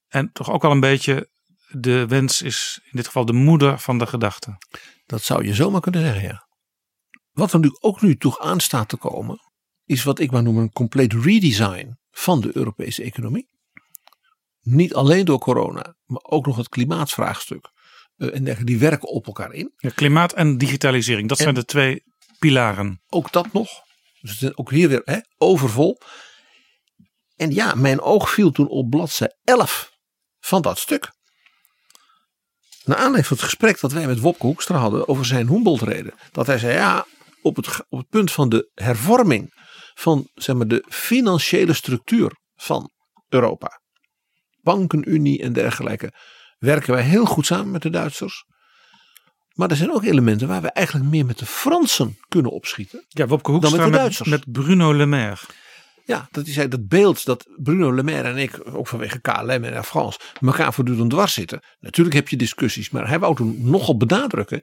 En 0.08 0.32
toch 0.32 0.50
ook 0.50 0.62
wel 0.62 0.70
een 0.70 0.80
beetje 0.80 1.30
de 1.68 2.06
wens 2.06 2.42
is 2.42 2.80
in 2.82 2.96
dit 2.96 3.06
geval 3.06 3.24
de 3.24 3.32
moeder 3.32 3.78
van 3.78 3.98
de 3.98 4.06
gedachte. 4.06 4.58
Dat 5.06 5.22
zou 5.22 5.44
je 5.44 5.54
zomaar 5.54 5.80
kunnen 5.80 6.00
zeggen, 6.00 6.22
ja. 6.22 6.46
Wat 7.30 7.52
er 7.52 7.58
nu 7.58 7.70
ook 7.80 8.00
nu 8.00 8.16
toch 8.16 8.38
aan 8.38 8.60
staat 8.60 8.88
te 8.88 8.96
komen, 8.96 9.38
is 9.86 10.02
wat 10.02 10.18
ik 10.18 10.30
maar 10.30 10.42
noem 10.42 10.58
een 10.58 10.72
compleet 10.72 11.12
redesign 11.12 11.98
van 12.10 12.40
de 12.40 12.50
Europese 12.52 13.02
economie. 13.02 13.48
Niet 14.62 14.94
alleen 14.94 15.24
door 15.24 15.38
corona, 15.38 15.94
maar 16.04 16.22
ook 16.22 16.46
nog 16.46 16.56
het 16.56 16.68
klimaatvraagstuk. 16.68 17.70
Uh, 18.16 18.34
en 18.34 18.64
die 18.64 18.78
werken 18.78 19.08
op 19.08 19.26
elkaar 19.26 19.52
in. 19.52 19.72
Ja, 19.76 19.90
klimaat 19.94 20.32
en 20.32 20.58
digitalisering, 20.58 21.28
dat 21.28 21.38
zijn 21.38 21.54
de 21.54 21.64
twee 21.64 22.04
pilaren. 22.38 23.02
Ook 23.08 23.32
dat 23.32 23.52
nog. 23.52 23.68
Dus 24.20 24.56
ook 24.56 24.70
hier 24.70 24.88
weer 24.88 25.02
hè, 25.04 25.18
overvol. 25.38 25.98
En 27.36 27.54
ja, 27.54 27.74
mijn 27.74 28.00
oog 28.00 28.30
viel 28.30 28.50
toen 28.50 28.68
op 28.68 28.90
bladzijde 28.90 29.36
11 29.44 29.92
van 30.40 30.62
dat 30.62 30.78
stuk. 30.78 31.12
Naar 32.84 32.96
aanleiding 32.96 33.26
van 33.26 33.36
het 33.36 33.46
gesprek 33.46 33.80
dat 33.80 33.92
wij 33.92 34.06
met 34.06 34.20
Wopke 34.20 34.46
Hoekstra 34.46 34.76
hadden 34.78 35.08
over 35.08 35.26
zijn 35.26 35.48
Humboldt-reden. 35.48 36.14
Dat 36.32 36.46
hij 36.46 36.58
zei, 36.58 36.74
ja, 36.74 37.06
op 37.42 37.56
het, 37.56 37.84
op 37.88 37.98
het 37.98 38.08
punt 38.08 38.32
van 38.32 38.48
de 38.48 38.70
hervorming 38.74 39.54
van 39.98 40.28
zeg 40.34 40.56
maar, 40.56 40.68
de 40.68 40.84
financiële 40.88 41.72
structuur 41.72 42.36
van 42.54 42.90
Europa. 43.28 43.80
Bankenunie 44.62 45.42
en 45.42 45.52
dergelijke. 45.52 46.12
Werken 46.58 46.92
wij 46.92 47.02
heel 47.02 47.24
goed 47.24 47.46
samen 47.46 47.70
met 47.70 47.82
de 47.82 47.90
Duitsers. 47.90 48.44
Maar 49.52 49.70
er 49.70 49.76
zijn 49.76 49.92
ook 49.92 50.04
elementen 50.04 50.48
waar 50.48 50.62
we 50.62 50.70
eigenlijk 50.70 51.10
meer 51.10 51.26
met 51.26 51.38
de 51.38 51.46
Fransen 51.46 52.18
kunnen 52.28 52.52
opschieten. 52.52 53.04
Ja, 53.08 53.26
Wopke 53.26 53.50
Hoekstra 53.50 53.76
dan 53.76 53.84
met 53.84 53.92
de 53.92 53.98
Duitsers. 53.98 54.28
Met, 54.28 54.46
met 54.46 54.64
Bruno 54.64 54.94
Le 54.94 55.06
Maire. 55.06 55.40
Ja, 56.04 56.28
dat 56.30 56.46
is 56.46 56.54
dat 56.54 56.88
beeld 56.88 57.24
dat 57.24 57.46
Bruno 57.56 57.94
Le 57.94 58.02
Maire 58.02 58.28
en 58.28 58.36
ik, 58.36 58.60
ook 58.64 58.86
vanwege 58.88 59.20
KLM 59.20 59.64
en 59.64 59.72
Air 59.72 59.82
France, 59.82 60.18
elkaar 60.40 60.74
voortdurend 60.74 61.10
dwars 61.10 61.32
zitten. 61.32 61.62
Natuurlijk 61.78 62.16
heb 62.16 62.28
je 62.28 62.36
discussies, 62.36 62.90
maar 62.90 63.08
hij 63.08 63.18
wou 63.18 63.36
toen 63.36 63.70
nogal 63.70 63.96
benadrukken. 63.96 64.62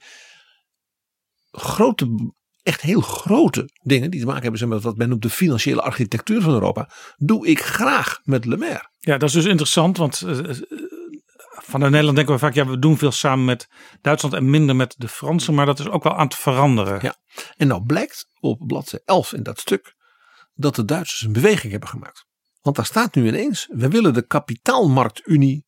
Grote, 1.52 2.34
echt 2.64 2.82
heel 2.82 3.02
grote 3.02 3.70
dingen 3.82 4.12
die 4.12 4.20
te 4.20 4.26
maken 4.26 4.42
hebben 4.44 4.70
met 4.70 4.84
wat 4.84 4.98
men 4.98 5.10
noemt 5.10 5.22
de 5.22 5.30
financiële 5.30 5.82
architectuur 5.82 6.42
van 6.42 6.54
Europa, 6.54 6.90
doe 7.18 7.48
ik 7.48 7.62
graag 7.62 8.20
met 8.24 8.46
Le 8.46 8.58
Maire. 8.58 8.90
Ja, 9.00 9.18
dat 9.18 9.30
is 9.30 9.36
dus 9.36 9.46
interessant, 9.46 9.98
want 9.98 10.24
uh, 10.26 10.50
vanuit 11.50 11.92
Nederland 11.92 12.16
denken 12.16 12.34
we 12.34 12.40
vaak, 12.40 12.54
ja, 12.54 12.68
we 12.68 12.80
doen 12.80 12.98
veel 12.98 13.12
samen 13.12 13.46
met 13.46 13.68
Duitsland 14.02 14.36
en 14.36 14.50
minder 14.50 14.76
met 14.76 14.96
de 14.98 15.08
Fransen, 15.08 15.54
maar 15.54 15.66
dat 15.66 15.80
is 15.80 15.90
ook 15.90 16.04
wel 16.04 16.16
aan 16.16 16.26
het 16.26 16.36
veranderen. 16.36 17.00
Ja, 17.02 17.16
en 17.56 17.68
nou 17.68 17.84
blijkt 17.86 18.28
op 18.40 18.68
bladzijde 18.68 19.06
11 19.06 19.34
in 19.34 19.44
dat 19.44 19.60
stuk 19.60 19.96
dat 20.54 20.76
de 20.76 20.86
Duitsers 20.86 21.22
een 21.22 21.34
beweging 21.34 21.72
hebben 21.72 21.90
gemaakt. 21.90 22.26
Want 22.62 22.76
daar 22.76 22.86
staat 22.86 23.16
nu 23.16 23.28
ineens, 23.28 23.70
we 23.72 23.88
willen 23.88 24.14
de 24.14 24.28
kapitaalmarktunie 24.28 25.66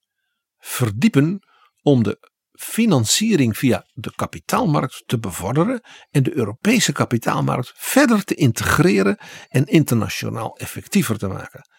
verdiepen 0.58 1.40
om 1.82 2.04
de 2.04 2.32
financiering 2.58 3.58
via 3.58 3.86
de 3.94 4.12
kapitaalmarkt 4.16 5.04
te 5.06 5.20
bevorderen 5.20 5.82
en 6.10 6.24
de 6.24 6.36
Europese 6.36 6.92
kapitaalmarkt 6.92 7.72
verder 7.76 8.24
te 8.24 8.36
integreren 8.36 9.18
en 9.48 9.66
internationaal 9.66 10.58
effectiever 10.58 11.18
te 11.18 11.28
maken. 11.28 11.70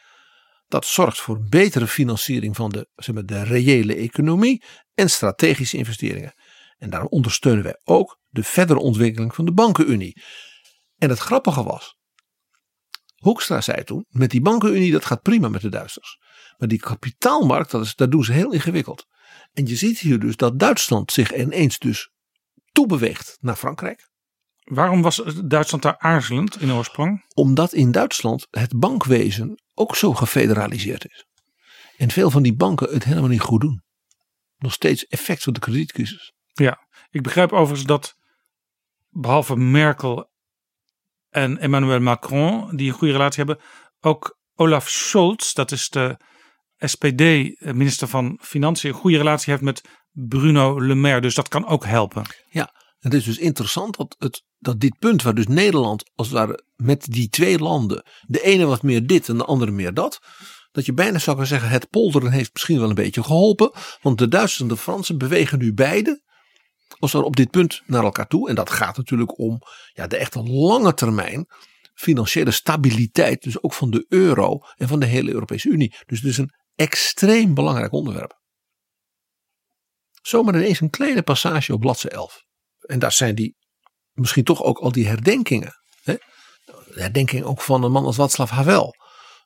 Dat 0.68 0.86
zorgt 0.86 1.20
voor 1.20 1.46
betere 1.48 1.86
financiering 1.86 2.56
van 2.56 2.70
de, 2.70 2.88
zeg 2.94 3.14
maar, 3.14 3.26
de 3.26 3.42
reële 3.42 3.94
economie 3.94 4.64
en 4.94 5.10
strategische 5.10 5.76
investeringen. 5.76 6.34
En 6.76 6.90
daarom 6.90 7.08
ondersteunen 7.08 7.64
wij 7.64 7.80
ook 7.84 8.18
de 8.28 8.42
verdere 8.42 8.78
ontwikkeling 8.78 9.34
van 9.34 9.44
de 9.44 9.52
bankenunie. 9.52 10.22
En 10.96 11.08
het 11.08 11.18
grappige 11.18 11.62
was, 11.62 11.96
Hoekstra 13.16 13.60
zei 13.60 13.84
toen, 13.84 14.04
met 14.08 14.30
die 14.30 14.40
bankenunie 14.40 14.92
dat 14.92 15.04
gaat 15.04 15.22
prima 15.22 15.48
met 15.48 15.60
de 15.60 15.68
Duitsers. 15.68 16.18
Maar 16.56 16.68
die 16.68 16.78
kapitaalmarkt, 16.78 17.70
dat, 17.70 17.84
is, 17.84 17.94
dat 17.94 18.10
doen 18.10 18.24
ze 18.24 18.32
heel 18.32 18.52
ingewikkeld. 18.52 19.06
En 19.56 19.66
je 19.66 19.76
ziet 19.76 19.98
hier 19.98 20.18
dus 20.18 20.36
dat 20.36 20.58
Duitsland 20.58 21.12
zich 21.12 21.34
ineens 21.34 21.78
dus 21.78 22.10
toebeweegt 22.72 23.36
naar 23.40 23.56
Frankrijk. 23.56 24.08
Waarom 24.64 25.02
was 25.02 25.22
Duitsland 25.44 25.82
daar 25.82 25.98
aarzelend 25.98 26.60
in 26.60 26.72
oorsprong? 26.72 27.24
Omdat 27.34 27.72
in 27.72 27.92
Duitsland 27.92 28.46
het 28.50 28.78
bankwezen 28.78 29.62
ook 29.74 29.96
zo 29.96 30.14
gefederaliseerd 30.14 31.04
is. 31.04 31.24
En 31.96 32.10
veel 32.10 32.30
van 32.30 32.42
die 32.42 32.54
banken 32.54 32.92
het 32.92 33.04
helemaal 33.04 33.28
niet 33.28 33.40
goed 33.40 33.60
doen. 33.60 33.82
Nog 34.56 34.72
steeds 34.72 35.06
effect 35.06 35.42
van 35.42 35.52
de 35.52 35.60
kredietcrisis. 35.60 36.32
Ja, 36.52 36.88
Ik 37.10 37.22
begrijp 37.22 37.52
overigens 37.52 37.86
dat 37.86 38.16
behalve 39.08 39.56
Merkel 39.56 40.30
en 41.30 41.58
Emmanuel 41.58 42.00
Macron, 42.00 42.76
die 42.76 42.88
een 42.88 42.98
goede 42.98 43.12
relatie 43.12 43.44
hebben, 43.44 43.64
ook 44.00 44.38
Olaf 44.54 44.88
Scholz, 44.88 45.52
dat 45.52 45.70
is 45.72 45.88
de 45.88 46.16
SPD-minister 46.78 48.08
van 48.08 48.38
Financiën, 48.42 48.90
een 48.90 48.96
goede 48.96 49.16
relatie 49.16 49.52
heeft 49.52 49.64
met 49.64 49.82
Bruno 50.10 50.80
Le 50.80 50.94
Maire. 50.94 51.20
Dus 51.20 51.34
dat 51.34 51.48
kan 51.48 51.66
ook 51.66 51.84
helpen. 51.86 52.24
Ja, 52.50 52.74
het 52.98 53.14
is 53.14 53.24
dus 53.24 53.38
interessant 53.38 53.96
dat, 53.96 54.16
het, 54.18 54.42
dat 54.58 54.80
dit 54.80 54.98
punt 54.98 55.22
waar 55.22 55.34
dus 55.34 55.46
Nederland 55.46 56.10
als 56.14 56.26
het 56.26 56.36
ware 56.36 56.64
met 56.76 57.06
die 57.10 57.28
twee 57.28 57.58
landen, 57.58 58.04
de 58.26 58.42
ene 58.42 58.64
wat 58.64 58.82
meer 58.82 59.06
dit 59.06 59.28
en 59.28 59.36
de 59.36 59.44
andere 59.44 59.70
meer 59.70 59.94
dat, 59.94 60.20
dat 60.72 60.86
je 60.86 60.92
bijna 60.92 61.18
zou 61.18 61.36
kunnen 61.36 61.46
zeggen 61.46 61.68
het 61.68 61.90
polderen 61.90 62.30
heeft 62.30 62.50
misschien 62.52 62.78
wel 62.78 62.88
een 62.88 62.94
beetje 62.94 63.22
geholpen. 63.22 63.70
Want 64.02 64.18
de 64.18 64.28
Duitsers 64.28 64.60
en 64.60 64.68
de 64.68 64.76
Fransen 64.76 65.18
bewegen 65.18 65.58
nu 65.58 65.74
beide 65.74 66.22
als 66.98 67.14
er 67.14 67.22
op 67.22 67.36
dit 67.36 67.50
punt 67.50 67.82
naar 67.86 68.04
elkaar 68.04 68.26
toe. 68.26 68.48
En 68.48 68.54
dat 68.54 68.70
gaat 68.70 68.96
natuurlijk 68.96 69.38
om 69.38 69.58
ja, 69.92 70.06
de 70.06 70.16
echte 70.16 70.42
lange 70.42 70.94
termijn 70.94 71.46
financiële 71.94 72.50
stabiliteit. 72.50 73.42
Dus 73.42 73.62
ook 73.62 73.72
van 73.72 73.90
de 73.90 74.06
euro 74.08 74.60
en 74.76 74.88
van 74.88 75.00
de 75.00 75.06
hele 75.06 75.32
Europese 75.32 75.68
Unie. 75.68 75.94
Dus 76.06 76.20
het 76.20 76.30
is 76.30 76.38
een 76.38 76.52
extreem 76.76 77.54
belangrijk 77.54 77.92
onderwerp. 77.92 78.40
Zomaar 80.22 80.54
ineens 80.54 80.80
een 80.80 80.90
kleine 80.90 81.22
passage 81.22 81.72
op 81.72 81.80
bladzijde 81.80 82.16
11. 82.16 82.44
En 82.80 82.98
daar 82.98 83.12
zijn 83.12 83.34
die 83.34 83.56
misschien 84.12 84.44
toch 84.44 84.62
ook 84.62 84.78
al 84.78 84.92
die 84.92 85.06
herdenkingen. 85.06 85.72
Hè? 86.02 86.14
De 86.64 87.00
herdenking 87.00 87.44
ook 87.44 87.60
van 87.60 87.82
een 87.82 87.92
man 87.92 88.04
als 88.04 88.16
Václav 88.16 88.50
Havel. 88.50 88.94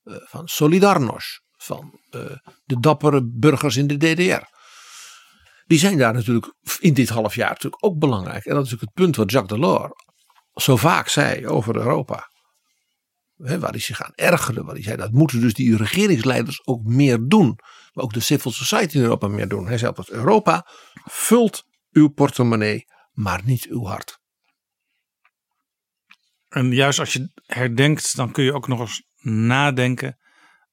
Uh, 0.05 0.17
van 0.21 0.49
Solidarność. 0.49 1.41
Van 1.57 2.01
uh, 2.11 2.23
de 2.65 2.81
dappere 2.81 3.29
burgers 3.33 3.77
in 3.77 3.87
de 3.87 3.97
DDR. 3.97 4.59
Die 5.67 5.79
zijn 5.79 5.99
daar 5.99 6.13
natuurlijk 6.13 6.55
in 6.79 6.95
dit 6.95 7.09
half 7.09 7.35
jaar 7.35 7.49
natuurlijk 7.49 7.85
ook 7.85 7.99
belangrijk. 7.99 8.45
En 8.45 8.55
dat 8.55 8.67
is 8.67 8.75
ook 8.75 8.81
het 8.81 8.93
punt 8.93 9.17
wat 9.17 9.31
Jacques 9.31 9.61
Delors 9.61 9.93
zo 10.55 10.77
vaak 10.77 11.09
zei 11.09 11.47
over 11.47 11.77
Europa. 11.77 12.30
Waar 13.41 13.71
hij 13.71 13.79
zich 13.79 14.03
aan 14.03 14.13
ergerde. 14.15 14.63
Waar 14.63 14.75
hij 14.75 14.83
zei 14.83 14.97
dat 14.97 15.13
moeten 15.13 15.41
dus 15.41 15.55
die 15.55 15.77
regeringsleiders 15.77 16.67
ook 16.67 16.83
meer 16.83 17.19
doen. 17.27 17.59
Maar 17.93 18.05
ook 18.05 18.13
de 18.13 18.21
civil 18.21 18.51
society 18.51 18.97
in 18.97 19.03
Europa 19.03 19.29
meer 19.29 19.49
doen. 19.49 19.67
Hij 19.67 19.79
zei 19.79 19.93
dat 19.95 20.09
Europa 20.09 20.67
vult 21.05 21.65
uw 21.91 22.09
portemonnee 22.09 22.85
maar 23.13 23.41
niet 23.45 23.67
uw 23.67 23.85
hart. 23.85 24.19
En 26.49 26.73
juist 26.73 26.99
als 26.99 27.13
je 27.13 27.31
herdenkt, 27.47 28.17
dan 28.17 28.33
kun 28.33 28.45
je 28.45 28.53
ook 28.53 28.69
nog 28.69 28.81
eens 28.81 29.03
nadenken 29.23 30.19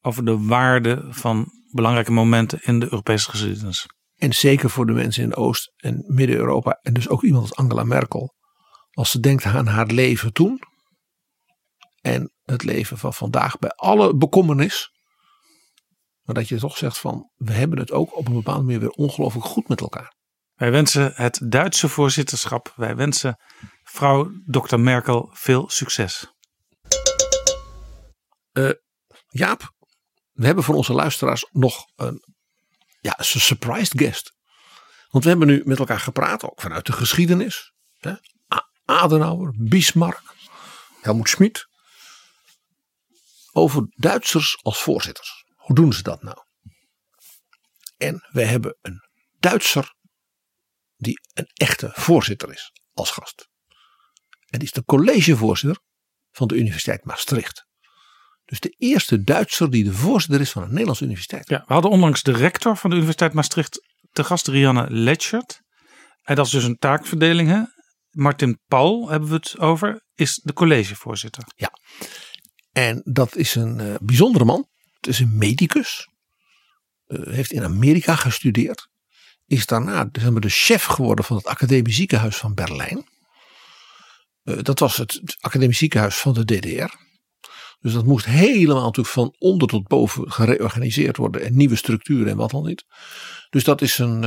over 0.02 0.26
de 0.26 0.38
waarde 0.38 1.08
van 1.10 1.52
belangrijke 1.72 2.12
momenten 2.12 2.60
in 2.62 2.80
de 2.80 2.86
Europese 2.86 3.30
geschiedenis. 3.30 3.86
En 4.16 4.34
zeker 4.34 4.70
voor 4.70 4.86
de 4.86 4.94
mensen 4.94 5.24
in 5.24 5.36
Oost- 5.36 5.74
en 5.76 6.04
Midden-Europa. 6.08 6.80
En 6.82 6.94
dus 6.94 7.10
ook 7.10 7.24
iemand 7.24 7.44
als 7.44 7.56
Angela 7.56 7.84
Merkel. 7.84 8.36
Als 8.92 9.12
ze 9.12 9.20
denkt 9.20 9.46
aan 9.46 9.68
haar 9.68 9.88
leven 9.88 10.34
toen. 10.34 10.60
En 12.08 12.32
het 12.44 12.64
leven 12.64 12.98
van 12.98 13.14
vandaag 13.14 13.60
bij 13.60 13.70
alle 13.70 14.16
bekommernis. 14.16 14.92
Maar 16.24 16.36
dat 16.36 16.48
je 16.48 16.58
toch 16.58 16.78
zegt 16.78 16.98
van 16.98 17.32
we 17.36 17.54
hebben 17.54 17.80
het 17.80 17.92
ook 17.92 18.18
op 18.18 18.28
een 18.28 18.34
bepaalde 18.34 18.64
manier 18.64 18.80
weer 18.80 18.90
ongelooflijk 18.90 19.46
goed 19.46 19.68
met 19.68 19.82
elkaar. 19.82 20.16
Wij 20.54 20.72
wensen 20.72 21.12
het 21.16 21.42
Duitse 21.44 21.90
voorzitterschap, 21.90 22.74
wij 22.76 22.96
wensen 22.96 23.42
vrouw 23.84 24.32
Dr. 24.46 24.78
Merkel 24.78 25.30
veel 25.34 25.70
succes. 25.70 26.34
Uh, 28.54 28.72
Jaap, 29.28 29.72
we 30.32 30.46
hebben 30.46 30.64
voor 30.64 30.76
onze 30.76 30.94
luisteraars 30.94 31.48
nog 31.52 31.86
een, 31.96 32.24
ja, 33.00 33.18
een 33.18 33.26
surprised 33.26 34.00
guest. 34.00 34.36
Want 35.08 35.24
we 35.24 35.30
hebben 35.30 35.48
nu 35.48 35.62
met 35.66 35.80
elkaar 35.80 36.00
gepraat, 36.00 36.44
ook 36.44 36.62
vanuit 36.62 36.86
de 36.86 36.92
geschiedenis. 36.92 37.74
Hè? 37.98 38.14
Adenauer, 38.86 39.54
Bismarck, 39.58 40.22
Helmut 41.02 41.30
Schmid. 41.30 41.68
Over 43.58 43.88
Duitsers 43.90 44.60
als 44.62 44.82
voorzitters. 44.82 45.46
Hoe 45.56 45.76
doen 45.76 45.94
ze 45.94 46.04
dat 46.04 46.22
nou? 46.22 46.38
En 47.98 48.28
we 48.32 48.46
hebben 48.46 48.78
een 48.82 49.00
Duitser 49.40 49.94
die 50.96 51.20
een 51.34 51.50
echte 51.54 51.92
voorzitter 51.94 52.52
is 52.52 52.72
als 52.94 53.12
gast. 53.12 53.50
En 54.48 54.60
die 54.60 54.68
is 54.68 54.72
de 54.72 54.84
collegevoorzitter 54.84 55.82
van 56.32 56.48
de 56.48 56.56
Universiteit 56.56 57.06
Maastricht. 57.06 57.66
Dus 58.46 58.60
de 58.60 58.76
eerste 58.78 59.24
Duitser 59.24 59.70
die 59.70 59.84
de 59.84 59.94
voorzitter 59.94 60.42
is 60.42 60.52
van 60.52 60.62
een 60.62 60.70
Nederlandse 60.70 61.04
universiteit. 61.04 61.50
Ja, 61.50 61.64
we 61.68 61.74
hadden 61.74 61.92
onlangs 61.92 62.24
de 62.24 62.32
rector 62.32 62.78
van 62.78 62.90
de 62.90 62.96
Universiteit 62.96 63.34
Maastricht 63.34 63.82
te 64.12 64.24
gast, 64.24 64.48
Rianne 64.48 64.90
Letchert. 64.90 65.62
En 66.22 66.36
dat 66.36 66.46
is 66.46 66.52
dus 66.52 66.64
een 66.64 66.78
taakverdeling. 66.78 67.50
Hè? 67.50 67.62
Martin 68.10 68.60
Paul 68.68 69.10
hebben 69.10 69.30
we 69.30 69.36
het 69.36 69.60
over, 69.60 70.04
is 70.14 70.42
de 70.44 70.54
collegevoorzitter. 70.54 71.44
Ja, 71.56 71.72
en 72.78 73.02
dat 73.06 73.36
is 73.36 73.56
een 73.56 73.80
uh, 73.80 73.96
bijzondere 74.02 74.46
man. 74.46 74.68
Het 74.96 75.08
is 75.08 75.20
een 75.20 75.38
medicus. 75.38 76.08
Uh, 77.08 77.34
heeft 77.34 77.52
in 77.52 77.64
Amerika 77.64 78.16
gestudeerd 78.16 78.88
is 79.48 79.66
daarna 79.66 80.10
zeg 80.12 80.32
maar, 80.32 80.42
de 80.42 80.50
chef 80.50 80.84
geworden 80.84 81.26
van 81.26 81.38
het 81.38 81.46
Academisch 81.46 81.96
Ziekenhuis 81.96 82.36
van 82.36 82.54
Berlijn. 82.54 83.08
Uh, 84.44 84.58
dat 84.62 84.80
was 84.80 84.98
het, 84.98 85.38
Academisch 85.40 85.78
Ziekenhuis 85.78 86.16
van 86.16 86.34
de 86.34 86.46
DDR. 86.46 86.96
Dus 87.80 87.94
dat 87.94 88.06
moest 88.06 88.26
helemaal 88.26 88.84
natuurlijk 88.84 89.16
van 89.16 89.36
onder 89.38 89.68
tot 89.68 89.88
boven 89.88 90.32
gereorganiseerd 90.32 91.18
worden. 91.18 91.42
En 91.42 91.58
nieuwe 91.58 91.76
structuren 91.76 92.28
en 92.28 92.38
wat 92.38 92.52
dan 92.52 92.66
niet. 92.66 92.86
Dus 93.50 93.64
dat 93.64 93.82
is 93.82 93.98
een, 93.98 94.22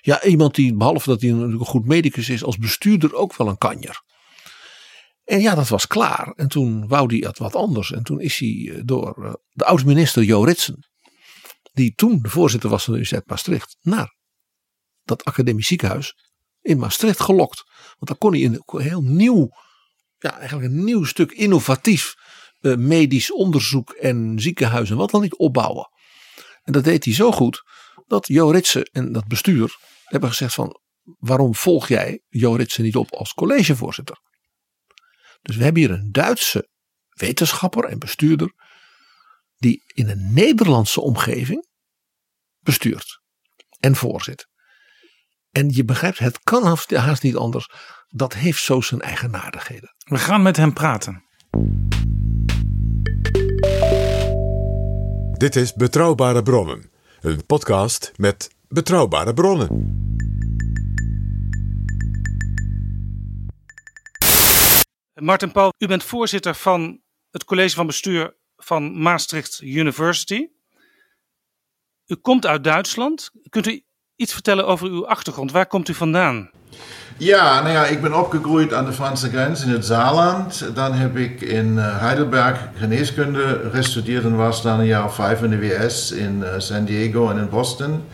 ja, 0.00 0.22
iemand 0.22 0.54
die, 0.54 0.74
behalve 0.74 1.08
dat 1.08 1.20
hij 1.20 1.30
een, 1.30 1.58
goed 1.58 1.86
medicus 1.86 2.28
is, 2.28 2.44
als 2.44 2.56
bestuurder 2.56 3.14
ook 3.14 3.36
wel 3.36 3.48
een 3.48 3.58
kanjer. 3.58 4.02
En 5.26 5.40
ja, 5.40 5.54
dat 5.54 5.68
was 5.68 5.86
klaar. 5.86 6.32
En 6.36 6.48
toen 6.48 6.88
wou 6.88 7.06
hij 7.06 7.28
het 7.28 7.38
wat 7.38 7.54
anders. 7.54 7.92
En 7.92 8.02
toen 8.02 8.20
is 8.20 8.38
hij 8.38 8.82
door 8.84 9.40
de 9.50 9.64
oud-minister 9.64 10.22
Jo 10.22 10.42
Ritsen, 10.42 10.88
die 11.72 11.94
toen 11.94 12.18
de 12.22 12.28
voorzitter 12.28 12.70
was 12.70 12.84
van 12.84 12.92
de 12.92 12.98
Universiteit 12.98 13.30
Maastricht, 13.30 13.76
naar 13.80 14.14
dat 15.02 15.24
academisch 15.24 15.66
ziekenhuis 15.66 16.14
in 16.60 16.78
Maastricht 16.78 17.20
gelokt. 17.20 17.64
Want 17.66 18.06
dan 18.06 18.18
kon 18.18 18.32
hij 18.32 18.44
een 18.44 18.62
heel 18.82 19.02
nieuw, 19.02 19.48
ja, 20.18 20.38
eigenlijk 20.38 20.72
een 20.72 20.84
nieuw 20.84 21.04
stuk 21.04 21.32
innovatief 21.32 22.14
uh, 22.60 22.76
medisch 22.76 23.32
onderzoek 23.32 23.90
en 23.90 24.40
ziekenhuis 24.40 24.90
en 24.90 24.96
wat 24.96 25.10
dan 25.10 25.20
niet 25.20 25.36
opbouwen. 25.36 25.90
En 26.62 26.72
dat 26.72 26.84
deed 26.84 27.04
hij 27.04 27.14
zo 27.14 27.32
goed 27.32 27.62
dat 28.06 28.26
Jo 28.26 28.50
Ritsen 28.50 28.82
en 28.92 29.12
dat 29.12 29.26
bestuur 29.26 29.76
hebben 30.04 30.28
gezegd 30.28 30.54
van 30.54 30.80
waarom 31.18 31.54
volg 31.54 31.88
jij 31.88 32.22
Jo 32.28 32.54
Ritsen 32.54 32.84
niet 32.84 32.96
op 32.96 33.14
als 33.14 33.32
collegevoorzitter? 33.32 34.24
Dus 35.46 35.56
we 35.56 35.64
hebben 35.64 35.82
hier 35.82 35.90
een 35.90 36.12
Duitse 36.12 36.68
wetenschapper 37.08 37.84
en 37.84 37.98
bestuurder 37.98 38.52
die 39.56 39.82
in 39.86 40.08
een 40.08 40.32
Nederlandse 40.32 41.00
omgeving 41.00 41.66
bestuurt 42.58 43.20
en 43.80 43.96
voorzit. 43.96 44.48
En 45.50 45.70
je 45.70 45.84
begrijpt, 45.84 46.18
het 46.18 46.40
kan 46.40 46.78
haast 46.88 47.22
niet 47.22 47.36
anders. 47.36 47.70
Dat 48.08 48.34
heeft 48.34 48.62
zo 48.62 48.80
zijn 48.80 49.00
eigenaardigheden. 49.00 49.94
We 49.98 50.18
gaan 50.18 50.42
met 50.42 50.56
hem 50.56 50.72
praten. 50.72 51.24
Dit 55.32 55.56
is 55.56 55.72
Betrouwbare 55.72 56.42
Bronnen. 56.42 56.90
Een 57.20 57.46
podcast 57.46 58.12
met 58.16 58.50
betrouwbare 58.68 59.34
bronnen. 59.34 60.15
Martin 65.20 65.52
Paul, 65.52 65.72
u 65.78 65.86
bent 65.86 66.04
voorzitter 66.04 66.54
van 66.54 67.00
het 67.30 67.44
college 67.44 67.74
van 67.74 67.86
bestuur 67.86 68.34
van 68.56 69.02
Maastricht 69.02 69.60
University. 69.62 70.48
U 72.06 72.14
komt 72.14 72.46
uit 72.46 72.64
Duitsland. 72.64 73.30
Kunt 73.48 73.66
u 73.66 73.82
iets 74.16 74.32
vertellen 74.32 74.66
over 74.66 74.88
uw 74.88 75.06
achtergrond? 75.06 75.52
Waar 75.52 75.66
komt 75.66 75.88
u 75.88 75.94
vandaan? 75.94 76.50
Ja, 77.18 77.60
nou 77.60 77.72
ja, 77.72 77.86
ik 77.86 78.02
ben 78.02 78.18
opgegroeid 78.18 78.72
aan 78.72 78.84
de 78.84 78.92
Franse 78.92 79.28
grens 79.28 79.64
in 79.64 79.70
het 79.70 79.84
Saarland. 79.84 80.74
Dan 80.74 80.92
heb 80.92 81.16
ik 81.16 81.40
in 81.40 81.78
eh, 81.78 81.98
Heidelberg 81.98 82.68
geneeskunde 82.74 83.70
gestudeerd 83.72 84.24
en 84.24 84.36
was 84.36 84.62
dan 84.62 84.78
een 84.78 84.86
jaar 84.86 85.04
of 85.04 85.14
vijf 85.14 85.42
in 85.42 85.50
de 85.50 85.58
WS 85.58 86.12
in 86.12 86.38
uh, 86.38 86.54
San 86.58 86.84
Diego 86.84 87.30
en 87.30 87.38
in 87.38 87.48
Boston. 87.48 88.04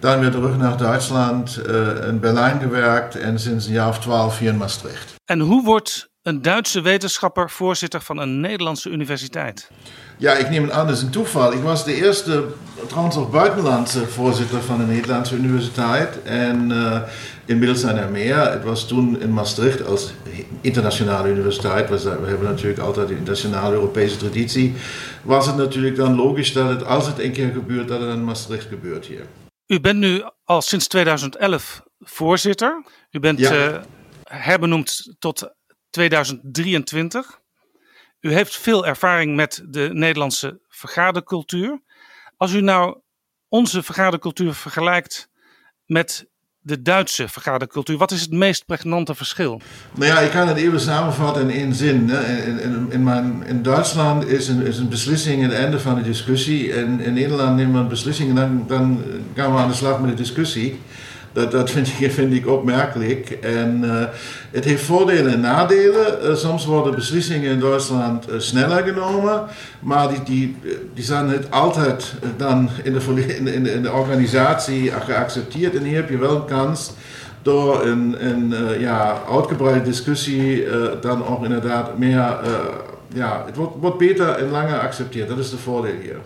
Dan 0.00 0.20
weer 0.20 0.30
terug 0.30 0.56
naar 0.56 0.76
Duitsland, 0.76 1.60
uh, 1.66 2.06
in 2.08 2.20
Berlijn 2.20 2.60
gewerkt 2.60 3.16
en 3.16 3.38
sinds 3.38 3.66
een 3.66 3.72
jaar 3.72 3.88
of 3.88 3.98
twaalf 3.98 4.38
hier 4.38 4.50
in 4.50 4.56
Maastricht. 4.56 5.14
En 5.24 5.40
hoe 5.40 5.64
wordt 5.64 6.11
een 6.22 6.42
Duitse 6.42 6.80
wetenschapper 6.80 7.50
voorzitter 7.50 8.00
van 8.00 8.18
een 8.18 8.40
Nederlandse 8.40 8.90
universiteit? 8.90 9.70
Ja, 10.18 10.32
ik 10.32 10.50
neem 10.50 10.62
het 10.62 10.72
aan, 10.72 10.86
dat 10.86 10.96
is 10.96 11.02
een 11.02 11.10
toeval. 11.10 11.52
Ik 11.52 11.62
was 11.62 11.84
de 11.84 11.94
eerste, 11.94 12.44
trouwens 12.88 13.16
ook 13.16 13.30
buitenlandse 13.30 14.06
voorzitter 14.06 14.62
van 14.62 14.80
een 14.80 14.88
Nederlandse 14.88 15.36
universiteit. 15.36 16.22
En 16.22 16.70
uh, 16.70 17.02
inmiddels 17.44 17.80
zijn 17.80 17.96
er 17.96 18.10
meer. 18.10 18.36
Het 18.50 18.64
was 18.64 18.86
toen 18.88 19.20
in 19.20 19.32
Maastricht 19.32 19.86
als 19.86 20.12
internationale 20.60 21.28
universiteit. 21.28 21.88
We 21.88 22.08
hebben 22.26 22.48
natuurlijk 22.48 22.80
altijd 22.80 23.08
die 23.08 23.16
internationale 23.16 23.74
Europese 23.74 24.16
traditie. 24.16 24.74
Was 25.22 25.46
het 25.46 25.56
natuurlijk 25.56 25.96
dan 25.96 26.14
logisch 26.14 26.52
dat 26.52 26.68
het, 26.68 26.84
als 26.84 27.06
het 27.06 27.18
een 27.18 27.32
keer 27.32 27.52
gebeurt, 27.52 27.88
dat 27.88 28.00
het 28.00 28.10
in 28.10 28.24
Maastricht 28.24 28.66
gebeurt 28.68 29.06
hier. 29.06 29.26
U 29.66 29.80
bent 29.80 29.98
nu 29.98 30.22
al 30.44 30.62
sinds 30.62 30.86
2011 30.86 31.82
voorzitter. 31.98 32.82
U 33.10 33.18
bent 33.20 33.38
Ja. 33.38 33.50
eh, 33.50 33.78
herbenoemd 34.24 35.14
tot 35.18 35.50
2023. 35.92 37.40
U 38.20 38.32
heeft 38.32 38.56
veel 38.56 38.86
ervaring 38.86 39.36
met 39.36 39.62
de 39.68 39.90
Nederlandse 39.92 40.60
vergadercultuur. 40.68 41.80
Als 42.36 42.52
u 42.52 42.60
nou 42.60 42.98
onze 43.48 43.82
vergadercultuur 43.82 44.54
vergelijkt 44.54 45.28
met 45.86 46.26
de 46.60 46.82
Duitse 46.82 47.28
vergadercultuur, 47.28 47.96
wat 47.96 48.10
is 48.10 48.20
het 48.20 48.30
meest 48.30 48.66
pregnante 48.66 49.14
verschil? 49.14 49.60
Nou 49.94 50.12
ja, 50.12 50.20
ik 50.20 50.30
kan 50.30 50.48
het 50.48 50.56
even 50.56 50.80
samenvatten 50.80 51.42
in 51.50 51.56
één 51.56 51.74
zin. 51.74 52.10
In, 52.10 52.60
in, 52.60 52.86
in, 52.90 53.02
mijn, 53.02 53.42
in 53.46 53.62
Duitsland 53.62 54.26
is 54.26 54.48
een, 54.48 54.66
is 54.66 54.78
een 54.78 54.88
beslissing 54.88 55.42
het 55.42 55.52
einde 55.52 55.80
van 55.80 55.94
de 55.94 56.02
discussie. 56.02 56.72
En 56.72 57.00
in 57.00 57.12
Nederland 57.12 57.56
neemt 57.56 57.72
men 57.72 57.88
beslissingen 57.88 58.38
en 58.38 58.64
dan, 58.66 58.66
dan 58.66 59.04
gaan 59.34 59.52
we 59.52 59.58
aan 59.58 59.68
de 59.68 59.74
slag 59.74 60.00
met 60.00 60.10
de 60.10 60.16
discussie. 60.16 60.80
Dat, 61.32 61.50
dat 61.50 61.70
vind, 61.96 62.32
ik, 62.32 62.46
opmerkelijk. 62.46 63.30
En 63.30 63.80
eh, 63.84 64.04
het 64.50 64.64
heeft 64.64 64.84
voordelen 64.84 65.32
en 65.32 65.40
nadelen. 65.40 66.22
Eh, 66.22 66.34
soms 66.34 66.64
worden 66.64 66.94
beslissingen 66.94 67.50
in 67.50 67.60
Duitsland 67.60 68.28
eh, 68.28 68.38
sneller 68.38 68.82
genomen, 68.82 69.42
maar 69.80 70.08
die, 70.08 70.22
die, 70.22 70.56
die 70.94 71.04
zijn 71.04 71.26
niet 71.26 71.50
altijd 71.50 72.14
dan 72.36 72.70
in 72.82 72.92
de, 72.92 73.72
in, 73.72 73.90
organisatie 73.90 74.90
geaccepteerd. 74.90 75.76
En 75.76 75.82
hier 75.82 75.96
heb 75.96 76.08
je 76.08 76.18
wel 76.18 76.36
een 76.36 76.44
kans 76.44 76.92
door 77.42 77.86
een, 77.86 78.16
een 78.26 78.54
ja, 78.78 79.16
uitgebreide 79.30 79.82
discussie 79.82 80.64
dan 81.00 81.26
ook 81.26 81.44
inderdaad 81.44 81.98
meer, 81.98 82.36
ja, 83.14 83.42
het 83.46 83.56
wordt, 83.56 83.72
wordt 83.80 83.98
beter 83.98 84.28
en 84.28 84.50
langer 84.50 84.78
geaccepteerd. 84.78 85.28
Dat 85.28 85.38
is 85.38 85.50
de 85.50 85.58
voordeel 85.58 85.94
hier. 86.02 86.16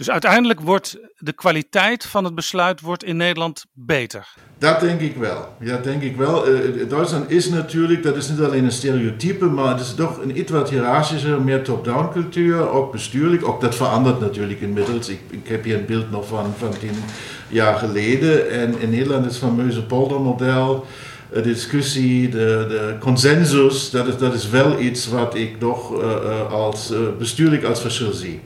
Dus 0.00 0.10
uiteindelijk 0.10 0.60
wordt 0.60 0.98
de 1.16 1.32
kwaliteit 1.32 2.06
van 2.06 2.24
het 2.24 2.34
besluit 2.34 2.80
wordt 2.80 3.04
in 3.04 3.16
Nederland 3.16 3.64
beter. 3.72 4.28
Dat 4.58 4.80
denk 4.80 5.00
ik 5.00 5.16
wel. 5.16 5.56
Ja, 5.58 5.76
denk 5.76 6.02
ik 6.02 6.16
wel. 6.16 6.46
Eh, 6.46 6.88
Duitsland 6.88 7.30
is 7.30 7.48
natuurlijk, 7.48 8.02
dat 8.02 8.16
is 8.16 8.28
niet 8.28 8.40
alleen 8.40 8.64
een 8.64 8.72
stereotype, 8.72 9.44
maar 9.44 9.68
het 9.68 9.80
is 9.80 9.94
toch 9.94 10.22
een 10.22 10.38
iets 10.38 10.50
wat 10.50 10.70
hiërarchische, 10.70 11.40
meer 11.40 11.62
top-down 11.62 12.12
cultuur, 12.12 12.68
ook 12.68 12.92
bestuurlijk. 12.92 13.48
Ook 13.48 13.60
dat 13.60 13.74
verandert 13.74 14.20
natuurlijk 14.20 14.60
inmiddels. 14.60 15.08
Ik, 15.08 15.20
ik 15.30 15.48
heb 15.48 15.64
hier 15.64 15.76
een 15.76 15.86
beeld 15.86 16.10
nog 16.10 16.26
van, 16.26 16.54
van 16.58 16.78
tien 16.78 17.04
jaar 17.48 17.78
geleden. 17.78 18.50
En 18.50 18.80
in 18.80 18.90
Nederland 18.90 19.26
is 19.26 19.32
het 19.32 19.44
fameuze 19.44 19.86
poldermodel, 19.86 20.86
eh, 21.30 21.34
de 21.34 21.42
discussie, 21.42 22.28
de, 22.28 22.66
de 22.68 22.96
consensus, 23.00 23.90
dat 23.90 24.06
is, 24.06 24.16
dat 24.16 24.34
is 24.34 24.48
wel 24.48 24.80
iets 24.80 25.08
wat 25.08 25.34
ik 25.34 25.58
toch 25.58 26.02
eh, 26.02 26.10
eh, 26.10 26.52
als, 26.52 26.90
eh, 26.90 26.98
bestuurlijk 27.18 27.64
als 27.64 27.80
verschil 27.80 28.12
zie. 28.12 28.40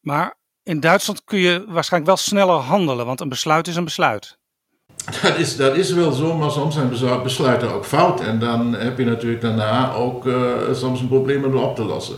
Maar 0.00 0.40
in 0.62 0.80
Duitsland 0.80 1.24
kun 1.24 1.38
je 1.38 1.64
waarschijnlijk 1.68 2.12
wel 2.12 2.20
sneller 2.24 2.54
handelen, 2.56 3.06
want 3.06 3.20
een 3.20 3.28
besluit 3.28 3.68
is 3.68 3.76
een 3.76 3.84
besluit. 3.84 4.40
Dat 5.22 5.36
is, 5.36 5.56
dat 5.56 5.76
is 5.76 5.92
wel 5.92 6.12
zo, 6.12 6.34
maar 6.34 6.50
soms 6.50 6.74
zijn 6.74 6.88
beslu- 6.88 7.22
besluiten 7.22 7.72
ook 7.72 7.84
fout. 7.84 8.20
En 8.20 8.38
dan 8.38 8.72
heb 8.72 8.98
je 8.98 9.04
natuurlijk 9.04 9.40
daarna 9.42 9.92
ook 9.92 10.26
eh, 10.26 10.50
soms 10.72 11.00
een 11.00 11.08
probleem 11.08 11.44
om 11.44 11.56
op 11.56 11.76
te 11.76 11.84
lossen. 11.84 12.16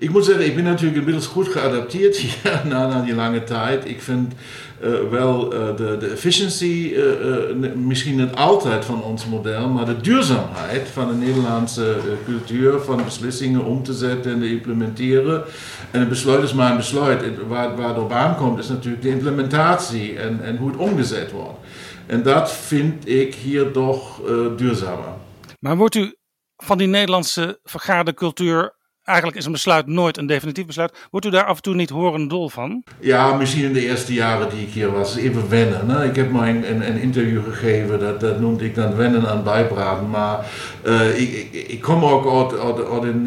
Ik 0.00 0.10
moet 0.10 0.24
zeggen, 0.24 0.46
ik 0.46 0.54
ben 0.54 0.64
natuurlijk 0.64 0.98
inmiddels 0.98 1.26
goed 1.26 1.48
geadapteerd 1.48 2.16
hier 2.22 2.62
na, 2.64 2.86
na 2.86 3.02
die 3.02 3.14
lange 3.14 3.44
tijd. 3.44 3.88
Ik 3.88 4.02
vind 4.02 4.32
eh, 4.80 4.90
wel 5.10 5.54
eh, 5.54 5.76
de, 5.76 5.96
de 5.96 6.06
efficiency, 6.06 6.94
eh, 6.94 7.72
misschien 7.74 8.16
niet 8.16 8.34
altijd 8.34 8.84
van 8.84 9.02
ons 9.02 9.26
model, 9.26 9.68
maar 9.68 9.84
de 9.84 10.00
duurzaamheid 10.00 10.88
van 10.88 11.08
de 11.08 11.14
Nederlandse 11.14 11.96
cultuur, 12.24 12.80
van 12.80 13.04
beslissingen 13.04 13.64
om 13.64 13.82
te 13.82 13.92
zetten 13.92 14.32
en 14.32 14.40
te 14.40 14.50
implementeren. 14.50 15.44
En 15.90 16.00
een 16.00 16.08
besluit 16.08 16.42
is 16.42 16.54
maar 16.54 16.70
een 16.70 16.76
besluit. 16.76 17.46
Waar, 17.48 17.76
waar 17.76 17.88
het 17.88 17.98
op 17.98 18.12
aankomt 18.12 18.58
is 18.58 18.68
natuurlijk 18.68 19.02
de 19.02 19.08
implementatie 19.08 20.18
en, 20.18 20.44
en 20.44 20.56
hoe 20.56 20.70
het 20.70 20.78
omgezet 20.78 21.30
wordt. 21.30 21.58
En 22.06 22.22
dat 22.22 22.52
vind 22.52 23.08
ik 23.08 23.34
hier 23.34 23.70
toch 23.70 24.20
duurzamer. 24.56 25.14
Maar 25.58 25.76
wordt 25.76 25.94
u 25.94 26.14
van 26.56 26.78
die 26.78 26.86
Nederlandse 26.86 27.60
vergadercultuur, 27.62 28.78
eigenlijk 29.10 29.38
is 29.38 29.44
een 29.44 29.52
besluit 29.52 29.86
nooit 29.86 30.16
een 30.16 30.26
definitief 30.26 30.66
besluit, 30.66 31.08
wordt 31.10 31.26
u 31.26 31.30
daar 31.30 31.44
af 31.44 31.56
en 31.56 31.62
toe 31.62 31.74
niet 31.74 31.90
horendol 31.90 32.48
van? 32.48 32.82
Ja, 33.00 33.32
misschien 33.34 33.64
in 33.64 33.72
de 33.72 33.86
eerste 33.86 34.12
jaren 34.12 34.48
die 34.50 34.60
ik 34.66 34.72
hier 34.72 34.92
was, 34.92 35.16
even 35.16 35.48
wennen. 35.48 35.88
Hè? 35.90 36.04
Ik 36.04 36.16
heb 36.16 36.30
maar 36.30 36.48
een, 36.48 36.86
een, 36.86 37.00
interview 37.00 37.44
gegeven, 37.44 38.00
dat, 38.00 38.20
dat 38.20 38.40
noemde 38.40 38.64
ik 38.64 38.74
dan 38.74 38.96
wennen 38.96 39.28
aan 39.28 39.42
bijpraten. 39.42 40.10
Maar 40.10 40.38
eh, 40.82 41.20
ik, 41.20 41.48
ik, 41.50 41.68
ik 41.68 41.80
kom 41.80 42.04
ook 42.04 42.52
uit, 42.62 43.04
een, 43.04 43.26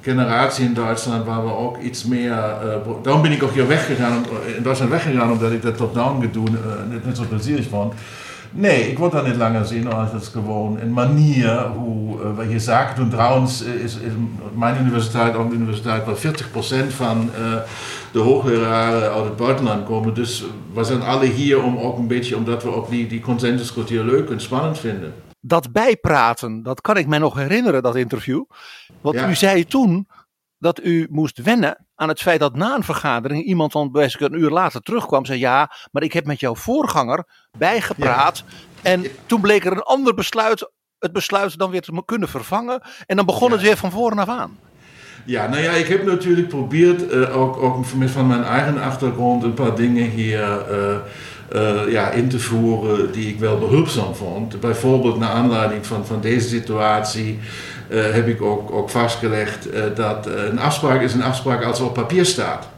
generatie 0.00 0.64
in 0.64 0.74
Duitsland 0.74 1.24
waar 1.24 1.44
we 1.44 1.52
ook 1.56 1.78
iets 1.78 2.04
meer... 2.04 2.32
eh, 2.32 2.76
daarom 3.02 3.22
ben 3.22 3.32
ik 3.32 3.42
ook 3.42 3.52
hier 3.52 3.68
weggegaan, 3.68 4.16
om- 4.16 4.54
in 4.56 4.62
Duitsland 4.62 4.90
weggegaan, 4.90 5.32
omdat 5.32 5.52
ik 5.52 5.62
dat 5.62 5.76
top-down 5.76 6.20
gedoe 6.20 6.46
eh, 6.48 6.90
niet, 6.90 7.06
niet 7.06 7.16
zo 7.16 7.24
plezierig 7.28 7.68
vond. 7.68 7.94
Nee, 8.50 8.90
ik 8.90 8.98
word 8.98 9.12
daar 9.12 9.28
niet 9.28 9.36
langer 9.36 9.66
zien 9.66 9.92
als 9.92 10.12
het 10.12 10.22
is 10.22 10.28
gewoon 10.28 10.80
een 10.80 10.92
manier 10.92 11.66
hoe 11.66 12.20
uh, 12.22 12.36
we 12.36 12.44
hier 12.44 12.60
zaken 12.60 12.96
doen. 12.96 13.10
Trouwens 13.10 13.64
eh, 13.64 13.74
is, 13.74 13.96
is 13.96 14.12
mijn 14.54 14.80
universiteit 14.80 15.34
ook 15.34 15.50
een 15.50 15.56
universiteit 15.56 16.04
waar 16.04 16.16
40% 16.16 16.86
van 16.88 17.30
eh, 17.34 17.56
de 18.12 18.18
hoogleraren 18.18 19.12
uit 19.12 19.24
het 19.24 19.36
buitenland 19.36 19.86
komen. 19.86 20.14
Dus 20.14 20.44
we 20.74 20.84
zijn 20.84 21.02
alle 21.02 21.26
hier 21.26 21.62
om 21.62 21.78
ook 21.78 21.98
een 21.98 22.06
beetje, 22.06 22.36
omdat 22.36 22.62
we 22.62 22.74
ook 22.74 22.90
die, 22.90 23.06
die 23.06 23.20
consensuscultuur 23.20 24.04
leuk 24.04 24.30
en 24.30 24.40
spannend 24.40 24.78
vinden. 24.78 25.14
Dat 25.40 25.72
bijpraten, 25.72 26.62
dat 26.62 26.80
kan 26.80 26.96
ik 26.96 27.06
me 27.06 27.18
nog 27.18 27.34
herinneren, 27.34 27.82
dat 27.82 27.96
interview. 27.96 28.44
Want 29.00 29.16
Ja. 29.16 29.28
u 29.28 29.34
zei 29.34 29.64
toen 29.64 30.08
dat 30.58 30.84
u 30.84 31.06
moest 31.10 31.42
wennen 31.42 31.87
aan 31.98 32.08
het 32.08 32.20
feit 32.20 32.40
dat 32.40 32.56
na 32.56 32.74
een 32.74 32.82
vergadering 32.82 33.44
iemand 33.44 33.72
dan 33.72 33.92
best 33.92 34.20
een 34.20 34.40
uur 34.40 34.50
later 34.50 34.80
terugkwam 34.80 35.20
en 35.20 35.26
zei: 35.26 35.38
Ja, 35.38 35.70
maar 35.92 36.02
ik 36.02 36.12
heb 36.12 36.26
met 36.26 36.40
jouw 36.40 36.54
voorganger 36.54 37.24
bijgepraat. 37.58 38.44
En 38.82 39.06
toen 39.26 39.40
bleek 39.40 39.64
er 39.64 39.72
een 39.72 39.82
ander 39.82 40.14
besluit, 40.14 40.70
het 40.98 41.12
besluit 41.12 41.58
dan 41.58 41.70
weer 41.70 41.80
te 41.80 42.02
kunnen 42.04 42.28
vervangen. 42.28 42.82
En 43.06 43.16
dan 43.16 43.26
begon 43.26 43.52
het 43.52 43.60
weer 43.60 43.76
van 43.76 43.90
voren 43.90 44.18
af 44.18 44.28
aan. 44.28 44.58
Ja, 45.24 45.48
nou 45.48 45.62
ja, 45.62 45.70
ik 45.70 45.86
heb 45.86 46.04
natuurlijk 46.04 46.50
geprobeerd, 46.50 47.08
eh, 47.08 47.36
ook, 47.36 47.56
ook 47.56 47.94
met 47.94 48.10
van 48.10 48.26
mijn 48.26 48.44
eigen 48.44 48.80
achtergrond, 48.82 49.42
een 49.42 49.54
paar 49.54 49.74
dingen 49.74 50.10
hier 50.10 50.40
eh, 50.40 50.96
eh, 51.52 51.92
ja, 51.92 52.10
in 52.10 52.28
te 52.28 52.38
voeren 52.38 53.12
die 53.12 53.28
ik 53.28 53.38
wel 53.38 53.58
behulpzaam 53.58 54.14
vond. 54.14 54.60
Bijvoorbeeld 54.60 55.18
naar 55.18 55.30
aanleiding 55.30 55.86
van, 55.86 56.06
van 56.06 56.20
deze 56.20 56.48
situatie 56.48 57.38
heb 57.96 58.28
ik 58.28 58.42
ook, 58.42 58.70
ook 58.70 58.90
vastgelegd 58.90 59.70
eh, 59.70 59.82
dat 59.94 60.26
eh, 60.26 60.44
een 60.44 60.58
afspraak 60.58 61.00
is 61.00 61.14
een 61.14 61.22
afspraak 61.22 61.64
als 61.64 61.78
het 61.78 61.88
op 61.88 61.94
papier 61.94 62.24
staat. 62.24 62.68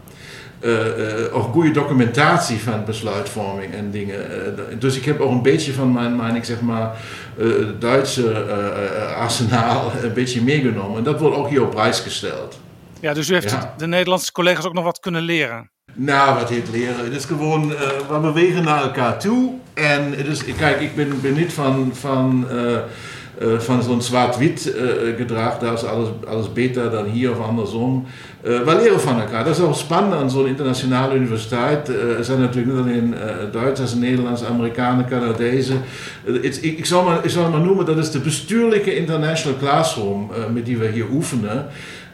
Eh, 0.60 1.24
eh, 1.24 1.36
ook 1.36 1.52
goede 1.52 1.70
documentatie 1.70 2.60
van 2.60 2.84
besluitvorming 2.84 3.74
en 3.74 3.90
dingen. 3.90 4.30
Eh, 4.30 4.62
dus 4.78 4.96
ik 4.96 5.04
heb 5.04 5.20
ook 5.20 5.30
een 5.30 5.42
beetje 5.42 5.72
van 5.72 5.92
mijn, 5.92 6.16
mijn 6.16 6.36
ik 6.36 6.44
zeg 6.44 6.60
maar, 6.60 6.96
eh, 7.38 7.46
Duitse 7.78 8.32
eh, 8.32 8.66
eh, 8.66 9.16
arsenaal 9.16 9.92
een 10.02 10.12
beetje 10.12 10.42
meegenomen. 10.42 10.98
En 10.98 11.04
dat 11.04 11.20
wordt 11.20 11.36
ook 11.36 11.48
hier 11.48 11.62
op 11.62 11.70
prijs 11.70 12.00
gesteld. 12.00 12.58
Ja, 13.00 13.12
dus 13.14 13.28
u 13.28 13.34
heeft 13.34 13.50
Ja. 13.50 13.74
de 13.76 13.86
Nederlandse 13.86 14.32
collega's 14.32 14.64
ook 14.64 14.72
nog 14.74 14.84
wat 14.84 15.00
kunnen 15.00 15.22
leren. 15.22 15.70
Nou, 15.94 16.38
wat 16.38 16.48
heet 16.48 16.68
leren? 16.72 17.04
Het 17.04 17.14
is 17.14 17.24
gewoon, 17.24 17.74
eh, 17.74 17.88
we 18.10 18.18
bewegen 18.18 18.64
naar 18.64 18.82
elkaar 18.82 19.18
toe. 19.18 19.52
En 19.74 20.12
het 20.16 20.26
is, 20.26 20.44
kijk, 20.44 20.80
ik 20.80 20.94
ben, 20.94 21.34
niet 21.34 21.52
van, 21.52 21.90
van, 21.94 22.46
eh, 22.50 22.74
eh, 22.74 23.58
van 23.58 23.82
zo'n 23.82 24.02
zwart-wit 24.02 24.74
gedrag. 25.16 25.58
Daar 25.58 25.72
is 25.72 25.84
alles, 25.84 26.08
alles 26.26 26.52
beter 26.52 26.90
dan 26.90 27.04
hier 27.04 27.30
of 27.30 27.46
andersom. 27.46 28.06
We 28.42 28.78
leren 28.80 29.00
van 29.00 29.20
elkaar. 29.20 29.44
Dat 29.44 29.56
is 29.56 29.62
ook 29.62 29.74
spannend 29.74 30.14
aan 30.14 30.30
zo'n 30.30 30.46
internationale 30.46 31.14
universiteit. 31.14 31.88
Er 31.88 32.24
zijn 32.24 32.40
natuurlijk 32.40 32.76
niet 32.76 32.84
alleen 32.84 33.14
Duitsers, 33.52 33.94
Nederlanders, 33.94 34.44
Amerikanen, 34.44 35.06
Canadezen. 35.06 35.82
Ik, 36.24 36.56
ik, 36.56 36.86
zal 36.86 37.04
maar, 37.04 37.50
maar 37.50 37.60
noemen, 37.60 37.86
dat 37.86 37.98
is 37.98 38.10
de 38.10 38.18
bestuurlijke 38.20 38.96
international 38.96 39.58
classroom 39.58 40.30
met 40.52 40.66
die 40.66 40.78
we 40.78 40.88
hier 40.88 41.06
oefenen. 41.12 41.66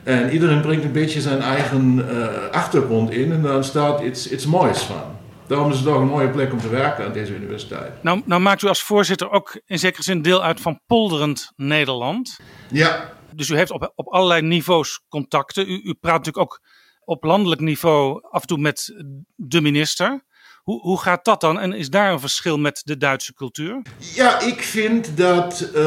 En 0.07 0.31
iedereen 0.31 0.61
brengt 0.61 0.85
een 0.85 0.93
beetje 0.93 1.21
zijn 1.21 1.41
eigen 1.41 2.09
eh, 2.11 2.51
achtergrond 2.51 3.11
in 3.11 3.33
en 3.33 3.43
dan 3.43 3.65
staat 3.65 4.01
iets, 4.01 4.31
iets 4.31 4.47
moois 4.47 4.79
van. 4.79 5.17
Daarom 5.47 5.71
is 5.71 5.79
het 5.79 5.87
ook 5.87 6.01
een 6.01 6.07
mooie 6.07 6.29
plek 6.29 6.53
om 6.53 6.61
te 6.61 6.69
werken 6.69 7.05
aan 7.05 7.13
deze 7.13 7.35
universiteit. 7.35 8.03
Nou, 8.03 8.23
nou 8.25 8.41
maakt 8.41 8.63
u 8.63 8.69
als 8.69 8.83
voorzitter 8.83 9.31
ook 9.31 9.61
in 9.65 9.79
zekere 9.79 10.03
zin 10.03 10.23
deel 10.23 10.43
uit 10.43 10.61
van 10.61 10.81
Polderend 10.87 11.53
Nederland. 11.57 12.39
Ja, 12.71 13.13
Dus 13.35 13.49
u 13.49 13.57
heeft 13.57 13.71
op, 13.71 13.93
op 13.95 14.09
allerlei 14.09 14.43
niveaus 14.43 15.01
contacten. 15.09 15.71
U, 15.71 15.81
u 15.85 15.95
praat 15.95 16.17
natuurlijk 16.17 16.45
ook 16.45 16.61
op 17.05 17.25
landelijk 17.25 17.61
niveau 17.61 18.21
af 18.31 18.41
en 18.41 18.47
toe 18.49 18.59
met 18.59 19.05
de 19.35 19.61
minister. 19.61 20.25
Hoe, 20.67 20.81
hoe 20.81 21.01
gaat 21.01 21.25
dat 21.25 21.41
dan? 21.41 21.61
En 21.61 21.73
is 21.73 21.91
daar 21.91 22.13
een 22.13 22.21
verschil 22.21 22.59
met 22.59 22.81
de 22.85 22.97
Duitse 22.97 23.35
cultuur? 23.35 23.83
ja 23.99 24.41
ik 24.41 24.63
vind 24.63 25.17
dat 25.17 25.71
uh, 25.75 25.83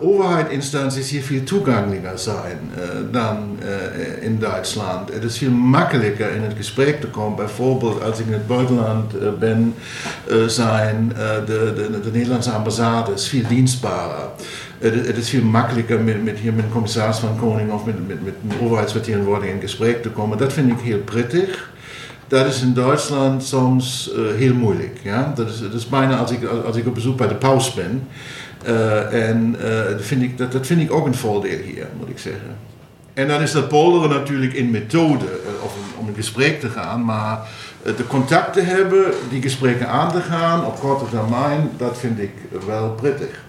overheidsinstanties 0.00 1.10
hier 1.10 1.22
veel 1.22 1.42
toegankelijker 1.42 2.18
zijn 2.18 2.70
uh, 2.78 2.84
dan 3.12 3.58
in 4.20 4.38
Duitsland. 4.38 5.12
Het 5.12 5.24
is 5.24 5.38
veel 5.38 5.50
makkelijker 5.50 6.30
in 6.30 6.42
het 6.42 6.56
gesprek 6.56 7.00
te 7.00 7.06
komen. 7.06 7.36
Bijvoorbeeld 7.36 8.02
als 8.02 8.18
ik 8.18 8.26
in 8.26 8.32
het 8.32 8.46
buitenland 8.46 9.38
ben, 9.38 9.74
zijn 10.46 11.08
de, 11.08 11.72
de, 11.76 12.00
de 12.00 12.10
Nederlandse 12.12 12.50
ambassade 12.50 13.12
is 13.12 13.28
veel 13.28 13.48
dienstbaarder. 13.48 14.28
Het, 14.78 15.16
is 15.16 15.30
veel 15.30 15.42
makkelijker 15.42 16.00
met, 16.00 16.38
hier 16.38 16.52
met 16.52 16.64
een 16.64 16.70
commissaris 16.70 17.18
van 17.18 17.38
Koning 17.38 17.72
of 17.72 17.84
met, 17.84 18.08
met, 18.08 18.24
met 18.24 18.34
overheidsvertegenwoordiger 18.60 19.54
in 19.54 19.60
gesprek 19.60 20.02
te 20.02 20.10
komen. 20.10 20.38
Dat 20.38 20.52
vind 20.52 20.70
ik 20.70 20.78
heel 20.78 21.00
prettig. 21.00 21.74
Dat 22.28 22.46
is 22.46 22.62
in 22.62 22.74
Duitsland 22.74 23.44
soms 23.44 24.10
uh, 24.16 24.34
heel 24.34 24.54
moeilijk. 24.54 24.98
Ja? 25.02 25.32
Dat, 25.34 25.48
is, 25.48 25.60
dat 25.60 25.72
is 25.72 25.88
bijna 25.88 26.16
als 26.16 26.30
ik, 26.30 26.44
als 26.44 26.76
ik 26.76 26.86
op 26.86 26.94
bezoek 26.94 27.16
bij 27.16 27.28
de 27.28 27.34
paus 27.34 27.74
ben. 27.74 28.08
Uh, 28.66 29.28
en 29.28 29.56
uh, 29.60 29.80
vind 29.98 30.22
ik, 30.22 30.38
dat, 30.38 30.52
dat 30.52 30.66
vind 30.66 30.80
ik 30.80 30.92
ook 30.92 31.06
een 31.06 31.14
voordeel 31.14 31.58
hier, 31.58 31.86
moet 31.98 32.08
ik 32.08 32.18
zeggen. 32.18 32.56
En 33.14 33.28
dan 33.28 33.42
is 33.42 33.52
dat 33.52 33.68
polderen 33.68 34.10
natuurlijk 34.10 34.52
in 34.52 34.70
methode, 34.70 35.24
of 35.62 35.74
om 35.96 36.08
een 36.08 36.14
gesprek 36.14 36.60
te 36.60 36.68
gaan, 36.68 37.04
maar 37.04 37.48
de 37.82 38.06
contacten 38.06 38.66
hebben, 38.66 39.04
die 39.30 39.42
gesprekken 39.42 39.88
aan 39.88 40.12
te 40.12 40.20
gaan 40.20 40.64
op 40.64 40.80
korte 40.80 41.04
termijn, 41.10 41.70
dat 41.76 41.98
vind 41.98 42.18
ik 42.18 42.32
wel 42.66 42.90
prettig. 42.90 43.44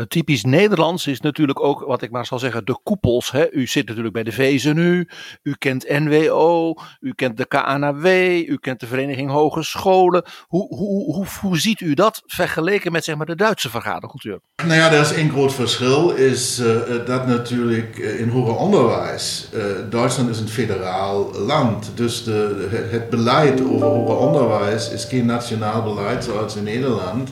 Uh, 0.00 0.06
typisch 0.06 0.44
Nederlands 0.44 1.06
is 1.06 1.20
natuurlijk 1.20 1.60
ook, 1.60 1.80
wat 1.80 2.02
ik 2.02 2.10
maar 2.10 2.26
zal 2.26 2.38
zeggen, 2.38 2.64
de 2.64 2.80
koepels. 2.82 3.30
Hè. 3.30 3.52
U 3.52 3.66
zit 3.66 3.86
natuurlijk 3.86 4.14
bij 4.14 4.22
de 4.22 4.32
VZNU, 4.32 5.08
u 5.42 5.54
kent 5.58 5.88
NWO, 5.88 6.74
u 7.00 7.12
kent 7.14 7.36
de 7.36 7.46
KNW, 7.46 8.06
u 8.50 8.56
kent 8.60 8.80
de 8.80 8.86
Vereniging 8.86 9.30
Hogescholen. 9.30 10.24
Hoe, 10.46 10.74
hoe, 10.74 11.14
hoe, 11.14 11.26
hoe 11.40 11.58
ziet 11.58 11.80
u 11.80 11.94
dat 11.94 12.22
vergeleken 12.26 12.92
met 12.92 13.04
zeg 13.04 13.16
maar, 13.16 13.26
de 13.26 13.34
Duitse 13.34 13.70
vergadercultuur? 13.70 14.40
Nou 14.66 14.74
ja, 14.74 14.92
er 14.92 15.00
is 15.00 15.12
één 15.12 15.30
groot 15.30 15.54
verschil, 15.54 16.10
is 16.10 16.60
uh, 16.60 16.66
dat 17.06 17.26
natuurlijk 17.26 17.96
in 17.96 18.28
hoger 18.28 18.56
onderwijs, 18.56 19.48
Duitsland 19.90 20.30
is 20.30 20.40
een 20.40 20.48
federaal 20.48 21.32
land. 21.32 21.92
Dus 21.94 22.24
de, 22.24 22.68
het 22.90 23.10
beleid 23.10 23.64
over 23.64 23.86
hoger 23.86 24.16
onderwijs 24.16 24.90
is 24.90 25.04
geen 25.04 25.26
nationaal 25.26 25.82
beleid 25.82 26.24
zoals 26.24 26.56
in 26.56 26.64
Nederland. 26.64 27.30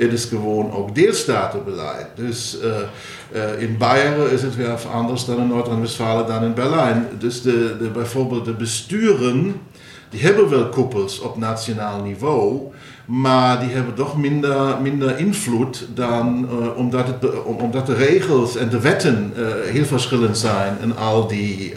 Het 0.00 0.12
is 0.12 0.24
gewoon 0.24 0.72
ook 0.72 0.94
deelstatenbeleid. 0.94 2.06
Dus 2.14 2.58
uh, 2.62 2.70
uh, 3.32 3.62
in 3.62 3.76
Bayern 3.76 4.30
is 4.30 4.42
het 4.42 4.56
weer 4.56 4.76
anders 4.92 5.24
dan 5.24 5.38
in 5.38 5.48
Noord-Rijn-Westfalen 5.48 6.26
dan 6.26 6.44
in 6.44 6.54
Berlijn. 6.54 7.08
Dus 7.18 7.42
de, 7.42 7.90
bijvoorbeeld 7.92 8.44
de 8.44 8.52
besturen, 8.52 9.54
die 10.08 10.20
hebben 10.20 10.48
wel 10.48 10.68
koepels 10.68 11.20
op 11.20 11.36
nationaal 11.36 12.02
niveau, 12.02 12.60
maar 13.04 13.60
die 13.60 13.68
hebben 13.68 13.94
toch 13.94 14.16
minder, 14.16 14.80
minder 14.82 15.18
invloed 15.18 15.86
dan 15.94 16.48
uh, 16.50 16.76
omdat, 16.76 17.06
het, 17.06 17.42
omdat 17.44 17.86
de 17.86 17.94
regels 17.94 18.56
en 18.56 18.68
de 18.68 18.80
wetten 18.80 19.32
heel 19.64 19.84
verschillend 19.84 20.38
zijn 20.38 20.76
in 20.82 20.96
al 20.96 21.26
die 21.26 21.74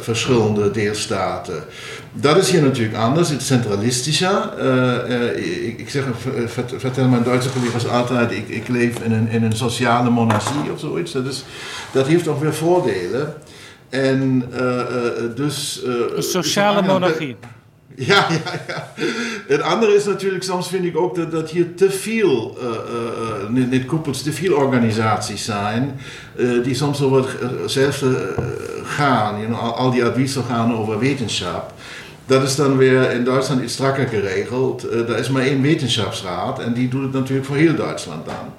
verschillende 0.00 0.70
deelstaten. 0.70 1.64
Dat 2.12 2.36
is 2.36 2.50
hier 2.50 2.62
natuurlijk 2.62 2.96
anders, 2.96 3.28
het 3.28 3.40
is 3.40 3.46
centralistischer. 3.46 4.50
Uh, 4.60 5.66
ik, 5.66 5.78
ik, 5.78 5.90
zeg, 5.90 6.04
vertel 6.76 7.08
mijn 7.08 7.22
Duitse 7.22 7.52
collega's 7.52 7.86
altijd, 7.86 8.30
ik, 8.30 8.48
ik 8.48 8.68
leef 8.68 8.98
in 8.98 9.12
een, 9.12 9.28
in 9.28 9.42
een 9.42 9.56
sociale 9.56 10.10
monarchie 10.10 10.72
of 10.72 10.80
zoiets. 10.80 11.12
Dat, 11.12 11.26
is, 11.26 11.44
dat 11.92 12.06
heeft 12.06 12.28
ook 12.28 12.40
weer 12.40 12.54
voordelen. 12.54 13.34
En 13.88 14.44
dus... 15.34 15.82
een 16.16 16.22
sociale 16.22 16.82
monarchie. 16.82 17.36
Ja, 17.96 18.26
ja, 18.30 18.60
ja. 18.68 18.92
Het 19.46 19.60
andere 19.60 19.94
is 19.94 20.04
natuurlijk, 20.04 20.44
soms 20.44 20.68
vind 20.68 20.84
ik 20.84 20.96
ook 20.96 21.30
dat, 21.30 21.50
hier 21.50 21.74
te 21.74 21.90
veel, 21.90 22.58
uh, 22.62 22.68
uh, 23.58 23.68
niet 23.68 23.84
koepels, 23.84 24.22
te 24.22 24.32
veel 24.32 24.54
organisaties 24.54 25.44
zijn, 25.44 26.00
die 26.62 26.74
soms 26.74 27.02
over 27.02 27.36
hetzelfde 27.62 28.34
gaan. 28.84 29.40
You 29.40 29.46
know, 29.46 29.72
al, 29.74 29.90
die 29.90 30.04
adviezen 30.04 30.44
gaan 30.44 30.74
over 30.74 30.98
wetenschap. 30.98 31.72
Dat 32.26 32.42
is 32.42 32.56
dan 32.56 32.76
weer 32.76 33.10
in 33.10 33.24
Duitsland 33.24 33.62
iets 33.62 33.72
strakker 33.72 34.06
geregeld. 34.06 34.90
er 34.90 35.18
is 35.18 35.28
maar 35.28 35.42
één 35.42 35.62
wetenschapsraad 35.62 36.58
en 36.60 36.72
die 36.72 36.88
doet 36.88 37.02
het 37.02 37.12
natuurlijk 37.12 37.46
voor 37.46 37.56
heel 37.56 37.74
Duitsland 37.74 38.24
dan. 38.24 38.54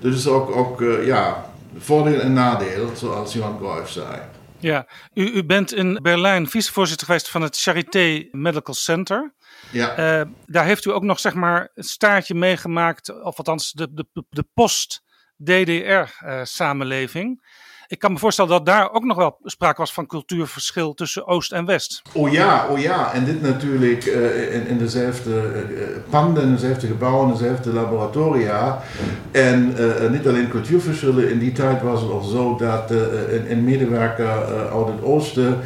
Dus 0.00 0.26
ook, 0.26 0.56
ook 0.56 0.84
ja, 1.04 1.46
voordeel 1.78 2.20
en 2.20 2.32
nadeel, 2.32 2.90
zoals 2.94 3.32
Johan 3.32 3.58
Greuf 3.62 3.88
zei. 3.88 4.16
Ja, 4.58 4.86
u, 5.14 5.24
u 5.24 5.44
bent 5.44 5.72
in 5.72 5.98
Berlijn 6.02 6.48
vicevoorzitter 6.48 7.06
geweest 7.06 7.28
van 7.28 7.42
het 7.42 7.60
Charité 7.60 8.28
Medical 8.30 8.74
Center. 8.74 9.34
Ja. 9.70 10.20
Uh, 10.20 10.26
daar 10.46 10.64
heeft 10.64 10.84
u 10.84 10.90
ook 10.90 11.02
nog 11.02 11.20
zeg 11.20 11.34
maar 11.34 11.70
een 11.74 11.84
staartje 11.84 12.34
meegemaakt, 12.34 13.22
of 13.22 13.38
althans 13.38 13.72
de, 13.72 13.88
de, 13.92 14.06
de 14.30 14.46
post-DDR-samenleving. 14.54 17.44
Ik 17.88 17.98
kan 17.98 18.12
me 18.12 18.18
voorstellen 18.18 18.50
dat 18.50 18.66
daar 18.66 18.92
ook 18.92 19.04
nog 19.04 19.16
wel 19.16 19.38
sprake 19.42 19.80
was 19.80 19.92
van 19.92 20.06
cultuurverschil 20.06 20.94
tussen 20.94 21.26
Oost 21.26 21.52
en 21.52 21.64
West. 21.64 22.02
Oh 22.12 22.32
ja, 22.32 22.66
oh 22.70 22.78
ja. 22.78 23.12
En 23.12 23.24
dit 23.24 23.42
natuurlijk 23.42 24.04
uh, 24.04 24.54
in, 24.54 24.66
in 24.66 24.78
dezelfde 24.78 25.30
uh, 25.30 25.86
panden, 26.10 26.52
dezelfde 26.52 26.86
gebouwen, 26.86 27.32
dezelfde 27.32 27.72
laboratoria. 27.72 28.82
En 29.30 29.74
uh, 29.78 30.10
niet 30.10 30.26
alleen 30.26 30.48
cultuurverschillen. 30.48 31.30
In 31.30 31.38
die 31.38 31.52
tijd 31.52 31.82
was 31.82 32.00
het 32.00 32.10
al 32.10 32.22
zo 32.22 32.56
dat 32.56 32.90
een, 32.90 33.50
een, 33.50 33.64
medewerker 33.64 34.28
uit 34.72 34.86
het 34.86 35.02
Oosten 35.02 35.60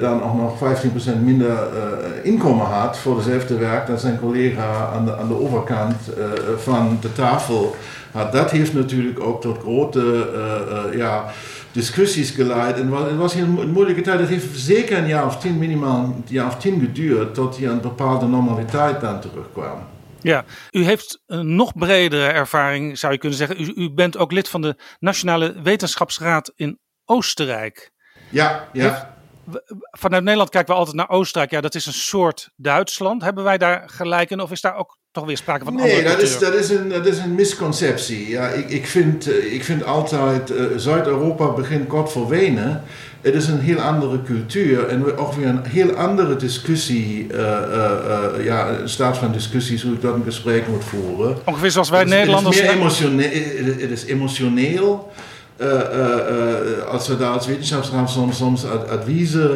dan 0.00 0.22
ook 0.22 0.34
nog 0.34 0.58
15% 1.16 1.22
minder 1.22 1.58
inkomen 2.22 2.66
had 2.66 2.98
voor 2.98 3.16
dezelfde 3.16 3.56
werk 3.56 3.86
dan 3.86 3.98
zijn 3.98 4.18
collega 4.18 4.90
aan 4.94 5.04
de, 5.04 5.16
aan 5.16 5.28
de 5.28 5.40
overkant 5.40 5.96
van 6.56 6.98
de 7.00 7.12
tafel 7.12 7.76
dat 8.22 8.50
heeft 8.50 8.74
natuurlijk 8.74 9.20
ook 9.20 9.40
tot 9.40 9.58
grote 9.58 10.30
uh, 10.34 10.90
uh, 10.92 10.98
ja, 10.98 11.32
discussies 11.72 12.30
geleid. 12.30 12.78
En 12.78 12.92
het 12.92 13.16
was 13.16 13.34
hier 13.34 13.42
een 13.42 13.70
moeilijke 13.70 14.00
tijd. 14.00 14.20
Het 14.20 14.28
heeft 14.28 14.58
zeker 14.58 14.98
een 14.98 15.06
jaar 15.06 15.26
of 15.26 15.38
tien, 15.38 15.58
minimaal 15.58 16.04
een 16.04 16.24
jaar 16.26 16.46
of 16.46 16.56
tien 16.56 16.80
geduurd, 16.80 17.34
tot 17.34 17.56
hier 17.56 17.70
een 17.70 17.80
bepaalde 17.80 18.26
normaliteit 18.26 19.00
dan 19.00 19.20
terugkwam. 19.20 19.78
Ja, 20.20 20.44
u 20.70 20.84
heeft 20.84 21.22
een 21.26 21.54
nog 21.54 21.72
bredere 21.74 22.26
ervaring, 22.26 22.98
zou 22.98 23.12
je 23.12 23.18
kunnen 23.18 23.38
zeggen. 23.38 23.60
U, 23.60 23.72
u 23.76 23.90
bent 23.90 24.16
ook 24.16 24.32
lid 24.32 24.48
van 24.48 24.62
de 24.62 24.76
Nationale 24.98 25.54
Wetenschapsraad 25.62 26.52
in 26.56 26.78
Oostenrijk. 27.04 27.92
Ja, 28.30 28.68
ja. 28.72 29.13
Vanuit 29.90 30.22
Nederland 30.22 30.50
kijken 30.50 30.72
we 30.72 30.78
altijd 30.78 30.96
naar 30.96 31.08
Oostenrijk. 31.10 31.50
Ja, 31.50 31.60
dat 31.60 31.74
is 31.74 31.86
een 31.86 31.92
soort 31.92 32.50
Duitsland. 32.56 33.22
Hebben 33.22 33.44
wij 33.44 33.58
daar 33.58 33.82
gelijk 33.86 34.30
in? 34.30 34.40
Of 34.40 34.50
is 34.50 34.60
daar 34.60 34.76
ook 34.76 34.98
toch 35.14 35.26
weer 35.26 35.36
sprake 35.36 35.64
van 35.64 35.74
nee, 35.74 36.02
dat 36.02 36.22
is, 36.22 36.38
dat, 36.38 36.54
is 36.54 36.70
een, 36.70 36.88
dat 36.88 37.06
is 37.06 37.18
een 37.18 37.34
misconceptie. 37.34 38.28
Ja, 38.28 38.48
ik, 38.48 38.70
ik, 38.70 38.86
vind, 38.86 39.28
eh, 39.28 39.52
ik 39.52 39.64
vind 39.64 39.84
altijd, 39.84 40.50
uh, 40.50 40.64
Zuid-Europa 40.76 41.52
begint 41.52 41.86
kort 41.86 42.12
voor 42.12 42.28
Wenen. 42.28 42.82
Het 43.20 43.34
is 43.34 43.46
een 43.46 43.60
heel 43.60 43.80
andere 43.80 44.22
cultuur 44.22 44.88
en 44.88 45.16
ook 45.16 45.32
weer 45.32 45.46
een 45.46 45.64
heel 45.64 45.92
andere 45.92 46.36
discussie, 46.36 47.26
uh, 47.32 47.38
uh, 47.38 48.44
ja, 48.44 48.68
een 48.68 48.88
staat 48.88 49.18
van 49.18 49.32
discussies 49.32 49.82
hoe 49.82 49.92
ik 49.92 50.00
dat 50.00 50.14
een 50.14 50.24
gesprek 50.24 50.68
moet 50.68 50.84
voeren. 50.84 51.36
Ongeveer 51.44 51.70
zoals 51.70 51.90
wij 51.90 52.04
Nederlanders... 52.04 52.60
Het 52.60 52.70
is, 52.70 52.74
emotioneel, 52.74 53.30
het 53.78 53.90
is 53.90 54.04
emotioneel. 54.04 55.12
Uh, 55.60 55.68
uh, 55.68 56.84
als 56.88 57.08
we 57.08 57.16
daar 57.16 57.32
als 57.32 57.46
wetenschapsraad 57.46 58.10
soms, 58.10 58.36
soms 58.36 58.64
adviezen 58.90 59.50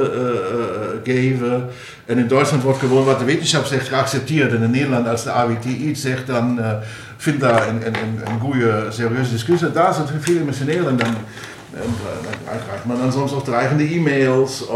geven. 1.05 1.69
En 2.07 2.19
in 2.19 2.29
Duitsland 2.29 2.63
wordt 2.63 2.79
gewoon 2.79 3.05
wat 3.05 3.19
de 3.19 3.25
wetenschap 3.25 3.65
zegt 3.65 3.89
geaccepteerd. 3.89 4.55
En 4.55 4.63
in 4.63 4.71
Nederland, 4.71 5.09
als 5.09 5.23
de 5.25 5.31
AWT 5.31 5.65
iets 5.65 6.01
zegt, 6.01 6.27
dan 6.27 6.61
vindt 7.17 7.41
daar 7.41 7.69
een, 7.69 8.41
goede, 8.41 8.87
serieuze 8.91 9.31
discussie. 9.31 9.73
Daar 9.73 9.91
is 9.91 9.97
het 9.97 10.11
veel 10.19 10.41
emotioneel 10.41 10.89
en 10.89 10.97
dan, 10.97 11.15
maar 12.85 12.97
dan 12.97 13.13
soms 13.13 13.33
ook 13.33 13.45
dreigende 13.45 13.85
e-mails 13.85 14.69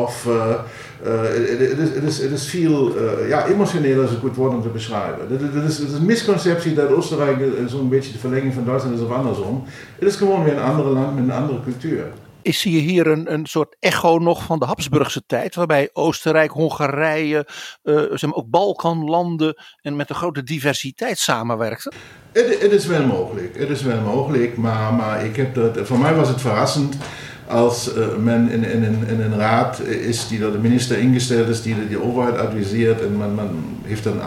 het 1.03 1.99
uh, 1.99 2.03
is, 2.03 2.21
is 2.21 2.47
veel 2.47 2.97
uh, 2.97 3.29
ja, 3.29 3.47
emotioneel 3.47 4.03
is 4.03 4.11
een 4.11 4.21
goed 4.21 4.37
woord 4.37 4.53
om 4.53 4.63
te 4.63 4.69
beschrijven. 4.69 5.27
Het 5.31 5.65
is, 5.71 5.81
is 5.81 5.93
een 5.93 6.05
misconceptie 6.05 6.75
dat 6.75 6.91
Oostenrijk 6.91 7.39
zo'n 7.67 7.89
beetje 7.89 8.13
de 8.13 8.19
verlenging 8.19 8.55
van 8.55 8.65
Duitsland 8.65 8.97
is 8.97 9.03
of 9.03 9.11
andersom. 9.11 9.65
Het 9.99 10.09
is 10.09 10.17
gewoon 10.17 10.45
weer 10.45 10.53
een 10.53 10.63
ander 10.63 10.87
land 10.87 11.15
met 11.15 11.25
een 11.25 11.31
andere 11.31 11.63
cultuur. 11.63 12.05
Is 12.43 12.61
zie 12.61 12.73
je 12.73 12.81
hier 12.81 13.07
een, 13.07 13.33
een 13.33 13.47
soort 13.47 13.77
echo 13.79 14.19
nog 14.19 14.43
van 14.43 14.59
de 14.59 14.65
Habsburgse 14.65 15.23
tijd, 15.27 15.55
waarbij 15.55 15.91
Oostenrijk, 15.93 16.51
Hongarije, 16.51 17.47
uh, 17.83 18.01
zeg 18.11 18.23
maar 18.23 18.35
ook 18.35 18.51
Balkanlanden 18.51 19.63
en 19.81 19.97
met 19.97 20.11
een 20.11 20.17
grote 20.17 20.43
diversiteit 20.43 21.19
samenwerkten? 21.19 21.93
Het, 22.33 22.61
het 22.61 22.73
is 22.73 22.87
wel 22.87 23.07
mogelijk, 23.07 23.59
het 23.59 23.69
is 23.69 23.83
wel 23.83 24.01
mogelijk, 24.01 24.57
maar, 24.57 24.95
maar 24.95 25.25
ik 25.25 25.37
heb 25.37 25.55
dat, 25.55 25.79
voor 25.83 25.99
mij 25.99 26.15
was 26.15 26.29
het 26.29 26.41
verrassend 26.41 26.97
als 27.53 27.97
uh, 27.97 28.17
men 28.17 28.51
in, 28.51 28.65
in, 28.65 28.83
in, 29.09 29.21
een 29.21 29.39
raad 29.39 29.81
is 29.81 30.29
die 30.29 30.39
door 30.39 30.53
de 30.53 30.59
minister 30.59 30.99
ingesteld 30.99 31.49
is, 31.49 31.63
die 31.63 31.75
de, 31.75 31.89
die 31.89 32.03
overheid 32.03 32.39
adviseert 32.39 33.01
en 33.01 33.17
men, 33.17 33.35
men 33.35 33.79
heeft 33.83 34.05
dan 34.05 34.21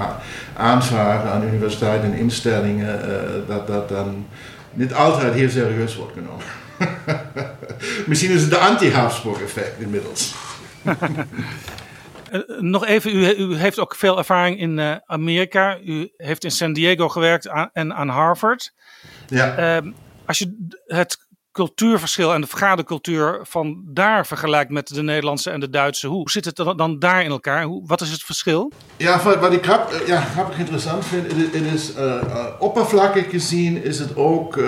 aanvragen 0.58 1.30
aan 1.32 1.48
universiteiten 1.48 2.12
en 2.12 2.18
instellingen, 2.18 3.10
uh, 3.10 3.48
dat 3.48 3.68
dat 3.68 3.90
dan 3.90 4.26
niet 4.74 4.94
altijd 4.94 5.34
heel 5.34 5.50
serieus 5.50 5.96
wordt 5.96 6.14
genomen. 6.14 6.46
Misschien 8.08 8.32
is 8.32 8.42
het 8.42 8.50
de 8.50 8.58
anti-Habsburg-effect 8.58 9.80
inmiddels. 9.80 10.36
Uh, 10.84 10.94
nog 12.74 12.86
even, 12.86 13.16
u, 13.16 13.36
u, 13.36 13.56
heeft 13.56 13.80
ook 13.80 13.96
veel 13.96 14.18
ervaring 14.18 14.60
in 14.60 14.78
uh, 14.78 14.96
Amerika. 15.06 15.80
U 15.86 16.12
heeft 16.18 16.44
in 16.44 16.52
San 16.52 16.74
Diego 16.74 17.10
gewerkt 17.10 17.50
aan, 17.50 17.70
en 17.74 17.94
aan 17.94 18.10
Harvard. 18.10 18.74
Ja. 19.28 19.78
Uh, 19.82 19.92
als 20.26 20.40
je 20.40 20.72
het 20.86 21.25
cultuurverschil 21.56 22.34
en 22.34 22.42
de 22.42 22.48
vergadercultuur 22.48 23.40
van 23.44 23.82
daar 23.86 24.26
vergelijkt 24.26 24.72
met 24.72 24.88
de 24.88 25.02
Nederlandse 25.02 25.50
en 25.50 25.60
de 25.60 25.70
Duitse. 25.70 26.08
Hoe 26.08 26.30
zit 26.30 26.46
het 26.46 26.56
dan 26.56 27.00
daar 27.00 27.24
in 27.24 27.30
elkaar? 27.30 27.64
Hoe, 27.64 27.84
wat 27.86 28.02
is 28.02 28.12
het 28.12 28.24
verschil? 28.24 28.72
Ja, 28.98 29.22
wat 29.40 29.54
ik 29.54 29.64
grap, 29.64 30.02
ja, 30.06 30.22
grappig 30.22 30.58
interessant 30.58 31.06
vind, 31.06 31.54
is 31.54 31.96
uh, 31.96 32.04
uh, 32.04 32.46
oppervlakkig 32.60 33.30
gezien 33.30 33.84
is 33.84 34.00
het 34.00 34.16
ook 34.16 34.56
uh, 34.56 34.68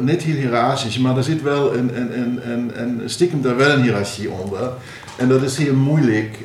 niet 0.00 0.22
heel 0.22 0.34
hiërarchisch, 0.34 0.98
maar 0.98 1.16
er 1.16 1.24
zit 1.24 1.42
wel 1.42 1.74
een, 1.74 1.96
een, 1.96 2.20
een, 2.20 2.50
een, 2.50 2.80
een 2.80 3.10
stiekem 3.10 3.42
daar 3.42 3.56
wel 3.56 3.70
een 3.70 3.82
hiërarchie 3.82 4.30
onder. 4.30 4.72
En 5.16 5.28
dat 5.28 5.42
is 5.42 5.56
heel 5.56 5.74
moeilijk 5.74 6.38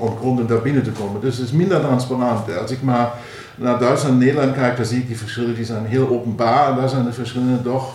om 0.00 0.16
gronden 0.16 0.46
daar 0.46 0.62
binnen 0.62 0.82
te 0.82 0.90
komen. 0.90 1.20
Dus 1.20 1.36
het 1.36 1.46
is 1.46 1.52
minder 1.52 1.80
transparant. 1.80 2.56
Als 2.56 2.70
ik 2.70 2.82
maar 2.82 3.12
naar 3.58 3.78
Duitsland 3.78 4.12
en 4.14 4.18
Nederland 4.18 4.54
kijk, 4.54 4.76
dan 4.76 4.86
zie 4.86 4.98
ik 4.98 5.06
die 5.06 5.18
verschillen, 5.18 5.54
die 5.54 5.64
zijn 5.64 5.86
heel 5.86 6.08
openbaar. 6.08 6.70
En 6.70 6.76
daar 6.76 6.88
zijn 6.88 7.04
de 7.04 7.12
verschillen 7.12 7.62
toch 7.62 7.94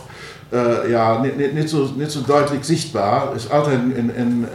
ja, 0.88 1.22
niet, 1.22 1.38
niet, 1.38 1.54
niet, 1.54 1.70
zo, 1.70 1.90
niet 1.96 2.12
zo 2.12 2.22
duidelijk 2.26 2.66
zichtbaar. 2.66 3.36
Is 3.36 3.50
altijd 3.50 3.80
een, 3.80 4.20
een, 4.20 4.46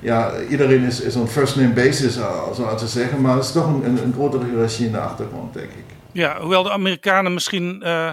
ja, 0.00 0.32
iedereen 0.48 0.82
is, 0.82 1.00
is 1.00 1.14
een 1.14 1.28
first 1.28 1.56
name 1.56 1.72
basis, 1.72 2.14
zo 2.54 2.74
te 2.76 2.86
zeggen. 2.86 3.20
Maar 3.20 3.34
het 3.34 3.44
is 3.44 3.52
toch 3.52 3.66
een, 3.66 3.84
een, 3.84 4.02
een 4.02 4.12
grotere 4.12 4.44
hiërarchie 4.44 4.86
in 4.86 4.92
de 4.92 5.00
achtergrond, 5.00 5.54
denk 5.54 5.70
ik. 5.70 5.84
Ja, 6.12 6.40
hoewel 6.40 6.62
de 6.62 6.70
Amerikanen 6.70 7.34
misschien, 7.34 7.82
uh, 7.84 8.10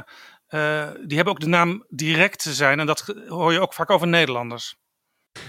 die 1.06 1.16
hebben 1.16 1.34
ook 1.34 1.40
de 1.40 1.48
naam 1.48 1.86
direct 1.90 2.44
te 2.44 2.54
zijn. 2.54 2.80
En 2.80 2.86
dat 2.86 3.16
hoor 3.28 3.54
je 3.54 3.62
ook 3.62 3.74
vaak 3.74 3.90
over 3.90 4.08
Nederlanders. 4.08 4.76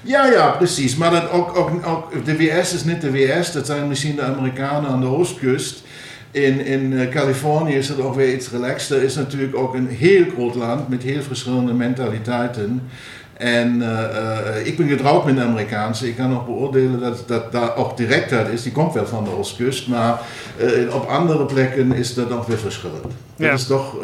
Ja, 0.02 0.26
ja, 0.26 0.50
precies. 0.50 0.96
Maar 0.96 1.10
dat 1.10 1.30
ook, 1.30 1.56
ook, 1.56 1.86
ook, 1.86 2.24
de 2.24 2.36
WS 2.36 2.72
is 2.72 2.84
niet 2.84 3.00
de 3.00 3.10
WS. 3.10 3.52
Dat 3.52 3.66
zijn 3.66 3.88
misschien 3.88 4.16
de 4.16 4.22
Amerikanen 4.22 4.90
aan 4.90 5.00
de 5.00 5.06
oostkust. 5.06 5.82
In, 6.30 6.60
in 6.64 6.98
eh, 6.98 7.08
Californië 7.08 7.74
is 7.74 7.88
het 7.88 8.00
ook 8.00 8.14
weer 8.14 8.34
iets 8.34 8.50
relaxter. 8.50 9.02
is 9.02 9.14
natuurlijk 9.14 9.56
ook 9.56 9.74
een 9.74 9.88
heel 9.88 10.24
groot 10.30 10.54
land 10.54 10.88
met 10.88 11.02
heel 11.02 11.22
verschillende 11.22 11.72
mentaliteiten. 11.72 12.88
En 13.32 13.76
uh, 13.76 14.66
ik 14.66 14.76
ben 14.76 14.88
getrouwd 14.88 15.24
met 15.24 15.36
een 15.36 15.42
Amerikaanse. 15.42 16.08
Ik 16.08 16.16
kan 16.16 16.30
nog 16.30 16.44
beoordelen 16.44 17.00
dat, 17.00 17.28
dat 17.28 17.52
daar 17.52 17.76
ook 17.76 17.96
directheid 17.96 18.48
is. 18.48 18.62
Die 18.62 18.72
komt 18.72 18.94
wel 18.94 19.06
van 19.06 19.24
de 19.24 19.30
Oostkust. 19.30 19.88
Maar 19.88 20.20
uh, 20.60 20.94
op 20.94 21.06
andere 21.06 21.46
plekken 21.46 21.92
is 21.92 22.14
dat 22.14 22.28
nog 22.28 22.46
weer 22.46 22.58
verschillend. 22.58 23.14
Ja. 23.36 23.50
Dat 23.50 23.58
is 23.58 23.66
toch 23.66 24.02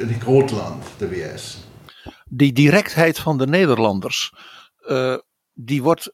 een 0.00 0.20
groot 0.20 0.50
land, 0.50 0.84
de 0.98 1.08
WS. 1.08 1.58
Die 2.24 2.52
directheid 2.52 3.18
van 3.18 3.38
de 3.38 3.46
Nederlanders, 3.46 4.32
die 5.54 5.82
wordt 5.82 6.12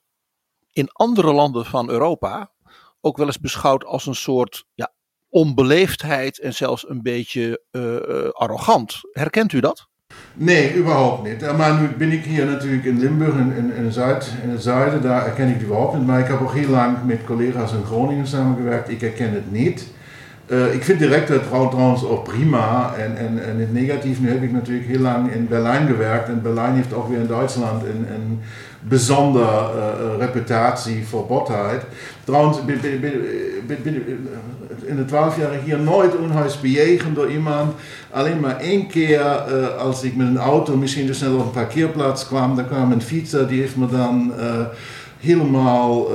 in 0.72 0.88
andere 0.92 1.32
landen 1.32 1.64
van 1.64 1.90
Europa 1.90 2.52
ook 3.00 3.16
wel 3.16 3.26
eens 3.26 3.40
beschouwd 3.40 3.84
als 3.84 4.06
een 4.06 4.14
soort 4.14 4.64
ja, 4.74 4.92
onbeleefdheid 5.32 6.38
en 6.38 6.54
zelfs 6.54 6.88
een 6.88 7.02
beetje 7.02 7.62
arrogant. 8.32 9.00
Herkent 9.12 9.52
u 9.52 9.60
dat? 9.60 9.90
Nee, 10.34 10.76
überhaupt 10.76 11.28
niet. 11.28 11.56
Maar 11.56 11.80
nu 11.80 11.88
ben 11.98 12.12
ik 12.12 12.24
hier 12.24 12.46
natuurlijk 12.46 12.84
in 12.84 12.98
Limburg, 12.98 13.34
in, 13.34 13.74
in, 13.76 13.92
Zuid, 13.92 14.32
in 14.42 14.50
het 14.50 14.62
zuiden, 14.62 15.02
daar 15.02 15.22
herken 15.24 15.48
ik 15.48 15.54
het 15.54 15.62
überhaupt 15.62 15.96
niet. 15.96 16.06
Maar 16.06 16.20
ik 16.20 16.26
heb 16.26 16.40
ook 16.40 16.52
heel 16.52 16.68
lang 16.68 16.96
met 17.04 17.24
collega's 17.24 17.72
in 17.72 17.84
Groningen 17.84 18.26
samengewerkt, 18.26 18.90
ik 18.90 19.00
herken 19.00 19.32
het 19.32 19.52
niet. 19.52 19.86
Uh, 20.46 20.74
ik 20.74 20.84
vind 20.84 20.98
direct 20.98 21.28
het 21.28 21.42
trouwens 21.48 22.04
ook 22.04 22.24
prima. 22.24 22.94
En, 22.94 23.16
en, 23.16 23.58
het 23.58 23.72
negatief, 23.72 24.20
nu 24.20 24.28
heb 24.28 24.42
ik 24.42 24.52
natuurlijk 24.52 24.86
heel 24.86 25.00
lang 25.00 25.32
in 25.32 25.48
Berlijn 25.48 25.86
gewerkt. 25.86 26.28
En 26.28 26.42
Berlijn 26.42 26.74
heeft 26.74 26.92
ook 26.92 27.08
weer 27.08 27.18
in 27.18 27.26
Duitsland 27.26 27.84
bijzondere 28.88 29.44
uh, 29.44 30.18
reputatie 30.18 31.06
voor 31.06 31.26
botheid. 31.26 31.82
Trouwens, 32.24 32.58
in 34.84 34.96
de 34.96 35.04
twaalf 35.04 35.38
jaar 35.38 35.50
hier 35.64 35.78
nooit 35.78 36.16
onhuis 36.16 36.60
bejegend 36.60 37.14
door 37.14 37.30
iemand. 37.30 37.74
Alleen 38.10 38.40
maar 38.40 38.56
één 38.56 38.86
keer 38.86 39.20
uh, 39.20 39.76
als 39.76 40.02
ik 40.02 40.16
met 40.16 40.26
een 40.26 40.38
auto 40.38 40.76
misschien 40.76 41.06
te 41.06 41.14
snel 41.14 41.34
op 41.34 41.44
een 41.44 41.50
parkeerplaats 41.50 42.26
kwam, 42.26 42.56
dan 42.56 42.66
kwam 42.66 42.92
een 42.92 43.02
fietser, 43.02 43.48
die 43.48 43.60
heeft 43.60 43.76
me 43.76 43.86
dan 43.86 44.32
helemaal 45.20 46.08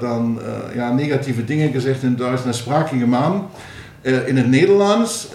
dan, 0.00 0.38
ja, 0.74 0.92
negatieve 0.92 1.44
dingen 1.44 1.72
gezegd 1.72 2.02
in 2.02 2.16
Duits. 2.16 2.44
Dan 2.44 2.54
sprak 2.54 2.90
ik 2.90 3.06
aan. 4.04 4.26
in 4.26 4.36
het 4.36 4.46
Nederlands, 4.46 5.28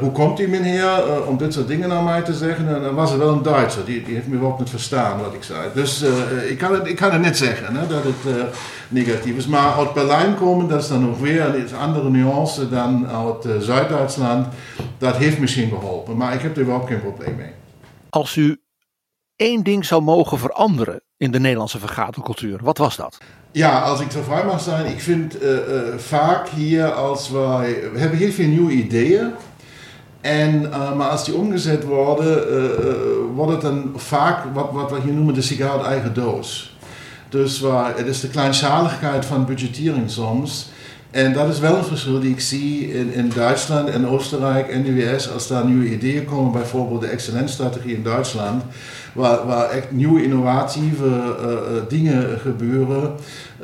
hoe 0.00 0.12
komt 0.12 0.36
die 0.36 0.48
meneer 0.48 1.26
om 1.26 1.36
dit 1.36 1.52
soort 1.52 1.68
dingen 1.68 1.88
naar 1.88 2.02
mij 2.02 2.22
te 2.22 2.34
zeggen? 2.34 2.74
En 2.74 2.82
dan 2.82 2.94
was 2.94 3.10
het 3.10 3.18
wel 3.18 3.32
een 3.32 3.42
Duitser, 3.42 3.84
die, 3.84 4.02
die 4.02 4.14
heeft 4.14 4.26
me 4.26 4.38
wel 4.38 4.56
niet 4.58 4.70
verstaan 4.70 5.20
wat 5.20 5.34
ik 5.34 5.42
zei. 5.42 5.68
Dus 5.74 6.04
ik, 6.48 6.58
kan 6.58 6.72
het, 6.72 6.86
ik 6.86 6.96
kan 6.96 7.12
het 7.12 7.22
niet 7.22 7.36
zeggen 7.36 7.76
hè, 7.76 7.86
dat 7.86 8.02
het 8.04 8.52
negatief 8.88 9.36
is. 9.36 9.46
Maar 9.46 9.72
uit 9.72 9.92
Berlijn 9.92 10.34
komen, 10.34 10.68
dat 10.68 10.82
is 10.82 10.88
dan 10.88 11.06
nog 11.06 11.18
weer 11.18 11.54
een 11.54 11.74
andere 11.74 12.10
nuance 12.10 12.68
dan 12.68 13.08
uit 13.08 13.62
Zuid-Duitsland. 13.62 14.46
Dat 14.98 15.16
heeft 15.16 15.38
misschien 15.38 15.68
geholpen, 15.68 16.16
maar 16.16 16.34
ik 16.34 16.40
heb 16.40 16.56
er 16.56 16.62
überhaupt 16.62 16.88
geen 16.88 17.00
probleem 17.00 17.36
mee. 17.36 17.50
Als 18.10 18.36
u 18.36 18.60
één 19.36 19.62
ding 19.62 19.84
zou 19.84 20.02
mogen 20.02 20.38
veranderen 20.38 21.02
in 21.16 21.30
de 21.30 21.40
Nederlandse 21.40 21.78
vergadercultuur, 21.78 22.58
wat 22.62 22.78
was 22.78 22.96
dat? 22.96 23.18
Ja, 23.52 23.80
als 23.80 24.00
ik 24.00 24.10
zo 24.10 24.22
vrij 24.22 24.44
mag 24.44 24.60
zijn, 24.60 24.86
ik 24.86 25.00
vind 25.00 25.42
uh, 25.42 25.50
uh, 25.50 25.58
vaak 25.96 26.48
hier 26.48 26.92
als 26.92 27.30
wij, 27.30 27.76
we 27.92 27.98
hebben 27.98 28.18
heel 28.18 28.32
veel 28.32 28.48
nieuwe 28.48 28.72
ideeën. 28.72 29.30
En, 30.20 30.62
uh, 30.62 30.92
maar 30.92 31.08
als 31.08 31.24
die 31.24 31.34
omgezet 31.34 31.84
worden, 31.84 32.44
wordt 33.34 33.52
het 33.52 33.60
dan 33.60 33.92
vaak 33.96 34.44
wat, 34.54 34.68
wat 34.72 34.90
we 34.90 35.00
hier 35.00 35.12
noemen 35.12 35.34
de 35.34 35.42
sigaar 35.42 35.84
eigen 35.84 36.14
doos. 36.14 36.76
Dus 37.28 37.60
waar, 37.60 37.96
het 37.96 38.06
is 38.06 38.20
de 38.20 38.28
kleinschaligheid 38.28 39.24
van 39.24 39.46
budgettering 39.46 40.10
soms. 40.10 40.70
En 41.10 41.32
dat 41.32 41.48
is 41.48 41.58
wel 41.58 41.76
een 41.76 41.84
verschil 41.84 42.20
die 42.20 42.30
ik 42.30 42.40
zie 42.40 42.92
in, 42.92 43.12
in 43.12 43.32
Duitsland 43.34 43.88
en 43.88 44.06
Oostenrijk 44.06 44.68
en 44.68 44.82
de 44.82 44.92
VS. 44.92 45.32
Als 45.32 45.46
daar 45.46 45.64
nieuwe 45.66 45.90
ideeën 45.90 46.24
komen, 46.24 46.52
bijvoorbeeld 46.52 47.00
de 47.00 47.06
excellentstrategie 47.06 47.94
in 47.94 48.02
Duitsland, 48.02 48.62
waar, 49.12 49.70
echt 49.70 49.90
nieuwe 49.90 50.22
innovatieve 50.22 51.04
uh, 51.04 51.54
dingen 51.88 52.38
gebeuren. 52.38 53.12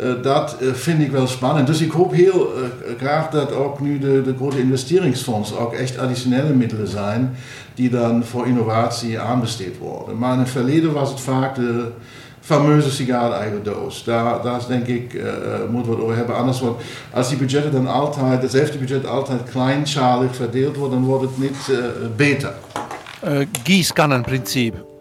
Uh, 0.02 0.23
dat 0.23 0.56
vind 0.60 1.01
ik 1.01 1.10
wel 1.10 1.27
spannend. 1.27 1.66
Dus 1.66 1.81
ik 1.81 1.90
hoop 1.90 2.12
heel 2.12 2.52
graag 2.98 3.31
dat 3.31 3.52
ook 3.52 3.81
nu 3.81 3.98
de, 3.98 4.35
grote 4.36 4.60
investeringsfondsen 4.60 5.59
ook 5.59 5.73
echt 5.73 5.98
additionele 5.98 6.55
middelen 6.55 6.89
zijn 6.89 7.36
die 7.74 7.90
dan 7.90 8.24
voor 8.24 8.47
innovatie 8.47 9.20
aanbesteed 9.20 9.78
worden. 9.78 10.18
Maar 10.18 10.32
in 10.32 10.39
het 10.39 10.51
verleden 10.51 10.93
was 10.93 11.10
het 11.10 11.20
vaak 11.20 11.55
de 11.55 11.90
fameuze 12.47 12.90
sigaar 12.90 13.52
doos. 13.62 14.05
Daar, 14.05 14.43
daar 14.43 14.60
denk 14.68 14.86
ik, 14.86 15.12
uh, 15.14 15.24
moeten 15.70 15.90
we 15.90 15.97
het 15.97 16.05
over 16.05 16.16
hebben. 16.16 16.36
Anders 16.36 16.60
wordt, 16.60 16.82
als 17.12 17.28
die 17.28 17.39
budgetten 17.39 17.73
dan 17.73 17.86
altijd, 17.86 18.43
hetzelfde 18.43 18.78
budget 18.78 19.06
altijd 19.06 19.51
kleinschalig 19.51 20.36
verdeeld 20.36 20.77
wordt, 20.77 20.93
dan 20.93 21.05
wordt 21.05 21.23
het 21.23 21.39
niet 21.39 21.68
uh, 21.70 21.78
beter. 22.16 22.52
Uh, 23.24 23.47
Gießkannenprinzip. 23.62 24.95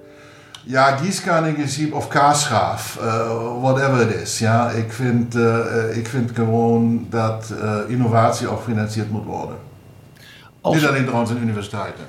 Ja, 0.68 0.98
Gießkannenprinzip 0.98 1.94
of 1.94 2.08
kaasschaaf, 2.08 2.98
uh, 3.02 3.62
whatever 3.62 4.10
it 4.10 4.22
is. 4.22 4.40
Ja, 4.40 4.70
ik, 4.70 4.92
vind, 4.92 5.36
uh, 5.36 5.98
ik 5.98 6.08
vind 6.08 6.32
gewoon 6.32 7.08
dat 7.10 7.54
innovatie 7.88 8.48
ook 8.48 8.58
gefinancierd 8.58 9.12
moet 9.12 9.26
worden. 9.26 9.58
Als... 10.62 10.76
Niet 10.76 10.86
alleen 10.86 11.06
trouwens 11.06 11.32
in 11.32 11.42
universiteiten. 11.42 12.06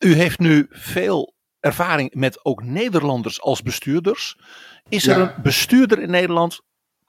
U 0.00 0.14
heeft 0.14 0.38
nu 0.38 0.66
veel 0.70 1.34
ervaring 1.60 2.14
met 2.14 2.44
ook 2.44 2.62
Nederlanders 2.62 3.40
als 3.42 3.62
bestuurders. 3.62 4.36
Is 4.88 5.06
er 5.06 5.18
een 5.18 5.30
bestuurder 5.42 6.02
in 6.02 6.10
Nederland, 6.10 6.60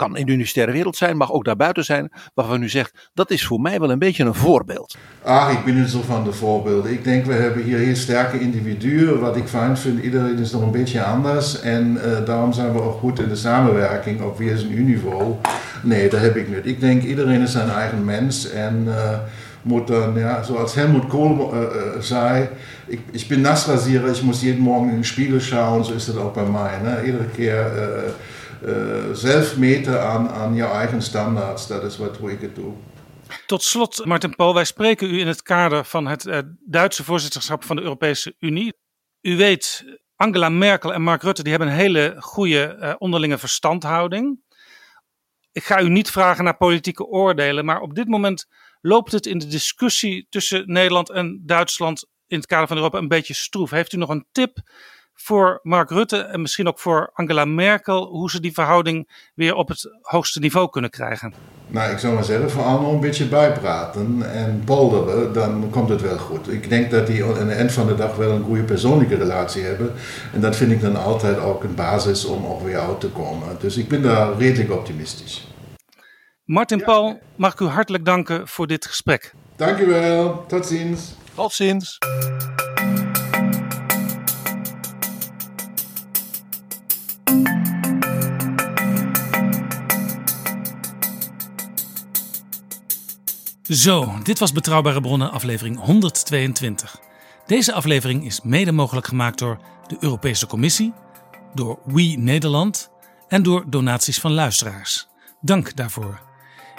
kan 0.01 0.17
in 0.17 0.25
de 0.25 0.31
universitaire 0.31 0.71
wereld 0.71 0.95
zijn, 0.95 1.17
mag 1.17 1.31
ook 1.31 1.45
daarbuiten 1.45 1.83
zijn, 1.83 2.11
waarvan 2.33 2.61
u 2.61 2.69
zegt, 2.69 3.09
dat 3.13 3.31
is 3.31 3.45
voor 3.45 3.61
mij 3.61 3.79
wel 3.79 3.91
een 3.91 3.99
beetje 3.99 4.23
een 4.23 4.33
voorbeeld? 4.33 4.97
Ah, 5.23 5.51
ik 5.51 5.65
ben 5.65 5.79
niet 5.79 5.89
zo 5.89 6.01
van 6.05 6.23
de 6.23 6.33
voorbeelden. 6.33 6.91
Ik 6.91 7.03
denk, 7.03 7.25
we 7.25 7.33
hebben 7.33 7.63
hier 7.63 7.77
heel 7.77 7.95
sterke 7.95 8.39
individuen. 8.39 9.19
Wat 9.19 9.35
ik 9.35 9.47
fijn 9.47 9.77
vind, 9.77 10.03
iedereen 10.03 10.37
is 10.37 10.51
nog 10.51 10.61
een 10.61 10.71
beetje 10.71 11.03
anders. 11.03 11.59
En 11.61 11.97
uh, 12.05 12.25
daarom 12.25 12.53
zijn 12.53 12.73
we 12.73 12.81
ook 12.81 12.99
goed 12.99 13.19
in 13.19 13.29
de 13.29 13.35
samenwerking 13.35 14.21
op 14.21 14.37
weer 14.37 14.57
zijn 14.57 14.85
niveau. 14.85 15.35
Nee, 15.83 16.09
dat 16.09 16.19
heb 16.19 16.35
ik 16.35 16.47
niet. 16.47 16.65
Ik 16.65 16.79
denk, 16.79 17.03
iedereen 17.03 17.41
is 17.41 17.51
zijn 17.51 17.69
eigen 17.69 18.05
mens. 18.05 18.51
En... 18.51 18.83
Uh, 18.87 19.17
moet 19.63 19.87
dann, 19.87 20.17
ja, 20.17 20.43
so 20.43 20.55
als 20.55 20.75
Helmut 20.75 21.07
Kohl 21.07 21.53
sei, 21.99 22.49
ich, 22.87 22.99
ich 23.11 23.27
bin 23.27 23.41
Nassrasierer, 23.41 24.11
ich 24.11 24.23
muss 24.23 24.41
jeden 24.41 24.63
Morgen 24.63 24.89
in 24.89 24.95
den 24.95 25.03
Spiegel 25.03 25.39
schauen, 25.39 25.83
so 25.83 25.93
ist 25.93 26.07
das 26.09 26.17
auch 26.17 26.33
bei 26.33 26.43
mij. 26.43 26.71
Iedere 27.05 27.25
keer 27.35 28.13
zelf 29.13 29.57
meten 29.57 30.03
aan, 30.03 30.29
aan 30.29 30.55
jouw 30.55 30.71
eigen 30.71 31.01
standaards, 31.01 31.67
dat 31.67 31.83
is 31.83 31.97
wat 31.97 32.17
ik 32.29 32.41
het 32.41 32.55
doe. 32.55 32.73
Tot 33.45 33.63
slot, 33.63 34.05
Martin 34.05 34.35
Paul, 34.35 34.53
wij 34.53 34.65
spreken 34.65 35.13
u 35.13 35.19
in 35.19 35.27
het 35.27 35.41
kader 35.41 35.85
van 35.85 36.07
het 36.07 36.25
uh, 36.25 36.37
Duitse 36.65 37.03
voorzitterschap 37.03 37.63
van 37.63 37.75
de 37.75 37.81
Europese 37.81 38.35
Unie. 38.39 38.73
U 39.21 39.37
weet, 39.37 39.85
Angela 40.15 40.49
Merkel 40.49 40.93
en 40.93 41.01
Mark 41.01 41.21
Rutte 41.21 41.43
die 41.43 41.51
hebben 41.51 41.69
een 41.69 41.79
hele 41.79 42.15
goede 42.19 42.77
uh, 42.79 42.93
onderlinge 42.97 43.37
verstandhouding. 43.37 44.39
Ik 45.51 45.63
ga 45.63 45.81
u 45.81 45.89
niet 45.89 46.11
vragen 46.11 46.43
naar 46.43 46.57
politieke 46.57 47.05
oordelen, 47.05 47.65
maar 47.65 47.81
op 47.81 47.95
dit 47.95 48.07
moment 48.07 48.47
loopt 48.81 49.11
het 49.11 49.25
in 49.25 49.37
de 49.37 49.47
discussie 49.47 50.27
tussen 50.29 50.63
Nederland 50.65 51.09
en 51.09 51.41
Duitsland 51.45 52.05
in 52.27 52.37
het 52.37 52.45
kader 52.45 52.67
van 52.67 52.77
Europa 52.77 52.97
een 52.97 53.07
beetje 53.07 53.33
stroef. 53.33 53.69
Heeft 53.69 53.93
u 53.93 53.97
nog 53.97 54.09
een 54.09 54.27
tip 54.31 54.57
voor 55.23 55.59
Mark 55.63 55.89
Rutte 55.89 56.17
en 56.17 56.41
misschien 56.41 56.67
ook 56.67 56.79
voor 56.79 57.09
Angela 57.13 57.45
Merkel 57.45 58.05
hoe 58.05 58.29
ze 58.29 58.39
die 58.39 58.53
verhouding 58.53 59.09
weer 59.35 59.55
op 59.55 59.67
het 59.67 59.97
hoogste 60.01 60.39
niveau 60.39 60.69
kunnen 60.69 60.89
krijgen? 60.89 61.33
Nou, 61.67 61.91
ik 61.91 61.97
zou 61.97 62.13
maar 62.13 62.23
zeggen, 62.23 62.51
voor 62.51 62.63
allemaal 62.63 62.93
een 62.93 62.99
beetje 62.99 63.25
bijpraten 63.25 64.33
en 64.33 64.61
polderen, 64.65 65.33
dan 65.33 65.69
komt 65.69 65.89
het 65.89 66.01
wel 66.01 66.17
goed. 66.17 66.51
Ik 66.51 66.69
denk 66.69 66.91
dat 66.91 67.07
die 67.07 67.23
aan 67.23 67.47
het 67.47 67.57
eind 67.57 67.71
van 67.71 67.87
de 67.87 67.95
dag 67.95 68.15
wel 68.15 68.31
een 68.31 68.43
goede 68.43 68.63
persoonlijke 68.63 69.15
relatie 69.15 69.63
hebben. 69.63 69.93
En 70.33 70.41
dat 70.41 70.55
vind 70.55 70.71
ik 70.71 70.81
dan 70.81 70.95
altijd 70.95 71.39
ook 71.39 71.63
een 71.63 71.75
basis 71.75 72.25
om 72.25 72.45
ook 72.45 72.61
weer 72.61 72.79
uit 72.79 72.99
te 72.99 73.09
komen. 73.09 73.57
Dus 73.59 73.77
ik 73.77 73.87
ben 73.87 74.01
daar 74.01 74.37
redelijk 74.37 74.71
optimistisch. 74.71 75.47
Martin 76.45 76.83
Paul, 76.83 77.19
mag 77.35 77.53
ik 77.53 77.59
u 77.59 77.65
hartelijk 77.65 78.05
danken 78.05 78.47
voor 78.47 78.67
dit 78.67 78.85
gesprek. 78.85 79.33
Dank 79.55 79.79
u 79.79 79.85
wel. 79.85 80.45
Tot 80.47 80.65
ziens. 80.65 81.15
Tot 81.35 81.53
ziens. 81.53 81.97
Zo, 93.71 94.13
dit 94.23 94.39
was 94.39 94.51
Betrouwbare 94.51 95.01
Bronnen, 95.01 95.31
aflevering 95.31 95.79
122. 95.79 96.99
Deze 97.45 97.73
aflevering 97.73 98.25
is 98.25 98.41
mede 98.41 98.71
mogelijk 98.71 99.07
gemaakt 99.07 99.39
door 99.39 99.59
de 99.87 99.97
Europese 99.99 100.47
Commissie, 100.47 100.93
door 101.53 101.79
We 101.85 102.01
Nederland 102.01 102.89
en 103.27 103.43
door 103.43 103.63
donaties 103.67 104.19
van 104.19 104.31
luisteraars. 104.31 105.07
Dank 105.41 105.75
daarvoor. 105.75 106.21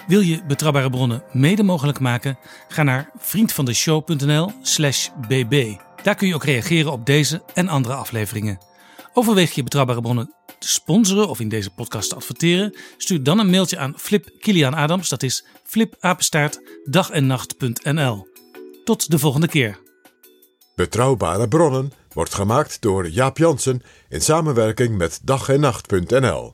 Wil 0.07 0.21
je 0.21 0.45
Betrouwbare 0.47 0.91
Bronnen 0.91 1.23
mede 1.33 1.63
mogelijk 1.63 2.01
maken? 2.01 2.39
Ga 2.69 2.83
naar 2.83 3.11
vriendvandeshow.nl/slash 3.19 5.09
bb. 5.29 5.77
Daar 6.03 6.15
kun 6.15 6.29
je 6.29 6.35
ook 6.35 6.45
reageren 6.45 6.93
op 6.93 7.07
deze 7.07 7.43
en 7.55 7.69
andere 7.69 7.95
afleveringen. 7.95 8.59
Overweeg 9.15 9.53
je 9.53 9.63
Betrouwbare 9.63 10.01
Bronnen 10.01 10.35
te 10.59 10.69
sponsoren 10.69 11.29
of 11.29 11.41
in 11.41 11.49
deze 11.49 11.71
podcast 11.71 12.09
te 12.09 12.15
adverteren? 12.15 12.75
Stuur 12.97 13.23
dan 13.23 13.39
een 13.39 13.51
mailtje 13.51 13.79
aan 13.79 13.95
Flip 13.97 14.31
Kilian 14.39 14.75
Adams. 14.75 15.09
Dat 15.09 15.23
is 15.23 15.45
flipapenstaart 15.65 16.61
dagennacht.nl. 16.85 18.27
Tot 18.85 19.11
de 19.11 19.19
volgende 19.19 19.49
keer. 19.49 19.79
Betrouwbare 20.75 21.49
bronnen 21.49 21.93
wordt 22.13 22.35
gemaakt 22.35 22.81
door 22.81 23.09
Jaap 23.09 23.39
Jansen 23.39 23.83
in 24.09 24.21
samenwerking 24.21 24.97
met 24.97 25.21
dag 25.23 25.49
en 25.49 25.61
nacht.nl. 25.61 26.53